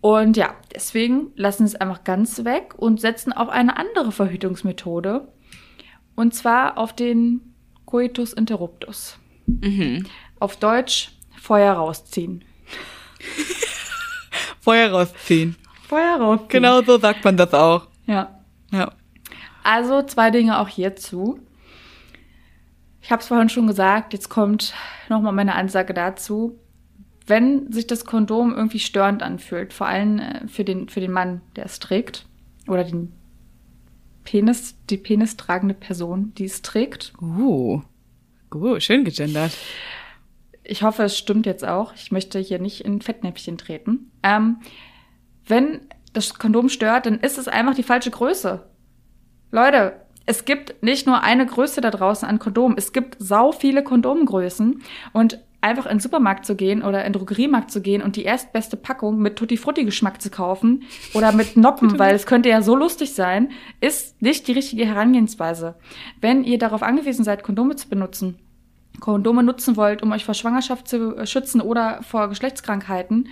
Und 0.00 0.36
ja, 0.36 0.54
deswegen 0.74 1.32
lassen 1.34 1.66
sie 1.66 1.74
es 1.74 1.80
einfach 1.80 2.04
ganz 2.04 2.44
weg 2.44 2.74
und 2.76 3.00
setzen 3.00 3.32
auf 3.32 3.48
eine 3.48 3.76
andere 3.76 4.12
Verhütungsmethode. 4.12 5.28
Und 6.14 6.34
zwar 6.34 6.78
auf 6.78 6.94
den 6.94 7.54
Coitus 7.86 8.32
interruptus. 8.34 9.18
Auf 10.38 10.56
Deutsch 10.56 11.12
Feuer 11.40 11.72
rausziehen. 11.72 12.44
Feuer 14.60 14.90
rausziehen. 14.90 15.56
Feuer 15.88 16.16
rausziehen. 16.20 16.48
Genau 16.50 16.82
so 16.82 16.98
sagt 16.98 17.24
man 17.24 17.36
das 17.36 17.54
auch. 17.54 17.86
Ja. 18.06 18.42
Ja. 18.70 18.92
Also 19.70 20.00
zwei 20.00 20.30
Dinge 20.30 20.60
auch 20.60 20.68
hierzu. 20.68 21.40
Ich 23.02 23.12
habe 23.12 23.20
es 23.20 23.28
vorhin 23.28 23.50
schon 23.50 23.66
gesagt, 23.66 24.14
jetzt 24.14 24.30
kommt 24.30 24.72
nochmal 25.10 25.34
meine 25.34 25.56
Ansage 25.56 25.92
dazu. 25.92 26.58
Wenn 27.26 27.70
sich 27.70 27.86
das 27.86 28.06
Kondom 28.06 28.54
irgendwie 28.54 28.78
störend 28.78 29.22
anfühlt, 29.22 29.74
vor 29.74 29.86
allem 29.86 30.20
äh, 30.20 30.48
für 30.48 30.64
den, 30.64 30.88
für 30.88 31.00
den 31.00 31.12
Mann, 31.12 31.42
der 31.54 31.66
es 31.66 31.80
trägt, 31.80 32.24
oder 32.66 32.82
den 32.82 33.12
Penis, 34.24 34.74
die 34.88 34.96
penistragende 34.96 35.74
Person, 35.74 36.32
die 36.38 36.46
es 36.46 36.62
trägt. 36.62 37.12
Uh. 37.20 37.82
Uh, 38.54 38.80
schön 38.80 39.04
gegendert. 39.04 39.52
Ich 40.64 40.82
hoffe, 40.82 41.02
es 41.02 41.18
stimmt 41.18 41.44
jetzt 41.44 41.66
auch. 41.66 41.92
Ich 41.94 42.10
möchte 42.10 42.38
hier 42.38 42.58
nicht 42.58 42.86
in 42.86 43.02
Fettnäpfchen 43.02 43.58
treten. 43.58 44.12
Ähm, 44.22 44.60
wenn 45.44 45.82
das 46.14 46.32
Kondom 46.38 46.70
stört, 46.70 47.04
dann 47.04 47.20
ist 47.20 47.36
es 47.36 47.48
einfach 47.48 47.74
die 47.74 47.82
falsche 47.82 48.10
Größe. 48.10 48.66
Leute, 49.50 50.00
es 50.26 50.44
gibt 50.44 50.82
nicht 50.82 51.06
nur 51.06 51.22
eine 51.22 51.46
Größe 51.46 51.80
da 51.80 51.90
draußen 51.90 52.28
an 52.28 52.38
Kondom. 52.38 52.74
Es 52.76 52.92
gibt 52.92 53.16
sau 53.18 53.50
viele 53.50 53.82
Kondomgrößen 53.82 54.82
und 55.14 55.38
einfach 55.60 55.86
in 55.86 55.92
den 55.92 56.00
Supermarkt 56.00 56.44
zu 56.44 56.54
gehen 56.54 56.82
oder 56.82 57.04
in 57.04 57.12
den 57.12 57.18
Drogeriemarkt 57.18 57.70
zu 57.70 57.80
gehen 57.80 58.02
und 58.02 58.14
die 58.16 58.24
erstbeste 58.24 58.76
Packung 58.76 59.18
mit 59.18 59.36
Tutti 59.36 59.56
Frutti 59.56 59.84
Geschmack 59.84 60.20
zu 60.20 60.30
kaufen 60.30 60.84
oder 61.14 61.32
mit 61.32 61.56
Noppen, 61.56 61.98
weil 61.98 62.14
es 62.14 62.26
könnte 62.26 62.50
ja 62.50 62.62
so 62.62 62.76
lustig 62.76 63.14
sein, 63.14 63.50
ist 63.80 64.20
nicht 64.20 64.46
die 64.46 64.52
richtige 64.52 64.86
Herangehensweise. 64.86 65.76
Wenn 66.20 66.44
ihr 66.44 66.58
darauf 66.58 66.82
angewiesen 66.82 67.24
seid, 67.24 67.42
Kondome 67.42 67.76
zu 67.76 67.88
benutzen, 67.88 68.38
Kondome 69.00 69.42
nutzen 69.42 69.76
wollt, 69.76 70.02
um 70.02 70.12
euch 70.12 70.24
vor 70.24 70.34
Schwangerschaft 70.34 70.88
zu 70.88 71.16
äh, 71.16 71.26
schützen 71.26 71.60
oder 71.60 72.02
vor 72.02 72.28
Geschlechtskrankheiten, 72.28 73.28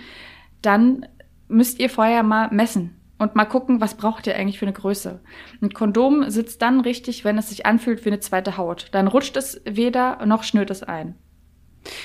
dann 0.61 1.05
müsst 1.47 1.79
ihr 1.79 1.89
vorher 1.89 2.23
mal 2.23 2.49
messen 2.51 2.96
und 3.17 3.35
mal 3.35 3.45
gucken, 3.45 3.81
was 3.81 3.95
braucht 3.95 4.27
ihr 4.27 4.35
eigentlich 4.35 4.59
für 4.59 4.65
eine 4.65 4.73
Größe. 4.73 5.19
Ein 5.61 5.73
Kondom 5.73 6.29
sitzt 6.29 6.61
dann 6.61 6.81
richtig, 6.81 7.25
wenn 7.25 7.37
es 7.37 7.49
sich 7.49 7.65
anfühlt 7.65 8.05
wie 8.05 8.09
eine 8.09 8.19
zweite 8.19 8.57
Haut. 8.57 8.87
Dann 8.91 9.07
rutscht 9.07 9.37
es 9.37 9.61
weder 9.65 10.25
noch 10.25 10.43
schnürt 10.43 10.69
es 10.69 10.83
ein. 10.83 11.15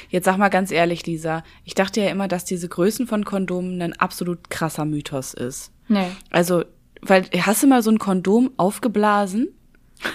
Jetzt 0.08 0.24
sag 0.24 0.36
mal 0.38 0.48
ganz 0.48 0.70
ehrlich, 0.70 1.06
Lisa. 1.06 1.42
Ich 1.64 1.74
dachte 1.74 2.00
ja 2.00 2.08
immer, 2.08 2.28
dass 2.28 2.44
diese 2.44 2.68
Größen 2.68 3.06
von 3.06 3.24
Kondomen 3.24 3.80
ein 3.82 3.92
absolut 3.94 4.48
krasser 4.48 4.84
Mythos 4.84 5.34
ist. 5.34 5.72
Nee. 5.88 6.06
Also, 6.30 6.64
weil, 7.00 7.24
hast 7.40 7.62
du 7.62 7.66
mal 7.66 7.82
so 7.82 7.90
ein 7.90 7.98
Kondom 7.98 8.50
aufgeblasen? 8.56 9.48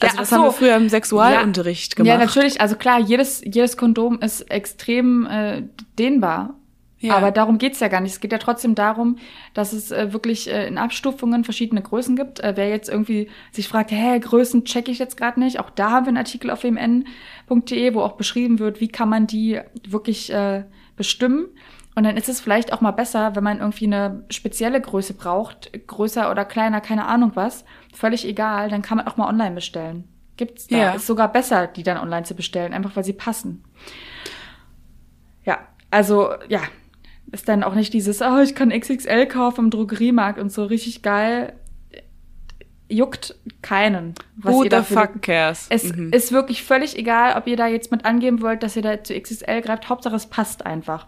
Also, 0.00 0.16
ach 0.16 0.20
das 0.22 0.32
haben 0.32 0.40
so. 0.40 0.46
wir 0.48 0.52
früher 0.52 0.76
im 0.76 0.88
Sexualunterricht 0.88 1.94
gemacht. 1.94 2.08
Ja, 2.08 2.18
natürlich. 2.18 2.60
Also 2.60 2.74
klar, 2.74 2.98
jedes, 2.98 3.40
jedes 3.44 3.76
Kondom 3.76 4.18
ist 4.20 4.50
extrem 4.50 5.26
äh, 5.26 5.62
dehnbar. 5.96 6.59
Ja. 7.00 7.16
Aber 7.16 7.30
darum 7.30 7.56
geht's 7.56 7.80
ja 7.80 7.88
gar 7.88 8.00
nicht. 8.00 8.12
Es 8.12 8.20
geht 8.20 8.32
ja 8.32 8.38
trotzdem 8.38 8.74
darum, 8.74 9.16
dass 9.54 9.72
es 9.72 9.90
äh, 9.90 10.12
wirklich 10.12 10.52
äh, 10.52 10.66
in 10.66 10.76
Abstufungen 10.76 11.44
verschiedene 11.44 11.80
Größen 11.80 12.14
gibt. 12.14 12.40
Äh, 12.40 12.52
wer 12.56 12.68
jetzt 12.68 12.90
irgendwie 12.90 13.30
sich 13.52 13.68
fragt, 13.68 13.90
hä, 13.90 14.18
Größen 14.18 14.64
check 14.66 14.88
ich 14.88 14.98
jetzt 14.98 15.16
gerade 15.16 15.40
nicht, 15.40 15.60
auch 15.60 15.70
da 15.70 15.90
haben 15.90 16.06
wir 16.06 16.10
einen 16.10 16.18
Artikel 16.18 16.50
auf 16.50 16.62
wmn.de, 16.62 17.94
wo 17.94 18.02
auch 18.02 18.12
beschrieben 18.12 18.58
wird, 18.58 18.80
wie 18.80 18.88
kann 18.88 19.08
man 19.08 19.26
die 19.26 19.60
wirklich 19.88 20.30
äh, 20.30 20.64
bestimmen. 20.96 21.48
Und 21.94 22.04
dann 22.04 22.16
ist 22.16 22.28
es 22.28 22.40
vielleicht 22.40 22.72
auch 22.72 22.82
mal 22.82 22.92
besser, 22.92 23.34
wenn 23.34 23.44
man 23.44 23.58
irgendwie 23.58 23.86
eine 23.86 24.24
spezielle 24.28 24.80
Größe 24.80 25.14
braucht, 25.14 25.72
größer 25.86 26.30
oder 26.30 26.44
kleiner, 26.44 26.80
keine 26.80 27.06
Ahnung 27.06 27.32
was, 27.34 27.64
völlig 27.94 28.26
egal, 28.26 28.68
dann 28.68 28.82
kann 28.82 28.98
man 28.98 29.08
auch 29.08 29.16
mal 29.16 29.28
online 29.28 29.54
bestellen. 29.54 30.04
Gibt's 30.36 30.68
da. 30.68 30.76
Ja. 30.76 30.90
Ist 30.92 31.06
sogar 31.06 31.32
besser, 31.32 31.66
die 31.66 31.82
dann 31.82 31.98
online 31.98 32.24
zu 32.24 32.34
bestellen, 32.34 32.72
einfach 32.72 32.94
weil 32.94 33.04
sie 33.04 33.12
passen. 33.12 33.64
Ja, 35.44 35.58
also 35.90 36.30
ja, 36.48 36.60
ist 37.32 37.48
dann 37.48 37.62
auch 37.62 37.74
nicht 37.74 37.92
dieses, 37.92 38.20
oh, 38.22 38.38
ich 38.40 38.54
kann 38.54 38.70
XXL 38.70 39.26
kaufen 39.26 39.66
im 39.66 39.70
Drogeriemarkt 39.70 40.38
und 40.38 40.50
so 40.52 40.64
richtig 40.64 41.02
geil. 41.02 41.52
Juckt 42.88 43.36
keinen. 43.62 44.14
Was 44.36 44.52
Who 44.54 44.64
the 44.64 44.82
fuck 44.82 45.22
cares? 45.22 45.66
es 45.70 45.94
Mhm. 45.96 46.12
ist 46.12 46.32
wirklich 46.32 46.64
völlig 46.64 46.98
egal, 46.98 47.36
ob 47.36 47.46
ihr 47.46 47.56
da 47.56 47.68
jetzt 47.68 47.92
mit 47.92 48.04
angeben 48.04 48.40
wollt, 48.42 48.64
dass 48.64 48.74
ihr 48.74 48.82
da 48.82 49.04
zu 49.04 49.14
XXL 49.14 49.60
greift. 49.60 49.88
Hauptsache, 49.88 50.16
es 50.16 50.26
passt 50.26 50.66
einfach. 50.66 51.06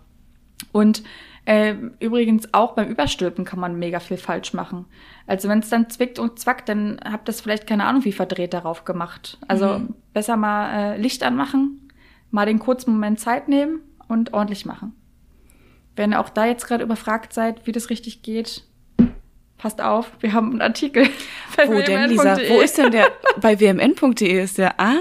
Und 0.71 1.03
ähm, 1.45 1.95
übrigens 1.99 2.55
auch 2.55 2.75
beim 2.77 2.89
Überstülpen 2.89 3.45
kann 3.45 3.59
man 3.59 3.77
mega 3.77 3.99
viel 3.99 4.17
falsch 4.17 4.55
machen. 4.55 4.85
Also 5.27 5.49
wenn 5.49 5.59
es 5.59 5.71
dann 5.71 5.91
zwickt 5.91 6.21
und 6.21 6.39
zwackt, 6.39 6.69
dann 6.69 7.01
habt 7.05 7.29
ihr 7.29 7.33
vielleicht 7.33 7.67
keine 7.67 7.85
Ahnung 7.85 8.05
wie 8.05 8.13
verdreht 8.13 8.55
darauf 8.55 8.85
gemacht. 8.85 9.39
Also 9.49 9.81
Mhm. 9.81 9.95
besser 10.13 10.37
mal 10.37 10.93
äh, 10.95 10.97
Licht 10.99 11.25
anmachen, 11.25 11.89
mal 12.31 12.47
den 12.47 12.61
kurzen 12.61 12.93
Moment 12.93 13.19
Zeit 13.19 13.49
nehmen 13.49 13.81
und 14.07 14.33
ordentlich 14.35 14.67
machen. 14.67 14.95
Wenn 15.97 16.13
ihr 16.13 16.21
auch 16.21 16.29
da 16.29 16.47
jetzt 16.47 16.67
gerade 16.67 16.85
überfragt 16.85 17.33
seid, 17.33 17.67
wie 17.67 17.73
das 17.73 17.91
richtig 17.91 18.23
geht, 18.23 18.65
passt 19.59 19.81
auf, 19.81 20.11
wir 20.21 20.33
haben 20.33 20.51
einen 20.51 20.63
Artikel. 20.63 21.07
bei 21.57 21.69
Wo 21.69 21.81
denn, 21.81 22.11
Lisa? 22.11 22.37
wmn.de. 22.37 22.51
Wo 22.51 22.61
ist 22.61 22.79
denn 22.79 22.91
der? 22.91 23.11
Bei 23.41 23.59
wmn.de 23.59 24.43
ist 24.43 24.59
der. 24.59 24.79
Ah. 24.81 24.97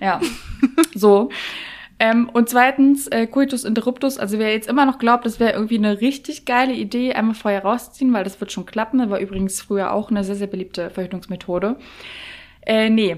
Ja, 0.00 0.20
so. 0.94 1.30
Ähm, 2.00 2.28
und 2.32 2.48
zweitens, 2.48 3.08
äh, 3.08 3.26
Coitus 3.26 3.64
interruptus, 3.64 4.18
also 4.18 4.38
wer 4.38 4.52
jetzt 4.52 4.68
immer 4.68 4.86
noch 4.86 4.98
glaubt, 4.98 5.26
das 5.26 5.40
wäre 5.40 5.52
irgendwie 5.52 5.78
eine 5.78 6.00
richtig 6.00 6.44
geile 6.44 6.72
Idee, 6.72 7.12
einmal 7.12 7.34
vorher 7.34 7.64
rausziehen, 7.64 8.12
weil 8.12 8.22
das 8.22 8.40
wird 8.40 8.52
schon 8.52 8.66
klappen, 8.66 9.10
war 9.10 9.18
übrigens 9.18 9.60
früher 9.60 9.92
auch 9.92 10.10
eine 10.10 10.22
sehr, 10.22 10.36
sehr 10.36 10.46
beliebte 10.46 10.90
Verhütungsmethode. 10.90 11.76
Äh, 12.64 12.88
nee, 12.90 13.16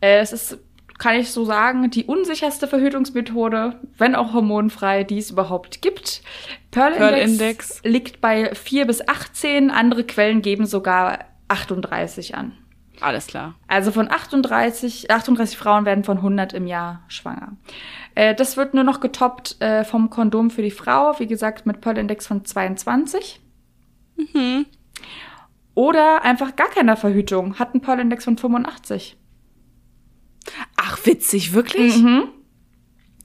Äh, 0.00 0.18
es 0.20 0.32
ist, 0.32 0.58
kann 1.00 1.16
ich 1.16 1.32
so 1.32 1.46
sagen, 1.46 1.90
die 1.90 2.04
unsicherste 2.04 2.68
Verhütungsmethode, 2.68 3.80
wenn 3.96 4.14
auch 4.14 4.34
hormonfrei, 4.34 5.02
die 5.02 5.18
es 5.18 5.30
überhaupt 5.30 5.80
gibt. 5.80 6.22
Pearl, 6.70 6.92
Pearl 6.92 7.14
Index, 7.14 7.30
Index. 7.30 7.80
liegt 7.84 8.20
bei 8.20 8.54
4 8.54 8.86
bis 8.86 9.08
18, 9.08 9.70
andere 9.70 10.04
Quellen 10.04 10.42
geben 10.42 10.66
sogar 10.66 11.20
38 11.48 12.34
an. 12.34 12.52
Alles 13.00 13.26
klar. 13.26 13.54
Also 13.66 13.92
von 13.92 14.10
38, 14.10 15.10
38 15.10 15.56
Frauen 15.56 15.86
werden 15.86 16.04
von 16.04 16.18
100 16.18 16.52
im 16.52 16.66
Jahr 16.66 17.02
schwanger. 17.08 17.56
Äh, 18.14 18.34
das 18.34 18.58
wird 18.58 18.74
nur 18.74 18.84
noch 18.84 19.00
getoppt 19.00 19.58
äh, 19.62 19.84
vom 19.84 20.10
Kondom 20.10 20.50
für 20.50 20.60
die 20.60 20.70
Frau, 20.70 21.18
wie 21.18 21.26
gesagt, 21.26 21.64
mit 21.64 21.80
Pearl 21.80 21.96
Index 21.96 22.26
von 22.26 22.44
22. 22.44 23.40
Oder 25.74 26.24
einfach 26.24 26.56
gar 26.56 26.68
keiner 26.68 26.98
Verhütung, 26.98 27.58
hat 27.58 27.72
einen 27.72 27.80
Pearl 27.80 28.00
Index 28.00 28.24
von 28.24 28.36
85. 28.36 29.16
Witzig, 31.04 31.52
wirklich? 31.52 31.96
Mhm. 31.98 32.28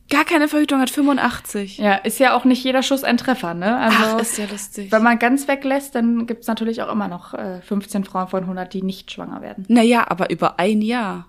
Gar 0.10 0.24
keine 0.24 0.48
Verhütung 0.48 0.80
hat 0.80 0.92
85. 0.92 1.80
Ja, 1.80 1.96
ist 1.96 2.20
ja 2.20 2.36
auch 2.36 2.46
nicht 2.46 2.64
jeder 2.64 2.84
Schuss 2.84 3.04
ein 3.04 3.18
Treffer, 3.18 3.56
ne? 3.56 3.78
Also, 3.78 3.98
Ach, 4.18 4.22
ist 4.22 4.38
ja 4.38 4.46
lustig. 4.46 4.92
wenn 4.92 5.02
man 5.02 5.18
ganz 5.18 5.48
weglässt, 5.48 5.96
dann 5.96 6.28
gibt's 6.28 6.46
natürlich 6.46 6.84
auch 6.84 6.92
immer 6.92 7.08
noch 7.08 7.34
äh, 7.34 7.62
15 7.62 8.04
Frauen 8.04 8.28
von 8.28 8.44
100, 8.44 8.72
die 8.72 8.84
nicht 8.84 9.12
schwanger 9.12 9.42
werden. 9.42 9.66
Naja, 9.68 10.06
aber 10.08 10.30
über 10.30 10.60
ein 10.60 10.84
Jahr. 10.84 11.28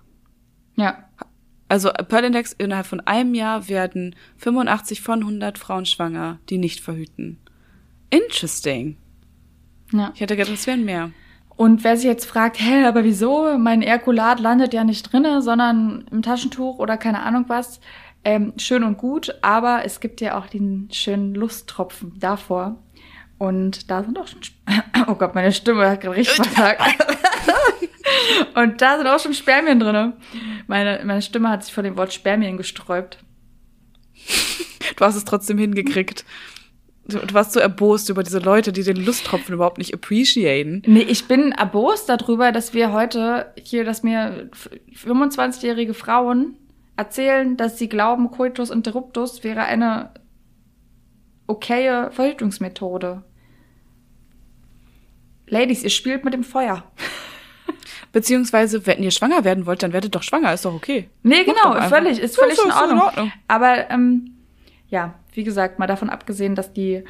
Ja. 0.75 1.05
Also 1.69 1.89
Pearl 1.89 2.25
Index 2.25 2.53
innerhalb 2.53 2.85
von 2.85 3.01
einem 3.01 3.33
Jahr 3.33 3.67
werden 3.67 4.15
85 4.37 5.01
von 5.01 5.19
100 5.21 5.57
Frauen 5.57 5.85
schwanger, 5.87 6.39
die 6.49 6.59
nicht 6.59 6.79
verhüten. 6.79 7.39
Interesting. 8.11 8.97
ja. 9.91 10.11
Ich 10.13 10.21
hätte 10.21 10.37
gedacht, 10.37 10.53
es 10.53 10.67
wären 10.67 10.85
mehr. 10.85 11.11
Und 11.57 11.83
wer 11.83 11.97
sich 11.97 12.05
jetzt 12.05 12.25
fragt, 12.25 12.59
hä, 12.59 12.85
aber 12.85 13.03
wieso? 13.03 13.57
Mein 13.57 13.81
Erkulat 13.81 14.39
landet 14.39 14.73
ja 14.75 14.83
nicht 14.83 15.11
drinne, 15.11 15.41
sondern 15.41 16.05
im 16.11 16.21
Taschentuch 16.21 16.77
oder 16.77 16.97
keine 16.97 17.23
Ahnung 17.23 17.45
was. 17.47 17.81
Ähm, 18.23 18.53
schön 18.57 18.83
und 18.83 18.99
gut, 18.99 19.35
aber 19.41 19.81
es 19.83 19.99
gibt 19.99 20.21
ja 20.21 20.37
auch 20.37 20.45
den 20.45 20.87
schönen 20.91 21.33
Lusttropfen 21.33 22.13
davor. 22.19 22.77
Und 23.39 23.89
da 23.89 24.03
sind 24.03 24.19
auch 24.19 24.27
schon, 24.27 24.41
Sp 24.45 24.53
oh 25.07 25.15
Gott, 25.15 25.33
meine 25.33 25.51
Stimme 25.51 25.89
hat 25.89 26.01
gerade 26.01 26.17
richtig 26.17 26.35
versagt. 26.35 26.81
und 28.55 28.79
da 28.81 28.97
sind 28.97 29.07
auch 29.07 29.19
schon 29.19 29.33
Spermien 29.33 29.79
drinne. 29.79 30.13
Meine, 30.67 31.01
meine 31.05 31.23
Stimme 31.23 31.49
hat 31.49 31.63
sich 31.63 31.73
vor 31.73 31.83
dem 31.83 31.97
Wort 31.97 32.13
Spermien 32.13 32.57
gesträubt. 32.57 33.17
Du 34.95 35.05
hast 35.05 35.15
es 35.15 35.25
trotzdem 35.25 35.57
hingekriegt. 35.57 36.23
Du, 37.07 37.19
du 37.19 37.33
warst 37.33 37.53
so 37.53 37.59
erbost 37.59 38.09
über 38.09 38.21
diese 38.23 38.39
Leute, 38.39 38.73
die 38.73 38.83
den 38.83 38.97
Lusttropfen 38.97 39.53
überhaupt 39.55 39.77
nicht 39.77 39.93
appreciaten. 39.93 40.81
Nee, 40.85 41.03
ich 41.03 41.27
bin 41.27 41.53
erbost 41.53 42.09
darüber, 42.09 42.51
dass 42.51 42.73
wir 42.73 42.91
heute 42.91 43.53
hier, 43.57 43.85
dass 43.85 44.03
mir 44.03 44.49
25-jährige 44.93 45.93
Frauen 45.93 46.57
erzählen, 46.97 47.55
dass 47.55 47.77
sie 47.77 47.87
glauben, 47.87 48.29
Coitus 48.31 48.69
interruptus 48.69 49.43
wäre 49.43 49.61
eine 49.61 50.11
okaye 51.47 52.11
Verhütungsmethode. 52.11 53.23
Ladies, 55.47 55.83
ihr 55.83 55.89
spielt 55.89 56.25
mit 56.25 56.33
dem 56.33 56.43
Feuer. 56.43 56.83
Beziehungsweise, 58.11 58.85
wenn 58.85 59.01
ihr 59.01 59.11
schwanger 59.11 59.45
werden 59.45 59.65
wollt, 59.65 59.81
dann 59.81 59.93
werdet 59.93 60.13
doch 60.13 60.23
schwanger, 60.23 60.53
ist 60.53 60.65
doch 60.65 60.73
okay. 60.73 61.09
Nee, 61.23 61.43
Macht 61.45 61.55
genau, 61.55 61.81
völlig, 61.87 62.19
ist 62.19 62.35
völlig 62.35 62.57
ist 62.57 62.65
in 62.65 62.71
so 62.71 62.77
in 62.77 62.83
Ordnung. 62.83 63.01
Ordnung. 63.01 63.31
Aber 63.47 63.89
ähm, 63.89 64.33
ja, 64.89 65.13
wie 65.37 65.43
gesagt, 65.43 65.79
mal 65.79 65.87
davon 65.87 66.09
abgesehen, 66.09 66.55
dass 66.55 66.73
die, 66.73 67.03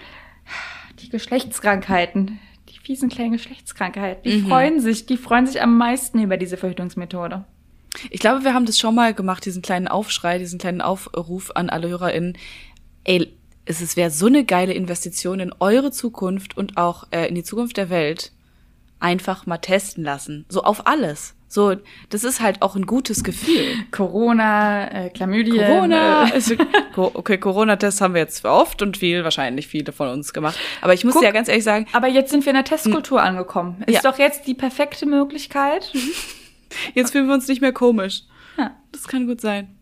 die 0.99 1.09
Geschlechtskrankheiten, 1.09 2.39
die 2.69 2.79
fiesen 2.79 3.09
kleinen 3.09 3.31
Geschlechtskrankheiten, 3.33 4.23
die 4.23 4.37
Mhm. 4.41 4.47
freuen 4.47 4.79
sich, 4.79 5.05
die 5.05 5.17
freuen 5.17 5.47
sich 5.47 5.61
am 5.61 5.77
meisten 5.77 6.21
über 6.21 6.37
diese 6.37 6.57
Verhütungsmethode. 6.57 7.45
Ich 8.11 8.19
glaube, 8.19 8.43
wir 8.43 8.53
haben 8.53 8.65
das 8.65 8.77
schon 8.77 8.93
mal 8.95 9.13
gemacht, 9.13 9.45
diesen 9.45 9.61
kleinen 9.61 9.87
Aufschrei, 9.87 10.37
diesen 10.37 10.59
kleinen 10.59 10.81
Aufruf 10.81 11.51
an 11.55 11.69
alle 11.69 11.87
HörerInnen. 11.89 12.37
Ey, 13.05 13.33
es 13.65 13.81
ist- 13.81 13.97
wäre 13.97 14.11
so 14.11 14.27
eine 14.27 14.45
geile 14.45 14.73
Investition 14.73 15.39
in 15.39 15.53
eure 15.59 15.91
Zukunft 15.91 16.55
und 16.57 16.77
auch 16.77 17.07
äh, 17.11 17.27
in 17.27 17.35
die 17.35 17.43
Zukunft 17.43 17.77
der 17.77 17.89
Welt. 17.89 18.31
Einfach 18.99 19.45
mal 19.45 19.57
testen 19.57 20.03
lassen. 20.03 20.45
So 20.49 20.63
auf 20.63 20.85
alles. 20.87 21.33
So, 21.49 21.75
das 22.09 22.23
ist 22.25 22.41
halt 22.41 22.61
auch 22.61 22.75
ein 22.75 22.85
gutes 22.85 23.23
Gefühl. 23.23 23.75
Corona, 23.91 25.05
äh, 25.05 25.09
Chlamydien. 25.11 25.65
Corona. 25.65 26.25
Äh, 26.27 26.31
Also, 26.33 26.55
okay, 26.95 27.37
Corona-Tests 27.37 28.01
haben 28.01 28.13
wir 28.15 28.21
jetzt 28.21 28.43
oft 28.43 28.81
und 28.81 28.97
viel, 28.97 29.23
wahrscheinlich 29.23 29.67
viele 29.67 29.91
von 29.93 30.09
uns 30.09 30.33
gemacht. 30.33 30.57
Aber 30.81 30.93
ich 30.93 31.03
muss 31.05 31.13
Guck. 31.13 31.21
dir 31.21 31.27
ja 31.27 31.31
ganz 31.31 31.47
ehrlich 31.47 31.63
sagen, 31.63 31.85
aber 31.93 32.07
jetzt 32.07 32.31
sind 32.31 32.45
wir 32.45 32.49
in 32.51 32.55
der 32.55 32.65
Testkultur 32.65 33.21
angekommen. 33.21 33.81
Ist 33.87 34.03
Ja. 34.03 34.11
doch 34.11 34.19
jetzt 34.19 34.45
die 34.47 34.55
perfekte 34.55 35.05
Möglichkeit. 35.05 35.91
jetzt 36.93 37.11
fühlen 37.11 37.27
wir 37.27 37.33
uns 37.33 37.47
nicht 37.47 37.61
mehr 37.61 37.71
komisch. 37.73 38.23
Ja. 38.57 38.75
Das 38.91 39.07
kann 39.07 39.25
gut 39.27 39.39
sein. 39.39 39.73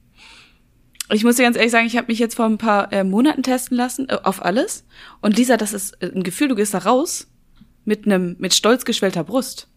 Ich 1.12 1.24
muss 1.24 1.36
dir 1.38 1.44
ganz 1.44 1.56
ehrlich 1.56 1.72
sagen, 1.72 1.86
ich 1.88 1.98
habe 1.98 2.08
mich 2.08 2.20
jetzt 2.20 2.36
vor 2.36 2.46
ein 2.46 2.58
paar 2.58 2.92
äh, 2.92 3.04
Monaten 3.04 3.44
testen 3.44 3.78
lassen 3.78 4.10
äh, 4.10 4.18
auf 4.24 4.44
alles. 4.44 4.86
Und 5.22 5.38
Lisa, 5.38 5.56
das 5.58 5.74
ist 5.74 5.94
äh, 6.02 6.12
ein 6.14 6.24
Gefühl, 6.24 6.48
du 6.48 6.56
gehst 6.56 6.74
da 6.74 6.80
raus 6.80 7.28
mit 7.86 8.06
einem 8.06 8.36
mit 8.40 8.54
stolz 8.56 8.86
geschwellter 8.86 9.24
Brust, 9.24 9.68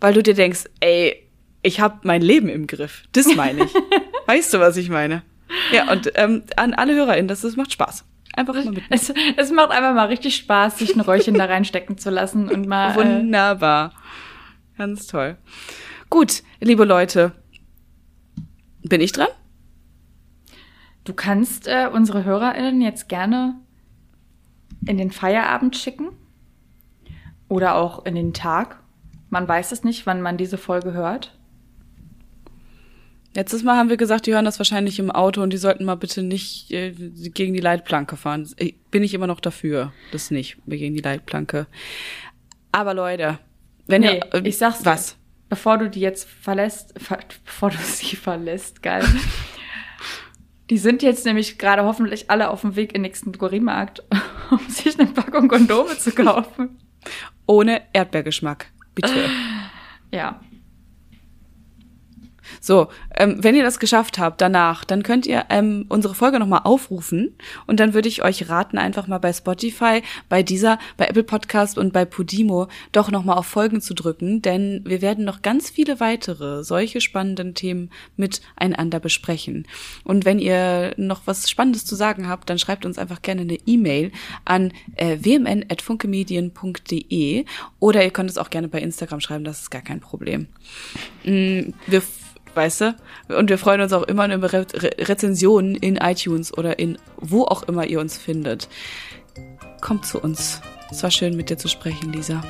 weil 0.00 0.14
du 0.14 0.22
dir 0.22 0.34
denkst, 0.34 0.64
ey, 0.80 1.28
ich 1.62 1.80
habe 1.80 1.98
mein 2.02 2.22
Leben 2.22 2.48
im 2.48 2.66
Griff. 2.66 3.04
Das 3.12 3.34
meine 3.34 3.64
ich. 3.64 3.74
weißt 4.26 4.54
du, 4.54 4.60
was 4.60 4.76
ich 4.76 4.90
meine? 4.90 5.22
Ja, 5.72 5.90
und 5.90 6.12
ähm, 6.14 6.44
an 6.56 6.74
alle 6.74 6.94
HörerInnen, 6.94 7.28
das, 7.28 7.40
das 7.40 7.56
macht 7.56 7.72
Spaß. 7.72 8.04
Einfach 8.34 8.54
mal 8.54 8.72
mit. 8.72 8.84
Es, 8.90 9.12
es 9.36 9.50
macht 9.50 9.70
einfach 9.70 9.94
mal 9.94 10.06
richtig 10.06 10.36
Spaß, 10.36 10.78
sich 10.78 10.94
ein 10.94 11.00
Röllchen 11.00 11.34
da 11.34 11.46
reinstecken 11.46 11.98
zu 11.98 12.10
lassen 12.10 12.48
und 12.48 12.66
mal. 12.66 12.92
Äh, 12.92 12.96
Wunderbar. 12.96 13.92
Ganz 14.76 15.06
toll. 15.06 15.36
Gut, 16.10 16.42
liebe 16.60 16.84
Leute. 16.84 17.32
Bin 18.82 19.00
ich 19.00 19.12
dran? 19.12 19.28
du 21.08 21.14
kannst 21.14 21.66
äh, 21.66 21.88
unsere 21.90 22.24
HörerInnen 22.24 22.82
jetzt 22.82 23.08
gerne 23.08 23.56
in 24.86 24.98
den 24.98 25.10
Feierabend 25.10 25.76
schicken. 25.76 26.10
Oder 27.48 27.76
auch 27.76 28.04
in 28.04 28.14
den 28.14 28.34
Tag. 28.34 28.82
Man 29.30 29.46
weiß 29.46 29.72
es 29.72 29.84
nicht, 29.84 30.06
wann 30.06 30.22
man 30.22 30.36
diese 30.36 30.58
Folge 30.58 30.92
hört. 30.92 31.34
Letztes 33.34 33.62
Mal 33.62 33.76
haben 33.76 33.90
wir 33.90 33.98
gesagt, 33.98 34.26
die 34.26 34.32
hören 34.32 34.46
das 34.46 34.58
wahrscheinlich 34.58 34.98
im 34.98 35.10
Auto 35.10 35.42
und 35.42 35.52
die 35.52 35.58
sollten 35.58 35.84
mal 35.84 35.94
bitte 35.96 36.22
nicht 36.22 36.70
äh, 36.72 36.90
gegen 36.92 37.52
die 37.54 37.60
Leitplanke 37.60 38.16
fahren. 38.16 38.48
Bin 38.90 39.02
ich 39.04 39.14
immer 39.14 39.26
noch 39.26 39.40
dafür, 39.40 39.92
das 40.12 40.30
nicht 40.30 40.56
gegen 40.66 40.94
die 40.94 41.02
Leitplanke. 41.02 41.66
Aber 42.72 42.94
Leute, 42.94 43.38
wenn 43.86 44.00
Nee, 44.02 44.20
ihr 44.32 44.34
äh, 44.34 44.48
ich 44.48 44.56
sag's 44.58 44.78
dir. 44.80 44.86
was? 44.86 45.16
Bevor 45.50 45.78
du 45.78 45.88
die 45.88 46.00
jetzt 46.00 46.26
verlässt, 46.28 46.94
ver 47.00 47.18
bevor 47.44 47.70
du 47.70 47.76
sie 47.78 48.16
verlässt, 48.16 48.82
geil. 48.82 49.04
Die 50.70 50.76
sind 50.76 51.02
jetzt 51.02 51.24
nämlich 51.24 51.56
gerade 51.56 51.84
hoffentlich 51.84 52.28
alle 52.30 52.50
auf 52.50 52.60
dem 52.60 52.76
Weg 52.76 52.90
in 52.90 52.96
den 52.96 53.02
nächsten 53.08 53.32
Drogeriemarkt, 53.32 54.02
um 54.50 54.58
sich 54.68 54.98
eine 55.00 55.08
Packung 55.08 55.48
Kondome 55.48 55.96
zu 55.96 56.10
kaufen. 56.12 56.78
Ohne 57.46 57.80
Erdbeergeschmack. 57.94 58.66
Bitte. 59.00 59.30
Ja. 60.10 60.40
So, 62.60 62.88
ähm, 63.16 63.42
wenn 63.42 63.54
ihr 63.54 63.62
das 63.62 63.78
geschafft 63.78 64.18
habt 64.18 64.40
danach, 64.40 64.84
dann 64.84 65.02
könnt 65.02 65.26
ihr 65.26 65.46
ähm, 65.50 65.86
unsere 65.88 66.14
Folge 66.14 66.38
nochmal 66.38 66.62
aufrufen 66.64 67.36
und 67.66 67.80
dann 67.80 67.94
würde 67.94 68.08
ich 68.08 68.22
euch 68.22 68.48
raten, 68.48 68.78
einfach 68.78 69.06
mal 69.06 69.18
bei 69.18 69.32
Spotify, 69.32 70.02
bei 70.28 70.42
dieser, 70.42 70.78
bei 70.96 71.06
Apple 71.06 71.24
Podcast 71.24 71.78
und 71.78 71.92
bei 71.92 72.04
Podimo 72.04 72.68
doch 72.92 73.10
nochmal 73.10 73.36
auf 73.36 73.46
Folgen 73.46 73.80
zu 73.80 73.94
drücken, 73.94 74.42
denn 74.42 74.82
wir 74.84 75.02
werden 75.02 75.24
noch 75.24 75.42
ganz 75.42 75.70
viele 75.70 76.00
weitere 76.00 76.64
solche 76.64 77.00
spannenden 77.00 77.54
Themen 77.54 77.90
miteinander 78.16 79.00
besprechen. 79.00 79.66
Und 80.04 80.24
wenn 80.24 80.38
ihr 80.38 80.94
noch 80.96 81.22
was 81.26 81.50
Spannendes 81.50 81.84
zu 81.84 81.94
sagen 81.94 82.28
habt, 82.28 82.50
dann 82.50 82.58
schreibt 82.58 82.86
uns 82.86 82.98
einfach 82.98 83.22
gerne 83.22 83.42
eine 83.42 83.58
E-Mail 83.66 84.10
an 84.44 84.72
äh, 84.96 85.18
wmn.funkemedien.de 85.20 87.44
oder 87.80 88.04
ihr 88.04 88.10
könnt 88.10 88.30
es 88.30 88.38
auch 88.38 88.50
gerne 88.50 88.68
bei 88.68 88.80
Instagram 88.80 89.20
schreiben, 89.20 89.44
das 89.44 89.62
ist 89.62 89.70
gar 89.70 89.82
kein 89.82 90.00
Problem. 90.00 90.46
Mm, 91.24 91.72
Wir 91.86 92.02
weißt 92.54 92.80
du? 92.80 92.96
Und 93.28 93.50
wir 93.50 93.58
freuen 93.58 93.80
uns 93.80 93.92
auch 93.92 94.02
immer 94.02 94.32
über 94.32 94.52
Re 94.52 94.66
Re 94.74 94.90
Rezensionen 94.98 95.74
in 95.74 95.96
iTunes 95.96 96.56
oder 96.56 96.78
in 96.78 96.98
wo 97.16 97.44
auch 97.44 97.62
immer 97.64 97.86
ihr 97.86 98.00
uns 98.00 98.18
findet. 98.18 98.68
Kommt 99.80 100.06
zu 100.06 100.20
uns. 100.20 100.60
Es 100.90 101.02
war 101.02 101.10
schön, 101.10 101.36
mit 101.36 101.50
dir 101.50 101.58
zu 101.58 101.68
sprechen, 101.68 102.12
Lisa. 102.12 102.42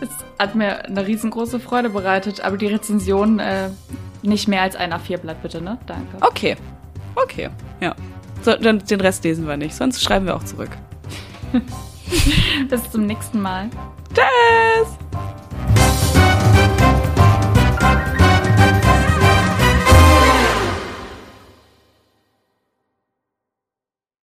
Es 0.00 0.08
hat 0.38 0.54
mir 0.54 0.84
eine 0.84 1.06
riesengroße 1.06 1.60
Freude 1.60 1.90
bereitet, 1.90 2.40
aber 2.40 2.56
die 2.56 2.66
Rezension 2.66 3.38
äh, 3.38 3.70
nicht 4.22 4.48
mehr 4.48 4.62
als 4.62 4.76
ein 4.76 4.92
A4-Blatt, 4.92 5.42
bitte, 5.42 5.60
ne? 5.60 5.78
Danke. 5.86 6.16
Okay. 6.20 6.56
Okay. 7.14 7.50
Ja. 7.80 7.94
So, 8.42 8.54
dann 8.54 8.78
den 8.78 9.00
Rest 9.00 9.24
lesen 9.24 9.46
wir 9.46 9.56
nicht, 9.56 9.74
sonst 9.74 10.02
schreiben 10.02 10.26
wir 10.26 10.36
auch 10.36 10.44
zurück. 10.44 10.70
Bis 12.68 12.90
zum 12.90 13.06
nächsten 13.06 13.40
Mal. 13.40 13.70
Tschüss! 14.14 15.85